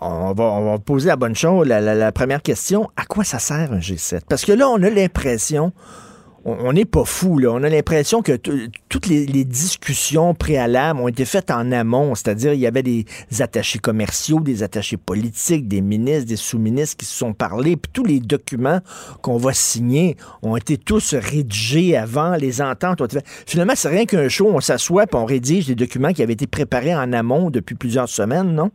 on 0.00 0.32
va, 0.34 0.44
on 0.44 0.72
va 0.72 0.78
poser 0.78 1.08
la 1.08 1.16
bonne 1.16 1.34
chose. 1.34 1.66
La, 1.66 1.80
la- 1.80 1.94
la 1.94 2.12
première 2.12 2.42
question, 2.42 2.90
à 2.96 3.04
quoi 3.06 3.24
ça 3.24 3.38
sert 3.38 3.72
un 3.72 3.78
G7? 3.78 4.20
Parce 4.28 4.44
que 4.44 4.52
là, 4.52 4.68
on 4.68 4.82
a 4.82 4.90
l'impression, 4.90 5.72
on 6.44 6.72
n'est 6.72 6.84
pas 6.84 7.04
fou, 7.04 7.38
là. 7.38 7.50
On 7.50 7.62
a 7.62 7.68
l'impression 7.68 8.20
que 8.20 8.32
toutes 8.88 9.06
les, 9.06 9.44
discussions 9.44 10.34
préalables 10.34 11.00
ont 11.00 11.08
été 11.08 11.24
faites 11.24 11.50
en 11.50 11.72
amont, 11.72 12.14
c'est-à-dire 12.14 12.52
il 12.52 12.60
y 12.60 12.66
avait 12.66 12.82
des 12.82 13.04
attachés 13.40 13.78
commerciaux, 13.78 14.40
des 14.40 14.62
attachés 14.62 14.96
politiques, 14.96 15.68
des 15.68 15.80
ministres, 15.80 16.28
des 16.28 16.36
sous-ministres 16.36 16.96
qui 16.98 17.06
se 17.06 17.14
sont 17.14 17.32
parlé, 17.32 17.76
puis 17.76 17.90
tous 17.92 18.04
les 18.04 18.20
documents 18.20 18.80
qu'on 19.22 19.38
va 19.38 19.52
signer 19.52 20.16
ont 20.42 20.56
été 20.56 20.76
tous 20.76 21.14
rédigés 21.14 21.96
avant, 21.96 22.36
les 22.36 22.60
ententes 22.60 23.00
ont 23.00 23.06
été 23.06 23.20
Finalement, 23.46 23.74
c'est 23.76 23.88
rien 23.88 24.04
qu'un 24.04 24.28
show, 24.28 24.50
on 24.52 24.60
s'assoit 24.60 25.06
puis 25.06 25.16
on 25.16 25.24
rédige 25.24 25.66
des 25.66 25.74
documents 25.74 26.12
qui 26.12 26.22
avaient 26.22 26.32
été 26.34 26.46
préparés 26.46 26.94
en 26.94 27.12
amont 27.12 27.50
depuis 27.50 27.74
plusieurs 27.74 28.08
semaines, 28.08 28.54
non? 28.54 28.70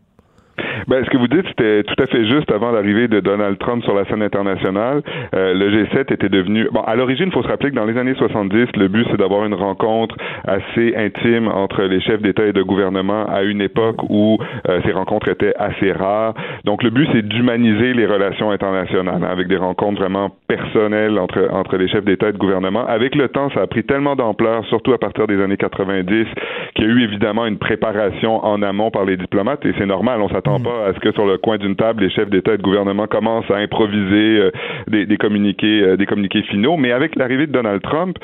Ben, 0.87 1.03
ce 1.03 1.09
que 1.09 1.17
vous 1.17 1.27
dites, 1.27 1.45
c'était 1.47 1.83
tout 1.83 2.01
à 2.01 2.07
fait 2.07 2.25
juste 2.25 2.51
avant 2.51 2.71
l'arrivée 2.71 3.07
de 3.07 3.19
Donald 3.19 3.57
Trump 3.59 3.83
sur 3.83 3.93
la 3.93 4.05
scène 4.05 4.21
internationale. 4.21 5.01
Euh, 5.35 5.53
le 5.53 5.69
G7 5.69 6.13
était 6.13 6.29
devenu... 6.29 6.67
Bon, 6.71 6.81
à 6.81 6.95
l'origine, 6.95 7.27
il 7.27 7.31
faut 7.31 7.43
se 7.43 7.47
rappeler 7.47 7.71
que 7.71 7.75
dans 7.75 7.85
les 7.85 7.97
années 7.97 8.15
70, 8.15 8.67
le 8.75 8.87
but, 8.87 9.05
c'est 9.11 9.17
d'avoir 9.17 9.45
une 9.45 9.53
rencontre 9.53 10.15
assez 10.47 10.95
intime 10.95 11.47
entre 11.47 11.83
les 11.83 12.01
chefs 12.01 12.21
d'État 12.21 12.45
et 12.45 12.53
de 12.53 12.61
gouvernement 12.61 13.25
à 13.25 13.43
une 13.43 13.61
époque 13.61 13.97
où 14.09 14.37
euh, 14.67 14.79
ces 14.85 14.91
rencontres 14.91 15.29
étaient 15.29 15.53
assez 15.57 15.91
rares. 15.91 16.33
Donc, 16.65 16.83
le 16.83 16.89
but, 16.89 17.07
c'est 17.13 17.27
d'humaniser 17.27 17.93
les 17.93 18.05
relations 18.05 18.51
internationales 18.51 19.23
hein, 19.23 19.27
avec 19.29 19.47
des 19.47 19.57
rencontres 19.57 19.99
vraiment 19.99 20.29
personnelles 20.47 21.17
entre, 21.19 21.49
entre 21.51 21.77
les 21.77 21.87
chefs 21.87 22.05
d'État 22.05 22.29
et 22.29 22.33
de 22.33 22.37
gouvernement. 22.37 22.85
Avec 22.85 23.15
le 23.15 23.27
temps, 23.29 23.49
ça 23.51 23.61
a 23.61 23.67
pris 23.67 23.83
tellement 23.83 24.15
d'ampleur, 24.15 24.65
surtout 24.65 24.93
à 24.93 24.97
partir 24.97 25.27
des 25.27 25.41
années 25.41 25.57
90, 25.57 26.25
qu'il 26.75 26.85
y 26.85 26.87
a 26.87 26.91
eu 26.91 27.03
évidemment 27.03 27.45
une 27.45 27.57
préparation 27.57 28.43
en 28.45 28.61
amont 28.61 28.91
par 28.91 29.05
les 29.05 29.17
diplomates, 29.17 29.65
et 29.65 29.73
c'est 29.77 29.85
normal, 29.85 30.21
on 30.21 30.29
s'attend 30.29 30.59
mm. 30.59 30.63
pas 30.63 30.68
à 30.69 30.93
ce 30.93 30.99
que 30.99 31.11
sur 31.11 31.25
le 31.25 31.37
coin 31.37 31.57
d'une 31.57 31.75
table, 31.75 32.03
les 32.03 32.09
chefs 32.09 32.29
d'État 32.29 32.53
et 32.53 32.57
de 32.57 32.61
gouvernement 32.61 33.07
commencent 33.07 33.49
à 33.51 33.57
improviser 33.57 34.39
euh, 34.39 34.51
des, 34.87 35.05
des, 35.05 35.17
communiqués, 35.17 35.81
euh, 35.81 35.97
des 35.97 36.05
communiqués 36.05 36.43
finaux. 36.43 36.77
Mais 36.77 36.91
avec 36.91 37.15
l'arrivée 37.15 37.47
de 37.47 37.51
Donald 37.51 37.81
Trump, 37.81 38.17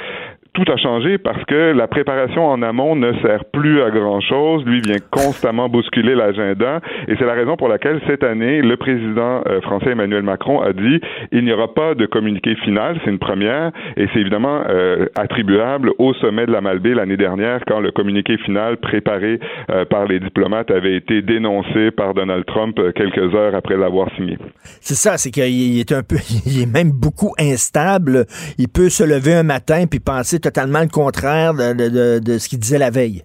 tout 0.56 0.72
a 0.72 0.78
changé 0.78 1.18
parce 1.18 1.43
que 1.45 1.74
la 1.74 1.88
préparation 1.88 2.47
en 2.47 2.62
amont 2.62 2.95
ne 2.95 3.14
sert 3.22 3.43
plus 3.45 3.82
à 3.82 3.91
grand 3.91 4.22
chose. 4.22 4.64
Lui 4.66 4.82
vient 4.82 4.97
constamment 5.12 5.70
bousculer 5.70 6.16
l'agenda 6.16 6.80
et 7.08 7.16
c'est 7.18 7.26
la 7.26 7.34
raison 7.34 7.58
pour 7.58 7.68
laquelle 7.68 8.01
cette 8.08 8.24
année, 8.24 8.62
le 8.62 8.78
président 8.78 9.43
euh, 9.47 9.62
français 9.62 9.91
Emmanuel 9.91 10.24
Macron 10.24 10.62
a 10.62 10.74
dit 10.74 11.01
il 11.32 11.43
n'y 11.43 11.51
aura 11.51 11.74
pas 11.74 11.93
de 11.93 12.06
communiqué 12.06 12.56
final, 12.56 12.99
c'est 13.03 13.12
une 13.12 13.20
première 13.20 13.72
et 13.97 14.08
c'est 14.14 14.20
évidemment 14.20 14.62
euh, 14.70 15.08
attribuable 15.16 15.91
au 15.99 16.14
sommet 16.16 16.45
de 16.45 16.51
la 16.51 16.62
Malbaie 16.62 16.95
l'année 16.95 17.18
dernière 17.18 17.60
quand 17.68 17.82
le 17.82 17.91
communiqué 17.91 18.38
final 18.38 18.78
préparé 18.78 19.39
euh, 19.70 19.84
par 19.86 20.06
les 20.06 20.20
diplomates 20.20 20.72
avait 20.72 20.95
été 20.95 21.22
dénoncé 21.22 21.91
par 21.91 22.14
Donald 22.14 22.45
Trump 22.45 22.80
quelques 22.95 23.36
heures 23.36 23.56
après 23.56 23.76
l'avoir 23.76 24.10
signé. 24.16 24.38
C'est 24.80 24.95
ça, 24.95 25.18
c'est 25.18 25.32
qu'il 25.32 25.80
est 25.80 25.91
un 25.91 26.03
peu, 26.03 26.16
il 26.45 26.62
est 26.62 26.74
même 26.74 26.91
beaucoup 26.91 27.34
instable. 27.38 28.26
Il 28.58 28.70
peut 28.70 28.89
se 28.89 29.03
lever 29.03 29.34
un 29.34 29.43
matin 29.43 29.86
puis 29.89 29.99
penser 29.99 30.39
totalement 30.45 30.81
le 30.81 30.87
contraire 30.87 31.53
de, 31.55 32.37
ce 32.37 32.47
qu'il 32.47 32.59
disait 32.59 32.77
la 32.77 32.91
veille. 32.91 33.23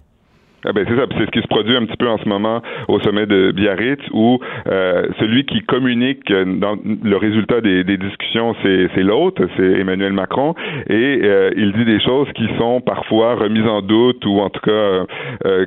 Ah 0.63 0.73
ben 0.73 0.85
c'est 0.87 0.95
ça, 0.95 1.05
c'est 1.17 1.25
ce 1.25 1.31
qui 1.31 1.41
se 1.41 1.47
produit 1.47 1.75
un 1.75 1.85
petit 1.85 1.97
peu 1.97 2.07
en 2.07 2.19
ce 2.19 2.29
moment 2.29 2.61
au 2.87 2.99
sommet 2.99 3.25
de 3.25 3.51
Biarritz, 3.51 4.01
où 4.11 4.39
euh, 4.67 5.07
celui 5.19 5.43
qui 5.45 5.61
communique 5.61 6.31
dans 6.31 6.77
le 6.85 7.17
résultat 7.17 7.61
des, 7.61 7.83
discussions, 7.83 8.55
c'est 8.61 9.03
l'autre, 9.03 9.41
c'est 9.57 9.79
Emmanuel 9.79 10.13
Macron, 10.13 10.53
et 10.87 11.19
euh, 11.23 11.49
il 11.57 11.73
dit 11.73 11.85
des 11.85 11.99
choses 11.99 12.27
qui 12.35 12.47
sont 12.59 12.79
parfois 12.79 13.35
remises 13.35 13.65
en 13.65 13.81
doute 13.81 14.23
ou 14.25 14.39
en 14.39 14.51
tout 14.51 14.61
cas 14.61 15.05
euh, 15.45 15.65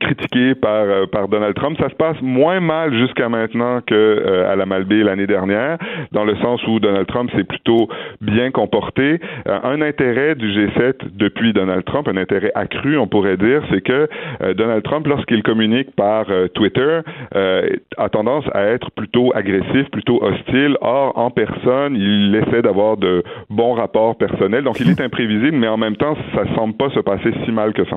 critiqué 0.00 0.54
par 0.54 0.84
euh, 0.84 1.06
par 1.06 1.28
Donald 1.28 1.54
Trump. 1.54 1.76
Ça 1.80 1.88
se 1.88 1.94
passe 1.94 2.20
moins 2.20 2.60
mal 2.60 2.92
jusqu'à 2.94 3.28
maintenant 3.28 3.80
que 3.80 3.94
euh, 3.94 4.50
à 4.50 4.56
la 4.56 4.66
Malbaie 4.66 5.02
l'année 5.02 5.26
dernière, 5.26 5.78
dans 6.12 6.24
le 6.24 6.36
sens 6.36 6.60
où 6.66 6.80
Donald 6.80 7.06
Trump 7.06 7.30
s'est 7.34 7.44
plutôt 7.44 7.88
bien 8.20 8.50
comporté. 8.50 9.20
Euh, 9.48 9.58
un 9.62 9.80
intérêt 9.80 10.34
du 10.34 10.48
G7 10.48 10.94
depuis 11.14 11.52
Donald 11.52 11.84
Trump, 11.84 12.08
un 12.08 12.16
intérêt 12.16 12.52
accru, 12.54 12.98
on 12.98 13.06
pourrait 13.06 13.36
dire, 13.36 13.62
c'est 13.70 13.80
que 13.80 14.08
Donald 14.54 14.82
Trump, 14.82 15.06
lorsqu'il 15.06 15.42
communique 15.42 15.94
par 15.96 16.26
Twitter, 16.54 17.00
a 17.32 18.08
tendance 18.08 18.44
à 18.52 18.64
être 18.64 18.90
plutôt 18.90 19.32
agressif, 19.34 19.90
plutôt 19.90 20.22
hostile. 20.22 20.76
Or, 20.80 21.16
en 21.16 21.30
personne, 21.30 21.96
il 21.96 22.34
essaie 22.34 22.62
d'avoir 22.62 22.96
de 22.96 23.22
bons 23.50 23.74
rapports 23.74 24.16
personnels. 24.16 24.64
Donc, 24.64 24.80
il 24.80 24.90
est 24.90 25.00
imprévisible, 25.00 25.56
mais 25.56 25.68
en 25.68 25.76
même 25.76 25.96
temps, 25.96 26.16
ça 26.34 26.42
semble 26.54 26.74
pas 26.74 26.90
se 26.90 27.00
passer 27.00 27.30
si 27.44 27.52
mal 27.52 27.72
que 27.72 27.84
ça. 27.86 27.96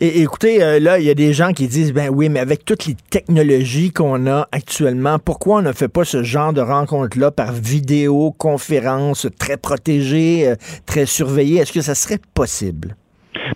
Et 0.00 0.22
écoutez, 0.22 0.58
là, 0.80 0.99
il 1.00 1.06
y 1.06 1.10
a 1.10 1.14
des 1.14 1.32
gens 1.32 1.52
qui 1.52 1.66
disent, 1.66 1.92
ben 1.92 2.10
oui, 2.10 2.28
mais 2.28 2.40
avec 2.40 2.64
toutes 2.64 2.86
les 2.86 2.96
technologies 3.10 3.90
qu'on 3.90 4.26
a 4.26 4.48
actuellement, 4.52 5.18
pourquoi 5.18 5.56
on 5.56 5.62
ne 5.62 5.72
fait 5.72 5.88
pas 5.88 6.04
ce 6.04 6.22
genre 6.22 6.52
de 6.52 6.60
rencontre-là 6.60 7.30
par 7.30 7.52
vidéoconférence 7.52 9.26
très 9.38 9.56
protégée, 9.56 10.48
euh, 10.48 10.54
très 10.86 11.06
surveillée? 11.06 11.60
Est-ce 11.60 11.72
que 11.72 11.82
ça 11.82 11.94
serait 11.94 12.20
possible? 12.34 12.96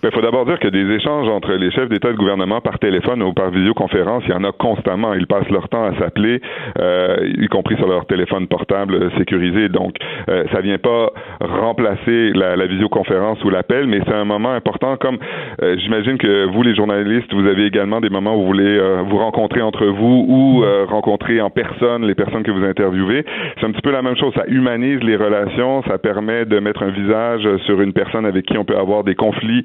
Il 0.03 0.11
faut 0.11 0.21
d'abord 0.21 0.45
dire 0.45 0.59
que 0.59 0.67
des 0.67 0.89
échanges 0.93 1.27
entre 1.29 1.53
les 1.53 1.71
chefs 1.71 1.89
d'État 1.89 2.09
et 2.09 2.13
de 2.13 2.17
gouvernement 2.17 2.61
par 2.61 2.79
téléphone 2.79 3.23
ou 3.23 3.33
par 3.33 3.49
visioconférence, 3.49 4.23
il 4.27 4.31
y 4.31 4.33
en 4.33 4.43
a 4.43 4.51
constamment. 4.51 5.13
Ils 5.13 5.27
passent 5.27 5.49
leur 5.49 5.67
temps 5.69 5.85
à 5.85 5.97
s'appeler, 5.97 6.41
euh, 6.79 7.17
y 7.37 7.47
compris 7.47 7.75
sur 7.77 7.87
leur 7.87 8.05
téléphone 8.05 8.47
portable 8.47 9.11
sécurisé. 9.17 9.69
Donc, 9.69 9.95
euh, 10.29 10.43
ça 10.51 10.61
vient 10.61 10.77
pas 10.77 11.11
remplacer 11.41 12.31
la, 12.33 12.55
la 12.55 12.65
visioconférence 12.67 13.43
ou 13.43 13.49
l'appel, 13.49 13.87
mais 13.87 13.99
c'est 14.05 14.13
un 14.13 14.25
moment 14.25 14.51
important. 14.51 14.97
Comme 14.97 15.17
euh, 15.61 15.75
j'imagine 15.79 16.17
que 16.17 16.45
vous, 16.45 16.63
les 16.63 16.75
journalistes, 16.75 17.33
vous 17.33 17.47
avez 17.47 17.65
également 17.65 18.01
des 18.01 18.09
moments 18.09 18.35
où 18.35 18.41
vous 18.41 18.47
voulez 18.47 18.77
euh, 18.77 19.03
vous 19.09 19.17
rencontrer 19.17 19.61
entre 19.61 19.85
vous 19.85 20.25
ou 20.27 20.63
euh, 20.63 20.85
rencontrer 20.87 21.41
en 21.41 21.49
personne 21.49 22.05
les 22.05 22.15
personnes 22.15 22.43
que 22.43 22.51
vous 22.51 22.63
interviewez. 22.63 23.25
C'est 23.59 23.65
un 23.65 23.71
petit 23.71 23.81
peu 23.81 23.91
la 23.91 24.01
même 24.01 24.17
chose. 24.17 24.33
Ça 24.35 24.45
humanise 24.47 25.01
les 25.03 25.15
relations, 25.15 25.83
ça 25.83 25.97
permet 25.97 26.45
de 26.45 26.59
mettre 26.59 26.83
un 26.83 26.91
visage 26.91 27.47
sur 27.65 27.81
une 27.81 27.93
personne 27.93 28.25
avec 28.25 28.45
qui 28.45 28.57
on 28.57 28.65
peut 28.65 28.77
avoir 28.77 29.03
des 29.03 29.15
conflits 29.15 29.64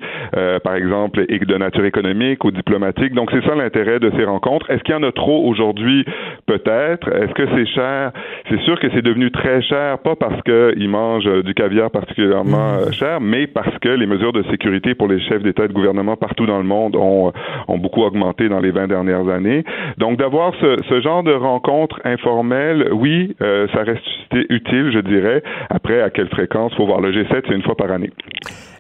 par 0.63 0.75
exemple, 0.75 1.25
et 1.29 1.39
de 1.39 1.57
nature 1.57 1.85
économique 1.85 2.45
ou 2.45 2.51
diplomatique. 2.51 3.15
Donc, 3.15 3.31
c'est 3.33 3.45
ça 3.45 3.55
l'intérêt 3.55 3.99
de 3.99 4.11
ces 4.17 4.25
rencontres. 4.25 4.71
Est-ce 4.71 4.83
qu'il 4.83 4.95
y 4.95 4.99
en 4.99 5.03
a 5.03 5.13
trop 5.13 5.47
aujourd'hui? 5.47 6.05
Peut-être. 6.47 7.09
Est-ce 7.09 7.33
que 7.35 7.47
c'est 7.55 7.67
cher? 7.67 8.13
C'est 8.49 8.61
sûr 8.61 8.79
que 8.79 8.89
c'est 8.95 9.03
devenu 9.03 9.31
très 9.31 9.63
cher, 9.63 9.99
pas 9.99 10.17
parce 10.17 10.41
qu'ils 10.43 10.89
mangent 10.89 11.43
du 11.45 11.55
caviar 11.55 11.91
particulièrement 11.91 12.75
euh, 12.81 12.91
cher, 12.91 13.21
mais 13.21 13.47
parce 13.47 13.77
que 13.79 13.89
les 13.89 14.07
mesures 14.07 14.33
de 14.33 14.43
sécurité 14.51 14.95
pour 14.95 15.09
les 15.09 15.21
chefs 15.21 15.43
d'État 15.43 15.65
et 15.65 15.69
de 15.69 15.73
gouvernement 15.73 16.17
partout 16.17 16.47
dans 16.47 16.59
le 16.59 16.65
monde 16.65 16.97
ont, 16.97 17.33
ont 17.69 17.79
beaucoup 17.79 18.03
augmenté 18.03 18.49
dans 18.49 18.61
les 18.61 18.71
20 18.71 18.89
dernières 18.89 19.29
années. 19.29 19.65
Donc, 19.99 20.19
d'avoir 20.19 20.55
ce, 20.61 20.77
ce, 20.89 21.01
genre 21.01 21.23
de 21.23 21.33
rencontres 21.33 22.01
informelles, 22.05 22.89
oui, 22.93 23.35
euh, 23.41 23.67
ça 23.73 23.83
reste 23.83 24.05
utile, 24.33 24.91
je 24.93 25.01
dirais. 25.01 25.43
Après, 25.71 26.01
à 26.03 26.11
quelle 26.11 26.29
fréquence? 26.29 26.75
Faut 26.75 26.87
voir. 26.87 27.01
Le 27.01 27.13
G7, 27.13 27.43
c'est 27.49 27.55
une 27.55 27.63
fois 27.63 27.77
par 27.77 27.91
année. 27.91 28.11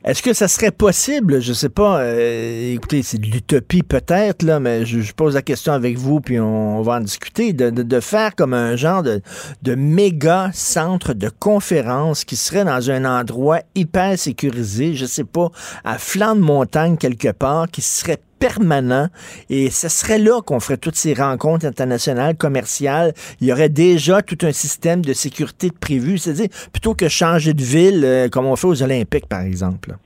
Est-ce 0.02 0.22
que 0.22 0.32
ça 0.32 0.48
serait 0.48 0.70
possible, 0.70 1.42
je 1.42 1.52
sais 1.52 1.68
pas, 1.68 2.00
euh, 2.00 2.72
écoutez, 2.72 3.02
c'est 3.02 3.18
de 3.18 3.26
l'utopie 3.26 3.82
peut-être, 3.82 4.42
là, 4.42 4.58
mais 4.58 4.86
je, 4.86 5.12
pose 5.12 5.34
la 5.34 5.42
question 5.42 5.74
avec 5.74 5.98
vous, 5.98 6.20
puis 6.20 6.40
on, 6.40 6.80
va 6.80 6.94
en 6.94 7.00
discuter, 7.00 7.52
de, 7.52 7.68
de, 7.68 8.00
faire 8.00 8.34
comme 8.34 8.54
un 8.54 8.76
genre 8.76 9.02
de, 9.02 9.20
de 9.60 9.74
méga 9.74 10.50
centre 10.54 11.12
de 11.12 11.28
conférence 11.28 12.24
qui 12.24 12.36
serait 12.36 12.64
dans 12.64 12.90
un 12.90 13.04
endroit 13.04 13.60
hyper 13.74 14.18
sécurisé, 14.18 14.94
je 14.94 15.04
sais 15.04 15.24
pas, 15.24 15.50
à 15.84 15.98
flanc 15.98 16.34
de 16.34 16.40
montagne 16.40 16.96
quelque 16.96 17.32
part, 17.32 17.68
qui 17.68 17.82
serait 17.82 18.20
permanent 18.40 19.08
et 19.50 19.70
ce 19.70 19.88
serait 19.88 20.18
là 20.18 20.40
qu'on 20.40 20.58
ferait 20.58 20.78
toutes 20.78 20.96
ces 20.96 21.14
rencontres 21.14 21.66
internationales, 21.66 22.36
commerciales. 22.36 23.14
Il 23.40 23.46
y 23.46 23.52
aurait 23.52 23.68
déjà 23.68 24.22
tout 24.22 24.38
un 24.42 24.52
système 24.52 25.04
de 25.04 25.12
sécurité 25.12 25.70
prévu, 25.70 26.18
c'est-à-dire 26.18 26.48
plutôt 26.72 26.94
que 26.94 27.08
changer 27.08 27.54
de 27.54 27.62
ville 27.62 28.02
euh, 28.04 28.28
comme 28.28 28.46
on 28.46 28.56
fait 28.56 28.66
aux 28.66 28.82
Olympiques, 28.82 29.26
par 29.26 29.42
exemple. 29.42 29.96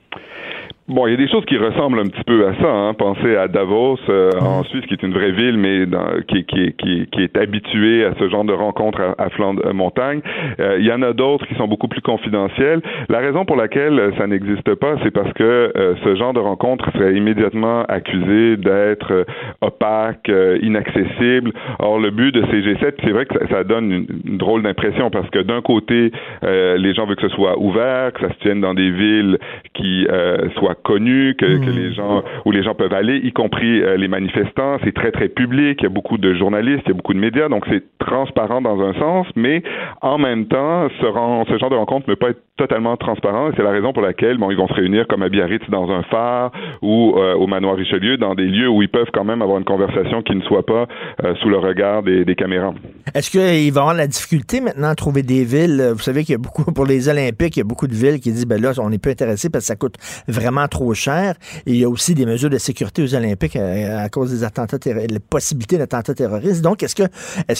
Bon, 0.87 1.07
il 1.07 1.11
y 1.11 1.13
a 1.15 1.17
des 1.17 1.27
choses 1.27 1.43
qui 1.45 1.57
ressemblent 1.57 1.99
un 1.99 2.05
petit 2.05 2.23
peu 2.25 2.45
à 2.47 2.53
ça. 2.61 2.69
Hein. 2.69 2.93
Pensez 2.93 3.35
à 3.35 3.47
Davos 3.47 3.97
euh, 4.07 4.29
en 4.39 4.63
Suisse, 4.65 4.85
qui 4.85 4.93
est 4.93 5.01
une 5.01 5.15
vraie 5.15 5.31
ville, 5.31 5.57
mais 5.57 5.87
dans, 5.87 6.05
qui, 6.27 6.45
qui, 6.45 6.73
qui, 6.73 7.07
qui, 7.11 7.23
est 7.23 7.35
habituée 7.37 8.05
à 8.05 8.13
ce 8.19 8.29
genre 8.29 8.43
de 8.43 8.53
rencontres 8.53 9.01
à, 9.01 9.15
à 9.17 9.29
flanc 9.31 9.55
de 9.55 9.67
montagne. 9.71 10.21
Euh, 10.59 10.77
il 10.77 10.85
y 10.85 10.91
en 10.91 11.01
a 11.01 11.13
d'autres 11.13 11.47
qui 11.47 11.55
sont 11.55 11.67
beaucoup 11.67 11.87
plus 11.87 12.01
confidentielles. 12.01 12.83
La 13.09 13.17
raison 13.17 13.45
pour 13.45 13.55
laquelle 13.55 13.99
euh, 13.99 14.11
ça 14.19 14.27
n'existe 14.27 14.75
pas, 14.75 14.97
c'est 15.03 15.09
parce 15.09 15.33
que 15.33 15.73
ce 16.03 16.15
genre 16.15 16.33
de 16.33 16.39
rencontre 16.39 16.91
serait 16.93 17.15
immédiatement 17.15 17.81
accusé 17.85 18.55
d'être 18.57 19.25
opaque, 19.61 20.31
inaccessible. 20.61 21.51
Or, 21.79 21.99
le 21.99 22.11
but 22.11 22.31
de 22.31 22.45
ces 22.51 22.61
G7, 22.61 22.93
c'est 23.03 23.11
vrai 23.11 23.25
que 23.25 23.39
ça, 23.39 23.47
ça 23.49 23.63
donne 23.63 23.91
une, 23.91 24.07
une 24.25 24.37
drôle 24.37 24.61
d'impression 24.61 25.09
parce 25.09 25.29
que 25.31 25.39
d'un 25.39 25.61
côté, 25.61 26.11
les 26.43 26.93
gens 26.93 27.07
veulent 27.07 27.15
que 27.15 27.27
ce 27.27 27.35
soit 27.35 27.57
ouvert, 27.57 28.13
que 28.13 28.21
ça 28.27 28.33
se 28.33 28.39
tienne 28.39 28.61
dans 28.61 28.75
des 28.75 28.91
villes 28.91 29.39
qui 29.73 30.05
soient 30.57 30.74
endroit 30.75 30.81
connu 30.83 31.35
que, 31.35 31.45
que 31.45 31.65
Hmm. 31.65 31.77
les 31.77 31.93
gens 31.93 32.23
où 32.45 32.51
les 32.51 32.63
gens 32.63 32.75
peuvent 32.75 32.93
aller, 32.93 33.17
y 33.17 33.31
compris 33.31 33.81
euh, 33.81 33.97
les 33.97 34.07
manifestants. 34.07 34.77
C'est 34.83 34.93
très 34.93 35.11
très 35.11 35.29
public. 35.29 35.79
Il 35.81 35.83
y 35.83 35.85
a 35.85 35.89
beaucoup 35.89 36.17
de 36.17 36.33
journalistes, 36.33 36.83
il 36.85 36.89
y 36.89 36.91
a 36.91 36.95
beaucoup 36.95 37.13
de 37.13 37.19
médias, 37.19 37.49
donc 37.49 37.65
c'est 37.69 37.83
transparent 37.99 38.61
dans 38.61 38.79
un 38.81 38.93
sens, 38.93 39.27
mais 39.35 39.63
en 40.01 40.17
même 40.17 40.47
temps, 40.47 40.87
ce, 40.99 41.05
genre 41.05 41.69
de 41.69 41.75
rencontre 41.75 42.07
ne 42.07 42.13
peut 42.13 42.19
pas 42.19 42.29
être 42.29 42.41
totalement 42.57 42.95
transparent. 42.97 43.49
et 43.49 43.53
C'est 43.57 43.63
la 43.63 43.71
raison 43.71 43.93
pour 43.93 44.01
laquelle 44.01 44.37
bon, 44.37 44.51
ils 44.51 44.57
vont 44.57 44.67
se 44.67 44.73
réunir 44.73 45.07
comme 45.07 45.23
à 45.23 45.29
Biarritz 45.29 45.63
dans 45.69 45.89
un 45.89 46.03
phare 46.03 46.51
ou 46.81 47.15
euh, 47.17 47.33
au 47.35 47.47
manoir 47.47 47.75
Richelieu, 47.75 48.17
dans 48.17 48.35
des 48.35 48.45
lieux 48.45 48.69
où 48.69 48.81
ils 48.81 48.89
peuvent 48.89 49.09
quand 49.13 49.25
même 49.25 49.41
avoir 49.41 49.57
une 49.57 49.65
conversation 49.65 50.21
qui 50.21 50.35
ne 50.35 50.41
soit 50.41 50.65
pas 50.65 50.87
euh, 51.23 51.35
sous 51.41 51.49
le 51.49 51.57
regard 51.57 52.03
des, 52.03 52.23
des 52.25 52.35
caméras. 52.35 52.73
Est-ce 53.13 53.29
qu'il 53.29 53.41
va 53.41 53.53
y 53.53 53.69
avoir 53.69 53.93
la 53.93 54.07
difficulté 54.07 54.61
maintenant 54.61 54.89
à 54.89 54.95
trouver 54.95 55.23
des 55.23 55.43
villes? 55.43 55.91
Vous 55.93 55.99
savez 55.99 56.23
qu'il 56.23 56.33
y 56.33 56.35
a 56.35 56.39
beaucoup, 56.39 56.71
pour 56.71 56.85
les 56.85 57.09
Olympiques, 57.09 57.57
il 57.57 57.59
y 57.59 57.61
a 57.61 57.65
beaucoup 57.65 57.87
de 57.87 57.93
villes 57.93 58.19
qui 58.19 58.31
disent, 58.31 58.47
ben 58.47 58.61
là, 58.61 58.71
on 58.79 58.89
n'est 58.89 58.99
pas 58.99 59.09
intéressé 59.09 59.49
parce 59.49 59.65
que 59.65 59.67
ça 59.67 59.75
coûte 59.75 59.95
vraiment 60.27 60.64
trop 60.67 60.93
cher. 60.93 61.35
Et 61.65 61.71
il 61.73 61.77
y 61.77 61.83
a 61.83 61.89
aussi 61.89 62.13
des 62.13 62.25
mesures 62.25 62.49
de 62.49 62.57
sécurité 62.57 63.03
aux 63.03 63.15
Olympiques 63.15 63.55
à, 63.55 64.01
à 64.01 64.09
cause 64.09 64.31
des 64.31 64.43
attentats 64.43 64.79
terroristes, 64.79 65.11
la 65.11 65.19
possibilité 65.19 65.77
d'attentats 65.77 66.13
terroristes. 66.13 66.61
Donc, 66.61 66.83
est-ce 66.83 66.95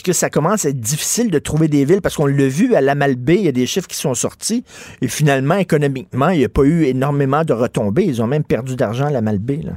que, 0.04 0.14
ça 0.14 0.30
commence 0.30 0.66
à 0.66 0.70
être 0.70 0.80
difficile 0.80 1.32
de 1.32 1.40
trouver 1.40 1.68
des 1.68 1.86
villes? 1.86 2.02
Parce 2.02 2.16
qu'on 2.16 2.26
l'a 2.26 2.48
vu 2.48 2.76
à 2.76 2.82
la 2.82 2.96
Malbaie, 2.96 3.36
il 3.36 3.46
y 3.46 3.48
a 3.48 3.52
des 3.52 3.66
chiffres 3.66 3.88
qui 3.88 3.98
sont 3.98 4.14
sortis. 4.14 4.64
Et 5.02 5.08
finalement, 5.08 5.56
économiquement, 5.56 6.30
il 6.30 6.40
n'y 6.40 6.46
a 6.46 6.50
pas 6.50 6.64
eu 6.64 6.84
énormément 6.86 7.44
de 7.44 7.54
retombées. 7.54 8.04
Ils 8.06 8.22
ont 8.22 8.28
même 8.28 8.44
perdu 8.44 8.76
d'argent 8.76 9.06
à 9.06 9.12
la 9.12 9.22
Malbaie, 9.22 9.62
là. 9.64 9.74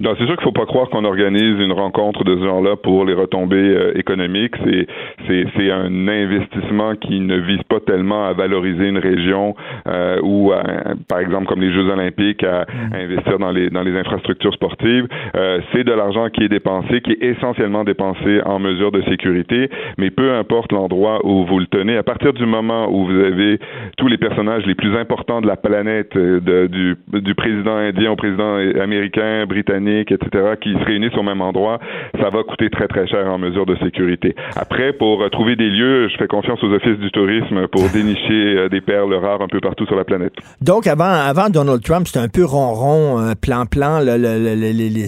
Non, 0.00 0.14
c'est 0.18 0.26
sûr 0.26 0.36
qu'il 0.36 0.44
faut 0.44 0.52
pas 0.52 0.66
croire 0.66 0.88
qu'on 0.88 1.04
organise 1.04 1.60
une 1.60 1.72
rencontre 1.72 2.24
de 2.24 2.36
ce 2.36 2.44
genre-là 2.44 2.76
pour 2.76 3.04
les 3.04 3.12
retombées 3.14 3.56
euh, 3.56 3.98
économiques. 3.98 4.54
C'est, 4.64 4.86
c'est, 5.26 5.44
c'est 5.56 5.70
un 5.70 6.08
investissement 6.08 6.94
qui 6.96 7.20
ne 7.20 7.36
vise 7.36 7.62
pas 7.64 7.80
tellement 7.80 8.24
à 8.26 8.32
valoriser 8.32 8.88
une 8.88 8.98
région 8.98 9.54
euh, 9.86 10.18
ou, 10.22 10.52
à, 10.52 10.62
par 11.08 11.20
exemple, 11.20 11.46
comme 11.46 11.60
les 11.60 11.72
Jeux 11.72 11.88
Olympiques, 11.90 12.42
à, 12.42 12.66
à 12.92 12.96
investir 12.96 13.38
dans 13.38 13.50
les 13.50 13.68
dans 13.70 13.82
les 13.82 13.96
infrastructures 13.96 14.54
sportives. 14.54 15.06
Euh, 15.36 15.60
c'est 15.72 15.84
de 15.84 15.92
l'argent 15.92 16.28
qui 16.30 16.44
est 16.44 16.48
dépensé, 16.48 17.00
qui 17.02 17.12
est 17.12 17.22
essentiellement 17.22 17.84
dépensé 17.84 18.40
en 18.46 18.58
mesure 18.58 18.92
de 18.92 19.02
sécurité. 19.02 19.68
Mais 19.98 20.10
peu 20.10 20.32
importe 20.34 20.72
l'endroit 20.72 21.20
où 21.24 21.44
vous 21.44 21.58
le 21.58 21.66
tenez, 21.66 21.96
à 21.96 22.02
partir 22.02 22.32
du 22.32 22.46
moment 22.46 22.88
où 22.90 23.06
vous 23.06 23.20
avez 23.20 23.58
tous 23.98 24.08
les 24.08 24.18
personnages 24.18 24.64
les 24.66 24.74
plus 24.74 24.96
importants 24.96 25.40
de 25.42 25.46
la 25.46 25.56
planète, 25.56 26.16
euh, 26.16 26.40
de, 26.40 26.66
du, 26.66 26.96
du 27.20 27.34
président 27.34 27.76
indien 27.76 28.10
au 28.12 28.16
président 28.16 28.56
américain, 28.80 29.44
britannique, 29.46 29.65
etc., 29.70 30.54
qui 30.60 30.72
se 30.72 30.84
réunissent 30.84 31.16
au 31.16 31.22
même 31.22 31.40
endroit, 31.40 31.78
ça 32.20 32.30
va 32.30 32.42
coûter 32.42 32.70
très 32.70 32.88
très 32.88 33.06
cher 33.06 33.26
en 33.26 33.38
mesure 33.38 33.66
de 33.66 33.76
sécurité. 33.76 34.34
Après, 34.56 34.92
pour 34.92 35.22
euh, 35.22 35.28
trouver 35.28 35.56
des 35.56 35.68
lieux, 35.68 36.08
je 36.08 36.16
fais 36.16 36.26
confiance 36.26 36.62
aux 36.62 36.72
offices 36.72 36.98
du 36.98 37.10
tourisme 37.10 37.66
pour 37.68 37.88
dénicher 37.90 38.56
euh, 38.56 38.68
des 38.68 38.80
perles 38.80 39.14
rares 39.14 39.42
un 39.42 39.48
peu 39.48 39.60
partout 39.60 39.86
sur 39.86 39.96
la 39.96 40.04
planète. 40.04 40.32
Donc, 40.60 40.86
avant, 40.86 41.04
avant 41.04 41.48
Donald 41.48 41.82
Trump, 41.82 42.06
c'était 42.06 42.20
un 42.20 42.28
peu 42.28 42.44
ronron, 42.44 43.20
euh, 43.20 43.32
plan-plan. 43.40 44.00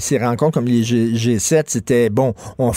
ces 0.00 0.18
rencontres 0.18 0.54
comme 0.54 0.66
les 0.66 0.82
G, 0.82 1.38
7 1.38 1.70
c'était 1.70 2.10
bon, 2.10 2.34
on, 2.58 2.72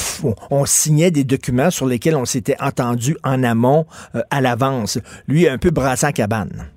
signait 0.66 1.12
des 1.12 1.24
documents 1.24 1.72
sur 1.72 1.86
lesquels 1.88 2.16
on 2.16 2.26
s'était 2.26 2.56
entendu 2.62 3.16
en 3.24 3.44
amont, 3.44 3.86
à 4.30 4.42
l'avance. 4.42 5.00
Lui, 5.28 5.48
un 5.48 5.58
peu 5.58 5.72
brassant 5.72 6.12
cabane. 6.12 6.68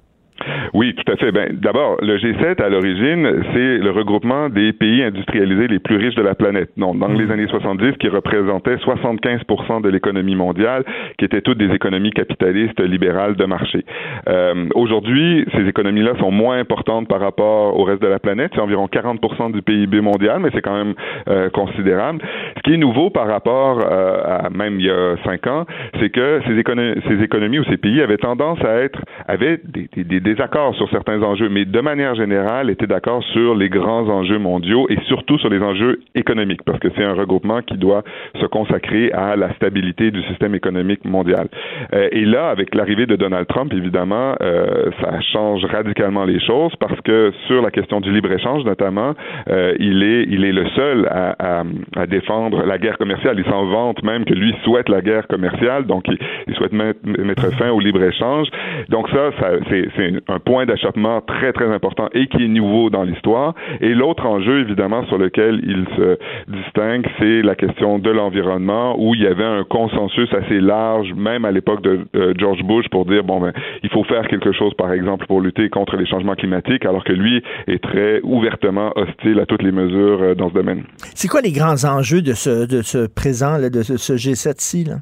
Oui, 0.72 0.94
tout 0.94 1.12
à 1.12 1.16
fait. 1.16 1.32
Ben, 1.32 1.48
d'abord, 1.60 1.96
le 2.00 2.16
G7, 2.16 2.62
à 2.62 2.68
l'origine, 2.68 3.42
c'est 3.52 3.78
le 3.78 3.90
regroupement 3.90 4.48
des 4.48 4.72
pays 4.72 5.02
industrialisés 5.02 5.68
les 5.68 5.78
plus 5.78 5.96
riches 5.96 6.14
de 6.14 6.22
la 6.22 6.34
planète. 6.34 6.70
Donc, 6.76 6.98
dans 6.98 7.08
les 7.08 7.30
années 7.30 7.46
70, 7.48 7.96
qui 7.98 8.08
représentaient 8.08 8.78
75 8.78 9.40
de 9.82 9.88
l'économie 9.88 10.34
mondiale, 10.36 10.84
qui 11.18 11.24
étaient 11.24 11.40
toutes 11.42 11.58
des 11.58 11.72
économies 11.74 12.12
capitalistes, 12.12 12.80
libérales 12.80 13.36
de 13.36 13.44
marché. 13.44 13.84
Euh, 14.28 14.66
Aujourd'hui, 14.74 15.44
ces 15.56 15.66
économies-là 15.68 16.12
sont 16.18 16.30
moins 16.30 16.58
importantes 16.58 17.08
par 17.08 17.20
rapport 17.20 17.78
au 17.78 17.84
reste 17.84 18.02
de 18.02 18.06
la 18.08 18.18
planète. 18.18 18.52
C'est 18.54 18.60
environ 18.60 18.86
40 18.88 19.52
du 19.52 19.62
PIB 19.62 20.00
mondial, 20.00 20.40
mais 20.40 20.48
c'est 20.54 20.62
quand 20.62 20.76
même 20.76 20.94
euh, 21.28 21.50
considérable. 21.50 22.20
Ce 22.56 22.62
qui 22.62 22.74
est 22.74 22.76
nouveau 22.78 23.10
par 23.10 23.26
rapport 23.26 23.80
euh, 23.80 24.22
à 24.46 24.50
même 24.50 24.78
il 24.80 24.86
y 24.86 24.90
a 24.90 25.16
cinq 25.24 25.46
ans, 25.46 25.64
c'est 26.00 26.10
que 26.10 26.40
ces, 26.46 26.58
écono- 26.58 26.94
ces 27.08 27.22
économies 27.22 27.58
ou 27.58 27.64
ces 27.64 27.76
pays 27.76 28.00
avaient 28.02 28.16
tendance 28.18 28.62
à 28.64 28.76
être, 28.78 29.00
avaient 29.28 29.58
des, 29.64 29.88
des- 29.94 30.04
des 30.04 30.20
désaccords 30.20 30.63
sur 30.72 30.88
certains 30.90 31.22
enjeux, 31.22 31.48
mais 31.48 31.64
de 31.64 31.80
manière 31.80 32.14
générale 32.14 32.70
étaient 32.70 32.86
d'accord 32.86 33.22
sur 33.32 33.54
les 33.54 33.68
grands 33.68 34.08
enjeux 34.08 34.38
mondiaux 34.38 34.86
et 34.88 34.98
surtout 35.06 35.38
sur 35.38 35.50
les 35.50 35.60
enjeux 35.60 36.00
économiques, 36.14 36.62
parce 36.64 36.78
que 36.78 36.88
c'est 36.96 37.04
un 37.04 37.14
regroupement 37.14 37.60
qui 37.62 37.76
doit 37.76 38.02
se 38.40 38.46
consacrer 38.46 39.12
à 39.12 39.36
la 39.36 39.52
stabilité 39.54 40.10
du 40.10 40.22
système 40.24 40.54
économique 40.54 41.04
mondial. 41.04 41.48
Euh, 41.92 42.08
et 42.12 42.24
là, 42.24 42.48
avec 42.48 42.74
l'arrivée 42.74 43.06
de 43.06 43.16
Donald 43.16 43.46
Trump, 43.46 43.72
évidemment, 43.72 44.34
euh, 44.42 44.90
ça 45.00 45.20
change 45.32 45.64
radicalement 45.64 46.24
les 46.24 46.40
choses 46.40 46.72
parce 46.80 47.00
que 47.02 47.32
sur 47.46 47.62
la 47.62 47.70
question 47.70 48.00
du 48.00 48.10
libre-échange, 48.10 48.64
notamment, 48.64 49.14
euh, 49.48 49.74
il 49.78 50.02
est 50.02 50.24
il 50.28 50.44
est 50.44 50.52
le 50.52 50.66
seul 50.70 51.06
à, 51.06 51.64
défendre 52.06 52.64
la 52.64 52.78
guerre 52.78 52.98
commerciale. 52.98 53.36
Il 53.38 53.44
s'en 53.50 53.66
vante 53.66 54.02
même 54.02 54.24
que 54.24 54.34
lui 54.34 54.54
souhaite 54.64 54.88
la 54.88 55.00
guerre 55.00 55.26
commerciale, 55.26 55.86
donc 55.86 56.04
il, 56.08 56.54
souhaite 56.54 56.72
mettre, 56.72 57.50
fin 57.58 57.70
au 57.70 57.80
libre-échange. 57.80 58.48
Donc 58.88 59.08
ça, 59.10 59.30
ça 59.40 59.50
c'est 59.70 60.12
un 60.28 60.38
point 60.44 60.66
d'achoppement 60.66 61.20
très 61.20 61.52
très 61.52 61.66
important 61.66 62.08
et 62.12 62.26
qui 62.26 62.44
est 62.44 62.48
nouveau 62.48 62.90
dans 62.90 63.02
l'histoire. 63.02 63.54
Et 63.80 63.94
l'autre 63.94 64.26
enjeu, 64.26 64.60
évidemment, 64.60 65.04
sur 65.06 65.18
lequel 65.18 65.60
il 65.64 65.86
se 65.96 66.18
distingue, 66.48 67.06
c'est 67.18 67.42
la 67.42 67.54
question 67.54 67.98
de 67.98 68.10
l'environnement, 68.10 68.96
où 68.98 69.14
il 69.14 69.22
y 69.22 69.26
avait 69.26 69.44
un 69.44 69.64
consensus 69.64 70.32
assez 70.32 70.60
large, 70.60 71.12
même 71.14 71.44
à 71.44 71.50
l'époque 71.50 71.82
de 71.82 72.00
euh, 72.16 72.34
George 72.36 72.62
Bush, 72.62 72.88
pour 72.88 73.06
dire 73.06 73.24
bon 73.24 73.40
ben 73.40 73.52
il 73.82 73.90
faut 73.90 74.04
faire 74.04 74.26
quelque 74.28 74.52
chose, 74.52 74.74
par 74.74 74.92
exemple, 74.92 75.26
pour 75.26 75.40
lutter 75.40 75.68
contre 75.68 75.96
les 75.96 76.06
changements 76.06 76.34
climatiques, 76.34 76.84
alors 76.84 77.04
que 77.04 77.12
lui 77.12 77.42
est 77.66 77.82
très 77.82 78.20
ouvertement 78.22 78.92
hostile 78.96 79.40
à 79.40 79.46
toutes 79.46 79.62
les 79.62 79.72
mesures 79.72 80.22
euh, 80.22 80.34
dans 80.34 80.48
ce 80.48 80.54
domaine. 80.54 80.84
C'est 81.14 81.28
quoi 81.28 81.40
les 81.40 81.52
grands 81.52 81.84
enjeux 81.84 82.22
de 82.22 82.32
ce, 82.32 82.66
de 82.66 82.82
ce 82.82 83.06
présent, 83.06 83.58
là, 83.58 83.70
de 83.70 83.82
ce, 83.82 83.96
ce 83.96 84.12
G7-ci? 84.14 84.84
Là? 84.84 84.96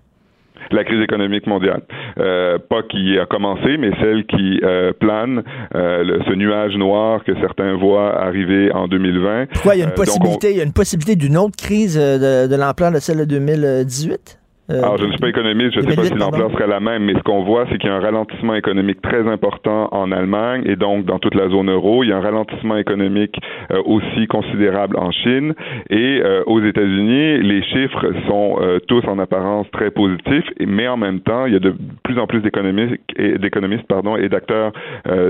La 0.76 0.84
crise 0.84 1.02
économique 1.02 1.46
mondiale. 1.46 1.82
Euh, 2.18 2.58
pas 2.58 2.82
qui 2.82 3.18
a 3.18 3.26
commencé, 3.26 3.76
mais 3.78 3.90
celle 4.00 4.24
qui 4.26 4.60
euh, 4.62 4.92
plane, 4.92 5.42
euh, 5.74 6.04
le, 6.04 6.20
ce 6.26 6.32
nuage 6.34 6.74
noir 6.76 7.22
que 7.24 7.32
certains 7.40 7.74
voient 7.76 8.20
arriver 8.20 8.72
en 8.72 8.88
2020. 8.88 9.46
Pourquoi 9.52 9.74
il 9.76 9.78
y 9.78 9.82
a 9.82 9.84
une 9.84 9.90
Euh, 9.90 9.94
possibilité, 9.94 10.50
il 10.50 10.56
y 10.56 10.60
a 10.60 10.64
une 10.64 10.72
possibilité 10.72 11.16
d'une 11.16 11.36
autre 11.36 11.56
crise 11.56 11.98
euh, 11.98 12.46
de, 12.46 12.50
de 12.50 12.56
l'ampleur 12.56 12.90
de 12.92 12.98
celle 12.98 13.18
de 13.18 13.24
2018? 13.24 14.38
Euh, 14.72 14.78
Alors, 14.78 14.96
je 14.96 15.04
ne 15.04 15.10
suis 15.10 15.20
pas 15.20 15.28
économiste, 15.28 15.74
je 15.74 15.80
ne 15.80 15.90
sais 15.90 15.96
pas 15.96 16.04
si 16.04 16.10
2008, 16.10 16.24
l'ampleur 16.24 16.50
serait 16.52 16.66
la 16.66 16.80
même, 16.80 17.04
mais 17.04 17.14
ce 17.14 17.22
qu'on 17.22 17.42
voit, 17.42 17.66
c'est 17.70 17.78
qu'il 17.78 17.90
y 17.90 17.92
a 17.92 17.96
un 17.96 18.00
ralentissement 18.00 18.54
économique 18.54 19.02
très 19.02 19.28
important 19.28 19.88
en 19.92 20.10
Allemagne 20.12 20.62
et 20.64 20.76
donc 20.76 21.04
dans 21.04 21.18
toute 21.18 21.34
la 21.34 21.48
zone 21.48 21.70
euro. 21.70 22.04
Il 22.04 22.10
y 22.10 22.12
a 22.12 22.16
un 22.16 22.20
ralentissement 22.20 22.76
économique 22.76 23.38
euh, 23.70 23.82
aussi 23.84 24.26
considérable 24.26 24.96
en 24.96 25.10
Chine 25.10 25.54
et 25.90 26.20
euh, 26.24 26.42
aux 26.46 26.62
États-Unis, 26.62 27.42
les 27.42 27.62
chiffres 27.64 28.12
sont 28.26 28.56
euh, 28.60 28.78
tous 28.88 29.06
en 29.06 29.18
apparence 29.18 29.70
très 29.72 29.90
positifs, 29.90 30.48
mais 30.60 30.88
en 30.88 30.96
même 30.96 31.20
temps, 31.20 31.46
il 31.46 31.52
y 31.52 31.56
a 31.56 31.60
de 31.60 31.74
plus 32.02 32.18
en 32.18 32.26
plus 32.26 32.40
d'économistes 32.40 32.94
et 33.16 33.38
d'économistes 33.38 33.86
pardon 33.88 34.16
et 34.16 34.28
d'acteurs 34.28 34.72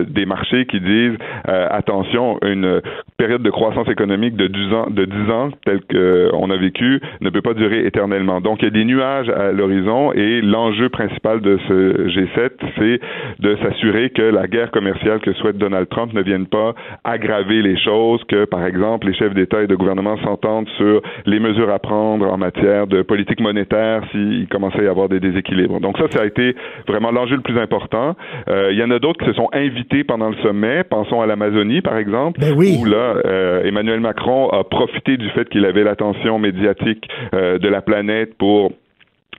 des 0.09 0.27
marchés 0.27 0.67
qui 0.67 0.81
disent 0.81 1.17
attention, 1.45 2.39
une 2.43 2.81
période 3.17 3.43
de 3.43 3.51
croissance 3.51 3.89
économique 3.89 4.37
de 4.37 4.47
10 4.47 4.75
ans, 4.75 4.87
de 4.91 5.05
10 5.05 5.31
ans 5.31 5.51
telle 5.65 5.81
qu'on 5.81 6.51
a 6.51 6.57
vécu 6.57 7.01
ne 7.21 7.31
peut 7.31 7.43
pas 7.43 7.55
durer 7.55 7.87
éternellement. 7.87 8.41
Donc 8.41 8.61
il 8.61 8.65
y 8.67 8.69
a 8.69 8.71
des 8.71 8.85
nuages 8.85 9.32
à 9.35 9.53
l'horizon 9.53 10.13
et 10.13 10.41
l'enjeu 10.41 10.89
principal 10.89 11.41
de 11.41 11.59
ce 11.69 12.09
G7, 12.09 12.51
c'est 12.79 13.01
de 13.41 13.57
s'assurer 13.57 14.11
que 14.11 14.23
la 14.23 14.47
guerre 14.47 14.71
commerciale 14.71 15.21
que 15.21 15.33
souhaite 15.35 15.59
Donald 15.59 15.89
Trump 15.89 16.13
ne 16.13 16.23
vienne 16.23 16.47
pas 16.47 16.75
aggraver 17.05 17.63
les 17.63 17.79
choses, 17.79 18.23
que 18.29 18.45
par 18.45 18.65
exemple 18.67 19.07
les 19.07 19.15
chefs 19.15 19.35
d'État 19.35 19.63
et 19.63 19.67
de 19.67 19.75
gouvernement 19.75 20.17
s'entendent 20.25 20.69
sur 20.77 21.03
les 21.27 21.39
mesures 21.41 21.71
à 21.71 21.79
prendre 21.79 22.27
en 22.31 22.37
matière 22.39 22.87
de 22.87 23.03
politique 23.03 23.41
monétaire 23.41 24.03
s'il 24.11 24.47
commençait 24.49 24.81
à 24.81 24.85
y 24.85 24.89
avoir 24.89 25.09
des 25.09 25.21
déséquilibres. 25.21 25.81
Donc 25.81 25.99
ça, 25.99 26.05
ça 26.11 26.23
a 26.23 26.27
été 26.27 26.55
vraiment 26.87 27.11
l'enjeu 27.11 27.37
le 27.37 27.43
plus 27.43 27.59
important. 27.59 28.17
Euh, 28.49 28.71
il 28.73 28.79
y 28.79 28.83
en 28.85 28.91
a 28.91 28.99
d'autres 28.99 29.21
qui 29.21 29.27
se 29.31 29.35
sont 29.35 29.49
invités 29.53 30.05
pendant 30.05 30.31
le 30.31 30.37
sommet. 30.37 30.85
Pensons 30.85 31.21
à 31.21 31.27
l'Amazonie, 31.27 31.81
par 31.81 31.97
exemple, 31.97 32.41
Ben 32.41 32.55
oui. 32.57 32.77
où 32.81 32.85
là, 32.85 33.15
euh, 33.25 33.65
Emmanuel 33.65 34.01
Macron 34.01 34.49
a 34.51 34.65
profité 34.65 35.17
du 35.17 35.29
fait 35.31 35.49
qu'il 35.49 35.65
avait 35.65 35.85
l'attention 35.85 36.39
médiatique 36.39 37.09
euh, 37.35 37.59
de 37.59 37.69
la 37.69 37.81
planète 37.83 38.37
pour 38.39 38.73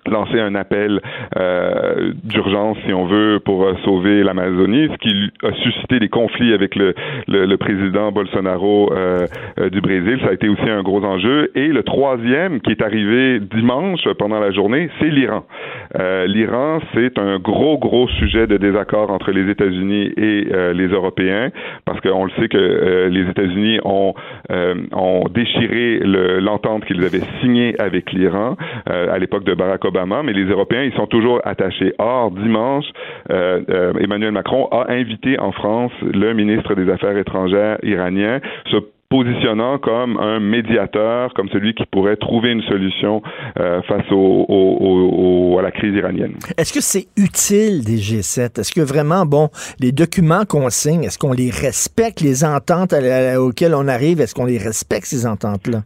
lancer 0.10 0.40
un 0.40 0.56
appel 0.56 1.00
euh, 1.38 2.12
d'urgence, 2.24 2.78
si 2.86 2.94
on 2.94 3.06
veut, 3.06 3.40
pour 3.44 3.64
euh, 3.64 3.74
sauver 3.86 4.24
l'Amazonie, 4.24 4.90
ce 4.92 4.98
qui 4.98 5.32
a 5.44 5.54
suscité 5.64 6.00
des 6.00 6.10
conflits 6.10 6.54
avec 6.54 6.76
le, 6.76 6.94
le, 7.28 7.46
le 7.46 7.58
président 7.58 8.12
Bolsonaro 8.12 8.92
euh, 8.94 9.28
euh, 9.60 9.70
du 9.70 9.80
Brésil. 9.82 10.20
Ça 10.22 10.30
a 10.30 10.34
été 10.34 10.50
aussi 10.50 10.70
un 10.70 10.84
gros 10.84 11.04
enjeu. 11.06 11.52
Et 11.56 11.68
le 11.68 11.84
troisième, 11.84 12.60
qui 12.62 12.72
est 12.72 12.82
arrivé 12.82 13.40
dimanche 13.40 14.04
pendant 14.20 14.40
la 14.40 14.52
journée, 14.52 14.90
c'est 15.00 15.10
l'Iran. 15.10 15.46
Euh, 16.00 16.26
L'Iran, 16.28 16.80
c'est 16.94 17.18
un 17.18 17.40
gros, 17.40 17.78
gros 17.78 18.08
sujet 18.10 18.46
de 18.48 18.58
désaccord 18.58 19.10
entre 19.12 19.32
les 19.32 19.50
États-Unis 19.50 20.12
et 20.18 20.48
les 20.74 20.88
Européens, 20.88 21.50
parce 21.86 22.00
qu'on 22.02 22.26
le 22.26 22.32
sait 22.40 22.48
que 22.50 23.08
les 23.10 23.30
États-Unis 23.30 23.80
ont, 23.86 24.14
ont 24.92 25.24
déchiré 25.34 26.00
le- 26.00 26.40
l'entente 26.40 26.86
qu'ils 26.86 27.04
avaient 27.04 27.26
signée 27.42 27.76
avec 27.80 28.12
l'Iran 28.12 28.56
à 28.86 29.18
l'époque 29.20 29.44
de 29.46 29.54
Barack 29.54 29.86
Obama 29.86 29.93
Obama, 29.94 30.24
mais 30.24 30.34
les 30.34 30.46
Européens, 30.46 30.84
ils 30.84 30.94
sont 30.94 31.08
toujours 31.08 31.40
attachés. 31.44 31.94
Or, 32.00 32.32
dimanche, 32.32 32.86
Emmanuel 33.30 34.32
Macron 34.32 34.68
a 34.72 34.92
invité 34.92 35.40
en 35.40 35.52
France 35.52 35.92
le 36.02 36.34
ministre 36.34 36.74
des 36.74 36.90
Affaires 36.92 37.18
étrangères 37.18 37.78
iranien, 37.84 38.40
se 38.72 38.78
positionnant 39.14 39.78
comme 39.78 40.18
un 40.18 40.40
médiateur, 40.40 41.32
comme 41.36 41.48
celui 41.50 41.76
qui 41.76 41.84
pourrait 41.86 42.16
trouver 42.16 42.50
une 42.50 42.64
solution 42.64 43.22
euh, 43.60 43.80
face 43.84 44.06
à 44.10 45.62
la 45.62 45.72
crise 45.72 45.94
iranienne. 45.94 46.34
Est-ce 46.58 46.74
que 46.74 46.82
c'est 46.82 47.06
utile 47.16 47.84
des 47.86 47.98
G7? 47.98 48.60
Est-ce 48.60 48.72
que 48.72 48.82
vraiment, 48.82 49.28
bon, 49.28 49.50
les 49.80 49.92
documents 49.92 50.46
qu'on 50.46 50.68
signe, 50.72 51.04
est-ce 51.04 51.20
qu'on 51.20 51.32
les 51.32 51.52
respecte, 51.52 52.22
les 52.22 52.44
ententes 52.44 52.96
auxquelles 53.38 53.76
on 53.76 53.88
arrive, 53.88 54.20
est-ce 54.20 54.34
qu'on 54.34 54.46
les 54.46 54.58
respecte, 54.58 55.06
ces 55.06 55.28
ententes-là? 55.28 55.84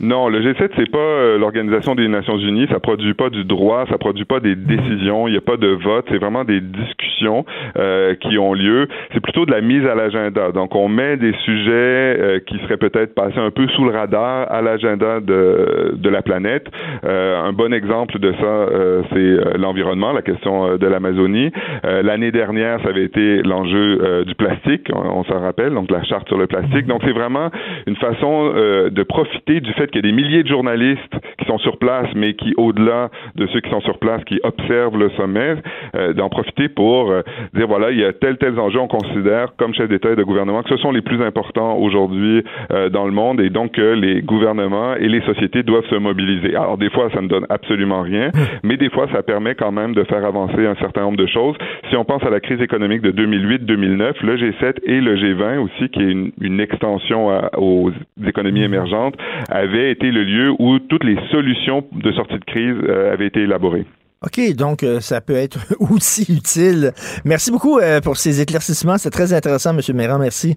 Non, 0.00 0.28
le 0.28 0.40
G7 0.40 0.70
c'est 0.76 0.90
pas 0.90 0.98
euh, 0.98 1.38
l'organisation 1.38 1.94
des 1.94 2.08
Nations 2.08 2.36
Unies, 2.36 2.66
ça 2.68 2.80
produit 2.80 3.14
pas 3.14 3.30
du 3.30 3.44
droit, 3.44 3.84
ça 3.88 3.96
produit 3.96 4.24
pas 4.24 4.40
des 4.40 4.56
décisions, 4.56 5.28
il 5.28 5.32
n'y 5.32 5.36
a 5.36 5.40
pas 5.40 5.56
de 5.56 5.68
vote, 5.68 6.04
c'est 6.08 6.18
vraiment 6.18 6.44
des 6.44 6.60
discussions 6.60 7.44
euh, 7.78 8.14
qui 8.16 8.36
ont 8.38 8.54
lieu. 8.54 8.88
C'est 9.12 9.20
plutôt 9.20 9.46
de 9.46 9.52
la 9.52 9.60
mise 9.60 9.86
à 9.86 9.94
l'agenda. 9.94 10.50
Donc 10.50 10.74
on 10.74 10.88
met 10.88 11.16
des 11.16 11.32
sujets 11.44 11.70
euh, 11.70 12.40
qui 12.44 12.58
seraient 12.58 12.76
peut-être 12.76 13.14
passés 13.14 13.38
un 13.38 13.50
peu 13.50 13.68
sous 13.68 13.84
le 13.84 13.92
radar 13.92 14.50
à 14.50 14.62
l'agenda 14.62 15.20
de, 15.20 15.94
de 15.94 16.08
la 16.08 16.22
planète. 16.22 16.66
un 17.04 17.52
bon 17.52 17.72
exemple 17.72 18.18
de 18.18 18.32
ça, 18.32 18.66
c'est 19.12 19.58
l'environnement, 19.58 20.12
la 20.12 20.22
question 20.22 20.76
de 20.76 20.86
l'Amazonie. 20.86 21.50
L'année 21.82 22.32
dernière, 22.32 22.80
ça 22.82 22.88
avait 22.88 23.04
été 23.04 23.42
l'enjeu 23.42 24.24
du 24.24 24.34
plastique, 24.34 24.88
on, 24.92 25.20
on 25.20 25.24
s'en 25.24 25.40
rappelle, 25.40 25.72
donc 25.74 25.90
la 25.90 26.02
charte 26.04 26.26
sur 26.28 26.38
le 26.38 26.46
plastique. 26.46 26.86
Donc 26.86 27.02
c'est 27.04 27.12
vraiment 27.12 27.50
une 27.86 27.96
façon 27.96 28.52
de 28.90 29.02
profiter 29.02 29.60
du 29.60 29.72
fait 29.74 29.83
qu'il 29.90 30.04
y 30.04 30.08
a 30.08 30.10
des 30.10 30.16
milliers 30.16 30.42
de 30.42 30.48
journalistes 30.48 31.14
qui 31.38 31.44
sont 31.46 31.58
sur 31.58 31.78
place, 31.78 32.08
mais 32.14 32.34
qui, 32.34 32.54
au-delà 32.56 33.10
de 33.34 33.46
ceux 33.48 33.60
qui 33.60 33.70
sont 33.70 33.80
sur 33.80 33.98
place, 33.98 34.22
qui 34.24 34.40
observent 34.42 34.98
le 34.98 35.10
sommet, 35.10 35.56
euh, 35.94 36.12
d'en 36.12 36.28
profiter 36.28 36.68
pour 36.68 37.10
euh, 37.10 37.22
dire, 37.54 37.66
voilà, 37.66 37.90
il 37.90 37.98
y 37.98 38.04
a 38.04 38.12
tel, 38.12 38.36
tel 38.38 38.58
enjeu, 38.58 38.78
on 38.78 38.88
considère, 38.88 39.54
comme 39.56 39.74
chef 39.74 39.88
d'État 39.88 40.10
et 40.10 40.16
de 40.16 40.22
gouvernement, 40.22 40.62
que 40.62 40.70
ce 40.70 40.76
sont 40.76 40.92
les 40.92 41.02
plus 41.02 41.22
importants 41.22 41.76
aujourd'hui 41.76 42.44
euh, 42.72 42.88
dans 42.88 43.04
le 43.06 43.12
monde 43.12 43.40
et 43.40 43.50
donc 43.50 43.72
que 43.72 43.94
les 43.94 44.22
gouvernements 44.22 44.94
et 44.94 45.08
les 45.08 45.20
sociétés 45.22 45.62
doivent 45.62 45.86
se 45.86 45.96
mobiliser. 45.96 46.54
Alors, 46.54 46.78
des 46.78 46.90
fois, 46.90 47.10
ça 47.12 47.20
ne 47.20 47.28
donne 47.28 47.46
absolument 47.48 48.02
rien, 48.02 48.30
mais 48.62 48.76
des 48.76 48.90
fois, 48.90 49.06
ça 49.12 49.22
permet 49.22 49.54
quand 49.54 49.72
même 49.72 49.94
de 49.94 50.04
faire 50.04 50.24
avancer 50.24 50.66
un 50.66 50.74
certain 50.76 51.02
nombre 51.02 51.18
de 51.18 51.26
choses. 51.26 51.56
Si 51.90 51.96
on 51.96 52.04
pense 52.04 52.22
à 52.24 52.30
la 52.30 52.40
crise 52.40 52.60
économique 52.60 53.02
de 53.02 53.12
2008-2009, 53.12 54.24
le 54.24 54.36
G7 54.36 54.74
et 54.84 55.00
le 55.00 55.16
G20 55.16 55.58
aussi, 55.58 55.88
qui 55.90 56.00
est 56.00 56.10
une, 56.10 56.32
une 56.40 56.60
extension 56.60 57.30
aux 57.56 57.90
économies 58.26 58.62
émergentes, 58.62 59.14
avaient 59.50 59.73
avait 59.74 59.92
été 59.92 60.10
le 60.10 60.24
lieu 60.24 60.52
où 60.58 60.78
toutes 60.78 61.04
les 61.04 61.18
solutions 61.30 61.84
de 61.92 62.12
sortie 62.12 62.38
de 62.38 62.44
crise 62.44 62.76
euh, 62.88 63.12
avaient 63.12 63.26
été 63.26 63.40
élaborées. 63.40 63.86
OK, 64.22 64.54
donc 64.54 64.82
euh, 64.82 65.00
ça 65.00 65.20
peut 65.20 65.34
être 65.34 65.58
aussi 65.78 66.26
utile. 66.32 66.92
Merci 67.24 67.50
beaucoup 67.50 67.78
euh, 67.78 68.00
pour 68.00 68.16
ces 68.16 68.40
éclaircissements. 68.40 68.98
C'est 68.98 69.10
très 69.10 69.32
intéressant, 69.32 69.76
M. 69.76 69.80
Méran. 69.94 70.18
Merci. 70.18 70.56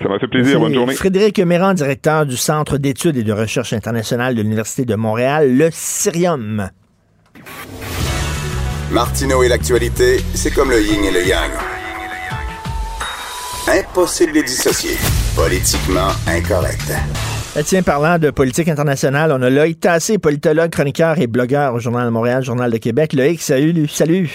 Ça 0.00 0.08
m'a 0.08 0.18
fait 0.18 0.28
plaisir. 0.28 0.60
Bonne 0.60 0.72
journée. 0.72 0.94
Frédéric 0.94 1.38
Méran, 1.40 1.74
directeur 1.74 2.24
du 2.24 2.36
Centre 2.36 2.78
d'études 2.78 3.16
et 3.16 3.24
de 3.24 3.32
recherche 3.32 3.72
internationale 3.72 4.34
de 4.34 4.42
l'Université 4.42 4.84
de 4.84 4.94
Montréal, 4.94 5.56
le 5.56 5.68
Syrium. 5.72 6.70
Martineau 8.92 9.42
et 9.42 9.48
l'actualité, 9.48 10.18
c'est 10.34 10.52
comme 10.52 10.70
le 10.70 10.80
yin 10.80 11.04
et 11.04 11.12
le 11.12 11.26
yang. 11.26 11.50
Impossible 13.68 14.32
de 14.32 14.38
les 14.38 14.44
dissocier. 14.44 14.96
Politiquement 15.36 16.10
incorrect. 16.26 16.90
Eh, 17.56 17.64
tiens, 17.64 17.82
parlant 17.82 18.16
de 18.16 18.30
politique 18.30 18.68
internationale, 18.68 19.32
on 19.32 19.42
a 19.42 19.50
Loïc 19.50 19.80
Tassé, 19.80 20.18
politologue, 20.18 20.70
chroniqueur 20.70 21.18
et 21.18 21.26
blogueur 21.26 21.74
au 21.74 21.80
Journal 21.80 22.04
de 22.04 22.10
Montréal, 22.10 22.44
Journal 22.44 22.70
de 22.70 22.76
Québec. 22.76 23.12
Loïc, 23.12 23.42
salut. 23.42 23.88
Salut. 23.88 24.30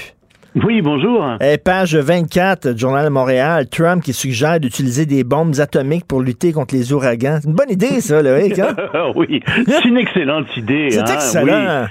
Oui, 0.54 0.82
bonjour. 0.82 1.26
Eh, 1.40 1.58
page 1.58 1.96
24 1.96 2.74
du 2.74 2.80
Journal 2.80 3.06
de 3.06 3.10
Montréal, 3.10 3.70
Trump 3.70 4.04
qui 4.04 4.12
suggère 4.12 4.60
d'utiliser 4.60 5.06
des 5.06 5.24
bombes 5.24 5.58
atomiques 5.60 6.06
pour 6.06 6.20
lutter 6.22 6.52
contre 6.52 6.76
les 6.76 6.92
ouragans. 6.92 7.40
C'est 7.42 7.48
une 7.48 7.56
bonne 7.56 7.72
idée, 7.72 8.02
ça, 8.02 8.22
Loïc. 8.22 8.60
Hein? 8.60 8.76
oui, 9.16 9.42
c'est 9.66 9.86
une 9.86 9.98
excellente 9.98 10.48
idée. 10.58 10.90
C'est 10.92 11.00
hein? 11.00 11.14
excellent. 11.14 11.88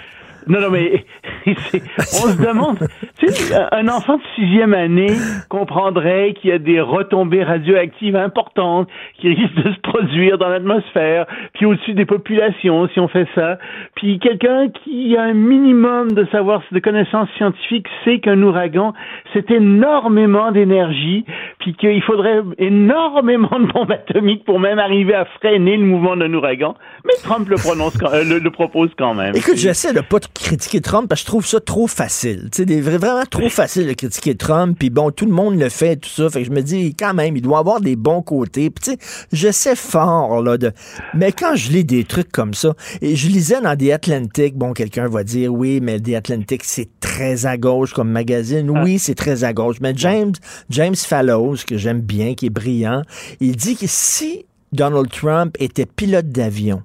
Non, 0.47 0.61
non, 0.61 0.71
mais 0.71 1.05
on 1.47 2.29
se 2.29 2.43
demande, 2.43 2.79
tu 3.19 3.29
sais, 3.29 3.55
un 3.73 3.89
enfant 3.89 4.17
de 4.17 4.23
sixième 4.35 4.75
année 4.75 5.15
comprendrait 5.49 6.35
qu'il 6.35 6.51
y 6.51 6.53
a 6.53 6.59
des 6.59 6.81
retombées 6.81 7.43
radioactives 7.43 8.17
importantes 8.17 8.89
qui 9.19 9.29
risquent 9.29 9.63
de 9.63 9.73
se 9.73 9.81
produire 9.81 10.39
dans 10.39 10.49
l'atmosphère, 10.49 11.27
puis 11.55 11.67
au-dessus 11.67 11.95
des 11.95 12.05
populations, 12.05 12.89
si 12.89 13.01
on 13.01 13.09
fait 13.09 13.27
ça. 13.35 13.59
Puis 13.95 14.19
quelqu'un 14.19 14.69
qui 14.69 15.17
a 15.17 15.23
un 15.23 15.35
minimum 15.35 16.13
de 16.13 16.27
savoir, 16.27 16.63
de 16.71 16.79
connaissances 16.79 17.29
scientifiques, 17.37 17.87
sait 18.05 18.19
qu'un 18.19 18.41
ouragan, 18.43 18.93
c'est 19.33 19.51
énormément 19.51 20.53
d'énergie, 20.53 21.25
puis 21.61 21.75
qu'il 21.75 22.03
faudrait 22.03 22.41
énormément 22.59 23.59
de 23.59 23.67
bombes 23.73 23.93
atomiques 23.93 24.45
pour 24.45 24.61
même 24.61 24.79
arriver 24.79 25.15
à 25.15 25.25
freiner 25.25 25.77
le 25.77 25.85
mouvement 25.85 26.17
d'un 26.17 26.33
ouragan. 26.33 26.75
Mais 27.05 27.15
Trump 27.23 27.49
le, 27.49 27.57
prononce, 27.57 27.97
euh, 28.03 28.41
le, 28.41 28.51
propose 28.51 28.91
quand 28.97 29.15
même. 29.15 29.35
Écoute, 29.35 29.57
j'essaie 29.57 29.93
de 29.93 30.01
pas 30.01 30.21
critiquer 30.35 30.81
Trump 30.81 31.09
parce 31.09 31.23
que 31.23 31.27
je 31.27 31.31
trouve 31.31 31.47
ça 31.47 31.61
trop 31.61 31.87
facile. 31.87 32.49
C'est 32.53 32.69
vraiment 32.81 33.25
trop 33.31 33.49
facile 33.49 33.87
de 33.87 33.93
critiquer 33.93 34.35
Trump. 34.35 34.77
Puis 34.79 34.91
bon, 34.91 35.11
tout 35.11 35.27
le 35.27 35.33
monde 35.33 35.59
le 35.59 35.69
fait, 35.69 35.97
tout 35.97 36.09
ça. 36.09 36.29
Fait 36.29 36.41
que 36.43 36.49
je 36.49 36.51
me 36.51 36.63
dis, 36.63 36.95
quand 36.95 37.15
même, 37.15 37.37
il 37.37 37.43
doit 37.43 37.59
avoir 37.59 37.81
des 37.81 37.97
bons 37.97 38.21
côtés. 38.21 38.71
Puis 38.71 38.85
tu 38.85 38.91
sais, 38.93 38.99
je 39.33 39.51
sais 39.51 39.77
fort, 39.77 40.43
là, 40.43 40.59
de... 40.59 40.73
Mais 41.15 41.33
quand 41.33 41.55
je 41.55 41.71
lis 41.71 41.85
des 41.85 42.05
trucs 42.05 42.33
comme 42.33 42.53
ça, 42.53 42.75
et 43.01 43.17
je 43.17 43.29
lisais 43.29 43.61
dans 43.61 43.77
The 43.77 43.91
Atlantic, 43.91 44.57
bon, 44.57 44.73
quelqu'un 44.73 45.09
va 45.09 45.25
dire, 45.25 45.53
oui, 45.53 45.81
mais 45.81 46.01
The 46.01 46.15
Atlantic, 46.15 46.65
c'est 46.65 46.89
très 47.01 47.47
à 47.47 47.57
gauche 47.57 47.93
comme 47.93 48.11
magazine. 48.11 48.71
Ah. 48.75 48.83
Oui, 48.85 48.99
c'est 48.99 49.15
très 49.15 49.45
à 49.45 49.53
gauche. 49.53 49.77
Mais 49.81 49.93
James, 49.97 50.33
James 50.71 50.97
Fallows, 50.97 51.57
que 51.67 51.79
j'aime 51.79 52.01
bien, 52.01 52.35
qui 52.35 52.47
est 52.47 52.51
brillant, 52.51 53.03
il 53.41 53.57
dit 53.57 53.77
que 53.77 53.87
si 53.87 54.47
Donald 54.73 55.11
Trump 55.11 55.57
était 55.61 55.87
pilote 55.87 56.29
d'avion, 56.29 56.83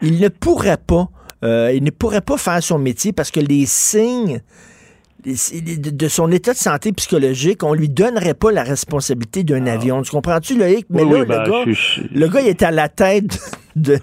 il 0.00 0.20
ne 0.20 0.28
pourrait 0.28 0.78
pas 0.78 1.08
euh, 1.44 1.72
il 1.74 1.84
ne 1.84 1.90
pourrait 1.90 2.20
pas 2.20 2.36
faire 2.36 2.62
son 2.62 2.78
métier 2.78 3.12
parce 3.12 3.30
que 3.30 3.40
les 3.40 3.66
signes 3.66 4.40
de 5.26 6.08
son 6.08 6.30
état 6.30 6.52
de 6.52 6.56
santé 6.56 6.92
psychologique, 6.92 7.64
on 7.64 7.74
lui 7.74 7.88
donnerait 7.88 8.34
pas 8.34 8.52
la 8.52 8.62
responsabilité 8.62 9.42
d'un 9.42 9.66
ah. 9.66 9.72
avion. 9.72 10.02
Tu 10.02 10.10
comprends-tu, 10.10 10.56
Loïc? 10.56 10.86
Mais 10.90 11.04
là, 11.04 11.18
le, 11.20 11.24
ben, 11.24 11.42
gars, 11.42 11.64
le 12.14 12.28
gars, 12.28 12.40
il 12.40 12.48
est 12.48 12.62
à 12.62 12.70
la 12.70 12.88
tête 12.88 13.38
de, 13.76 13.98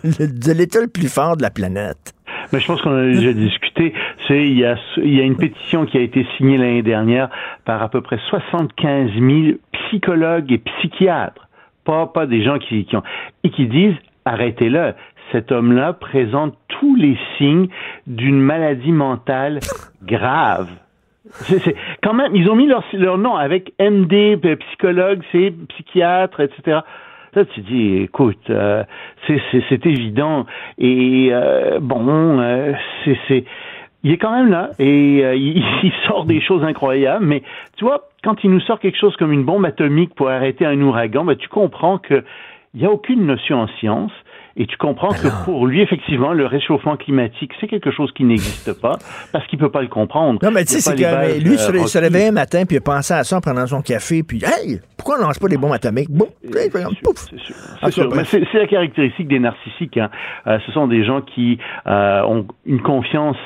l'état 0.52 0.82
le 0.82 0.88
plus 0.88 1.08
fort 1.08 1.38
de 1.38 1.42
la 1.42 1.50
planète. 1.50 2.14
Mais 2.52 2.60
je 2.60 2.68
pense 2.68 2.82
qu'on 2.82 2.96
a 2.96 3.06
déjà 3.06 3.32
discuté. 3.34 3.94
C'est 4.28 4.44
il 4.44 4.60
y 4.60 4.66
a 4.66 4.78
il 4.98 5.14
y 5.14 5.22
a 5.22 5.24
une 5.24 5.38
pétition 5.38 5.86
qui 5.86 5.98
a 5.98 6.02
été 6.02 6.26
signée 6.38 6.58
l'année 6.58 6.84
dernière 6.84 7.30
par 7.66 7.82
à 7.82 7.90
peu 7.90 8.02
près 8.02 8.20
75 8.30 9.12
000 9.14 9.58
psychologues 9.72 10.52
et 10.52 10.58
psychiatres, 10.58 11.48
pas 11.86 12.08
pas 12.08 12.26
des 12.26 12.44
gens 12.44 12.60
qui, 12.60 12.86
qui 12.86 12.96
ont 12.96 13.04
et 13.44 13.50
qui 13.50 13.68
disent 13.68 13.96
arrêtez-le 14.26 14.94
cet 15.34 15.52
homme-là 15.52 15.92
présente 15.92 16.56
tous 16.70 16.96
les 16.96 17.18
signes 17.38 17.68
d'une 18.08 18.40
maladie 18.40 18.94
mentale 18.94 19.60
grave. 20.06 20.70
C'est, 21.26 21.76
quand 22.02 22.14
même, 22.14 22.36
ils 22.36 22.50
ont 22.50 22.56
mis 22.56 22.68
leur, 22.68 22.84
leur 22.94 23.18
nom 23.18 23.36
avec 23.36 23.74
MD, 23.80 24.38
psychologue, 24.60 25.22
c'est 25.32 25.54
psychiatre, 25.70 26.40
etc. 26.40 26.82
Là, 27.34 27.46
tu 27.46 27.62
dis, 27.62 27.98
écoute, 27.98 28.50
euh, 28.50 28.84
c'est, 29.28 29.86
évident. 29.86 30.46
Et 30.78 31.30
euh, 31.32 31.80
bon, 31.82 32.40
euh, 32.40 32.74
c'est, 33.28 33.46
il 34.04 34.12
est 34.12 34.18
quand 34.18 34.36
même 34.36 34.52
là 34.52 34.70
et 34.78 35.22
il, 35.36 35.64
il, 35.84 35.92
sort 36.08 36.26
des 36.26 36.42
choses 36.42 36.64
incroyables. 36.64 37.26
Mais 37.26 37.42
tu 37.78 37.86
vois, 37.86 38.10
quand 38.24 38.44
il 38.44 38.52
nous 38.52 38.60
sort 38.62 38.80
quelque 38.80 39.00
chose 39.00 39.16
comme 39.18 39.32
une 39.32 39.46
bombe 39.46 39.66
atomique 39.66 40.14
pour 40.14 40.30
arrêter 40.30 40.66
un 40.66 40.80
ouragan, 40.82 41.26
ben, 41.26 41.36
tu 41.36 41.48
comprends 41.48 41.98
que 41.98 42.24
il 42.74 42.82
n'y 42.82 42.86
a 42.86 42.92
aucune 42.92 43.26
notion 43.26 43.62
en 43.62 43.68
science. 43.80 44.12
Et 44.56 44.68
tu 44.68 44.78
comprends 44.78 45.10
ben 45.10 45.18
que 45.18 45.46
pour 45.46 45.66
lui, 45.66 45.82
effectivement, 45.82 46.32
le 46.32 46.46
réchauffement 46.46 46.96
climatique, 46.96 47.52
c'est 47.60 47.68
quelque 47.68 47.90
chose 47.90 48.12
qui 48.12 48.24
n'existe 48.24 48.80
pas 48.80 48.98
parce 49.32 49.48
qu'il 49.48 49.58
peut 49.58 49.72
pas 49.72 49.82
le 49.82 49.88
comprendre. 49.88 50.40
Non, 50.44 50.52
mais 50.52 50.64
tu 50.64 50.74
sais, 50.74 50.80
c'est 50.80 50.96
que 50.96 51.44
lui, 51.44 51.56
euh, 51.56 51.88
se, 51.88 51.98
réveillait 51.98 52.28
un 52.28 52.34
matin, 52.34 52.64
puis 52.66 52.76
il 52.76 52.78
a 52.78 52.82
pensé 52.82 53.16
à 53.16 53.24
ça 53.24 53.38
en 53.38 53.42
prenant 53.42 53.66
son 53.66 53.82
café, 53.82 54.22
puis 54.22 54.44
hey, 54.46 54.80
pourquoi 54.96 55.16
on 55.18 55.24
lance 55.24 55.40
pas 55.40 55.48
des 55.48 55.58
bombes 55.58 55.74
atomiques? 55.74 56.12
Bon, 56.12 56.28
c'est 58.26 58.54
la 58.54 58.68
caractéristique 58.68 59.28
des 59.28 59.40
narcissiques. 59.40 59.98
Hein. 59.98 60.12
Euh, 60.46 60.60
ce 60.68 60.72
sont 60.72 60.86
des 60.86 61.04
gens 61.04 61.22
qui 61.22 61.58
euh, 61.88 62.22
ont 62.22 62.46
une 62.68 62.82
confiance 62.82 63.38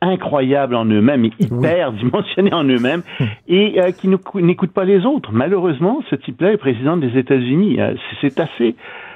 incroyable 0.00 0.74
en 0.74 0.86
eux-mêmes 0.86 1.26
et 1.26 1.32
hyper 1.38 1.92
dimensionnés 2.02 2.54
en 2.54 2.64
eux-mêmes 2.64 3.02
et 3.48 3.76
qui 3.98 4.08
n'écoutent 4.36 4.72
pas 4.72 4.84
les 4.84 5.04
autres. 5.04 5.32
Malheureusement, 5.32 6.00
ce 6.08 6.16
type-là 6.16 6.52
est 6.52 6.56
président 6.56 6.96
des 6.96 7.18
États-Unis. 7.18 7.78
c'est 8.22 8.40
assez 8.40 8.74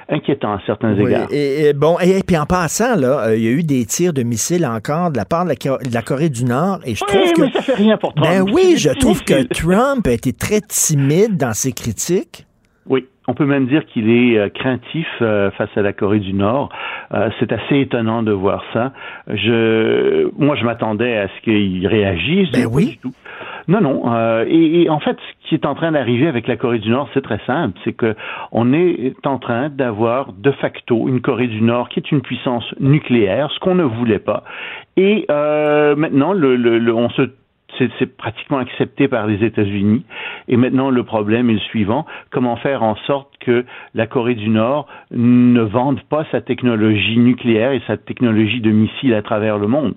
inquiétant 0.09 0.53
à 0.53 0.61
certains 0.65 0.95
égards. 0.95 1.27
Et, 1.31 1.73
bon, 1.73 1.97
et, 1.99 2.21
puis 2.25 2.37
en 2.37 2.45
passant, 2.45 2.95
là, 2.95 3.27
euh, 3.27 3.37
il 3.37 3.43
y 3.43 3.47
a 3.47 3.51
eu 3.51 3.63
des 3.63 3.85
tirs 3.85 4.13
de 4.13 4.23
missiles 4.23 4.65
encore 4.65 5.11
de 5.11 5.17
la 5.17 5.25
part 5.25 5.45
de 5.45 5.49
la, 5.93 6.01
Corée 6.01 6.29
du 6.29 6.45
Nord. 6.45 6.79
Et 6.85 6.95
je 6.95 7.03
trouve 7.03 7.33
que. 7.33 7.41
Mais 7.41 7.51
ça 7.51 7.61
fait 7.61 7.75
rien 7.75 7.97
pour 7.97 8.13
Trump. 8.13 8.29
Ben 8.29 8.41
oui, 8.53 8.75
je 8.77 8.89
trouve 8.89 9.23
que 9.23 9.43
Trump 9.43 10.05
a 10.07 10.11
été 10.11 10.33
très 10.33 10.61
timide 10.61 11.37
dans 11.37 11.53
ses 11.53 11.71
critiques. 11.71 12.45
Oui. 12.87 13.07
on 13.27 13.33
peut 13.33 13.45
même 13.45 13.65
dire 13.67 13.83
qu'il 13.87 14.09
est 14.11 14.37
euh, 14.37 14.49
craintif 14.49 15.07
euh, 15.21 15.49
face 15.51 15.69
à 15.75 15.81
la 15.81 15.91
Corée 15.91 16.19
du 16.19 16.33
Nord. 16.33 16.69
Euh, 17.13 17.29
c'est 17.39 17.51
assez 17.51 17.79
étonnant 17.79 18.21
de 18.21 18.31
voir 18.31 18.63
ça. 18.73 18.93
Je, 19.27 20.29
moi, 20.37 20.55
je 20.55 20.63
m'attendais 20.63 21.17
à 21.17 21.27
ce 21.27 21.41
qu'il 21.43 21.87
réagisse. 21.87 22.51
Ben 22.51 22.67
oui. 22.71 22.99
tout. 23.01 23.13
Non, 23.67 23.81
non. 23.81 24.43
Et, 24.45 24.83
et, 24.83 24.89
en 24.89 24.99
fait, 24.99 25.17
ce 25.43 25.49
qui 25.49 25.55
est 25.55 25.65
en 25.65 25.75
train 25.75 25.91
d'arriver 25.91 26.27
avec 26.27 26.47
la 26.47 26.57
Corée 26.57 26.79
du 26.79 26.89
Nord, 26.89 27.09
c'est 27.13 27.21
très 27.21 27.39
simple. 27.45 27.77
C'est 27.83 27.93
que 27.93 28.15
on 28.51 28.73
est 28.73 29.15
en 29.25 29.39
train 29.39 29.69
d'avoir 29.69 30.33
de 30.33 30.51
facto 30.51 31.07
une 31.07 31.21
Corée 31.21 31.47
du 31.47 31.61
Nord 31.61 31.89
qui 31.89 31.99
est 31.99 32.11
une 32.11 32.21
puissance 32.21 32.65
nucléaire, 32.79 33.49
ce 33.51 33.59
qu'on 33.59 33.75
ne 33.75 33.83
voulait 33.83 34.19
pas. 34.19 34.43
Et 34.97 35.25
maintenant, 35.29 36.33
le, 36.33 36.55
le, 36.55 36.93
on 36.93 37.09
se 37.09 37.29
c'est 37.77 38.17
pratiquement 38.17 38.57
accepté 38.57 39.07
par 39.07 39.27
les 39.27 39.43
États-Unis. 39.43 40.05
Et 40.47 40.57
maintenant, 40.57 40.89
le 40.89 41.03
problème 41.03 41.49
est 41.49 41.53
le 41.53 41.59
suivant 41.59 42.05
comment 42.31 42.55
faire 42.57 42.83
en 42.83 42.95
sorte 43.07 43.29
que 43.39 43.65
la 43.93 44.07
Corée 44.07 44.35
du 44.35 44.49
Nord 44.49 44.87
ne 45.11 45.61
vende 45.61 46.01
pas 46.01 46.25
sa 46.31 46.41
technologie 46.41 47.17
nucléaire 47.17 47.71
et 47.71 47.81
sa 47.87 47.97
technologie 47.97 48.61
de 48.61 48.71
missiles 48.71 49.13
à 49.13 49.21
travers 49.21 49.57
le 49.57 49.67
monde? 49.67 49.95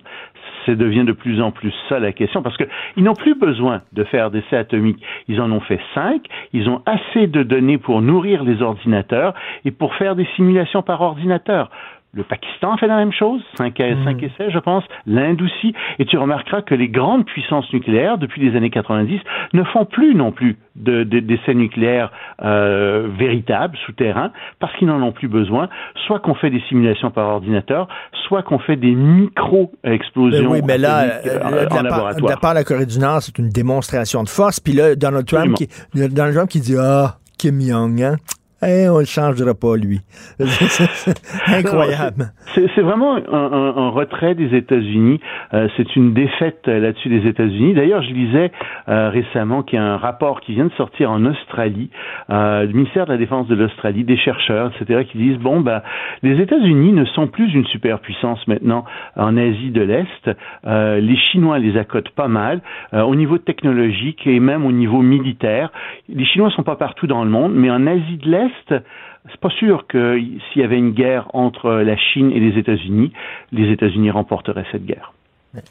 Ça 0.65 0.75
devient 0.75 1.05
de 1.05 1.13
plus 1.13 1.41
en 1.41 1.51
plus 1.51 1.73
ça 1.87 1.99
la 1.99 2.11
question, 2.11 2.41
parce 2.41 2.57
qu'ils 2.57 3.03
n'ont 3.03 3.13
plus 3.13 3.33
besoin 3.33 3.81
de 3.93 4.03
faire 4.03 4.29
d'essais 4.29 4.57
atomiques. 4.57 5.01
Ils 5.27 5.41
en 5.41 5.51
ont 5.51 5.61
fait 5.61 5.79
cinq, 5.95 6.23
ils 6.53 6.69
ont 6.69 6.81
assez 6.85 7.27
de 7.27 7.43
données 7.43 7.77
pour 7.77 8.01
nourrir 8.01 8.43
les 8.43 8.61
ordinateurs 8.61 9.33
et 9.65 9.71
pour 9.71 9.95
faire 9.95 10.15
des 10.15 10.27
simulations 10.35 10.81
par 10.81 11.01
ordinateur. 11.01 11.71
Le 12.11 12.23
Pakistan 12.23 12.75
fait 12.77 12.87
la 12.87 12.97
même 12.97 13.13
chose, 13.13 13.39
5, 13.57 13.79
et 13.81 13.95
5 14.03 14.23
essais, 14.23 14.49
je 14.49 14.57
pense. 14.57 14.83
L'Inde 15.05 15.39
aussi. 15.43 15.75
Et 15.99 16.05
tu 16.05 16.17
remarqueras 16.17 16.63
que 16.63 16.73
les 16.73 16.87
grandes 16.87 17.23
puissances 17.25 17.71
nucléaires, 17.71 18.17
depuis 18.17 18.41
les 18.41 18.57
années 18.57 18.71
90, 18.71 19.19
ne 19.53 19.63
font 19.65 19.85
plus 19.85 20.15
non 20.15 20.31
plus 20.31 20.57
d'essais 20.75 21.53
nucléaires 21.53 22.11
euh, 22.41 23.07
véritables, 23.15 23.77
souterrains, 23.85 24.31
parce 24.59 24.75
qu'ils 24.77 24.87
n'en 24.87 25.03
ont 25.03 25.11
plus 25.11 25.27
besoin. 25.27 25.69
Soit 26.07 26.19
qu'on 26.19 26.33
fait 26.33 26.49
des 26.49 26.61
simulations 26.67 27.11
par 27.11 27.27
ordinateur, 27.27 27.87
soit 28.27 28.41
qu'on 28.41 28.57
fait 28.57 28.75
des 28.75 28.95
micro-explosions 28.95 30.49
ben 30.49 30.51
oui, 30.51 30.61
mais 30.65 30.79
là, 30.79 31.03
euh, 31.03 31.39
en, 31.43 31.77
en 31.77 31.81
laboratoire. 31.83 32.35
De 32.35 32.39
part 32.39 32.55
la 32.55 32.63
Corée 32.63 32.87
du 32.87 32.97
Nord, 32.97 33.21
c'est 33.21 33.37
une 33.37 33.49
démonstration 33.49 34.23
de 34.23 34.29
force. 34.29 34.59
Puis 34.59 34.73
là, 34.73 34.95
Donald 34.95 35.27
Trump, 35.27 35.53
qui, 35.53 35.67
Donald 35.93 36.33
Trump 36.33 36.49
qui 36.49 36.59
dit 36.59 36.75
«Ah, 36.79 37.17
Kim 37.37 37.61
Jong, 37.61 38.01
hein? 38.01 38.15
Eh, 38.61 38.89
on 38.89 38.99
le 38.99 39.05
changera 39.05 39.53
pas, 39.53 39.77
lui. 39.77 40.01
Incroyable. 41.47 42.31
C'est 42.53 42.81
vraiment 42.81 43.15
un, 43.15 43.21
un, 43.31 43.77
un, 43.77 43.89
retrait 43.89 44.35
des 44.35 44.53
États-Unis. 44.53 45.21
Euh, 45.53 45.69
c'est 45.77 45.95
une 45.95 46.13
défaite 46.13 46.67
là-dessus 46.67 47.07
des 47.07 47.25
États-Unis. 47.29 47.73
D'ailleurs, 47.73 48.03
je 48.03 48.11
lisais 48.11 48.51
euh, 48.89 49.09
récemment 49.09 49.63
qu'il 49.63 49.79
y 49.79 49.81
a 49.81 49.85
un 49.85 49.97
rapport 49.97 50.41
qui 50.41 50.55
vient 50.55 50.65
de 50.65 50.73
sortir 50.73 51.09
en 51.09 51.25
Australie, 51.25 51.89
euh, 52.29 52.65
du 52.65 52.73
ministère 52.73 53.05
de 53.05 53.13
la 53.13 53.17
Défense 53.17 53.47
de 53.47 53.55
l'Australie, 53.55 54.03
des 54.03 54.17
chercheurs, 54.17 54.71
etc., 54.75 55.05
qui 55.09 55.17
disent 55.17 55.37
bon, 55.37 55.61
bah, 55.61 55.81
les 56.21 56.41
États-Unis 56.41 56.91
ne 56.91 57.05
sont 57.05 57.27
plus 57.27 57.53
une 57.53 57.65
superpuissance 57.67 58.45
maintenant 58.47 58.83
en 59.15 59.37
Asie 59.37 59.71
de 59.71 59.81
l'Est. 59.81 60.37
Euh, 60.67 60.99
les 60.99 61.17
Chinois 61.31 61.59
les 61.59 61.77
accotent 61.77 62.09
pas 62.09 62.27
mal 62.27 62.61
au 62.91 63.15
niveau 63.15 63.37
technologique 63.37 64.25
et 64.25 64.39
même 64.39 64.65
au 64.65 64.71
niveau 64.71 65.01
militaire. 65.01 65.71
Les 66.09 66.25
Chinois 66.25 66.49
sont 66.51 66.63
pas 66.63 66.75
partout 66.75 67.07
dans 67.07 67.23
le 67.23 67.29
monde, 67.29 67.53
mais 67.55 67.69
en 67.69 67.87
Asie 67.87 68.17
de 68.17 68.29
l'Est 68.29 68.48
c'est 68.69 69.39
pas 69.41 69.49
sûr 69.49 69.87
que 69.87 70.19
s'il 70.19 70.61
y 70.61 70.65
avait 70.65 70.77
une 70.77 70.91
guerre 70.91 71.29
entre 71.33 71.71
la 71.71 71.97
Chine 71.97 72.31
et 72.31 72.39
les 72.39 72.57
États-Unis, 72.57 73.11
les 73.51 73.71
États-Unis 73.71 74.11
remporteraient 74.11 74.65
cette 74.71 74.85
guerre. 74.85 75.13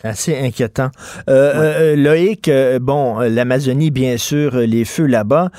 Assez 0.02 0.36
inquiétant. 0.36 0.88
Euh, 1.28 1.52
euh, 1.54 1.96
Loïc, 1.96 2.48
euh, 2.48 2.80
bon, 2.80 3.20
l'Amazonie, 3.20 3.92
bien 3.92 4.16
sûr, 4.16 4.56
les 4.56 4.84
feux 4.84 5.06
là-bas, 5.06 5.50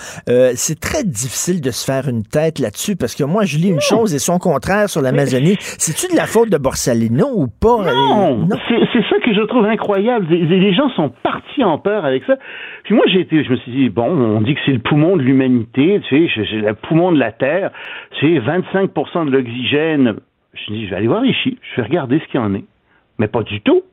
c'est 0.56 0.80
très 0.80 1.04
difficile 1.06 1.62
de 1.62 1.72
se 1.72 1.86
faire 1.86 2.10
une 2.10 2.24
tête 2.24 2.60
là-dessus 2.60 2.98
parce 2.98 3.16
que 3.16 3.24
moi, 3.24 3.46
je 3.46 3.58
lis 3.58 3.70
une 3.70 3.80
chose 3.80 4.14
et 4.14 4.20
son 4.20 4.38
contraire 4.38 4.90
sur 4.90 5.02
l'Amazonie. 5.02 5.56
C'est-tu 5.60 6.12
de 6.12 6.18
la 6.18 6.26
faute 6.26 6.50
de 6.50 6.58
Borsalino 6.58 7.28
ou 7.34 7.48
pas? 7.48 7.94
Non, 7.94 8.48
c'est 8.68 9.04
ça 9.10 9.20
que 9.24 9.34
je 9.34 9.42
trouve 9.44 9.66
incroyable. 9.66 10.28
Les, 10.30 10.74
gens 10.74 10.90
sont 10.90 11.12
partis 11.24 11.64
en 11.64 11.78
peur 11.78 12.04
avec 12.04 12.24
ça. 12.26 12.36
Puis 12.84 12.96
moi, 12.96 13.06
j'ai 13.08 13.22
été, 13.22 13.44
je 13.44 13.52
me 13.52 13.56
suis 13.58 13.72
dit, 13.72 13.90
bon, 13.90 14.06
on 14.06 14.42
dit 14.42 14.54
que 14.54 14.62
c'est 14.66 14.74
le 14.74 14.80
poumon 14.80 15.16
de 15.16 15.22
l'humanité, 15.22 16.02
tu 16.10 16.28
sais, 16.28 16.46
j'ai 16.46 16.58
le 16.58 16.74
poumon 16.74 17.14
de 17.14 17.20
la 17.20 17.32
Terre, 17.32 17.72
c'est 18.20 18.28
25% 18.28 19.28
de 19.28 19.32
l'oxygène. 19.32 20.16
Je 20.54 20.72
me 20.72 20.78
dis, 20.78 20.86
je 20.86 20.90
vais 20.90 20.98
aller 20.98 21.08
voir 21.08 21.22
les 21.22 21.34
chiffres, 21.34 21.62
je 21.72 21.82
vais 21.82 21.88
regarder 21.88 22.20
ce 22.20 22.26
qu'il 22.32 22.42
y 22.42 22.44
en 22.44 22.54
est. 22.54 22.66
Mais 23.18 23.28
pas 23.28 23.44
du 23.44 23.62
tout. 23.62 23.84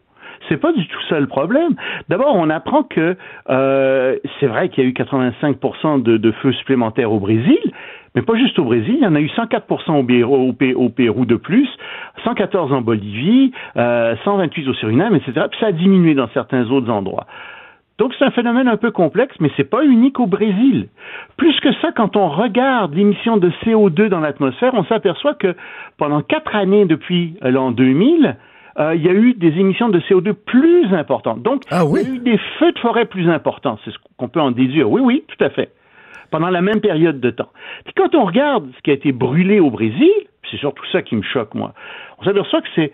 C'est 0.49 0.57
pas 0.59 0.73
du 0.73 0.87
tout 0.87 1.03
ça 1.09 1.21
le 1.21 1.27
problème. 1.27 1.75
D'abord, 2.09 2.35
on 2.37 2.51
apprend 2.51 2.83
que 2.83 3.17
euh, 3.51 4.17
c'est 4.39 4.47
vrai 4.47 4.69
qu'il 4.69 4.85
y 4.85 4.87
a 4.87 4.91
eu 4.91 4.93
85% 4.93 6.03
de, 6.03 6.33
feux 6.33 6.53
supplémentaires 6.53 7.13
au 7.13 7.21
Brésil, 7.21 7.59
mais 8.15 8.23
pas 8.23 8.37
juste 8.37 8.59
au 8.59 8.65
Brésil, 8.65 8.97
il 8.99 9.03
y 9.03 9.07
en 9.07 9.15
a 9.15 9.21
eu 9.21 9.29
104% 9.29 10.25
au, 10.25 10.49
au, 10.49 10.89
Pérou 10.89 11.27
de 11.27 11.37
plus, 11.37 11.69
114 12.25 12.73
en 12.73 12.81
Bolivie, 12.81 13.53
euh, 13.77 14.17
128 14.25 14.69
au 14.69 14.75
Suriname, 14.75 15.15
etc. 15.15 15.47
Puis 15.51 15.61
ça 15.61 15.67
a 15.67 15.73
diminué 15.73 16.15
dans 16.15 16.29
certains 16.29 16.65
autres 16.71 16.91
endroits. 16.91 17.27
Donc 17.99 18.13
c'est 18.19 18.25
un 18.27 18.31
phénomène 18.31 18.69
un 18.69 18.77
peu 18.77 18.91
complexe, 18.91 19.35
mais 19.41 19.51
c'est 19.57 19.69
pas 19.69 19.83
unique 19.85 20.21
au 20.21 20.27
Brésil. 20.27 20.89
Plus 21.39 21.59
que 21.61 21.73
ça, 21.81 21.93
quand 21.93 22.17
on 22.17 22.29
regarde 22.29 22.95
l'émission 22.95 23.39
de 23.39 23.51
CO2 23.65 24.09
dans 24.09 24.21
l'atmosphère, 24.21 24.75
on 24.75 24.85
s'aperçoit 24.85 25.35
que 25.35 25.55
pendant 25.97 26.21
quatre 26.21 26.55
années 26.55 26.85
depuis 26.85 27.37
l'an 27.41 27.71
2000, 27.71 28.37
euh, 28.78 28.94
il 28.94 29.03
y 29.03 29.09
a 29.09 29.12
eu 29.12 29.35
des 29.35 29.59
émissions 29.59 29.89
de 29.89 30.01
CO2 30.01 30.32
plus 30.35 30.93
importantes. 30.94 31.43
Donc, 31.43 31.62
ah 31.70 31.82
il 31.89 31.94
y 31.94 31.98
a 31.98 32.15
eu 32.15 32.19
des 32.19 32.39
feux 32.59 32.73
de 32.73 32.78
forêt 32.78 33.07
plus 33.07 33.31
importants. 33.31 33.78
C'est 33.85 33.90
ce 33.90 33.97
qu'on 34.19 34.28
peut 34.28 34.40
en 34.40 34.51
déduire. 34.51 34.90
Oui, 34.90 35.01
oui, 35.03 35.24
tout 35.28 35.43
à 35.43 35.51
fait. 35.51 35.70
Pendant 36.31 36.51
la 36.51 36.61
même 36.61 36.81
période 36.81 37.20
de 37.20 37.31
temps. 37.31 37.48
Puis 37.85 37.94
quand 37.97 38.15
on 38.15 38.24
regarde 38.24 38.69
ce 38.77 38.82
qui 38.82 38.90
a 38.90 38.94
été 38.94 39.12
brûlé 39.12 39.61
au 39.61 39.70
Brésil, 39.70 40.11
c'est 40.51 40.59
surtout 40.59 40.85
ça 40.93 41.03
qui 41.03 41.16
me 41.16 41.23
choque, 41.23 41.55
moi, 41.55 41.73
on 42.19 42.24
s'aperçoit 42.24 42.61
que 42.61 42.69
c'est 42.74 42.93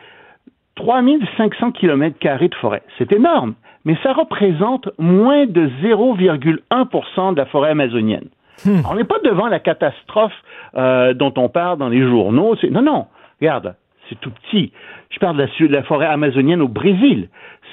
3500 0.77 1.73
km 1.73 2.17
de 2.21 2.55
forêt. 2.55 2.83
C'est 2.99 3.13
énorme, 3.13 3.55
mais 3.85 3.97
ça 4.03 4.13
représente 4.13 4.89
moins 4.99 5.47
de 5.47 5.69
0,1% 5.83 7.33
de 7.33 7.37
la 7.39 7.47
forêt 7.47 7.71
amazonienne. 7.71 8.29
Hmm. 8.65 8.81
On 8.89 8.95
n'est 8.95 9.05
pas 9.05 9.19
devant 9.25 9.49
la 9.49 9.59
catastrophe 9.59 10.33
euh, 10.77 11.15
dont 11.15 11.33
on 11.37 11.49
parle 11.49 11.79
dans 11.79 11.89
les 11.89 12.03
journaux. 12.03 12.55
Non, 12.71 12.83
non. 12.83 13.07
Regarde, 13.41 13.75
c'est 14.13 14.21
tout 14.21 14.31
petit. 14.31 14.73
Je 15.11 15.19
parle 15.19 15.37
de 15.37 15.43
la, 15.43 15.69
de 15.69 15.73
la 15.73 15.83
forêt 15.83 16.07
amazonienne 16.07 16.61
au 16.61 16.69
Brésil. 16.69 17.29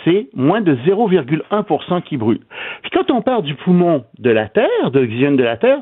C'est 0.05 0.29
moins 0.33 0.61
de 0.61 0.75
0,1% 0.75 2.01
qui 2.03 2.17
brûle. 2.17 2.41
Puis 2.81 2.91
quand 2.91 3.11
on 3.11 3.21
parle 3.21 3.43
du 3.43 3.55
poumon 3.55 4.05
de 4.17 4.29
la 4.29 4.47
Terre, 4.47 4.91
de 4.91 4.99
l'oxygène 4.99 5.35
de 5.35 5.43
la 5.43 5.57
Terre, 5.57 5.79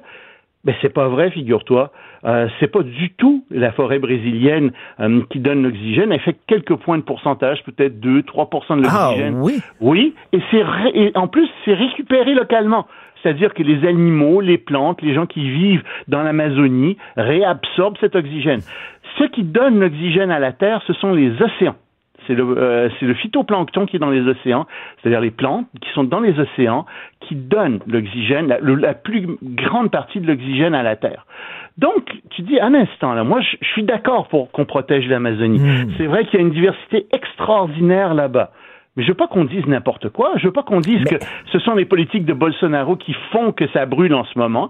ben 0.64 0.76
c'est 0.82 0.94
pas 0.94 1.08
vrai, 1.08 1.30
figure-toi. 1.32 1.92
Euh, 2.26 2.48
c'est 2.60 2.68
pas 2.68 2.82
du 2.82 3.12
tout 3.12 3.46
la 3.52 3.72
forêt 3.72 4.00
brésilienne 4.00 4.72
euh, 5.00 5.22
qui 5.30 5.40
donne 5.40 5.64
l'oxygène. 5.64 6.12
Elle 6.12 6.20
fait 6.20 6.36
quelques 6.48 6.76
points 6.76 6.98
de 6.98 7.04
pourcentage, 7.04 7.64
peut-être 7.64 8.00
2, 8.00 8.22
3% 8.22 8.78
de 8.78 8.82
l'oxygène. 8.82 9.36
Ah, 9.38 9.44
oui. 9.44 9.62
Oui. 9.80 10.16
Et 10.34 10.40
c'est 10.52 10.64
et 10.94 11.12
en 11.16 11.28
plus 11.28 11.48
c'est 11.64 11.74
récupéré 11.74 12.34
localement. 12.34 12.88
C'est-à-dire 13.22 13.54
que 13.54 13.64
les 13.64 13.88
animaux, 13.88 14.42
les 14.42 14.58
plantes, 14.58 15.02
les 15.02 15.14
gens 15.14 15.26
qui 15.26 15.50
vivent 15.50 15.84
dans 16.08 16.24
l'Amazonie 16.24 16.98
réabsorbent 17.16 17.98
cet 18.00 18.16
oxygène. 18.16 18.62
Ce 19.18 19.24
qui 19.26 19.44
donne 19.44 19.80
l'oxygène 19.80 20.32
à 20.32 20.40
la 20.40 20.52
Terre, 20.54 20.82
ce 20.88 20.94
sont 20.94 21.14
les 21.14 21.32
océans. 21.42 21.76
C'est 22.26 22.34
le, 22.34 22.44
euh, 22.58 22.90
le, 23.02 23.14
phytoplancton 23.14 23.86
qui 23.86 23.96
est 23.96 24.00
dans 24.00 24.10
les 24.10 24.28
océans, 24.28 24.66
c'est-à-dire 24.98 25.22
les 25.22 25.32
plantes 25.32 25.68
qui 25.82 25.90
sont 25.94 26.04
dans 26.04 26.20
les 26.20 26.38
océans, 26.40 26.86
qui 27.22 27.36
donnent 27.36 27.80
l'oxygène, 27.88 28.48
la, 28.48 28.94
plus 28.94 29.28
grande 29.42 29.92
partie 29.92 30.20
de 30.20 30.28
l'oxygène 30.28 30.76
à 30.76 30.84
la 30.84 30.96
Terre. 30.98 31.26
Donc, 31.78 32.12
tu 32.32 32.42
dis, 32.42 32.60
un 32.60 32.74
instant, 32.74 33.14
là, 33.14 33.24
moi, 33.24 33.40
je, 33.42 33.66
suis 33.68 33.84
d'accord 33.84 34.28
pour 34.28 34.52
qu'on 34.52 34.66
protège 34.66 35.08
l'Amazonie. 35.08 35.60
Hmm. 35.60 35.92
C'est 35.98 36.08
vrai 36.08 36.26
qu'il 36.26 36.40
y 36.40 36.44
a 36.44 36.46
une 36.46 36.52
diversité 36.52 37.06
extraordinaire 37.14 38.14
là-bas. 38.14 38.52
Mais 38.98 39.04
je 39.04 39.10
veux 39.10 39.16
pas 39.16 39.28
qu'on 39.28 39.46
dise 39.46 39.64
n'importe 39.68 40.10
quoi. 40.10 40.34
Je 40.38 40.48
veux 40.48 40.52
pas 40.52 40.64
qu'on 40.64 40.80
dise 40.80 41.04
que 41.04 41.18
ce 41.52 41.60
sont 41.60 41.76
les 41.76 41.86
politiques 41.86 42.26
de 42.26 42.34
Bolsonaro 42.34 42.96
qui 42.96 43.16
font 43.32 43.52
que 43.52 43.66
ça 43.72 43.86
brûle 43.86 44.14
en 44.16 44.26
ce 44.26 44.40
moment. 44.40 44.70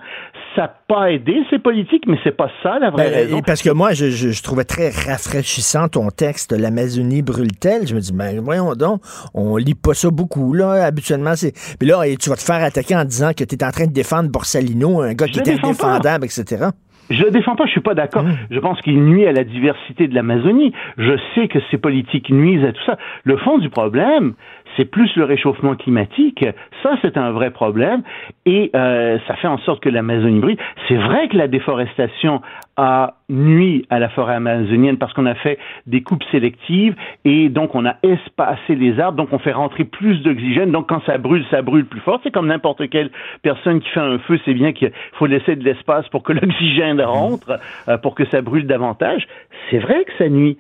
Ça 0.54 0.64
n'a 0.64 0.74
pas 0.88 1.12
aidé 1.12 1.44
ces 1.50 1.60
politiques, 1.60 2.04
mais 2.08 2.18
c'est 2.26 2.36
pas 2.36 2.50
ça 2.62 2.78
la 2.78 2.90
vraie 2.90 3.10
ben, 3.10 3.14
raison. 3.14 3.42
Parce 3.42 3.62
que 3.62 3.70
moi, 3.70 3.94
je, 3.94 4.10
je, 4.10 4.44
trouvais 4.44 4.66
très 4.66 4.90
rafraîchissant 4.90 5.88
ton 5.88 6.10
texte 6.10 6.52
L'Amazonie 6.52 7.22
brûle-t-elle? 7.22 7.88
Je 7.88 7.96
me 7.96 8.02
dis, 8.02 8.12
ben 8.12 8.42
voyons 8.42 8.74
donc, 8.74 9.02
on 9.34 9.56
lit 9.56 9.76
pas 9.76 9.94
ça 9.94 10.10
beaucoup 10.10 10.54
là. 10.54 10.84
Habituellement, 10.84 11.36
c'est. 11.38 11.54
Puis 11.80 11.88
là, 11.88 12.04
tu 12.20 12.30
vas 12.30 12.36
te 12.36 12.44
faire 12.44 12.62
attaquer 12.62 12.98
en 12.98 13.06
disant 13.06 13.32
que 13.32 13.46
tu 13.46 13.56
es 13.56 13.64
en 13.64 13.72
train 13.72 13.86
de 13.86 13.94
défendre 13.94 14.30
Borsalino, 14.30 15.02
un 15.02 15.14
gars 15.14 15.28
qui 15.28 15.40
est 15.40 15.50
indéfendable, 15.50 16.26
etc. 16.26 16.68
Je 17.10 17.24
le 17.24 17.32
défends 17.32 17.56
pas, 17.56 17.66
je 17.66 17.72
suis 17.72 17.82
pas 17.82 17.94
d'accord. 17.94 18.24
Mmh. 18.24 18.38
Je 18.52 18.60
pense 18.60 18.82
qu'il 18.82 19.02
nuit 19.04 19.26
à 19.26 19.32
la 19.32 19.44
diversité 19.44 20.08
de 20.08 20.16
l'Amazonie. 20.16 20.74
Je 20.98 21.18
sais 21.34 21.48
que 21.48 21.60
ces 21.72 21.78
politiques 21.78 22.30
nuisent 22.30 22.66
à 22.66 22.74
tout 22.74 22.84
ça. 22.86 22.98
Le 23.24 23.38
fond 23.38 23.58
du 23.58 23.70
problème, 23.70 24.34
c'est 24.76 24.86
plus 24.86 25.16
le 25.16 25.24
réchauffement 25.24 25.76
climatique. 25.76 26.46
Ça, 26.84 26.98
c'est 27.02 27.18
un 27.18 27.32
vrai 27.32 27.52
problème 27.52 28.04
et 28.46 28.72
euh, 28.76 29.18
ça 29.28 29.36
fait 29.36 29.48
en 29.48 29.58
sorte 29.60 29.82
que 29.82 29.90
l'Amazonie 29.90 30.40
brûle. 30.40 30.58
C'est 30.88 30.98
vrai 30.98 31.28
que 31.28 31.38
la 31.38 31.48
déforestation 31.48 32.42
a 32.78 33.16
nuit 33.28 33.86
à 33.90 33.98
la 34.00 34.08
forêt 34.10 34.36
amazonienne 34.36 34.98
parce 34.98 35.12
qu'on 35.14 35.26
a 35.26 35.34
fait 35.34 35.58
des 35.88 36.02
coupes 36.02 36.24
sélectives 36.32 36.96
et 37.26 37.50
donc 37.50 37.74
on 37.74 37.86
a 37.86 37.96
espacé 38.04 38.76
les 38.76 39.00
arbres, 39.00 39.18
donc 39.18 39.34
on 39.34 39.40
fait 39.40 39.52
rentrer 39.52 39.84
plus 39.84 40.22
d'oxygène. 40.22 40.72
Donc 40.72 40.88
quand 40.88 41.02
ça 41.06 41.18
brûle, 41.18 41.44
ça 41.50 41.64
brûle 41.64 41.86
plus 41.86 42.00
fort. 42.02 42.20
C'est 42.24 42.32
comme 42.32 42.48
n'importe 42.48 42.88
quelle 42.90 43.10
personne 43.42 43.82
qui 43.82 43.90
fait 43.90 44.00
un 44.00 44.20
feu, 44.20 44.40
c'est 44.46 44.54
bien 44.54 44.74
qu'il 44.74 44.92
faut 45.14 45.26
laisser 45.26 45.56
de 45.56 45.64
l'espace 45.64 46.08
pour 46.10 46.22
que 46.22 46.34
l'oxygène 46.34 47.02
rentre, 47.02 47.60
euh, 47.90 47.98
pour 47.98 48.14
que 48.14 48.26
ça 48.28 48.42
brûle 48.42 48.68
davantage. 48.68 49.28
C'est 49.72 49.80
vrai 49.80 50.06
que 50.06 50.12
ça 50.20 50.30
nuit. 50.30 50.58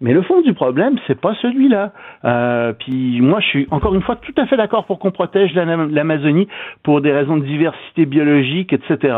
Mais 0.00 0.12
le 0.12 0.20
fond 0.22 0.42
du 0.42 0.52
problème, 0.52 0.98
c'est 1.06 1.18
pas 1.18 1.34
celui-là. 1.40 1.92
Euh, 2.24 2.72
puis 2.74 3.20
moi, 3.22 3.40
je 3.40 3.46
suis 3.46 3.68
encore 3.70 3.94
une 3.94 4.02
fois 4.02 4.16
tout 4.16 4.34
à 4.36 4.44
fait 4.44 4.56
d'accord 4.56 4.84
pour 4.84 4.98
qu'on 4.98 5.12
protège 5.12 5.54
l'Amazonie 5.54 6.46
pour 6.82 7.00
des 7.00 7.12
raisons 7.12 7.38
de 7.38 7.44
diversité 7.44 8.04
biologique, 8.04 8.72
etc 8.72 9.14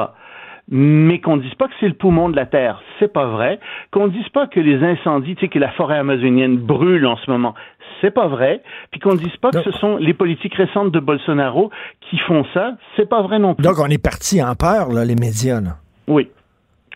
mais 0.69 1.21
qu'on 1.21 1.37
ne 1.37 1.43
dise 1.43 1.55
pas 1.55 1.69
que 1.69 1.75
c'est 1.79 1.89
le 1.89 1.95
poumon 1.95 2.29
de 2.29 2.37
la 2.37 2.47
Terre, 2.47 2.83
c'est 2.99 3.13
pas 3.13 3.27
vrai. 3.27 3.61
Qu'on 3.93 4.07
ne 4.07 4.13
dise 4.13 4.29
pas 4.31 4.47
que 4.47 4.61
les 4.61 4.83
incendies, 4.83 5.37
tu 5.37 5.43
sais, 5.43 5.49
que 5.49 5.59
la 5.59 5.71
forêt 5.73 5.99
amazonienne 5.99 6.57
brûle 6.57 7.07
en 7.07 7.17
ce 7.17 7.31
moment, 7.31 7.55
c'est 8.01 8.11
pas 8.11 8.27
vrai. 8.27 8.63
Puis 8.91 9.01
qu'on 9.01 9.13
ne 9.13 9.19
dise 9.19 9.37
pas 9.37 9.51
que 9.51 9.63
ce 9.63 9.71
sont 9.73 9.97
les 9.97 10.15
politiques 10.15 10.55
récentes 10.55 10.93
de 10.93 11.01
Bolsonaro 11.01 11.71
qui 12.11 12.19
font 12.19 12.45
ça, 12.53 12.77
c'est 12.97 13.09
pas 13.09 13.23
vrai 13.23 13.39
non 13.39 13.55
plus. 13.55 13.63
Donc 13.63 13.79
on 13.79 13.87
est 13.87 14.03
parti 14.03 14.43
en 14.43 14.55
peur, 14.55 14.93
là, 14.93 15.05
les 15.05 15.15
médias. 15.15 15.61
Là. 15.61 15.77
Oui 16.09 16.29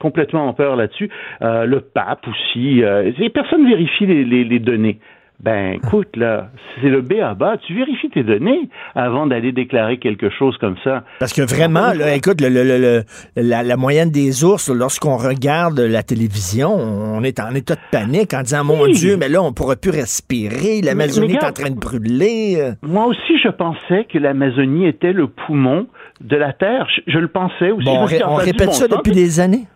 complètement 0.00 0.48
en 0.48 0.54
peur 0.54 0.76
là-dessus. 0.76 1.10
Euh, 1.42 1.66
le 1.66 1.80
pape 1.80 2.26
aussi. 2.26 2.82
Euh, 2.82 3.12
personne 3.32 3.68
vérifie 3.68 4.06
les, 4.06 4.24
les, 4.24 4.44
les 4.44 4.58
données. 4.58 4.98
Ben, 5.42 5.72
écoute, 5.82 6.16
là, 6.16 6.48
c'est 6.80 6.88
le 6.88 7.00
B 7.00 7.14
à 7.22 7.34
bas. 7.34 7.56
Tu 7.66 7.74
vérifies 7.74 8.10
tes 8.10 8.22
données 8.22 8.68
avant 8.94 9.26
d'aller 9.26 9.52
déclarer 9.52 9.98
quelque 9.98 10.30
chose 10.30 10.56
comme 10.58 10.76
ça. 10.84 11.04
Parce 11.18 11.32
que 11.32 11.42
vraiment, 11.42 11.92
là, 11.92 12.14
écoute, 12.14 12.40
le, 12.40 12.48
le, 12.48 13.02
la, 13.36 13.62
la, 13.62 13.76
moyenne 13.76 14.10
des 14.10 14.44
ours, 14.44 14.70
lorsqu'on 14.70 15.16
regarde 15.16 15.78
la 15.80 16.02
télévision, 16.02 16.70
on 16.72 17.22
est 17.22 17.40
en 17.40 17.54
état 17.54 17.74
de 17.74 17.80
panique 17.90 18.34
en 18.34 18.42
disant, 18.42 18.64
mon 18.64 18.86
Dieu, 18.86 19.16
mais 19.16 19.28
là, 19.28 19.42
on 19.42 19.48
ne 19.48 19.54
pourra 19.54 19.76
plus 19.76 19.90
respirer. 19.90 20.80
L'Amazonie 20.82 21.34
est 21.34 21.44
en 21.44 21.52
train 21.52 21.70
de 21.70 21.78
brûler. 21.78 22.72
Moi 22.82 23.06
aussi, 23.06 23.38
je 23.42 23.48
pensais 23.48 24.06
que 24.12 24.18
l'Amazonie 24.18 24.86
était 24.86 25.12
le 25.12 25.28
poumon 25.28 25.86
de 26.20 26.36
la 26.36 26.52
Terre. 26.52 26.86
Je, 27.06 27.18
le 27.18 27.28
pensais 27.28 27.70
aussi. 27.70 27.84
Bon, 27.84 28.06
on, 28.26 28.34
répète 28.34 28.72
ça 28.72 28.88
depuis 28.88 29.12
des 29.12 29.40
années. 29.40 29.66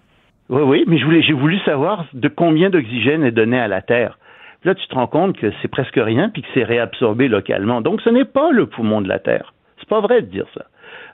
Oui, 0.50 0.62
oui, 0.62 0.84
mais 0.86 0.98
je 0.98 1.04
voulais, 1.04 1.22
j'ai 1.22 1.32
voulu 1.32 1.58
savoir 1.60 2.06
de 2.12 2.28
combien 2.28 2.68
d'oxygène 2.68 3.24
est 3.24 3.32
donné 3.32 3.58
à 3.58 3.68
la 3.68 3.80
Terre. 3.80 4.18
Là, 4.64 4.74
tu 4.74 4.86
te 4.86 4.94
rends 4.94 5.06
compte 5.06 5.36
que 5.36 5.52
c'est 5.60 5.68
presque 5.68 5.96
rien 5.96 6.30
puis 6.30 6.42
que 6.42 6.48
c'est 6.54 6.64
réabsorbé 6.64 7.28
localement. 7.28 7.80
Donc, 7.80 8.00
ce 8.00 8.10
n'est 8.10 8.24
pas 8.24 8.50
le 8.50 8.66
poumon 8.66 9.00
de 9.00 9.08
la 9.08 9.18
Terre. 9.18 9.52
C'est 9.78 9.88
pas 9.88 10.00
vrai 10.00 10.22
de 10.22 10.26
dire 10.26 10.46
ça. 10.54 10.64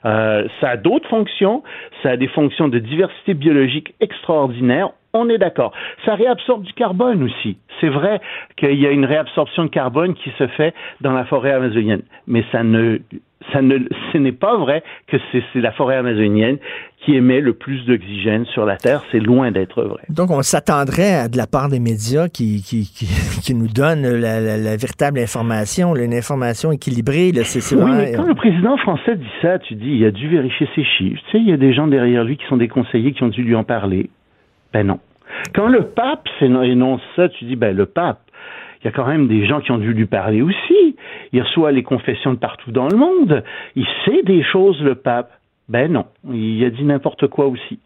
Euh, 0.05 0.47
ça 0.59 0.69
a 0.69 0.77
d'autres 0.77 1.07
fonctions, 1.09 1.63
ça 2.01 2.11
a 2.11 2.17
des 2.17 2.27
fonctions 2.27 2.67
de 2.67 2.79
diversité 2.79 3.33
biologique 3.33 3.93
extraordinaires, 3.99 4.91
on 5.13 5.29
est 5.29 5.37
d'accord. 5.37 5.73
Ça 6.05 6.15
réabsorbe 6.15 6.63
du 6.63 6.73
carbone 6.73 7.23
aussi. 7.23 7.57
C'est 7.79 7.89
vrai 7.89 8.21
qu'il 8.57 8.79
y 8.79 8.87
a 8.87 8.91
une 8.91 9.05
réabsorption 9.05 9.63
de 9.63 9.69
carbone 9.69 10.13
qui 10.15 10.31
se 10.37 10.47
fait 10.47 10.73
dans 11.01 11.13
la 11.13 11.25
forêt 11.25 11.51
amazonienne, 11.51 12.03
mais 12.27 12.43
ça 12.51 12.63
ne 12.63 12.99
ça 13.51 13.61
ne, 13.61 13.79
ce 14.13 14.17
n'est 14.17 14.31
pas 14.31 14.57
vrai 14.57 14.83
que 15.07 15.17
c'est 15.31 15.59
la 15.59 15.71
forêt 15.71 15.95
amazonienne 15.95 16.57
qui 17.03 17.15
émet 17.15 17.41
le 17.41 17.53
plus 17.53 17.83
d'oxygène 17.85 18.45
sur 18.45 18.65
la 18.65 18.77
Terre. 18.77 19.01
C'est 19.11 19.19
loin 19.19 19.51
d'être 19.51 19.83
vrai. 19.83 20.03
Donc, 20.09 20.29
on 20.29 20.43
s'attendrait 20.43 21.27
de 21.27 21.37
la 21.37 21.47
part 21.47 21.67
des 21.69 21.79
médias 21.79 22.27
qui, 22.27 22.61
qui, 22.61 22.87
qui, 23.41 23.55
nous 23.55 23.67
donnent 23.67 24.07
la, 24.07 24.77
véritable 24.77 25.19
information, 25.19 25.95
une 25.95 26.13
information 26.13 26.71
équilibrée. 26.71 27.31
Là, 27.31 27.43
c'est, 27.43 27.75
oui, 27.75 27.91
mais 27.91 28.13
quand 28.13 28.27
le 28.27 28.35
président 28.35 28.77
français 28.77 29.15
dit 29.15 29.25
ça, 29.41 29.57
tu 29.59 29.73
dis, 29.73 29.89
il 29.89 30.05
a 30.05 30.11
dû 30.11 30.27
vérifier 30.27 30.67
ses 30.75 30.83
chiffres. 30.83 31.21
Tu 31.25 31.31
sais, 31.31 31.37
il 31.39 31.49
y 31.49 31.53
a 31.53 31.57
des 31.57 31.73
gens 31.73 31.87
derrière 31.87 32.23
lui 32.23 32.37
qui 32.37 32.45
sont 32.45 32.57
des 32.57 32.67
conseillers 32.67 33.13
qui 33.13 33.23
ont 33.23 33.29
dû 33.29 33.41
lui 33.41 33.55
en 33.55 33.63
parler. 33.63 34.09
Ben 34.73 34.87
non. 34.87 34.99
Quand 35.53 35.67
le 35.67 35.85
pape 35.85 36.27
énonce 36.41 37.01
ça, 37.15 37.29
tu 37.29 37.45
dis, 37.45 37.55
ben 37.55 37.75
le 37.75 37.85
pape, 37.85 38.21
il 38.81 38.85
y 38.85 38.87
a 38.87 38.91
quand 38.91 39.05
même 39.05 39.27
des 39.27 39.45
gens 39.45 39.61
qui 39.61 39.71
ont 39.71 39.77
dû 39.77 39.93
lui 39.93 40.05
parler 40.05 40.41
aussi. 40.41 40.95
Il 41.33 41.41
reçoit 41.41 41.71
les 41.71 41.83
confessions 41.83 42.33
de 42.33 42.39
partout 42.39 42.71
dans 42.71 42.87
le 42.87 42.97
monde. 42.97 43.43
Il 43.75 43.85
sait 44.05 44.23
des 44.23 44.43
choses, 44.43 44.81
le 44.81 44.95
pape. 44.95 45.31
Ben 45.69 45.91
non, 45.91 46.05
il 46.29 46.63
a 46.65 46.69
dit 46.69 46.83
n'importe 46.83 47.27
quoi 47.27 47.45
aussi. 47.45 47.79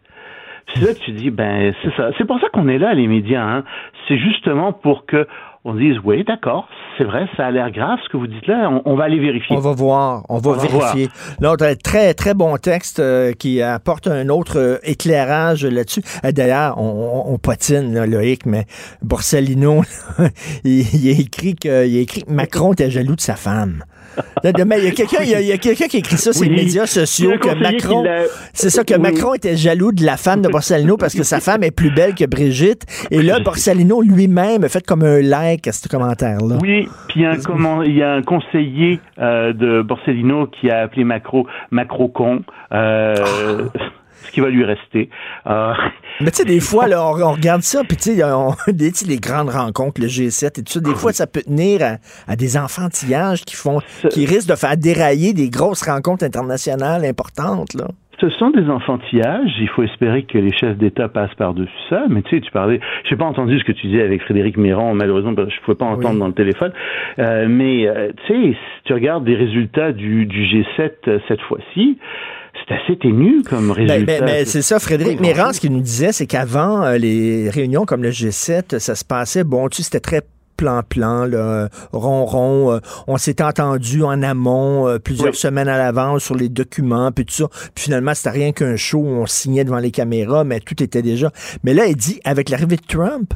C'est 0.74 0.84
là 0.84 0.94
tu 0.94 1.12
dis, 1.12 1.30
ben 1.30 1.72
c'est 1.82 1.94
ça. 1.94 2.10
C'est 2.18 2.24
pour 2.24 2.40
ça 2.40 2.48
qu'on 2.48 2.66
est 2.68 2.78
là, 2.78 2.94
les 2.94 3.06
médias. 3.06 3.44
Hein. 3.44 3.64
C'est 4.08 4.18
justement 4.18 4.72
pour 4.72 5.06
que 5.06 5.28
on 5.66 5.74
dise, 5.74 5.96
oui, 6.04 6.22
d'accord, 6.22 6.68
c'est 6.96 7.02
vrai, 7.02 7.26
ça 7.36 7.46
a 7.46 7.50
l'air 7.50 7.72
grave 7.72 7.98
ce 8.04 8.08
que 8.08 8.16
vous 8.16 8.28
dites 8.28 8.46
là, 8.46 8.70
on, 8.84 8.94
va 8.94 9.04
aller 9.04 9.18
vérifier. 9.18 9.56
On 9.56 9.60
va 9.60 9.72
voir, 9.72 10.22
on 10.28 10.38
va 10.38 10.52
vérifier. 10.52 11.08
L'autre 11.40 11.66
très, 11.82 12.14
très 12.14 12.34
bon 12.34 12.56
texte 12.56 13.00
euh, 13.00 13.32
qui 13.32 13.60
apporte 13.60 14.06
un 14.06 14.28
autre 14.28 14.60
euh, 14.60 14.78
éclairage 14.84 15.64
là-dessus. 15.64 16.02
Euh, 16.24 16.30
d'ailleurs, 16.30 16.78
on, 16.78 17.24
on, 17.26 17.38
patine, 17.38 17.92
là, 17.92 18.06
Loïc, 18.06 18.46
mais 18.46 18.66
Borsellino, 19.02 19.82
il, 20.64 21.08
a 21.08 21.20
écrit 21.20 21.56
que, 21.56 21.84
il 21.84 21.98
a 21.98 22.00
écrit 22.00 22.22
que 22.22 22.30
Macron 22.30 22.72
était 22.72 22.90
jaloux 22.90 23.16
de 23.16 23.20
sa 23.20 23.34
femme. 23.34 23.82
Il 24.44 24.50
y 24.50 24.86
a 24.86 24.90
quelqu'un 24.92 25.22
il 25.22 25.28
y 25.28 25.52
a, 25.52 25.58
quelqu'un 25.58 25.88
qui 25.88 25.96
a 25.96 25.98
écrit 25.98 26.16
ça 26.16 26.32
sur 26.32 26.44
les 26.44 26.50
médias 26.50 26.86
sociaux 26.86 27.32
que 27.40 27.54
Macron 27.54 28.04
c'est 28.52 28.70
ça 28.70 28.84
que 28.84 28.94
Macron 28.94 29.34
était 29.34 29.56
jaloux 29.56 29.92
de 29.92 30.04
la 30.04 30.16
femme 30.16 30.42
de 30.42 30.48
Borsellino 30.48 30.96
parce 30.96 31.14
que 31.14 31.22
sa 31.22 31.40
femme 31.40 31.62
est 31.62 31.70
plus 31.70 31.90
belle 31.90 32.14
que 32.14 32.24
Brigitte 32.24 32.84
et 33.10 33.22
là 33.22 33.40
Borsellino 33.40 34.00
lui-même 34.00 34.64
a 34.64 34.68
fait 34.68 34.84
comme 34.86 35.02
un 35.02 35.20
like 35.20 35.55
à 35.66 35.72
ce 35.72 35.88
commentaire 35.88 36.38
là. 36.40 36.56
Oui, 36.60 36.88
puis 37.08 37.20
il 37.20 37.22
y 37.22 37.26
a 37.26 37.30
un, 37.30 37.38
comment, 37.38 37.82
il 37.82 37.96
y 37.96 38.02
a 38.02 38.14
un 38.14 38.22
conseiller 38.22 39.00
euh, 39.18 39.52
de 39.52 39.82
Borsellino 39.82 40.46
qui 40.46 40.70
a 40.70 40.80
appelé 40.80 41.04
Macron 41.04 41.46
Macron 41.70 42.08
con 42.08 42.42
euh, 42.72 43.14
ah 43.18 43.80
ce 44.26 44.32
qui 44.32 44.40
va 44.40 44.48
lui 44.48 44.64
rester. 44.64 45.08
Euh, 45.46 45.72
Mais 46.20 46.30
tu 46.30 46.38
sais, 46.38 46.44
des 46.44 46.60
fois, 46.60 46.88
là, 46.88 47.04
on, 47.04 47.32
regarde 47.32 47.62
ça, 47.62 47.82
puis 47.84 47.96
tu 47.96 48.14
sais, 48.14 49.06
les 49.06 49.18
grandes 49.18 49.50
rencontres, 49.50 50.00
le 50.00 50.08
G7 50.08 50.46
et 50.46 50.62
tout 50.62 50.72
ça, 50.72 50.80
des 50.80 50.94
fois, 50.94 51.12
ça 51.12 51.26
peut 51.26 51.42
tenir 51.42 51.98
à, 52.26 52.36
des 52.36 52.56
enfantillages 52.56 53.44
qui 53.44 53.54
font, 53.54 53.80
qui 54.10 54.26
risquent 54.26 54.48
de 54.48 54.56
faire 54.56 54.76
dérailler 54.76 55.32
des 55.32 55.50
grosses 55.50 55.82
rencontres 55.82 56.24
internationales 56.24 57.04
importantes, 57.04 57.74
là. 57.74 57.88
Ce 58.20 58.28
sont 58.30 58.50
des 58.50 58.68
enfantillages. 58.70 59.52
Il 59.60 59.68
faut 59.68 59.82
espérer 59.82 60.22
que 60.22 60.38
les 60.38 60.52
chefs 60.52 60.76
d'État 60.76 61.08
passent 61.08 61.34
par-dessus 61.34 61.72
ça. 61.90 62.04
Mais 62.08 62.22
tu 62.22 62.36
sais, 62.36 62.40
tu 62.40 62.50
parlais. 62.50 62.80
Je 63.04 63.10
n'ai 63.10 63.18
pas 63.18 63.26
entendu 63.26 63.58
ce 63.58 63.64
que 63.64 63.72
tu 63.72 63.88
disais 63.88 64.02
avec 64.02 64.22
Frédéric 64.22 64.56
Miron, 64.56 64.94
malheureusement, 64.94 65.34
parce 65.34 65.48
que 65.48 65.54
je 65.54 65.60
ne 65.60 65.64
pouvais 65.64 65.76
pas 65.76 65.86
entendre 65.86 66.18
dans 66.18 66.28
le 66.28 66.32
téléphone. 66.32 66.72
Euh, 67.18 67.46
mais 67.48 67.86
euh, 67.86 68.10
tu 68.26 68.32
sais, 68.32 68.52
si 68.52 68.84
tu 68.84 68.92
regardes 68.94 69.24
des 69.24 69.36
résultats 69.36 69.92
du, 69.92 70.26
du 70.26 70.44
G7 70.44 71.20
cette 71.28 71.40
fois-ci, 71.42 71.98
c'est 72.66 72.74
assez 72.74 72.96
ténu 72.98 73.42
comme 73.42 73.68
ben, 73.68 73.74
ben, 73.86 73.92
résultat. 73.92 74.24
Ben, 74.24 74.44
c'est 74.46 74.62
ça, 74.62 74.78
Frédéric 74.78 75.20
Méran, 75.20 75.52
ce 75.52 75.60
qu'il 75.60 75.72
nous 75.72 75.80
disait, 75.80 76.12
c'est 76.12 76.26
qu'avant 76.26 76.82
euh, 76.82 76.98
les 76.98 77.50
réunions 77.50 77.84
comme 77.84 78.02
le 78.02 78.10
G7, 78.10 78.78
ça 78.78 78.94
se 78.94 79.04
passait, 79.04 79.44
bon, 79.44 79.68
tu 79.68 79.78
sais, 79.78 79.82
c'était 79.84 80.00
très 80.00 80.22
plan-plan, 80.56 81.28
rond-rond. 81.92 82.72
Euh, 82.72 82.78
on 83.06 83.16
s'est 83.16 83.42
entendu 83.42 84.02
en 84.02 84.22
amont 84.22 84.88
euh, 84.88 84.98
plusieurs 84.98 85.34
semaines 85.34 85.68
à 85.68 85.78
l'avance 85.78 86.24
sur 86.24 86.34
les 86.34 86.48
documents, 86.48 87.12
puis 87.12 87.24
tout 87.24 87.34
ça. 87.34 87.48
Puis 87.74 87.84
finalement, 87.84 88.14
c'était 88.14 88.30
rien 88.30 88.52
qu'un 88.52 88.76
show 88.76 88.98
où 88.98 89.08
on 89.08 89.26
signait 89.26 89.64
devant 89.64 89.78
les 89.78 89.90
caméras, 89.90 90.44
mais 90.44 90.60
tout 90.60 90.82
était 90.82 91.02
déjà. 91.02 91.30
Mais 91.64 91.74
là, 91.74 91.86
il 91.86 91.96
dit, 91.96 92.20
avec 92.24 92.48
l'arrivée 92.48 92.76
de 92.76 92.86
Trump, 92.86 93.34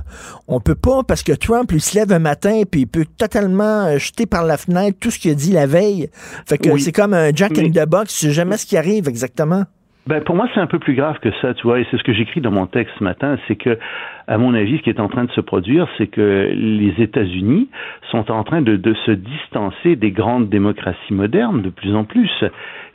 on 0.49 0.61
peut 0.61 0.75
pas, 0.75 1.03
parce 1.03 1.23
que 1.23 1.33
Trump, 1.33 1.71
lui, 1.73 1.81
se 1.81 1.95
lève 1.95 2.13
un 2.13 2.19
matin, 2.19 2.63
puis 2.71 2.83
il 2.83 2.87
peut 2.87 3.07
totalement 3.17 3.87
euh, 3.87 3.99
jeter 3.99 4.27
par 4.27 4.45
la 4.45 4.57
fenêtre 4.57 4.99
tout 5.01 5.11
ce 5.11 5.19
qu'il 5.19 5.31
a 5.31 5.35
dit 5.35 5.53
la 5.53 5.67
veille. 5.67 6.11
Fait 6.47 6.59
que 6.59 6.77
c'est 6.79 6.93
comme 6.93 7.15
un 7.15 7.31
Jack 7.35 7.59
in 7.59 7.71
the 7.71 7.89
Box, 7.89 8.15
tu 8.15 8.27
sais 8.27 8.33
jamais 8.33 8.57
ce 8.57 8.67
qui 8.67 8.77
arrive 8.77 9.09
exactement. 9.09 9.65
Ben, 10.07 10.23
pour 10.23 10.35
moi, 10.35 10.49
c'est 10.55 10.61
un 10.61 10.67
peu 10.67 10.79
plus 10.79 10.95
grave 10.95 11.19
que 11.21 11.29
ça, 11.43 11.53
tu 11.55 11.63
vois, 11.63 11.79
et 11.79 11.87
c'est 11.91 11.99
ce 11.99 12.03
que 12.03 12.13
j'écris 12.13 12.41
dans 12.41 12.51
mon 12.51 12.67
texte 12.67 12.95
ce 12.99 13.05
matin, 13.05 13.37
c'est 13.47 13.57
que, 13.57 13.79
à 14.27 14.39
mon 14.39 14.55
avis, 14.55 14.79
ce 14.79 14.83
qui 14.83 14.91
est 14.91 15.01
en 15.01 15.09
train 15.09 15.25
de 15.25 15.31
se 15.33 15.41
produire, 15.41 15.87
c'est 15.99 16.07
que 16.07 16.51
les 16.53 16.95
États-Unis 16.99 17.69
sont 18.11 18.31
en 18.31 18.43
train 18.43 18.63
de, 18.63 18.77
de, 18.77 18.95
se 19.07 19.11
distancer 19.11 19.97
des 19.97 20.11
grandes 20.11 20.49
démocraties 20.49 21.13
modernes 21.13 21.63
de 21.63 21.69
plus 21.69 21.95
en 21.95 22.05
plus. 22.05 22.31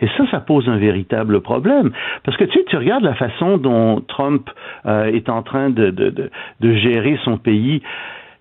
Et 0.01 0.07
ça, 0.17 0.25
ça 0.31 0.39
pose 0.39 0.67
un 0.67 0.77
véritable 0.77 1.41
problème. 1.41 1.91
Parce 2.23 2.37
que, 2.37 2.45
tu 2.45 2.59
tu 2.65 2.75
regardes 2.75 3.03
la 3.03 3.13
façon 3.13 3.57
dont 3.57 4.01
Trump 4.01 4.49
euh, 4.85 5.05
est 5.05 5.29
en 5.29 5.43
train 5.43 5.69
de, 5.69 5.91
de, 5.91 6.31
de 6.59 6.73
gérer 6.73 7.19
son 7.23 7.37
pays, 7.37 7.81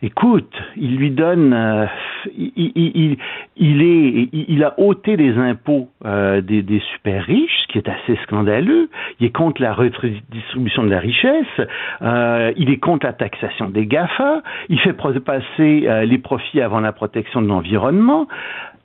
Écoute, 0.02 0.52
il 0.76 0.96
lui 0.96 1.10
donne, 1.10 1.52
euh, 1.52 1.86
il, 2.36 3.16
il, 3.56 3.82
est, 3.82 4.28
il, 4.32 4.64
a 4.64 4.78
ôté 4.78 5.16
les 5.16 5.38
impôts 5.38 5.88
euh, 6.04 6.40
des, 6.40 6.62
des, 6.62 6.80
super 6.92 7.24
riches, 7.24 7.62
ce 7.62 7.72
qui 7.72 7.78
est 7.78 7.88
assez 7.88 8.16
scandaleux. 8.24 8.90
Il 9.20 9.26
est 9.26 9.30
contre 9.30 9.62
la 9.62 9.72
redistribution 9.72 10.82
de 10.82 10.90
la 10.90 10.98
richesse. 10.98 11.46
Euh, 12.02 12.52
il 12.56 12.70
est 12.70 12.78
contre 12.78 13.06
la 13.06 13.12
taxation 13.12 13.70
des 13.70 13.86
Gafa. 13.86 14.42
Il 14.68 14.78
fait 14.80 14.92
passer 14.92 16.04
les 16.06 16.18
profits 16.18 16.60
avant 16.60 16.80
la 16.80 16.92
protection 16.92 17.40
de 17.40 17.48
l'environnement 17.48 18.26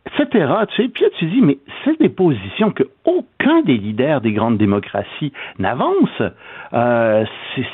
etc. 0.06 0.48
Tu 0.70 0.84
sais, 0.84 0.90
puis 0.90 1.04
là, 1.04 1.10
tu 1.18 1.26
dis, 1.26 1.42
mais 1.42 1.58
c'est 1.84 2.00
des 2.00 2.10
positions 2.10 2.72
que 2.72 2.84
aucun 3.06 3.62
des 3.62 3.78
leaders 3.78 4.22
des 4.22 4.32
grandes 4.32 4.58
démocraties 4.58 5.32
n'avance. 5.58 6.22
Euh, 6.74 7.26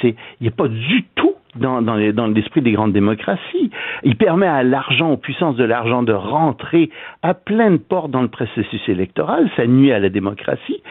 il 0.04 0.16
n'est 0.42 0.52
pas 0.52 0.68
du 0.68 1.06
tout 1.16 1.36
dans, 1.56 1.82
dans, 1.82 2.28
l'esprit 2.28 2.62
des 2.62 2.72
grandes 2.72 2.94
démocraties. 2.94 3.72
Il 4.04 4.16
permet 4.16 4.48
à 4.48 4.64
l'argent, 4.64 5.12
aux 5.12 5.18
puissances 5.18 5.56
de 5.56 5.64
l'argent, 5.64 6.04
de 6.04 6.14
rentrer 6.14 6.90
à 7.22 7.34
pleine 7.34 7.80
porte 7.80 8.12
dans 8.12 8.22
le 8.22 8.28
processus 8.28 8.82
électoral. 8.88 9.50
Ça 9.56 9.66
nuit 9.66 9.92
à 9.92 10.00
la 10.00 10.10
démocratie. 10.10 10.82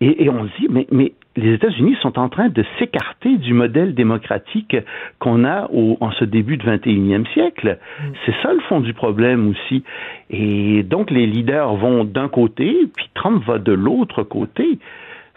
Et, 0.00 0.24
et 0.24 0.30
on 0.30 0.44
se 0.44 0.60
dit, 0.60 0.68
mais, 0.70 0.86
mais 0.90 1.12
les 1.38 1.54
États-Unis 1.54 1.96
sont 2.02 2.18
en 2.18 2.28
train 2.28 2.48
de 2.48 2.64
s'écarter 2.78 3.36
du 3.38 3.54
modèle 3.54 3.94
démocratique 3.94 4.76
qu'on 5.18 5.44
a 5.44 5.68
en 5.72 6.10
ce 6.12 6.24
début 6.24 6.56
de 6.56 6.64
21e 6.64 7.26
siècle. 7.32 7.78
Mm. 7.78 8.04
C'est 8.26 8.34
ça 8.42 8.52
le 8.52 8.60
fond 8.60 8.80
du 8.80 8.92
problème 8.92 9.48
aussi. 9.50 9.84
Et 10.30 10.82
donc 10.82 11.10
les 11.10 11.26
leaders 11.26 11.74
vont 11.76 12.04
d'un 12.04 12.28
côté, 12.28 12.76
puis 12.96 13.08
Trump 13.14 13.44
va 13.46 13.58
de 13.58 13.72
l'autre 13.72 14.24
côté. 14.24 14.78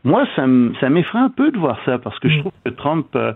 Moi, 0.03 0.25
ça 0.35 0.47
m'effraie 0.47 1.19
un 1.19 1.29
peu 1.29 1.51
de 1.51 1.57
voir 1.57 1.79
ça 1.85 1.99
parce 1.99 2.17
que 2.19 2.29
je 2.29 2.37
mm. 2.37 2.39
trouve 2.39 2.53
que 2.65 2.71
Trump 2.71 3.07
euh, 3.15 3.33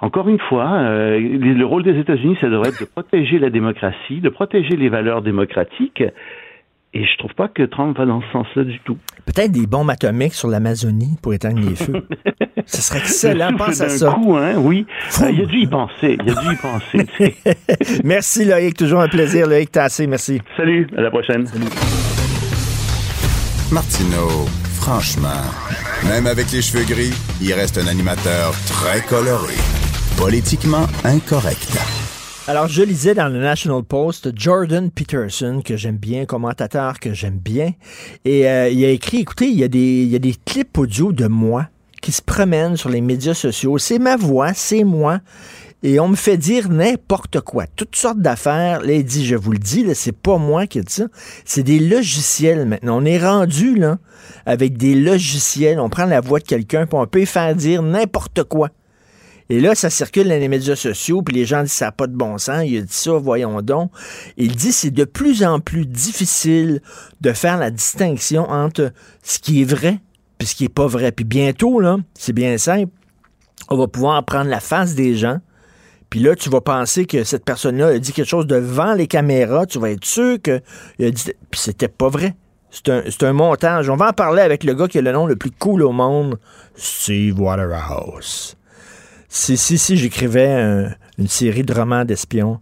encore 0.00 0.28
une 0.28 0.38
fois, 0.38 0.72
euh, 0.72 1.18
le 1.20 1.64
rôle 1.64 1.82
des 1.82 1.98
États-Unis, 1.98 2.36
ça 2.40 2.48
devrait 2.48 2.70
être 2.70 2.80
de 2.80 2.86
protéger 2.86 3.38
la 3.38 3.50
démocratie, 3.50 4.20
de 4.20 4.30
protéger 4.30 4.76
les 4.76 4.88
valeurs 4.88 5.20
démocratiques. 5.20 6.02
Et 6.92 7.04
je 7.04 7.18
trouve 7.18 7.34
pas 7.34 7.48
que 7.48 7.62
Trump 7.62 7.96
va 7.96 8.04
dans 8.06 8.20
ce 8.20 8.26
sens-là 8.32 8.64
du 8.64 8.80
tout. 8.80 8.96
Peut-être 9.24 9.52
des 9.52 9.66
bombes 9.66 9.90
atomiques 9.90 10.34
sur 10.34 10.48
l'Amazonie 10.48 11.18
pour 11.22 11.34
éteindre 11.34 11.60
les 11.60 11.76
feux. 11.76 12.04
ce 12.66 12.82
serait 12.82 12.98
excellent, 12.98 13.52
pense 13.56 13.80
à 13.80 13.88
ça. 13.90 14.12
Coup, 14.12 14.36
hein, 14.36 14.54
oui. 14.56 14.86
Euh, 15.22 15.30
il 15.30 15.42
a 15.42 15.46
dû 15.46 15.58
y 15.58 15.66
penser. 15.66 16.18
Il 16.24 16.30
a 16.30 16.40
dû 16.40 16.52
y 16.52 16.56
penser. 16.56 18.02
merci 18.04 18.44
Loïc, 18.44 18.76
toujours 18.76 19.00
un 19.00 19.08
plaisir. 19.08 19.46
Loïc 19.46 19.70
Tassé, 19.70 20.06
merci. 20.08 20.40
Salut, 20.56 20.88
à 20.96 21.02
la 21.02 21.10
prochaine. 21.10 21.44
Martineau, 23.70 24.48
franchement, 24.80 25.28
même 26.08 26.26
avec 26.26 26.50
les 26.50 26.62
cheveux 26.62 26.84
gris, 26.84 27.14
il 27.40 27.52
reste 27.52 27.78
un 27.78 27.86
animateur 27.86 28.50
très 28.66 29.00
coloré. 29.02 29.79
Politiquement 30.20 30.86
incorrect. 31.04 31.78
Alors, 32.46 32.68
je 32.68 32.82
lisais 32.82 33.14
dans 33.14 33.28
le 33.28 33.40
National 33.40 33.82
Post 33.82 34.32
Jordan 34.38 34.90
Peterson, 34.90 35.62
que 35.64 35.78
j'aime 35.78 35.96
bien, 35.96 36.26
commentateur 36.26 37.00
que 37.00 37.14
j'aime 37.14 37.38
bien, 37.38 37.72
et 38.26 38.46
euh, 38.46 38.68
il 38.68 38.84
a 38.84 38.90
écrit, 38.90 39.20
écoutez, 39.20 39.48
il 39.48 39.58
y, 39.58 39.64
a 39.64 39.68
des, 39.68 40.02
il 40.02 40.08
y 40.08 40.16
a 40.16 40.18
des 40.18 40.34
clips 40.44 40.76
audio 40.76 41.12
de 41.12 41.26
moi 41.26 41.68
qui 42.02 42.12
se 42.12 42.20
promènent 42.20 42.76
sur 42.76 42.90
les 42.90 43.00
médias 43.00 43.32
sociaux. 43.32 43.78
C'est 43.78 43.98
ma 43.98 44.16
voix, 44.16 44.52
c'est 44.52 44.84
moi. 44.84 45.20
Et 45.82 45.98
on 45.98 46.08
me 46.08 46.16
fait 46.16 46.36
dire 46.36 46.68
n'importe 46.68 47.40
quoi, 47.40 47.64
toutes 47.74 47.96
sortes 47.96 48.20
d'affaires. 48.20 48.82
Là, 48.82 48.92
il 48.92 49.04
dit, 49.04 49.24
je 49.24 49.36
vous 49.36 49.52
le 49.52 49.58
dis, 49.58 49.86
c'est 49.94 50.12
pas 50.12 50.36
moi 50.36 50.66
qui 50.66 50.80
ai 50.80 50.82
dit 50.82 50.92
ça. 50.92 51.06
C'est 51.46 51.62
des 51.62 51.78
logiciels 51.78 52.66
maintenant. 52.66 53.00
On 53.00 53.06
est 53.06 53.18
rendu 53.18 53.74
là 53.74 53.96
avec 54.44 54.76
des 54.76 54.94
logiciels. 54.94 55.80
On 55.80 55.88
prend 55.88 56.04
la 56.04 56.20
voix 56.20 56.40
de 56.40 56.44
quelqu'un, 56.44 56.84
puis 56.84 56.98
on 56.98 57.06
peut 57.06 57.24
faire 57.24 57.56
dire 57.56 57.82
n'importe 57.82 58.44
quoi. 58.44 58.68
Et 59.50 59.58
là, 59.58 59.74
ça 59.74 59.90
circule 59.90 60.28
dans 60.28 60.38
les 60.38 60.46
médias 60.46 60.76
sociaux, 60.76 61.22
puis 61.22 61.34
les 61.34 61.44
gens 61.44 61.62
disent 61.62 61.72
ça 61.72 61.86
n'a 61.86 61.92
pas 61.92 62.06
de 62.06 62.14
bon 62.14 62.38
sens. 62.38 62.62
Il 62.64 62.78
a 62.78 62.80
dit 62.82 62.86
ça, 62.92 63.12
voyons 63.14 63.60
donc. 63.62 63.90
Il 64.36 64.54
dit 64.54 64.70
c'est 64.70 64.92
de 64.92 65.04
plus 65.04 65.42
en 65.42 65.58
plus 65.58 65.86
difficile 65.86 66.80
de 67.20 67.32
faire 67.32 67.58
la 67.58 67.72
distinction 67.72 68.48
entre 68.48 68.92
ce 69.24 69.40
qui 69.40 69.62
est 69.62 69.64
vrai 69.64 69.98
et 70.38 70.44
ce 70.44 70.54
qui 70.54 70.66
est 70.66 70.72
pas 70.72 70.86
vrai. 70.86 71.10
Puis 71.10 71.24
bientôt, 71.24 71.80
là, 71.80 71.96
c'est 72.14 72.32
bien 72.32 72.58
simple, 72.58 72.92
on 73.68 73.76
va 73.76 73.88
pouvoir 73.88 74.24
prendre 74.24 74.48
la 74.48 74.60
face 74.60 74.94
des 74.94 75.16
gens. 75.16 75.38
Puis 76.10 76.20
là, 76.20 76.36
tu 76.36 76.48
vas 76.48 76.60
penser 76.60 77.04
que 77.04 77.24
cette 77.24 77.44
personne-là 77.44 77.88
a 77.88 77.98
dit 77.98 78.12
quelque 78.12 78.28
chose 78.28 78.46
devant 78.46 78.94
les 78.94 79.08
caméras. 79.08 79.66
Tu 79.66 79.80
vas 79.80 79.90
être 79.90 80.04
sûr 80.04 80.40
que 80.40 80.60
a 81.00 81.10
dit. 81.10 81.32
Puis 81.50 81.60
c'était 81.60 81.88
pas 81.88 82.08
vrai. 82.08 82.36
C'est 82.70 82.88
un, 82.88 83.28
un, 83.28 83.32
montage. 83.32 83.90
On 83.90 83.96
va 83.96 84.10
en 84.10 84.12
parler 84.12 84.42
avec 84.42 84.62
le 84.62 84.74
gars 84.74 84.86
qui 84.86 84.98
a 84.98 85.02
le 85.02 85.10
nom 85.10 85.26
le 85.26 85.34
plus 85.34 85.50
cool 85.50 85.82
au 85.82 85.90
monde, 85.90 86.38
Steve 86.76 87.40
Waterhouse. 87.40 88.56
Si, 89.32 89.56
si, 89.56 89.78
si 89.78 89.96
j'écrivais 89.96 90.90
une 91.16 91.28
série 91.28 91.62
de 91.62 91.72
romans 91.72 92.04
d'espions, 92.04 92.58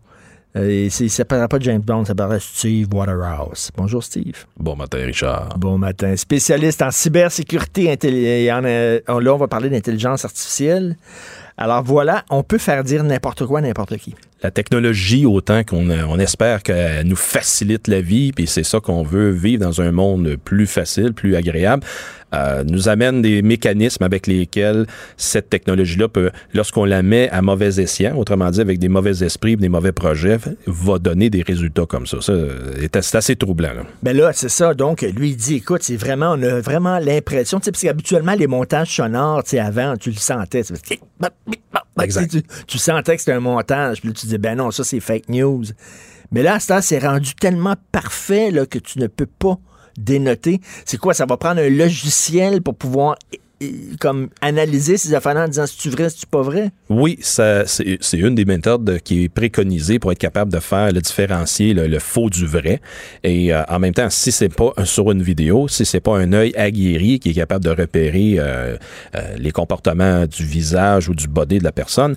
euh, 0.54 0.68
et 0.68 0.90
ça 0.90 1.04
ne 1.04 1.08
s'appellerait 1.08 1.48
pas 1.48 1.58
James 1.60 1.80
Bond, 1.80 2.04
ça 2.04 2.08
s'appellerait 2.08 2.40
Steve 2.40 2.88
Waterhouse. 2.92 3.70
Bonjour 3.74 4.04
Steve. 4.04 4.44
Bon 4.58 4.76
matin 4.76 4.98
Richard. 4.98 5.58
Bon 5.58 5.78
matin. 5.78 6.14
Spécialiste 6.14 6.82
en 6.82 6.90
cybersécurité, 6.90 7.96
et 8.02 8.52
en, 8.52 8.62
euh, 8.64 9.00
là 9.06 9.34
on 9.34 9.38
va 9.38 9.48
parler 9.48 9.70
d'intelligence 9.70 10.26
artificielle. 10.26 10.98
Alors 11.56 11.82
voilà, 11.82 12.24
on 12.28 12.42
peut 12.42 12.58
faire 12.58 12.84
dire 12.84 13.02
n'importe 13.02 13.46
quoi 13.46 13.60
à 13.60 13.62
n'importe 13.62 13.96
qui. 13.96 14.14
La 14.42 14.50
technologie, 14.50 15.26
autant 15.26 15.64
qu'on 15.64 15.90
on 15.90 16.18
espère 16.18 16.62
qu'elle 16.62 17.06
nous 17.06 17.16
facilite 17.16 17.88
la 17.88 18.00
vie, 18.00 18.30
puis 18.32 18.46
c'est 18.46 18.62
ça 18.62 18.78
qu'on 18.78 19.02
veut 19.02 19.30
vivre 19.30 19.64
dans 19.64 19.80
un 19.80 19.90
monde 19.90 20.36
plus 20.44 20.66
facile, 20.66 21.14
plus 21.14 21.34
agréable. 21.34 21.82
Euh, 22.34 22.62
nous 22.64 22.88
amène 22.88 23.22
des 23.22 23.40
mécanismes 23.40 24.04
avec 24.04 24.26
lesquels 24.26 24.86
cette 25.16 25.48
technologie-là 25.48 26.08
peut, 26.08 26.30
lorsqu'on 26.52 26.84
la 26.84 27.02
met 27.02 27.30
à 27.30 27.40
mauvais 27.40 27.80
escient, 27.80 28.16
autrement 28.16 28.50
dit 28.50 28.60
avec 28.60 28.78
des 28.78 28.88
mauvais 28.88 29.24
esprits, 29.24 29.56
des 29.56 29.70
mauvais 29.70 29.92
projets, 29.92 30.38
va 30.66 30.98
donner 30.98 31.30
des 31.30 31.42
résultats 31.42 31.86
comme 31.86 32.06
ça. 32.06 32.20
Ça, 32.20 32.34
c'est 33.00 33.14
assez 33.14 33.36
troublant. 33.36 33.72
Là. 33.72 33.82
Ben 34.02 34.16
là, 34.16 34.32
c'est 34.34 34.50
ça. 34.50 34.74
Donc, 34.74 35.02
lui, 35.02 35.30
il 35.30 35.36
dit, 35.36 35.56
écoute, 35.56 35.82
c'est 35.82 35.96
vraiment, 35.96 36.32
on 36.32 36.42
a 36.42 36.60
vraiment 36.60 36.98
l'impression, 36.98 37.60
parce 37.60 37.80
qu'habituellement, 37.80 38.34
les 38.34 38.46
montages 38.46 38.94
sonores, 38.94 39.42
avant, 39.58 39.96
tu 39.96 40.10
le 40.10 40.16
sentais. 40.16 40.62
Exact. 42.02 42.30
Tu, 42.30 42.42
tu, 42.66 42.78
sentais 42.78 43.16
que 43.16 43.22
c'était 43.22 43.32
un 43.32 43.40
montage. 43.40 44.00
Puis 44.00 44.08
là, 44.08 44.14
tu 44.14 44.26
dis, 44.26 44.38
ben 44.38 44.56
non, 44.56 44.70
ça, 44.70 44.84
c'est 44.84 45.00
fake 45.00 45.28
news. 45.28 45.64
Mais 46.30 46.42
là, 46.42 46.60
ça, 46.60 46.82
c'est 46.82 46.98
rendu 46.98 47.34
tellement 47.34 47.74
parfait 47.90 48.50
là, 48.50 48.66
que 48.66 48.78
tu 48.78 48.98
ne 48.98 49.06
peux 49.06 49.26
pas 49.26 49.58
dénoter. 49.98 50.60
C'est 50.84 50.96
quoi? 50.96 51.14
Ça 51.14 51.26
va 51.26 51.36
prendre 51.36 51.60
un 51.60 51.68
logiciel 51.68 52.62
pour 52.62 52.74
pouvoir 52.74 53.16
comme 54.00 54.28
analyser 54.40 54.96
ces 54.96 55.14
affaires-là 55.14 55.44
en 55.44 55.48
disant 55.48 55.66
si 55.66 55.78
tu 55.78 55.90
vrai, 55.90 56.10
si 56.10 56.20
tu 56.20 56.26
pas 56.26 56.42
vrai? 56.42 56.70
Oui, 56.88 57.18
c'est 57.22 57.66
une 58.12 58.34
des 58.34 58.44
méthodes 58.44 59.00
qui 59.02 59.24
est 59.24 59.28
préconisée 59.28 59.98
pour 59.98 60.12
être 60.12 60.18
capable 60.18 60.52
de 60.52 60.60
faire 60.60 60.92
le 60.92 61.00
différencier 61.00 61.74
le, 61.74 61.98
faux 61.98 62.30
du 62.30 62.46
vrai. 62.46 62.80
Et 63.24 63.52
euh, 63.52 63.62
en 63.68 63.78
même 63.78 63.94
temps, 63.94 64.10
si 64.10 64.30
c'est 64.30 64.48
pas 64.48 64.72
sur 64.84 65.10
une 65.10 65.22
vidéo, 65.22 65.66
si 65.68 65.84
c'est 65.84 66.00
pas 66.00 66.16
un 66.16 66.32
œil 66.32 66.54
aguerri 66.56 67.18
qui 67.18 67.30
est 67.30 67.34
capable 67.34 67.64
de 67.64 67.70
repérer 67.70 68.36
euh, 68.38 68.76
euh, 69.14 69.36
les 69.38 69.50
comportements 69.50 70.26
du 70.26 70.44
visage 70.44 71.08
ou 71.08 71.14
du 71.14 71.26
body 71.26 71.58
de 71.58 71.64
la 71.64 71.72
personne, 71.72 72.14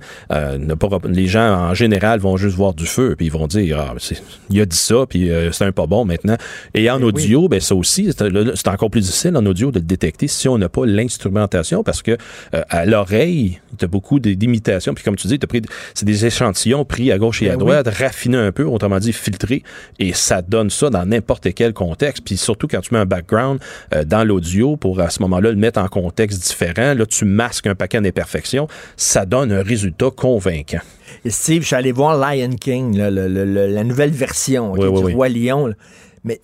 les 1.09 1.27
gens 1.27 1.69
en 1.69 1.73
général 1.73 2.19
vont 2.19 2.38
juste 2.38 2.55
voir 2.55 2.73
du 2.73 2.85
feu 2.85 3.15
puis 3.18 3.27
ils 3.27 3.31
vont 3.31 3.47
dire 3.47 3.80
ah, 3.80 3.95
il 4.49 4.61
a 4.61 4.65
dit 4.65 4.77
ça 4.77 5.05
puis 5.07 5.30
c'est 5.51 5.65
un 5.65 5.72
pas 5.72 5.88
bon 5.88 6.05
maintenant. 6.05 6.38
Et 6.73 6.89
en 6.89 6.99
eh 6.99 7.03
audio, 7.03 7.47
ben 7.47 7.59
ça 7.59 7.76
aussi 7.76 8.11
c'est 8.13 8.68
encore 8.68 8.89
plus 8.89 9.01
difficile 9.01 9.35
en 9.35 9.45
audio 9.45 9.72
de 9.72 9.80
le 9.80 9.85
détecter 9.85 10.27
si 10.27 10.47
on 10.47 10.57
n'a 10.57 10.69
pas 10.69 10.85
l'instrument 10.85 11.31
parce 11.84 12.02
que 12.02 12.12
euh, 12.53 12.62
à 12.70 12.86
l'oreille, 12.86 13.60
tu 13.78 13.86
as 13.86 13.88
beaucoup 13.88 14.20
d'imitations. 14.20 14.94
Puis 14.94 15.03
comme 15.03 15.16
tu 15.16 15.28
dis, 15.28 15.38
pris, 15.38 15.62
c'est 15.94 16.06
des 16.06 16.26
échantillons 16.26 16.86
pris 16.86 17.12
à 17.12 17.18
gauche 17.18 17.41
et 17.41 17.49
à 17.49 17.53
ben 17.53 17.60
droite, 17.60 17.88
raffinés 17.88 18.38
un 18.38 18.52
peu, 18.52 18.64
autrement 18.64 18.99
dit 18.99 19.14
filtrés, 19.14 19.64
et 19.99 20.14
ça 20.14 20.41
donne 20.41 20.70
ça 20.70 20.90
dans 20.90 21.06
n'importe 21.06 21.53
quel 21.53 21.74
contexte. 21.74 22.24
Puis 22.24 22.38
surtout 22.38 22.68
quand 22.68 22.82
tu 22.82 22.94
mets 22.94 22.99
un 22.99 23.06
background 23.06 23.60
euh, 23.94 24.03
dans 24.03 24.24
l'audio 24.24 24.78
pour 24.78 24.99
à 24.99 25.10
ce 25.10 25.22
moment-là 25.24 25.52
le 25.52 25.58
mettre 25.58 25.80
en 25.80 25.88
contexte 25.88 26.41
différent, 26.41 26.94
là 26.94 27.06
tu 27.06 27.26
masques 27.26 27.68
un 27.68 27.76
paquet 27.76 28.02
d'imperfections, 28.02 28.68
ça 28.98 29.26
donne 29.26 29.52
un 29.52 29.64
résultat 29.64 30.10
convaincant. 30.16 30.82
Et 31.26 31.30
Steve, 31.30 31.62
je 31.62 31.68
suis 31.68 31.76
allé 31.76 31.91
voir 31.91 32.18
Lion 32.18 32.56
King, 32.56 32.98
la 32.98 33.84
nouvelle 33.84 34.12
version 34.12 34.76
du 34.76 34.86
Roi 34.86 35.30
Lion. 35.30 35.74
Mais 36.24 36.40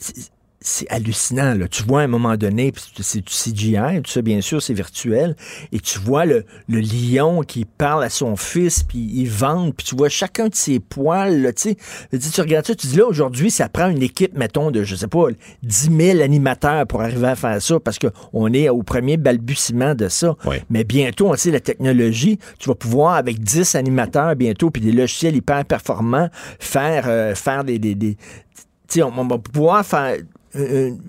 c'est 0.67 0.87
hallucinant. 0.89 1.53
Là. 1.55 1.67
Tu 1.67 1.83
vois 1.83 2.01
à 2.01 2.03
un 2.03 2.07
moment 2.07 2.35
donné, 2.35 2.73
c'est 2.99 3.21
du 3.21 3.33
CGI, 3.33 4.01
tout 4.03 4.11
ça, 4.11 4.21
bien 4.21 4.41
sûr, 4.41 4.61
c'est 4.61 4.73
virtuel, 4.73 5.35
et 5.71 5.79
tu 5.79 5.97
vois 5.99 6.25
le, 6.25 6.45
le, 6.67 6.79
lion 6.79 7.41
qui 7.41 7.65
parle 7.65 8.03
à 8.03 8.09
son 8.09 8.35
fils, 8.35 8.83
puis 8.83 8.99
il 8.99 9.29
vente, 9.29 9.75
puis 9.75 9.85
tu 9.85 9.95
vois 9.95 10.09
chacun 10.09 10.49
de 10.49 10.55
ses 10.55 10.79
poils. 10.79 11.41
Là, 11.41 11.53
tu, 11.53 11.75
tu 11.75 12.41
regardes 12.41 12.65
ça, 12.65 12.75
tu 12.75 12.87
dis 12.87 12.97
là, 12.97 13.05
aujourd'hui, 13.05 13.49
ça 13.49 13.69
prend 13.69 13.87
une 13.87 14.03
équipe, 14.03 14.37
mettons, 14.37 14.69
de, 14.69 14.83
je 14.83 14.95
sais 14.95 15.07
pas, 15.07 15.27
10 15.63 15.89
000 15.97 16.21
animateurs 16.21 16.85
pour 16.85 17.01
arriver 17.01 17.27
à 17.27 17.35
faire 17.35 17.61
ça, 17.61 17.79
parce 17.79 17.97
qu'on 17.97 18.53
est 18.53 18.67
au 18.67 18.83
premier 18.83 19.15
balbutiement 19.15 19.95
de 19.95 20.09
ça. 20.09 20.35
Mais 20.69 20.83
bientôt, 20.83 21.29
on 21.29 21.35
sait, 21.35 21.51
la 21.51 21.61
technologie, 21.61 22.39
tu 22.59 22.67
vas 22.67 22.75
pouvoir, 22.75 23.15
avec 23.15 23.39
10 23.39 23.75
animateurs 23.75 24.35
bientôt, 24.35 24.69
puis 24.69 24.81
des 24.81 24.91
logiciels 24.91 25.35
hyper 25.35 25.63
performants, 25.63 26.29
faire, 26.59 27.05
euh, 27.07 27.35
faire 27.35 27.63
des, 27.63 27.79
des, 27.79 27.95
des 27.95 28.17
on, 28.97 29.11
on, 29.17 29.27
va 29.27 29.37
pouvoir 29.37 29.85
faire 29.85 30.17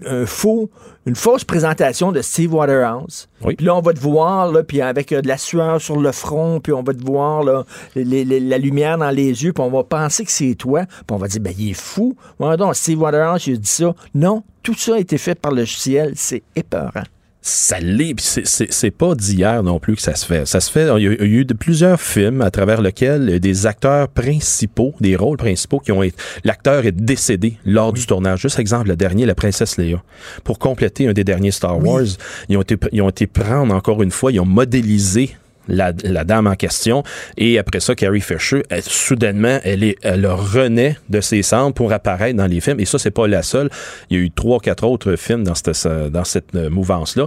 un, 0.07 0.27
faux, 0.27 0.71
une 1.07 1.17
fausse 1.17 1.45
présentation 1.45 2.13
de 2.13 2.21
Steve 2.23 2.55
Waterhouse. 2.55 3.29
Puis 3.45 3.65
là, 3.65 3.75
on 3.77 3.81
va 3.81 3.93
te 3.93 4.01
voir, 4.01 4.53
là, 4.53 4.63
puis 4.63 4.81
avec 4.81 5.13
euh, 5.13 5.23
de 5.23 5.29
la 5.29 5.39
sueur 5.39 5.81
sur 5.81 5.99
le 5.99 6.13
front, 6.13 6.61
puis 6.61 6.73
on 6.73 6.83
va 6.83 6.93
te 6.93 7.05
voir 7.05 7.43
là, 7.43 7.65
la 7.95 8.59
lumière 8.59 8.99
dans 8.99 9.11
les 9.11 9.45
yeux, 9.45 9.53
puis 9.53 9.63
on 9.63 9.71
va 9.71 9.85
penser 9.85 10.25
que 10.25 10.31
c'est 10.31 10.55
toi, 10.55 10.85
puis 10.87 11.05
on 11.11 11.17
va 11.17 11.29
dire, 11.29 11.41
ben, 11.41 11.55
il 11.59 11.71
est 11.71 11.81
fou. 11.81 12.17
Ouais, 12.39 12.57
donc, 12.57 12.75
Steve 12.75 13.01
Waterhouse, 13.01 13.47
il 13.47 13.55
a 13.55 13.57
dit 13.57 13.69
ça. 13.69 13.95
Non, 14.15 14.43
tout 14.63 14.75
ça 14.75 14.97
a 14.97 14.99
été 14.99 15.19
fait 15.19 15.35
par 15.35 15.53
le 15.53 15.59
logiciel. 15.59 16.13
C'est 16.17 16.43
épeurant 16.55 17.05
ça 17.41 17.79
l'est, 17.81 18.15
c'est 18.19 18.91
pas 18.91 19.15
d'hier 19.15 19.63
non 19.63 19.79
plus 19.79 19.97
que 19.97 20.03
ça 20.03 20.15
se 20.15 20.27
fait. 20.27 20.47
Ça 20.47 20.61
se 20.61 20.71
fait, 20.71 20.89
il 20.99 21.03
y 21.03 21.07
a, 21.07 21.25
eu 21.25 21.45
de 21.45 21.55
plusieurs 21.55 22.01
films 22.01 22.43
à 22.43 22.51
travers 22.51 22.83
lesquels 22.83 23.41
des 23.41 23.67
acteurs 23.67 24.09
principaux, 24.09 24.95
des 25.01 25.17
rôles 25.17 25.37
principaux 25.37 25.79
qui 25.79 25.93
ont 25.93 26.03
été, 26.03 26.17
l'acteur 26.45 26.85
est 26.85 26.93
décédé 26.93 27.57
lors 27.65 27.93
du 27.93 28.07
tournage. 28.07 28.41
Juste 28.41 28.59
exemple, 28.59 28.89
le 28.89 28.97
dernier, 28.97 29.25
la 29.25 29.35
princesse 29.35 29.79
Léa. 29.79 30.03
Pour 30.45 30.59
compléter 30.59 31.09
un 31.09 31.13
des 31.13 31.25
derniers 31.25 31.53
Star 31.53 31.83
Wars, 31.83 32.05
ils 32.49 32.57
ont 32.57 32.63
été, 32.63 32.77
ils 32.93 33.03
ont 33.03 33.09
été 33.09 33.27
prendre 33.27 33.75
encore 33.75 34.03
une 34.03 34.11
fois, 34.11 34.33
ils 34.33 34.41
ont 34.41 34.47
modélisé 34.47 35.37
la, 35.69 35.93
la 36.05 36.25
dame 36.25 36.47
en 36.47 36.55
question. 36.55 37.03
Et 37.37 37.59
après 37.59 37.81
ça, 37.81 37.95
Carrie 37.95 38.21
Fisher, 38.21 38.63
elle, 38.71 38.83
soudainement, 38.83 39.61
elle, 39.63 39.85
est, 39.85 39.97
elle 40.03 40.27
renaît 40.27 40.97
de 41.09 41.21
ses 41.21 41.43
cendres 41.43 41.75
pour 41.75 41.93
apparaître 41.93 42.37
dans 42.37 42.47
les 42.47 42.61
films. 42.61 42.81
Et 42.81 42.85
ça, 42.85 42.99
c'est 42.99 43.11
pas 43.11 43.29
la 43.29 43.43
seule. 43.43 43.71
Il 44.11 44.19
y 44.19 44.21
a 44.21 44.25
eu 44.25 44.31
trois, 44.31 44.61
quatre 44.61 44.85
autres 44.85 45.17
films 45.17 45.45
dans 45.45 45.55
cette, 45.55 45.87
dans 45.87 46.25
cette 46.25 46.55
mouvance-là. 46.55 47.27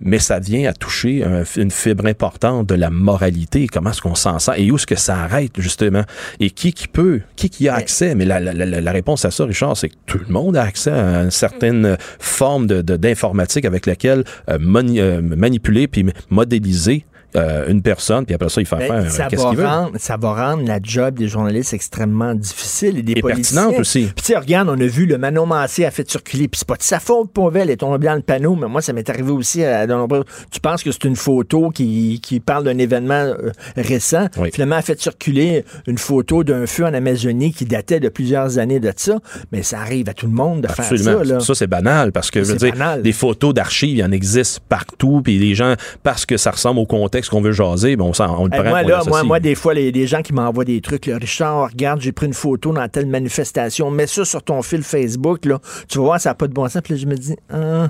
Mais 0.00 0.18
ça 0.18 0.38
vient 0.38 0.68
à 0.68 0.72
toucher 0.72 1.24
un, 1.24 1.44
une 1.56 1.70
fibre 1.70 2.06
importante 2.06 2.68
de 2.68 2.74
la 2.74 2.90
moralité. 2.90 3.66
Comment 3.66 3.90
est-ce 3.90 4.02
qu'on 4.02 4.14
s'en 4.14 4.38
sent? 4.38 4.52
Et 4.56 4.70
où 4.70 4.76
est-ce 4.76 4.86
que 4.86 4.96
ça 4.96 5.16
arrête, 5.16 5.52
justement? 5.58 6.02
Et 6.40 6.50
qui 6.50 6.72
qui 6.72 6.88
peut? 6.88 7.20
Qui 7.36 7.50
qui 7.50 7.68
a 7.68 7.74
accès? 7.74 8.14
Mais 8.14 8.24
la, 8.24 8.40
la, 8.40 8.52
la, 8.52 8.80
la 8.80 8.92
réponse 8.92 9.24
à 9.24 9.30
ça, 9.30 9.44
Richard, 9.44 9.76
c'est 9.76 9.90
que 9.90 9.96
tout 10.06 10.18
le 10.18 10.32
monde 10.32 10.56
a 10.56 10.62
accès 10.62 10.90
à 10.90 11.22
une 11.22 11.30
certaine 11.30 11.96
forme 12.18 12.66
de, 12.66 12.80
d'informatique 12.96 13.64
avec 13.64 13.86
laquelle 13.86 14.24
euh, 14.48 14.58
mani- 14.58 15.00
euh, 15.00 15.20
manipuler 15.20 15.88
puis 15.88 16.06
modéliser 16.30 17.04
euh, 17.36 17.66
une 17.68 17.82
personne, 17.82 18.24
puis 18.26 18.34
après 18.34 18.48
ça, 18.48 18.60
il 18.60 18.66
fait 18.66 18.76
Ben, 18.76 19.02
faire 19.02 19.10
ça, 19.10 19.26
qu'est-ce 19.26 19.42
va 19.42 19.48
qu'il 19.50 19.58
veut? 19.58 19.66
rendre, 19.66 19.92
ça 19.98 20.16
va 20.16 20.34
rendre 20.50 20.66
la 20.66 20.78
job 20.82 21.14
des 21.18 21.28
journalistes 21.28 21.72
extrêmement 21.72 22.34
difficile 22.34 22.98
et 22.98 23.02
des 23.02 23.12
Et 23.12 23.22
pertinente 23.22 23.78
aussi. 23.78 24.10
Puis 24.14 24.24
tu 24.26 24.36
regarde, 24.36 24.68
on 24.68 24.78
a 24.80 24.86
vu 24.86 25.06
le 25.06 25.18
Manon 25.18 25.46
Massé 25.46 25.84
a 25.84 25.90
fait 25.90 26.08
circuler, 26.10 26.48
puis 26.48 26.58
c'est 26.58 26.68
pas 26.68 26.76
de 26.76 26.82
sa 26.82 27.00
faute, 27.00 27.32
pauvre 27.32 27.56
elle 27.56 27.70
est 27.70 27.76
tombée 27.78 28.06
dans 28.06 28.14
le 28.14 28.22
panneau, 28.22 28.54
mais 28.54 28.68
moi, 28.68 28.82
ça 28.82 28.92
m'est 28.92 29.08
arrivé 29.08 29.30
aussi 29.30 29.64
à 29.64 29.86
dans 29.86 30.06
le- 30.06 30.24
Tu 30.50 30.60
penses 30.60 30.82
que 30.82 30.92
c'est 30.92 31.04
une 31.04 31.16
photo 31.16 31.70
qui, 31.70 32.20
qui 32.22 32.40
parle 32.40 32.64
d'un 32.64 32.78
événement 32.78 33.14
euh, 33.14 33.50
récent? 33.76 34.26
Finalement, 34.52 34.76
elle 34.76 34.80
a 34.80 34.82
fait 34.82 35.00
circuler 35.00 35.64
une 35.86 35.98
photo 35.98 36.44
d'un 36.44 36.66
feu 36.66 36.84
en 36.84 36.92
Amazonie 36.94 37.52
qui 37.52 37.64
datait 37.64 38.00
de 38.00 38.08
plusieurs 38.08 38.58
années 38.58 38.80
de 38.80 38.92
ça, 38.96 39.18
mais 39.52 39.62
ça 39.62 39.80
arrive 39.80 40.08
à 40.08 40.14
tout 40.14 40.26
le 40.26 40.32
monde 40.32 40.62
de 40.62 40.68
Absolument. 40.68 41.04
faire 41.18 41.18
ça. 41.26 41.34
Là. 41.34 41.40
Ça, 41.40 41.54
c'est 41.54 41.66
banal 41.66 42.12
parce 42.12 42.30
que, 42.30 42.42
je 42.42 42.52
veux 42.52 42.58
dire, 42.58 42.72
banal. 42.72 43.02
des 43.02 43.12
photos 43.12 43.54
d'archives, 43.54 43.90
il 43.96 43.98
y 43.98 44.04
en 44.04 44.12
existe 44.12 44.60
partout, 44.68 45.20
puis 45.24 45.38
les 45.38 45.54
gens, 45.54 45.74
parce 46.02 46.26
que 46.26 46.36
ça 46.36 46.50
ressemble 46.50 46.80
au 46.80 46.86
contexte 46.86 47.21
qu'on 47.30 47.40
veut 47.40 47.52
jaser, 47.52 47.96
ben 47.96 48.04
on, 48.04 48.08
le 48.08 48.50
prend. 48.50 48.62
moi, 48.64 48.82
là, 48.82 49.02
moi, 49.06 49.22
moi, 49.24 49.40
des 49.40 49.54
fois, 49.54 49.74
les, 49.74 49.92
des 49.92 50.06
gens 50.06 50.22
qui 50.22 50.32
m'envoient 50.32 50.64
des 50.64 50.80
trucs, 50.80 51.06
là, 51.06 51.18
Richard, 51.18 51.70
regarde, 51.70 52.00
j'ai 52.00 52.12
pris 52.12 52.26
une 52.26 52.34
photo 52.34 52.72
dans 52.72 52.88
telle 52.88 53.06
manifestation, 53.06 53.90
mets 53.90 54.06
ça 54.06 54.24
sur 54.24 54.42
ton 54.42 54.62
fil 54.62 54.82
Facebook, 54.82 55.44
là, 55.44 55.58
tu 55.88 55.98
vas 55.98 56.04
voir, 56.04 56.20
ça 56.20 56.30
n'a 56.30 56.34
pas 56.34 56.48
de 56.48 56.52
bon 56.52 56.68
sens. 56.68 56.82
Puis 56.82 56.94
là, 56.94 57.00
je 57.00 57.06
me 57.06 57.16
dis, 57.16 57.36
ah, 57.52 57.88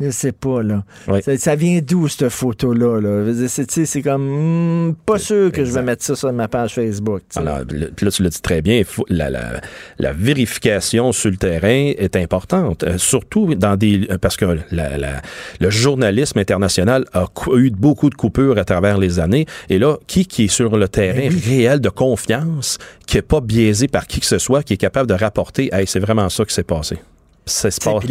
je 0.00 0.10
sais 0.10 0.32
pas, 0.32 0.62
là. 0.62 0.82
Ça, 1.22 1.36
ça 1.36 1.54
vient 1.54 1.80
d'où, 1.86 2.08
cette 2.08 2.28
photo-là? 2.28 3.00
Là? 3.00 3.32
C'est, 3.48 4.02
comme, 4.02 4.88
hmm, 4.90 4.94
pas 5.06 5.18
sûr 5.18 5.52
que 5.52 5.64
je 5.64 5.72
vais 5.72 5.82
mettre 5.82 6.04
ça 6.04 6.14
sur 6.16 6.32
ma 6.32 6.48
page 6.48 6.74
Facebook. 6.74 7.22
Alors, 7.36 7.60
le- 7.70 7.92
là, 8.00 8.10
tu 8.10 8.22
l'as 8.22 8.28
dit 8.30 8.40
très 8.40 8.62
bien, 8.62 8.82
faut- 8.84 9.04
la, 9.08 9.30
la- 9.30 9.60
la 9.98 10.12
vérification 10.12 11.12
sur 11.12 11.30
le 11.30 11.36
terrain 11.36 11.92
est 11.96 12.16
importante, 12.16 12.82
euh, 12.84 12.98
surtout 12.98 13.54
dans 13.54 13.76
des 13.76 14.06
euh, 14.10 14.18
parce 14.18 14.36
que 14.36 14.44
la- 14.70 15.20
le 15.60 15.70
journalisme 15.70 16.38
international 16.38 17.04
a 17.12 17.26
eu 17.56 17.70
beaucoup 17.70 18.10
de 18.10 18.14
coupures 18.14 18.58
à 18.58 18.64
travers 18.64 18.98
les 18.98 19.18
années. 19.20 19.46
Et 19.68 19.78
là, 19.78 19.96
qui 20.06 20.26
qui 20.26 20.44
est 20.44 20.48
sur 20.48 20.76
le 20.76 20.88
terrain 20.88 21.28
Ben 21.28 21.38
réel 21.44 21.80
de 21.80 21.88
confiance, 21.88 22.78
qui 23.06 23.18
est 23.18 23.22
pas 23.22 23.40
biaisé 23.40 23.88
par 23.88 24.06
qui 24.06 24.20
que 24.20 24.26
ce 24.26 24.38
soit, 24.38 24.62
qui 24.62 24.74
est 24.74 24.76
capable 24.78 25.08
de 25.08 25.14
rapporter, 25.14 25.68
hey, 25.72 25.86
c'est 25.86 26.00
vraiment 26.00 26.28
ça 26.28 26.44
qui 26.44 26.54
s'est 26.54 26.62
passé. 26.62 26.96
Ça 27.46 27.70
se 27.70 27.80
passe. 27.80 28.04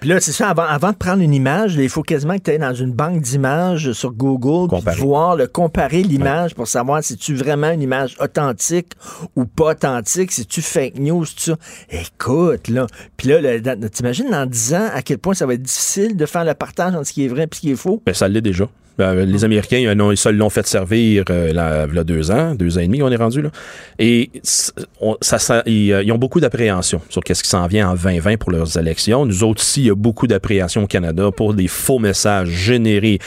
Puis 0.00 0.10
là, 0.10 0.20
c'est 0.20 0.32
ça, 0.32 0.50
avant, 0.50 0.64
avant 0.64 0.90
de 0.90 0.96
prendre 0.96 1.22
une 1.22 1.34
image, 1.34 1.76
là, 1.76 1.82
il 1.82 1.88
faut 1.88 2.02
quasiment 2.02 2.36
que 2.36 2.42
tu 2.42 2.50
ailles 2.50 2.58
dans 2.58 2.74
une 2.74 2.92
banque 2.92 3.20
d'images 3.20 3.92
sur 3.92 4.12
Google 4.12 4.68
Comparer. 4.68 5.00
voir, 5.00 5.36
le, 5.36 5.46
comparer 5.46 6.02
l'image 6.02 6.54
pour 6.54 6.68
savoir 6.68 7.02
si 7.02 7.16
tu 7.16 7.34
vraiment 7.34 7.70
une 7.70 7.82
image 7.82 8.16
authentique 8.20 8.92
ou 9.34 9.46
pas 9.46 9.72
authentique, 9.72 10.32
si 10.32 10.46
tu 10.46 10.62
fake 10.62 10.98
news, 10.98 11.24
tout 11.24 11.32
ça. 11.36 11.56
Écoute, 11.90 12.68
là. 12.68 12.86
Puis 13.16 13.28
là, 13.28 13.60
t'imagines 13.88 14.30
dans 14.30 14.46
10 14.46 14.74
ans 14.74 14.88
à 14.92 15.02
quel 15.02 15.18
point 15.18 15.34
ça 15.34 15.46
va 15.46 15.54
être 15.54 15.62
difficile 15.62 16.16
de 16.16 16.26
faire 16.26 16.44
le 16.44 16.54
partage 16.54 16.94
entre 16.94 17.06
ce 17.06 17.12
qui 17.12 17.24
est 17.24 17.28
vrai 17.28 17.44
et 17.44 17.54
ce 17.54 17.60
qui 17.60 17.70
est 17.70 17.76
faux? 17.76 18.02
Ben, 18.04 18.14
ça 18.14 18.28
l'est 18.28 18.42
déjà. 18.42 18.68
Ben, 18.98 19.14
les 19.14 19.44
Américains, 19.44 19.78
ils, 19.78 20.32
l'ont 20.36 20.50
fait 20.50 20.66
servir 20.66 21.24
euh, 21.28 21.52
là, 21.52 22.04
deux 22.04 22.30
ans, 22.30 22.54
deux 22.54 22.78
ans 22.78 22.80
et 22.80 22.86
demi, 22.86 23.02
on 23.02 23.10
est 23.10 23.16
rendu 23.16 23.42
là. 23.42 23.50
Et 23.98 24.30
ça, 24.42 25.38
ça- 25.38 25.62
ils, 25.66 25.92
euh, 25.92 26.02
ils 26.02 26.12
ont 26.12 26.18
beaucoup 26.18 26.40
d'appréhension 26.40 27.00
sur 27.10 27.22
qu'est-ce 27.22 27.42
qui 27.42 27.50
s'en 27.50 27.66
vient 27.66 27.90
en 27.90 27.94
2020 27.94 28.38
pour 28.38 28.50
leurs 28.50 28.78
élections. 28.78 29.26
Nous 29.26 29.44
autres 29.44 29.60
aussi, 29.60 29.82
il 29.82 29.86
y 29.88 29.90
a 29.90 29.94
beaucoup 29.94 30.26
d'appréhension 30.26 30.84
au 30.84 30.86
Canada 30.86 31.30
pour 31.30 31.52
des 31.52 31.68
faux 31.68 31.98
messages 31.98 32.48
générés 32.48 33.18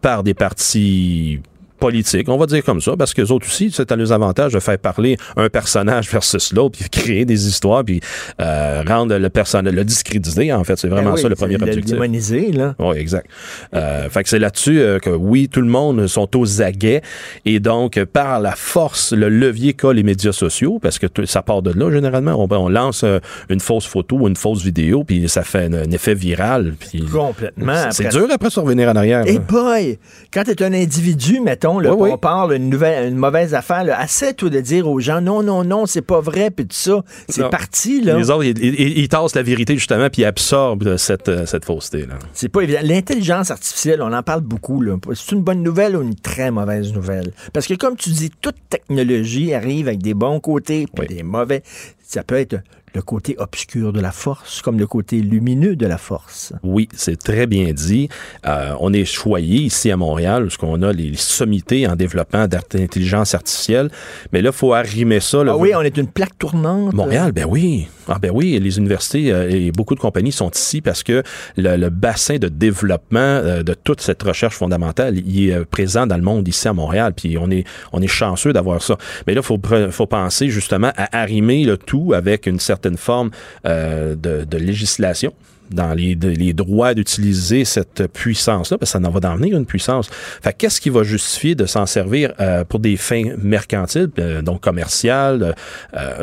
par 0.00 0.22
des 0.22 0.34
partis 0.34 1.40
politiques, 1.78 2.28
on 2.28 2.36
va 2.36 2.46
dire 2.46 2.64
comme 2.64 2.80
ça, 2.80 2.96
parce 2.96 3.14
que 3.14 3.22
autres 3.22 3.46
aussi, 3.46 3.70
c'est 3.72 3.90
à 3.92 3.96
leurs 3.96 4.12
avantages 4.12 4.52
de 4.52 4.60
faire 4.60 4.78
parler 4.78 5.16
un 5.36 5.48
personnage 5.48 6.08
versus 6.10 6.52
l'autre, 6.52 6.78
puis 6.78 6.88
créer 6.90 7.24
des 7.24 7.48
histoires, 7.48 7.84
puis 7.84 8.00
euh, 8.40 8.82
rendre 8.86 9.16
le 9.16 9.28
personnage, 9.28 9.72
le 9.74 9.84
discréditer, 9.84 10.52
en 10.52 10.64
fait. 10.64 10.76
C'est 10.78 10.88
vraiment 10.88 11.10
Ben 11.10 11.16
oui, 11.16 11.22
ça 11.22 11.28
le 11.28 11.34
premier 11.34 11.56
le 11.56 11.62
objectif. 11.64 11.92
démoniser, 11.92 12.52
là. 12.52 12.74
Oui, 12.78 12.96
exact. 12.98 13.26
Euh, 13.74 14.08
fait 14.10 14.22
que 14.22 14.28
c'est 14.28 14.38
là-dessus 14.38 14.80
euh, 14.80 14.98
que 14.98 15.10
oui, 15.10 15.48
tout 15.48 15.60
le 15.60 15.68
monde 15.68 16.06
sont 16.06 16.28
aux 16.36 16.62
aguets 16.62 17.02
et 17.44 17.60
donc 17.60 18.02
par 18.04 18.40
la 18.40 18.52
force, 18.56 19.12
le 19.12 19.28
levier 19.28 19.74
qu'a 19.74 19.92
les 19.92 20.02
médias 20.02 20.32
sociaux, 20.32 20.78
parce 20.80 20.98
que 20.98 21.06
tout- 21.06 21.26
ça 21.26 21.42
part 21.42 21.62
de 21.62 21.70
là 21.72 21.90
généralement, 21.92 22.32
on, 22.42 22.48
on 22.54 22.68
lance 22.68 23.02
euh, 23.04 23.18
une 23.48 23.60
fausse 23.60 23.86
photo 23.86 24.16
ou 24.20 24.28
une 24.28 24.36
fausse 24.36 24.62
vidéo, 24.62 25.04
puis 25.04 25.28
ça 25.28 25.42
fait 25.42 25.64
un, 25.66 25.72
un 25.74 25.90
effet 25.90 26.14
viral. 26.14 26.74
Puis 26.78 27.02
Complètement. 27.12 27.90
c'est 27.90 28.08
dur 28.08 28.26
après 28.30 28.48
de 28.48 28.60
revenir 28.60 28.88
en 28.88 28.96
arrière. 28.96 29.26
Hey 29.26 29.34
là. 29.34 29.40
boy! 29.48 29.98
Quand 30.32 30.44
tu 30.44 30.50
es 30.52 30.62
un 30.62 30.72
individu, 30.72 31.40
mettons, 31.40 31.67
là, 31.78 31.92
Oui, 31.92 32.02
oui. 32.04 32.10
on 32.14 32.18
parle 32.18 32.54
une, 32.54 32.70
nouvelle, 32.70 33.08
une 33.12 33.18
mauvaise 33.18 33.54
affaire, 33.54 33.84
là, 33.84 33.98
assez 34.00 34.32
de 34.32 34.60
dire 34.60 34.88
aux 34.88 35.00
gens 35.00 35.20
non, 35.20 35.42
non, 35.42 35.64
non, 35.64 35.84
c'est 35.86 36.02
pas 36.02 36.20
vrai, 36.20 36.50
puis 36.50 36.64
tout 36.66 36.74
ça. 36.76 37.02
C'est 37.28 37.50
parti, 37.50 38.00
là. 38.00 38.16
Les 38.16 38.30
autres, 38.30 38.44
ils, 38.44 38.58
ils- 38.64 38.98
ils 38.98 39.08
tassent 39.08 39.34
la 39.34 39.42
vérité 39.42 39.74
justement, 39.74 40.08
puis 40.08 40.22
ils 40.22 40.24
absorbent 40.24 40.86
euh, 40.86 40.96
cette, 40.96 41.28
euh, 41.28 41.44
cette 41.44 41.64
fausseté. 41.64 42.06
Là. 42.06 42.14
C'est 42.32 42.48
pas 42.48 42.62
évident. 42.62 42.80
L'intelligence 42.82 43.50
artificielle, 43.50 44.00
on 44.00 44.12
en 44.12 44.22
parle 44.22 44.40
beaucoup. 44.40 44.80
là. 44.80 44.96
C'est 45.14 45.32
une 45.34 45.42
bonne 45.42 45.62
nouvelle 45.62 45.96
ou 45.96 46.02
une 46.02 46.14
très 46.14 46.50
mauvaise 46.50 46.92
nouvelle? 46.92 47.32
Parce 47.52 47.66
que 47.66 47.74
comme 47.74 47.96
tu 47.96 48.10
dis, 48.10 48.30
toute 48.40 48.56
technologie 48.70 49.52
arrive 49.52 49.88
avec 49.88 50.00
des 50.02 50.14
bons 50.14 50.40
côtés 50.40 50.86
puis 50.94 51.06
des 51.06 51.22
mauvais. 51.22 51.62
Ça 52.02 52.22
peut 52.22 52.36
être 52.36 52.56
le 52.94 53.02
côté 53.02 53.34
obscur 53.38 53.92
de 53.92 54.00
la 54.00 54.12
force 54.12 54.62
comme 54.62 54.78
le 54.78 54.86
côté 54.86 55.20
lumineux 55.20 55.76
de 55.76 55.86
la 55.86 55.98
force. 55.98 56.52
Oui, 56.62 56.88
c'est 56.94 57.18
très 57.18 57.46
bien 57.46 57.72
dit. 57.72 58.08
Euh, 58.46 58.72
on 58.80 58.92
est 58.92 59.04
choyé 59.04 59.58
ici 59.62 59.90
à 59.90 59.96
Montréal, 59.96 60.44
parce 60.44 60.56
qu'on 60.56 60.82
a 60.82 60.92
les 60.92 61.14
sommités 61.16 61.86
en 61.86 61.96
développement 61.96 62.46
d'intelligence 62.46 63.34
artificielle. 63.34 63.90
Mais 64.32 64.42
là, 64.42 64.50
il 64.50 64.56
faut 64.56 64.72
arrimer 64.74 65.20
ça. 65.20 65.44
là. 65.44 65.52
Ah 65.54 65.56
oui, 65.56 65.72
on 65.74 65.82
est 65.82 65.96
une 65.96 66.08
plaque 66.08 66.38
tournante. 66.38 66.92
Montréal, 66.92 67.32
ben 67.32 67.44
oui. 67.48 67.88
Ah 68.10 68.18
ben 68.18 68.30
oui, 68.32 68.58
les 68.58 68.78
universités 68.78 69.30
euh, 69.30 69.50
et 69.50 69.70
beaucoup 69.70 69.94
de 69.94 70.00
compagnies 70.00 70.32
sont 70.32 70.50
ici 70.50 70.80
parce 70.80 71.02
que 71.02 71.22
le, 71.58 71.76
le 71.76 71.90
bassin 71.90 72.38
de 72.38 72.48
développement 72.48 73.18
euh, 73.18 73.62
de 73.62 73.74
toute 73.74 74.00
cette 74.00 74.22
recherche 74.22 74.56
fondamentale, 74.56 75.18
il 75.18 75.50
est 75.50 75.52
euh, 75.52 75.64
présent 75.70 76.06
dans 76.06 76.16
le 76.16 76.22
monde 76.22 76.48
ici 76.48 76.66
à 76.68 76.72
Montréal. 76.72 77.12
Puis 77.14 77.36
on 77.38 77.50
est 77.50 77.64
on 77.92 78.00
est 78.00 78.06
chanceux 78.06 78.54
d'avoir 78.54 78.80
ça. 78.82 78.96
Mais 79.26 79.34
là, 79.34 79.42
faut 79.42 79.58
pre- 79.58 79.90
faut 79.90 80.06
penser 80.06 80.48
justement 80.48 80.90
à 80.96 81.18
arrimer 81.20 81.64
le 81.64 81.76
tout 81.76 82.14
avec 82.14 82.46
une 82.46 82.58
certaine 82.58 82.77
forme 82.96 83.30
euh, 83.66 84.14
de, 84.14 84.58
législation 84.58 85.32
dans 85.70 85.92
les, 85.92 86.14
droits 86.54 86.94
d'utiliser 86.94 87.66
cette 87.66 88.06
puissance-là, 88.06 88.78
parce 88.78 88.92
que 88.92 88.98
ça 88.98 89.06
en 89.06 89.10
va 89.10 89.20
d'en 89.20 89.36
venir 89.36 89.56
une 89.56 89.66
puissance. 89.66 90.08
Fait 90.42 90.52
que 90.52 90.58
qu'est-ce 90.58 90.80
qui 90.80 90.88
va 90.88 91.02
justifier 91.02 91.54
de 91.54 91.66
s'en 91.66 91.84
servir 91.84 92.32
euh, 92.40 92.64
pour 92.64 92.80
des 92.80 92.96
fins 92.96 93.34
mercantiles, 93.36 94.08
euh, 94.18 94.40
donc 94.40 94.62
commerciales? 94.62 95.54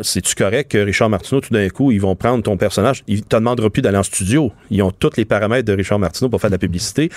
C'est-tu 0.02 0.34
correct 0.34 0.72
que 0.72 0.78
Richard 0.78 1.10
Martineau, 1.10 1.40
tout 1.40 1.54
d'un 1.54 1.68
coup, 1.68 1.92
ils 1.92 2.00
vont 2.00 2.16
prendre 2.16 2.42
ton 2.42 2.56
personnage, 2.56 3.04
ils 3.06 3.22
te 3.22 3.36
demanderont 3.36 3.70
plus 3.70 3.82
d'aller 3.82 3.98
en 3.98 4.02
studio. 4.02 4.52
Ils 4.70 4.82
ont 4.82 4.90
tous 4.90 5.16
les 5.16 5.24
paramètres 5.24 5.66
de 5.66 5.72
Richard 5.72 5.98
Martineau 5.98 6.28
pour 6.28 6.40
faire 6.40 6.50
de 6.50 6.54
la 6.54 6.58
publicité. 6.58 7.10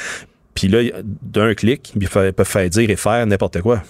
Puis 0.53 0.67
là, 0.67 0.81
d'un 1.03 1.55
clic, 1.55 1.93
ils 1.99 2.07
peuvent 2.07 2.33
faire 2.45 2.69
dire 2.69 2.89
et 2.89 2.95
faire 2.95 3.25
n'importe 3.25 3.61
quoi. 3.61 3.81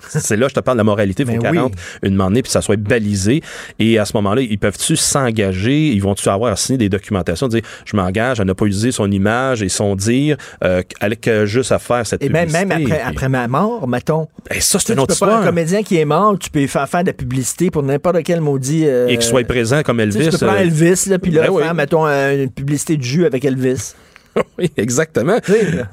C'est 0.08 0.36
là, 0.36 0.48
je 0.48 0.54
te 0.54 0.60
parle 0.60 0.76
de 0.76 0.80
la 0.80 0.84
moralité, 0.84 1.22
il 1.22 1.26
faut 1.26 1.32
Ben 1.32 1.40
qu'elle 1.42 1.50
oui. 1.52 1.58
rentre 1.58 1.78
une 2.02 2.16
donné, 2.16 2.42
puis 2.42 2.50
ça 2.50 2.60
soit 2.62 2.76
balisé. 2.78 3.42
Et 3.78 3.98
à 3.98 4.04
ce 4.04 4.12
moment-là, 4.16 4.42
ils 4.42 4.58
peuvent-tu 4.58 4.96
s'engager, 4.96 5.88
ils 5.88 6.00
vont-tu 6.02 6.28
avoir 6.28 6.52
à 6.52 6.56
signer 6.56 6.78
des 6.78 6.88
documentations, 6.88 7.48
dire 7.48 7.62
je 7.84 7.96
m'engage 7.96 8.40
à 8.40 8.44
ne 8.44 8.52
pas 8.52 8.64
utiliser 8.66 8.92
son 8.92 9.10
image 9.10 9.62
et 9.62 9.68
son 9.68 9.94
dire, 9.96 10.36
euh, 10.64 10.82
avec 11.00 11.26
euh, 11.28 11.46
juste 11.46 11.72
à 11.72 11.78
faire 11.78 12.06
cette 12.06 12.22
Et 12.22 12.28
même, 12.28 12.46
publicité? 12.46 12.66
même 12.66 12.82
après, 12.82 12.96
Puis- 12.98 13.08
après 13.08 13.28
ma 13.28 13.48
mort, 13.48 13.86
mettons. 13.88 14.28
Ben, 14.48 14.60
ça, 14.60 14.78
c'est 14.78 14.92
une 14.92 15.00
autre 15.00 15.12
histoire. 15.12 15.42
Un 15.42 15.44
comédien 15.46 15.82
qui 15.82 15.96
est 15.98 16.04
mort, 16.04 16.38
tu 16.38 16.50
peux 16.50 16.66
faire 16.66 16.88
faire 16.88 17.02
de 17.02 17.08
la 17.08 17.12
publicité 17.12 17.70
pour 17.70 17.82
n'importe 17.82 18.22
quel 18.24 18.40
maudit. 18.40 18.84
euh, 18.86 19.08
Et 19.08 19.14
qu'il 19.14 19.22
soit 19.22 19.44
présent 19.46 19.82
comme 19.82 20.00
Elvis. 20.00 20.24
Tu 20.24 20.30
peux 20.30 20.46
prendre 20.46 20.52
euh, 20.58 20.62
Elvis, 20.62 21.04
là, 21.08 21.18
puis 21.18 21.30
là, 21.30 21.42
ben 21.42 21.50
oui. 21.50 21.62
faire, 21.62 21.74
mettons, 21.74 22.06
une 22.06 22.50
publicité 22.50 22.96
de 22.96 23.02
jus 23.02 23.26
avec 23.26 23.44
Elvis. 23.44 23.94
oui, 24.58 24.70
exactement. 24.76 25.38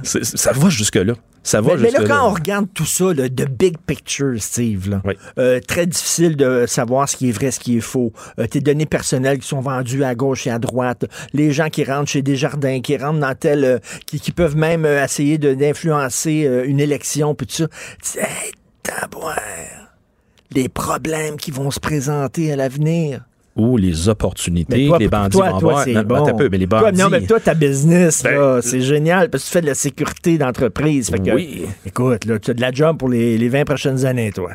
Ça 0.03 0.51
va 0.51 0.69
jusque-là. 0.69 1.13
Ça 1.43 1.61
va 1.61 1.75
Mais, 1.75 1.83
mais 1.83 1.91
là, 1.91 2.03
quand 2.05 2.29
on 2.29 2.33
regarde 2.33 2.67
tout 2.73 2.85
ça, 2.85 3.13
là, 3.13 3.29
de 3.29 3.45
big 3.45 3.77
picture, 3.77 4.35
Steve, 4.37 4.89
là, 4.89 5.01
euh, 5.39 5.61
très 5.65 5.85
difficile 5.85 6.35
de 6.35 6.65
savoir 6.67 7.07
ce 7.07 7.15
qui 7.15 7.29
est 7.29 7.31
vrai, 7.31 7.51
ce 7.51 7.61
qui 7.61 7.77
est 7.77 7.81
faux. 7.81 8.11
Euh, 8.37 8.47
tes 8.47 8.59
données 8.59 8.85
personnelles 8.85 9.39
qui 9.39 9.47
sont 9.47 9.61
vendues 9.61 10.03
à 10.03 10.13
gauche 10.13 10.45
et 10.45 10.49
à 10.49 10.59
droite, 10.59 11.05
les 11.31 11.51
gens 11.51 11.69
qui 11.69 11.85
rentrent 11.85 12.11
chez 12.11 12.21
Desjardins, 12.21 12.81
qui 12.81 12.97
rentrent 12.97 13.21
dans 13.21 13.33
tel... 13.33 13.63
euh, 13.63 13.79
qui, 14.05 14.19
qui 14.19 14.33
peuvent 14.33 14.57
même 14.57 14.85
essayer 14.85 15.37
d'influencer 15.37 16.65
une 16.65 16.81
élection, 16.81 17.33
puis 17.33 17.47
tout 17.47 17.67
ça. 18.01 18.19
Hey, 18.19 18.51
les 20.51 20.69
problèmes 20.69 21.37
qui 21.37 21.51
vont 21.51 21.71
se 21.71 21.79
présenter 21.79 22.51
à 22.51 22.55
l'avenir. 22.55 23.21
Où 23.57 23.77
les 23.77 24.07
opportunités, 24.09 24.87
toi, 24.87 24.97
les 24.99 25.07
bandits 25.07 25.37
toi, 25.37 25.49
vont 25.51 25.59
toi, 25.59 25.69
avoir. 25.71 25.83
c'est 25.83 25.93
Non, 25.93 26.03
bon. 26.03 26.35
peu, 26.35 26.49
mais 26.51 26.57
les 26.57 26.67
Toi, 26.67 26.81
bandits. 26.81 26.99
non, 27.01 27.09
mais 27.09 27.21
toi, 27.25 27.39
ta 27.39 27.53
business, 27.53 28.23
Ben, 28.23 28.61
c'est 28.61 28.81
génial 28.81 29.29
parce 29.29 29.43
que 29.43 29.47
tu 29.49 29.53
fais 29.53 29.61
de 29.61 29.67
la 29.67 29.75
sécurité 29.75 30.37
d'entreprise. 30.37 31.11
Oui. 31.33 31.65
Écoute, 31.85 32.25
là, 32.25 32.39
tu 32.39 32.51
as 32.51 32.53
de 32.53 32.61
la 32.61 32.71
job 32.71 32.97
pour 32.97 33.09
les, 33.09 33.37
les 33.37 33.49
20 33.49 33.65
prochaines 33.65 34.05
années, 34.05 34.31
toi. 34.31 34.51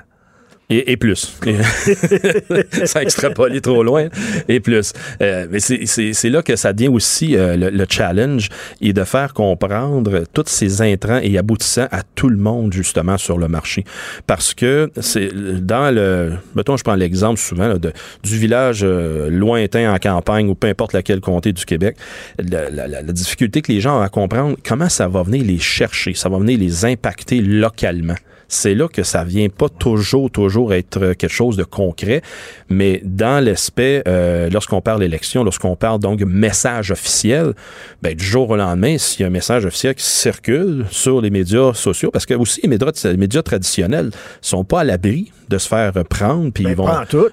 Et, 0.71 0.93
et 0.93 0.97
plus. 0.97 1.39
ça 2.85 3.03
extrapole 3.03 3.61
trop 3.61 3.83
loin. 3.83 4.09
Et 4.49 4.61
plus. 4.61 4.93
Euh, 5.21 5.47
mais 5.51 5.61
c'est 5.61 6.31
là 6.31 6.43
que 6.43 6.57
ça 6.57 6.73
devient 6.73 6.89
aussi 6.89 7.37
euh, 7.37 7.57
le, 7.57 7.71
le 7.71 7.87
challenge 7.89 8.49
et 8.81 8.93
de 8.93 9.05
faire 9.05 9.35
comprendre 9.35 10.25
tous 10.33 10.45
ces 10.47 10.81
intrants 10.81 11.21
et 11.23 11.37
aboutissants 11.37 11.89
à 11.91 12.03
tout 12.15 12.29
le 12.29 12.37
monde, 12.39 12.73
justement, 12.73 13.19
sur 13.19 13.37
le 13.39 13.49
marché. 13.49 13.85
Parce 14.27 14.55
que 14.55 14.91
c'est 15.01 15.31
dans 15.61 15.95
le. 15.95 16.33
Mettons, 16.55 16.77
je 16.77 16.85
prends 16.85 16.95
l'exemple 16.95 17.39
souvent 17.39 17.69
là, 17.69 17.79
de, 17.79 17.93
du 18.23 18.39
village 18.39 18.81
euh, 18.83 19.29
lointain 19.29 19.93
en 19.93 19.99
campagne 19.99 20.49
ou 20.49 20.55
peu 20.55 20.69
importe 20.69 20.95
laquelle 20.95 21.21
comté 21.21 21.53
du 21.53 21.65
Québec. 21.67 21.97
La, 22.39 22.71
la- 22.71 22.87
la- 22.89 23.03
la 23.03 23.13
difficulté 23.13 23.61
que 23.63 23.71
les 23.73 23.81
gens 23.81 23.99
ont 23.99 24.03
à 24.03 24.09
comprendre 24.09 24.57
comment 24.67 24.89
ça 24.89 25.07
va 25.09 25.23
venir 25.23 25.45
les 25.45 25.59
chercher, 25.59 26.15
ça 26.15 26.29
va 26.29 26.39
venir 26.39 26.59
les 26.59 26.85
impacter 26.85 27.41
localement 27.41 28.15
c'est 28.55 28.75
là 28.75 28.87
que 28.89 29.03
ça 29.03 29.25
vient 29.25 29.49
pas 29.49 29.69
toujours, 29.69 30.31
toujours 30.31 30.75
être 30.75 31.15
quelque 31.15 31.29
chose 31.33 31.57
de 31.57 31.65
concret, 31.65 32.23
mais 32.69 33.01
dans 33.05 33.43
l'aspect, 33.45 34.03
euh, 34.07 34.51
lorsqu'on 34.51 34.81
parle 34.81 35.01
d'élection, 35.01 35.43
lorsqu'on 35.45 35.75
parle 35.77 36.01
donc 36.01 36.21
message 36.21 36.91
officiel, 36.91 37.55
ben, 38.03 38.15
du 38.15 38.25
jour 38.25 38.51
au 38.51 38.57
lendemain, 38.57 38.99
s'il 38.99 39.23
y 39.23 39.25
a 39.25 39.27
un 39.29 39.31
message 39.31 39.65
officiel 39.65 39.95
qui 39.95 40.05
circule 40.05 40.87
sur 40.91 41.21
les 41.21 41.31
médias 41.31 41.73
sociaux, 41.73 42.11
parce 42.11 42.27
que 42.27 42.35
aussi 42.35 42.61
les 42.63 42.69
médias, 42.69 42.91
les 43.05 43.17
médias 43.17 43.43
traditionnels 43.43 44.11
sont 44.41 44.65
pas 44.65 44.81
à 44.81 44.85
l'abri 44.85 45.33
de 45.49 45.59
se 45.59 45.69
faire 45.69 45.93
prendre, 46.09 46.51
puis 46.53 46.65
ils 46.65 46.75
vont, 46.75 46.87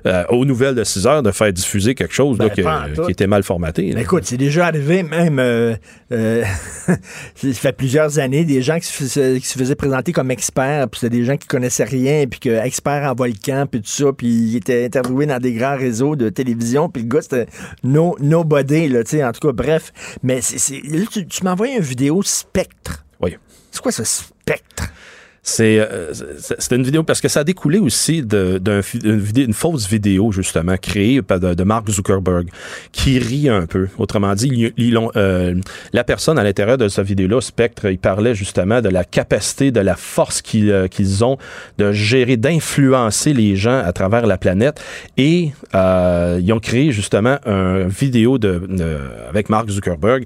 euh, 0.05 0.23
aux 0.29 0.43
nouvelles 0.43 0.75
de 0.75 0.83
6 0.83 1.07
heures, 1.07 1.23
de 1.23 1.31
faire 1.31 1.53
diffuser 1.53 1.95
quelque 1.95 2.13
chose 2.13 2.37
là, 2.37 2.49
Ben, 2.49 2.93
que- 2.95 3.05
qui 3.05 3.11
était 3.11 3.27
mal 3.27 3.43
formaté. 3.43 3.91
Mais 3.95 4.01
écoute, 4.01 4.23
c'est 4.25 4.35
déjà 4.37 4.65
arrivé 4.67 5.03
même, 5.03 5.39
euh, 5.39 5.75
euh, 6.11 6.43
ça 7.35 7.53
fait 7.53 7.71
plusieurs 7.71 8.19
années, 8.19 8.43
des 8.43 8.61
gens 8.61 8.77
qui 8.79 8.87
se, 8.87 8.93
faisaient, 8.93 9.39
qui 9.39 9.47
se 9.47 9.57
faisaient 9.57 9.75
présenter 9.75 10.11
comme 10.11 10.31
experts, 10.31 10.89
puis 10.89 11.08
c'était 11.09 11.21
des 11.21 11.25
gens 11.25 11.37
qui 11.37 11.47
connaissaient 11.47 11.83
rien, 11.83 12.25
puis 12.27 12.39
que 12.39 12.49
experts 12.49 13.09
en 13.09 13.15
volcan, 13.15 13.65
puis 13.69 13.81
tout 13.81 13.89
ça, 13.89 14.13
puis 14.13 14.27
ils 14.27 14.55
étaient 14.57 14.85
interviewés 14.85 15.25
dans 15.25 15.39
des 15.39 15.53
grands 15.53 15.77
réseaux 15.77 16.15
de 16.15 16.29
télévision, 16.29 16.89
puis 16.89 17.03
le 17.03 17.09
gars, 17.09 17.21
c'était 17.21 17.47
no, 17.83 18.15
nobody, 18.19 18.87
là, 18.87 19.03
tu 19.03 19.11
sais, 19.11 19.23
en 19.23 19.31
tout 19.31 19.47
cas, 19.47 19.53
bref. 19.53 19.91
Mais 20.23 20.41
c'est, 20.41 20.81
tu, 21.11 21.27
tu 21.27 21.43
m'as 21.43 21.53
envoyé 21.53 21.75
une 21.75 21.83
vidéo 21.83 22.21
spectre. 22.23 23.05
Oui. 23.21 23.35
C'est 23.71 23.81
quoi 23.81 23.91
ce 23.91 24.03
spectre? 24.03 24.33
C'est 25.41 25.79
euh, 25.79 26.11
c'est- 26.37 26.75
une 26.75 26.83
vidéo 26.83 27.03
parce 27.03 27.21
que 27.21 27.27
ça 27.27 27.39
a 27.41 27.43
découlé 27.43 27.79
aussi 27.79 28.21
d'une 28.23 28.81
une 29.37 29.53
fausse 29.53 29.87
vidéo 29.89 30.31
justement 30.31 30.75
créée 30.77 31.21
par 31.21 31.39
de, 31.39 31.53
de 31.53 31.63
Mark 31.63 31.89
Zuckerberg 31.89 32.49
qui 32.91 33.19
rit 33.19 33.49
un 33.49 33.65
peu. 33.65 33.87
Autrement 33.97 34.35
dit, 34.35 34.71
euh, 35.15 35.55
la 35.93 36.03
personne 36.03 36.37
à 36.37 36.43
l'intérieur 36.43 36.77
de 36.77 36.87
sa 36.87 37.03
vidéo-là, 37.03 37.41
Spectre, 37.41 37.89
il 37.89 37.97
parlait 37.97 38.35
justement 38.35 38.81
de 38.81 38.89
la 38.89 39.03
capacité, 39.03 39.71
de 39.71 39.79
la 39.79 39.95
force 39.95 40.41
qu'ils 40.41 40.71
euh, 40.71 40.87
qu'ils 40.87 41.23
ont 41.23 41.37
de 41.77 41.91
gérer, 41.91 42.37
d'influencer 42.37 43.33
les 43.33 43.55
gens 43.55 43.79
à 43.83 43.91
travers 43.93 44.27
la 44.27 44.37
planète. 44.37 44.81
Et 45.17 45.51
euh, 45.73 46.39
ils 46.43 46.51
ont 46.53 46.59
créé 46.59 46.91
justement 46.91 47.37
un 47.45 47.87
vidéo 47.87 48.37
de, 48.37 48.61
de- 48.67 48.97
avec 49.29 49.49
Mark 49.49 49.69
Zuckerberg 49.69 50.25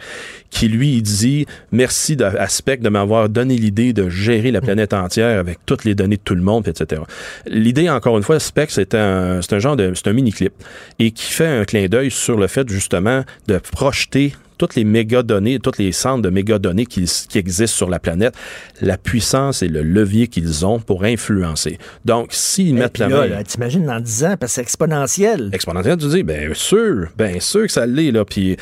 qui 0.49 0.68
lui 0.68 1.02
dit 1.02 1.45
merci 1.72 2.15
à 2.22 2.48
Spectre 2.48 2.84
de 2.84 2.90
m'avoir 2.90 3.27
donné 3.30 3.56
l'idée 3.56 3.91
de 3.94 4.07
gérer 4.10 4.52
la 4.52 4.61
planète 4.61 4.94
entière 5.03 5.39
avec 5.39 5.59
toutes 5.65 5.84
les 5.84 5.95
données 5.95 6.17
de 6.17 6.21
tout 6.21 6.35
le 6.35 6.41
monde, 6.41 6.67
etc. 6.67 7.01
L'idée, 7.45 7.89
encore 7.89 8.17
une 8.17 8.23
fois, 8.23 8.39
Spectre, 8.39 8.73
c'est 8.73 8.95
un, 8.95 9.39
un 9.49 9.59
genre 9.59 9.75
de, 9.75 9.93
c'est 9.93 10.07
un 10.07 10.13
mini-clip 10.13 10.53
et 10.99 11.11
qui 11.11 11.31
fait 11.31 11.47
un 11.47 11.65
clin 11.65 11.88
d'œil 11.88 12.11
sur 12.11 12.38
le 12.38 12.47
fait 12.47 12.67
justement 12.69 13.23
de 13.47 13.57
projeter 13.57 14.34
toutes 14.57 14.75
les 14.75 14.84
méga-données, 14.84 15.59
tous 15.59 15.77
les 15.77 15.91
centres 15.91 16.21
de 16.21 16.30
méga-données 16.30 16.85
qui, 16.85 17.03
qui 17.30 17.38
existent 17.38 17.75
sur 17.77 17.89
la 17.89 17.99
planète, 17.99 18.34
la 18.81 18.97
puissance 18.97 19.61
et 19.61 19.67
le 19.67 19.84
levier 19.84 20.27
qu'ils 20.27 20.65
ont 20.65 20.80
pour 20.80 21.03
influencer. 21.03 21.77
Donc, 22.05 22.27
s'ils 22.31 22.75
mettent 22.75 22.97
la 22.97 23.09
main... 23.09 23.43
t'imagines 23.43 23.85
dans 23.85 23.99
10 23.99 24.23
ans, 24.25 24.35
parce 24.39 24.51
que 24.51 24.55
c'est 24.55 24.61
exponentiel. 24.61 25.49
Exponentiel, 25.53 25.97
tu 25.97 26.07
dis, 26.07 26.23
bien 26.23 26.49
sûr, 26.53 27.07
bien 27.17 27.39
sûr 27.39 27.63
que 27.63 27.71
ça 27.71 27.85
l'est, 27.85 28.11
là, 28.11 28.25
puis 28.25 28.57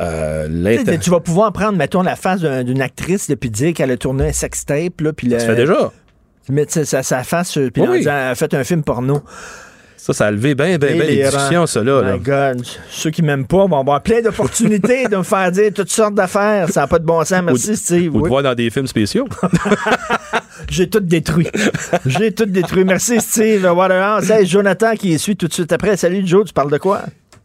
euh, 0.00 0.48
Tu 1.00 1.10
vas 1.10 1.20
pouvoir 1.20 1.52
prendre, 1.52 1.76
mettons, 1.78 2.02
la 2.02 2.16
face 2.16 2.40
d'un- 2.40 2.64
d'une 2.64 2.80
actrice, 2.80 3.28
là, 3.28 3.36
puis 3.36 3.50
dire 3.50 3.74
qu'elle 3.74 3.90
a 3.90 3.96
tourné 3.96 4.28
un 4.28 4.32
sextape, 4.32 5.00
là, 5.00 5.12
puis 5.12 5.28
le- 5.28 5.38
Ça 5.38 5.46
se 5.46 5.50
fait 5.50 5.56
déjà. 5.56 5.92
mettre 6.48 6.72
sa, 6.84 7.22
face, 7.24 7.56
euh, 7.58 7.70
puis 7.70 7.82
Oui, 7.82 7.88
en 7.88 7.92
oui. 7.92 7.98
disant, 7.98 8.10
elle 8.12 8.30
a 8.32 8.34
fait 8.34 8.52
un 8.54 8.64
film 8.64 8.82
porno. 8.82 9.22
Ça, 10.04 10.12
ça 10.12 10.26
a 10.26 10.30
levé 10.32 10.56
bien, 10.56 10.78
bien, 10.78 10.94
bien 10.94 11.04
les 11.04 11.22
discussions, 11.22 11.64
ça, 11.64 11.80
là. 11.84 12.02
là. 12.02 12.14
My 12.14 12.18
God. 12.18 12.66
Ceux 12.90 13.10
qui 13.10 13.22
m'aiment 13.22 13.46
pas 13.46 13.66
vont 13.66 13.78
avoir 13.78 14.02
plein 14.02 14.20
d'opportunités 14.20 15.06
de 15.08 15.16
me 15.16 15.22
faire 15.22 15.52
dire 15.52 15.70
toutes 15.72 15.90
sortes 15.92 16.16
d'affaires. 16.16 16.68
Ça 16.70 16.80
n'a 16.80 16.86
pas 16.88 16.98
de 16.98 17.04
bon 17.04 17.24
sens. 17.24 17.40
Merci, 17.44 17.76
Steve. 17.76 18.12
Ou 18.12 18.18
de 18.18 18.22
Oui. 18.24 18.28
voir 18.28 18.42
dans 18.42 18.52
des 18.56 18.68
films 18.68 18.88
spéciaux. 18.88 19.28
J'ai 20.68 20.90
tout 20.90 20.98
détruit. 20.98 21.46
J'ai 22.04 22.32
tout 22.32 22.46
détruit. 22.46 22.84
Merci, 22.84 23.20
Steve. 23.20 23.64
Waterhouse. 23.64 24.28
Hey, 24.28 24.44
Jonathan 24.44 24.96
qui 24.96 25.16
suit 25.20 25.36
tout 25.36 25.46
de 25.46 25.52
suite 25.52 25.70
après. 25.70 25.96
Salut, 25.96 26.26
Joe. 26.26 26.46
Tu 26.46 26.52
parles 26.52 26.72
de 26.72 26.78
quoi? 26.78 27.02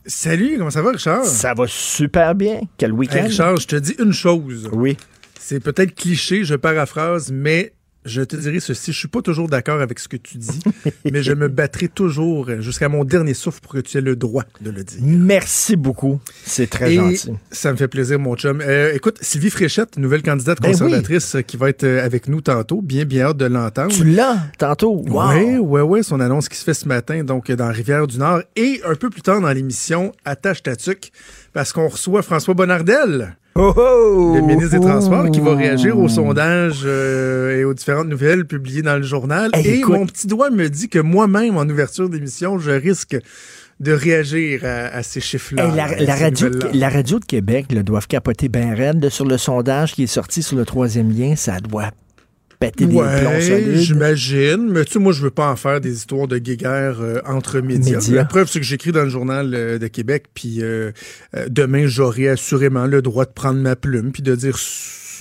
Salut, 0.08 0.56
comment 0.58 0.72
ça 0.72 0.82
va, 0.82 0.90
Richard? 0.94 1.26
Ça 1.26 1.54
va 1.54 1.66
super 1.68 2.34
bien. 2.34 2.62
Quel 2.80 2.92
week-end? 2.92 3.18
Hey, 3.18 3.28
Richard, 3.28 3.58
je 3.58 3.68
te 3.68 3.76
dis 3.76 3.94
une 4.00 4.14
chose. 4.14 4.68
Oui. 4.72 4.98
C'est 5.40 5.60
peut-être 5.60 5.94
cliché, 5.94 6.44
je 6.44 6.56
paraphrase, 6.56 7.32
mais 7.32 7.74
je 8.06 8.22
te 8.22 8.36
dirai 8.36 8.60
ceci. 8.60 8.92
Je 8.92 8.98
suis 8.98 9.08
pas 9.08 9.22
toujours 9.22 9.48
d'accord 9.48 9.82
avec 9.82 10.00
ce 10.00 10.08
que 10.08 10.18
tu 10.18 10.38
dis, 10.38 10.60
mais 11.12 11.24
je 11.24 11.34
me 11.34 11.48
battrai 11.48 11.88
toujours 11.88 12.50
jusqu'à 12.62 12.90
mon 12.90 13.04
dernier 13.04 13.34
souffle 13.34 13.60
pour 13.62 13.74
que 13.74 13.80
tu 13.80 13.98
aies 13.98 14.02
le 14.02 14.16
droit 14.16 14.44
de 14.62 14.72
le 14.72 14.84
dire. 14.84 15.00
Merci 15.02 15.76
beaucoup. 15.76 16.20
C'est 16.46 16.70
très 16.70 16.94
Et 16.94 16.96
gentil. 16.96 17.32
Ça 17.52 17.72
me 17.72 17.78
fait 17.78 17.88
plaisir, 17.88 18.20
mon 18.20 18.36
chum. 18.36 18.62
Euh, 18.62 18.94
écoute, 18.94 19.18
Sylvie 19.22 19.50
Fréchette, 19.50 19.98
nouvelle 19.98 20.24
candidate 20.24 20.62
Ben 20.62 20.72
conservatrice 20.72 21.36
euh, 21.36 21.42
qui 21.42 21.58
va 21.58 21.70
être 21.70 21.84
euh, 21.84 22.04
avec 22.04 22.28
nous 22.28 22.42
tantôt. 22.42 22.82
Bien, 22.82 23.06
bien 23.06 23.28
hâte 23.28 23.38
de 23.38 23.46
l'entendre. 23.46 23.94
Tu 23.94 24.04
l'as 24.04 24.38
tantôt. 24.58 25.04
Wow. 25.08 25.34
Oui, 25.34 25.58
oui, 25.58 25.82
oui. 25.82 26.04
Son 26.04 26.20
annonce 26.20 26.50
qui 26.50 26.58
se 26.58 26.64
fait 26.64 26.74
ce 26.74 26.88
matin, 26.88 27.24
donc 27.24 27.52
dans 27.52 27.72
Rivière-du-Nord. 27.72 28.42
Et 28.56 28.82
un 28.86 28.96
peu 28.96 29.10
plus 29.10 29.22
tard 29.22 29.42
dans 29.42 29.52
l'émission, 29.52 30.12
attache 30.26 30.64
ta 30.64 30.76
tuque, 30.76 31.12
parce 31.58 31.74
qu'on 31.74 31.88
reçoit 31.88 32.22
François 32.22 32.54
Bonnardel. 32.54 33.36
Oh, 33.56 33.74
oh! 33.76 34.34
Le 34.36 34.42
ministre 34.42 34.78
des 34.78 34.80
Transports 34.80 35.32
qui 35.32 35.40
va 35.40 35.56
réagir 35.56 35.98
aux 35.98 36.08
sondages 36.08 36.84
euh, 36.86 37.58
et 37.58 37.64
aux 37.64 37.74
différentes 37.74 38.10
nouvelles 38.10 38.46
publiées 38.46 38.84
dans 38.84 38.98
le 38.98 39.02
journal. 39.02 39.50
Hey, 39.54 39.66
et 39.68 39.78
écoute. 39.80 39.96
mon 39.96 40.06
petit 40.06 40.28
doigt 40.28 40.52
me 40.52 40.70
dit 40.70 40.88
que 40.88 41.00
moi-même, 41.00 41.58
en 41.58 41.64
ouverture 41.64 42.10
d'émission, 42.10 42.60
je 42.60 42.70
risque 42.70 43.18
de 43.80 43.92
réagir 43.92 44.66
à, 44.66 44.98
à 44.98 45.02
ces 45.02 45.20
chiffres-là. 45.20 45.66
Hey, 45.66 46.06
la, 46.06 46.16
radio, 46.16 46.50
nouvelles-là. 46.50 46.70
la 46.76 46.90
radio 46.90 47.18
de 47.18 47.26
Québec 47.26 47.72
là, 47.72 47.82
doivent 47.82 48.08
capoter 48.08 48.50
bien 48.50 48.76
raide 48.76 49.10
sur 49.10 49.26
le 49.26 49.40
sondage 49.40 49.96
qui 49.96 50.04
est 50.04 50.06
sorti 50.06 50.44
sur 50.44 50.58
le 50.58 50.64
troisième 50.64 51.10
lien. 51.10 51.36
Ça 51.36 51.60
doit 51.60 51.90
péter 52.60 52.86
des 52.86 52.94
plombs 52.94 53.04
Ouais, 53.04 53.42
solides. 53.42 53.76
j'imagine. 53.78 54.70
Mais 54.72 54.86
tu 54.86 54.94
sais, 54.94 55.00
moi, 55.00 55.14
je 55.14 55.22
veux 55.22 55.32
pas 55.32 55.50
en 55.52 55.56
faire 55.56 55.80
des 55.82 55.94
histoires 55.96 56.28
de 56.28 56.38
guéguerre 56.38 56.98
euh, 57.02 57.20
entre 57.26 57.60
médias. 57.60 58.00
La 58.12 58.26
preuve, 58.26 58.50
c'est 58.50 58.60
que 58.60 58.66
j'écris 58.66 58.92
dans 58.92 59.04
le 59.04 59.10
journal 59.10 59.54
euh, 59.54 59.78
de 59.80 59.88
Québec, 59.88 60.26
puis 60.34 60.62
euh, 60.62 60.92
euh, 61.36 61.48
demain, 61.50 61.86
j'aurai 61.88 62.30
assurément 62.30 62.86
le 62.86 63.02
droit 63.02 63.26
de 63.26 63.32
prendre 63.32 63.60
ma 63.60 63.76
plume, 63.76 64.12
puis 64.12 64.24
de 64.24 64.36
dire 64.36 64.58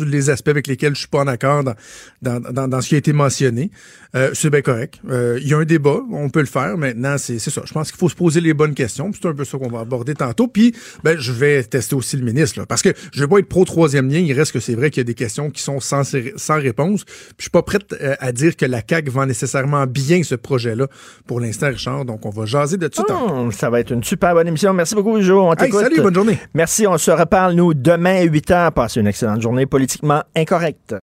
les 0.01 0.29
aspects 0.29 0.49
avec 0.49 0.67
lesquels 0.67 0.95
je 0.95 1.01
suis 1.01 1.09
pas 1.09 1.21
en 1.21 1.27
accord 1.27 1.65
dans, 1.65 1.75
dans, 2.21 2.41
dans, 2.41 2.69
dans 2.69 2.81
ce 2.83 2.89
qui 2.91 2.95
a 2.97 2.99
été 2.99 3.15
mentionné. 3.15 3.71
Euh, 4.17 4.31
c'est 4.33 4.51
bien 4.51 4.63
correct. 4.63 5.01
Euh, 5.11 5.39
Il 5.41 5.49
y 5.49 5.55
a 5.55 5.59
un 5.59 5.65
débat, 5.65 6.01
on 6.11 6.31
peut 6.31 6.41
le 6.41 6.47
faire. 6.47 6.77
Maintenant, 6.79 7.19
c'est 7.19 7.39
c'est 7.39 7.51
ça. 7.51 7.63
Je 7.65 7.73
pense 7.73 7.91
qu'il 7.91 7.99
faut 7.99 8.09
se 8.09 8.15
poser 8.15 8.41
les 8.41 8.55
bonnes 8.55 8.75
questions. 8.75 9.11
puis 9.11 9.21
C'est 9.23 9.29
un 9.29 9.35
peu 9.35 9.45
ça 9.45 9.59
qu'on 9.59 9.69
va 9.69 9.81
aborder 9.81 10.15
tantôt. 10.15 10.49
Puis, 10.49 10.75
ben, 11.05 11.19
je 11.19 11.33
vais 11.33 11.63
tester 11.63 11.95
aussi 11.95 12.17
le 12.17 12.25
ministre, 12.25 12.59
là, 12.59 12.67
parce 12.67 12.83
que 12.83 12.91
je 13.13 13.21
vais 13.21 13.29
pas 13.29 13.39
être 13.39 13.49
pro 13.49 13.65
troisième 13.65 14.09
lien. 14.09 14.19
Il 14.19 14.33
reste 14.33 14.53
que 14.53 14.61
c'est 14.61 14.75
vrai 14.75 14.91
qu'il 14.91 15.01
y 15.01 15.03
a 15.03 15.05
des 15.05 15.15
questions 15.15 15.51
qui 15.51 15.63
sont 15.63 15.81
sans, 15.81 16.03
sans 16.37 16.55
réponse. 16.59 17.05
Puis, 17.05 17.15
je 17.39 17.43
suis 17.45 17.51
pas 17.51 17.63
prête 17.63 17.93
euh, 18.01 18.15
à 18.19 18.33
dire 18.33 18.57
que 18.57 18.65
la 18.65 18.81
CAQ 18.89 19.11
vend 19.11 19.27
nécessairement 19.27 19.87
bien 19.87 20.23
ce 20.23 20.35
projet-là 20.35 20.87
pour 21.27 21.41
l'instant, 21.41 21.69
Richard. 21.69 22.05
Donc, 22.05 22.25
on 22.27 22.31
va 22.31 22.47
jaser 22.47 22.79
de 22.79 22.89
tout 22.89 23.03
tantôt. 23.03 23.33
Hum, 23.35 23.53
ça 23.53 23.71
va 23.71 23.81
être 23.81 23.93
une 23.93 24.03
super 24.03 24.35
bonne 24.35 24.49
émission. 24.49 24.73
Merci 24.73 24.95
beaucoup, 24.95 25.21
Jo. 25.21 25.43
On 25.43 25.55
Hey, 25.55 25.71
salut, 25.71 26.01
bonne 26.01 26.15
journée. 26.15 26.39
Merci. 26.55 26.87
On 26.87 26.99
se 26.99 27.11
reparle, 27.11 27.55
nous, 27.55 27.75
demain 27.75 28.17
à 28.17 28.23
8 28.23 28.51
h. 28.51 28.71
Passez 28.73 29.01
une 29.01 29.07
excellente 29.07 29.43
journée 29.43 29.67
politiquement 29.67 30.23
incorrecte. 30.35 30.97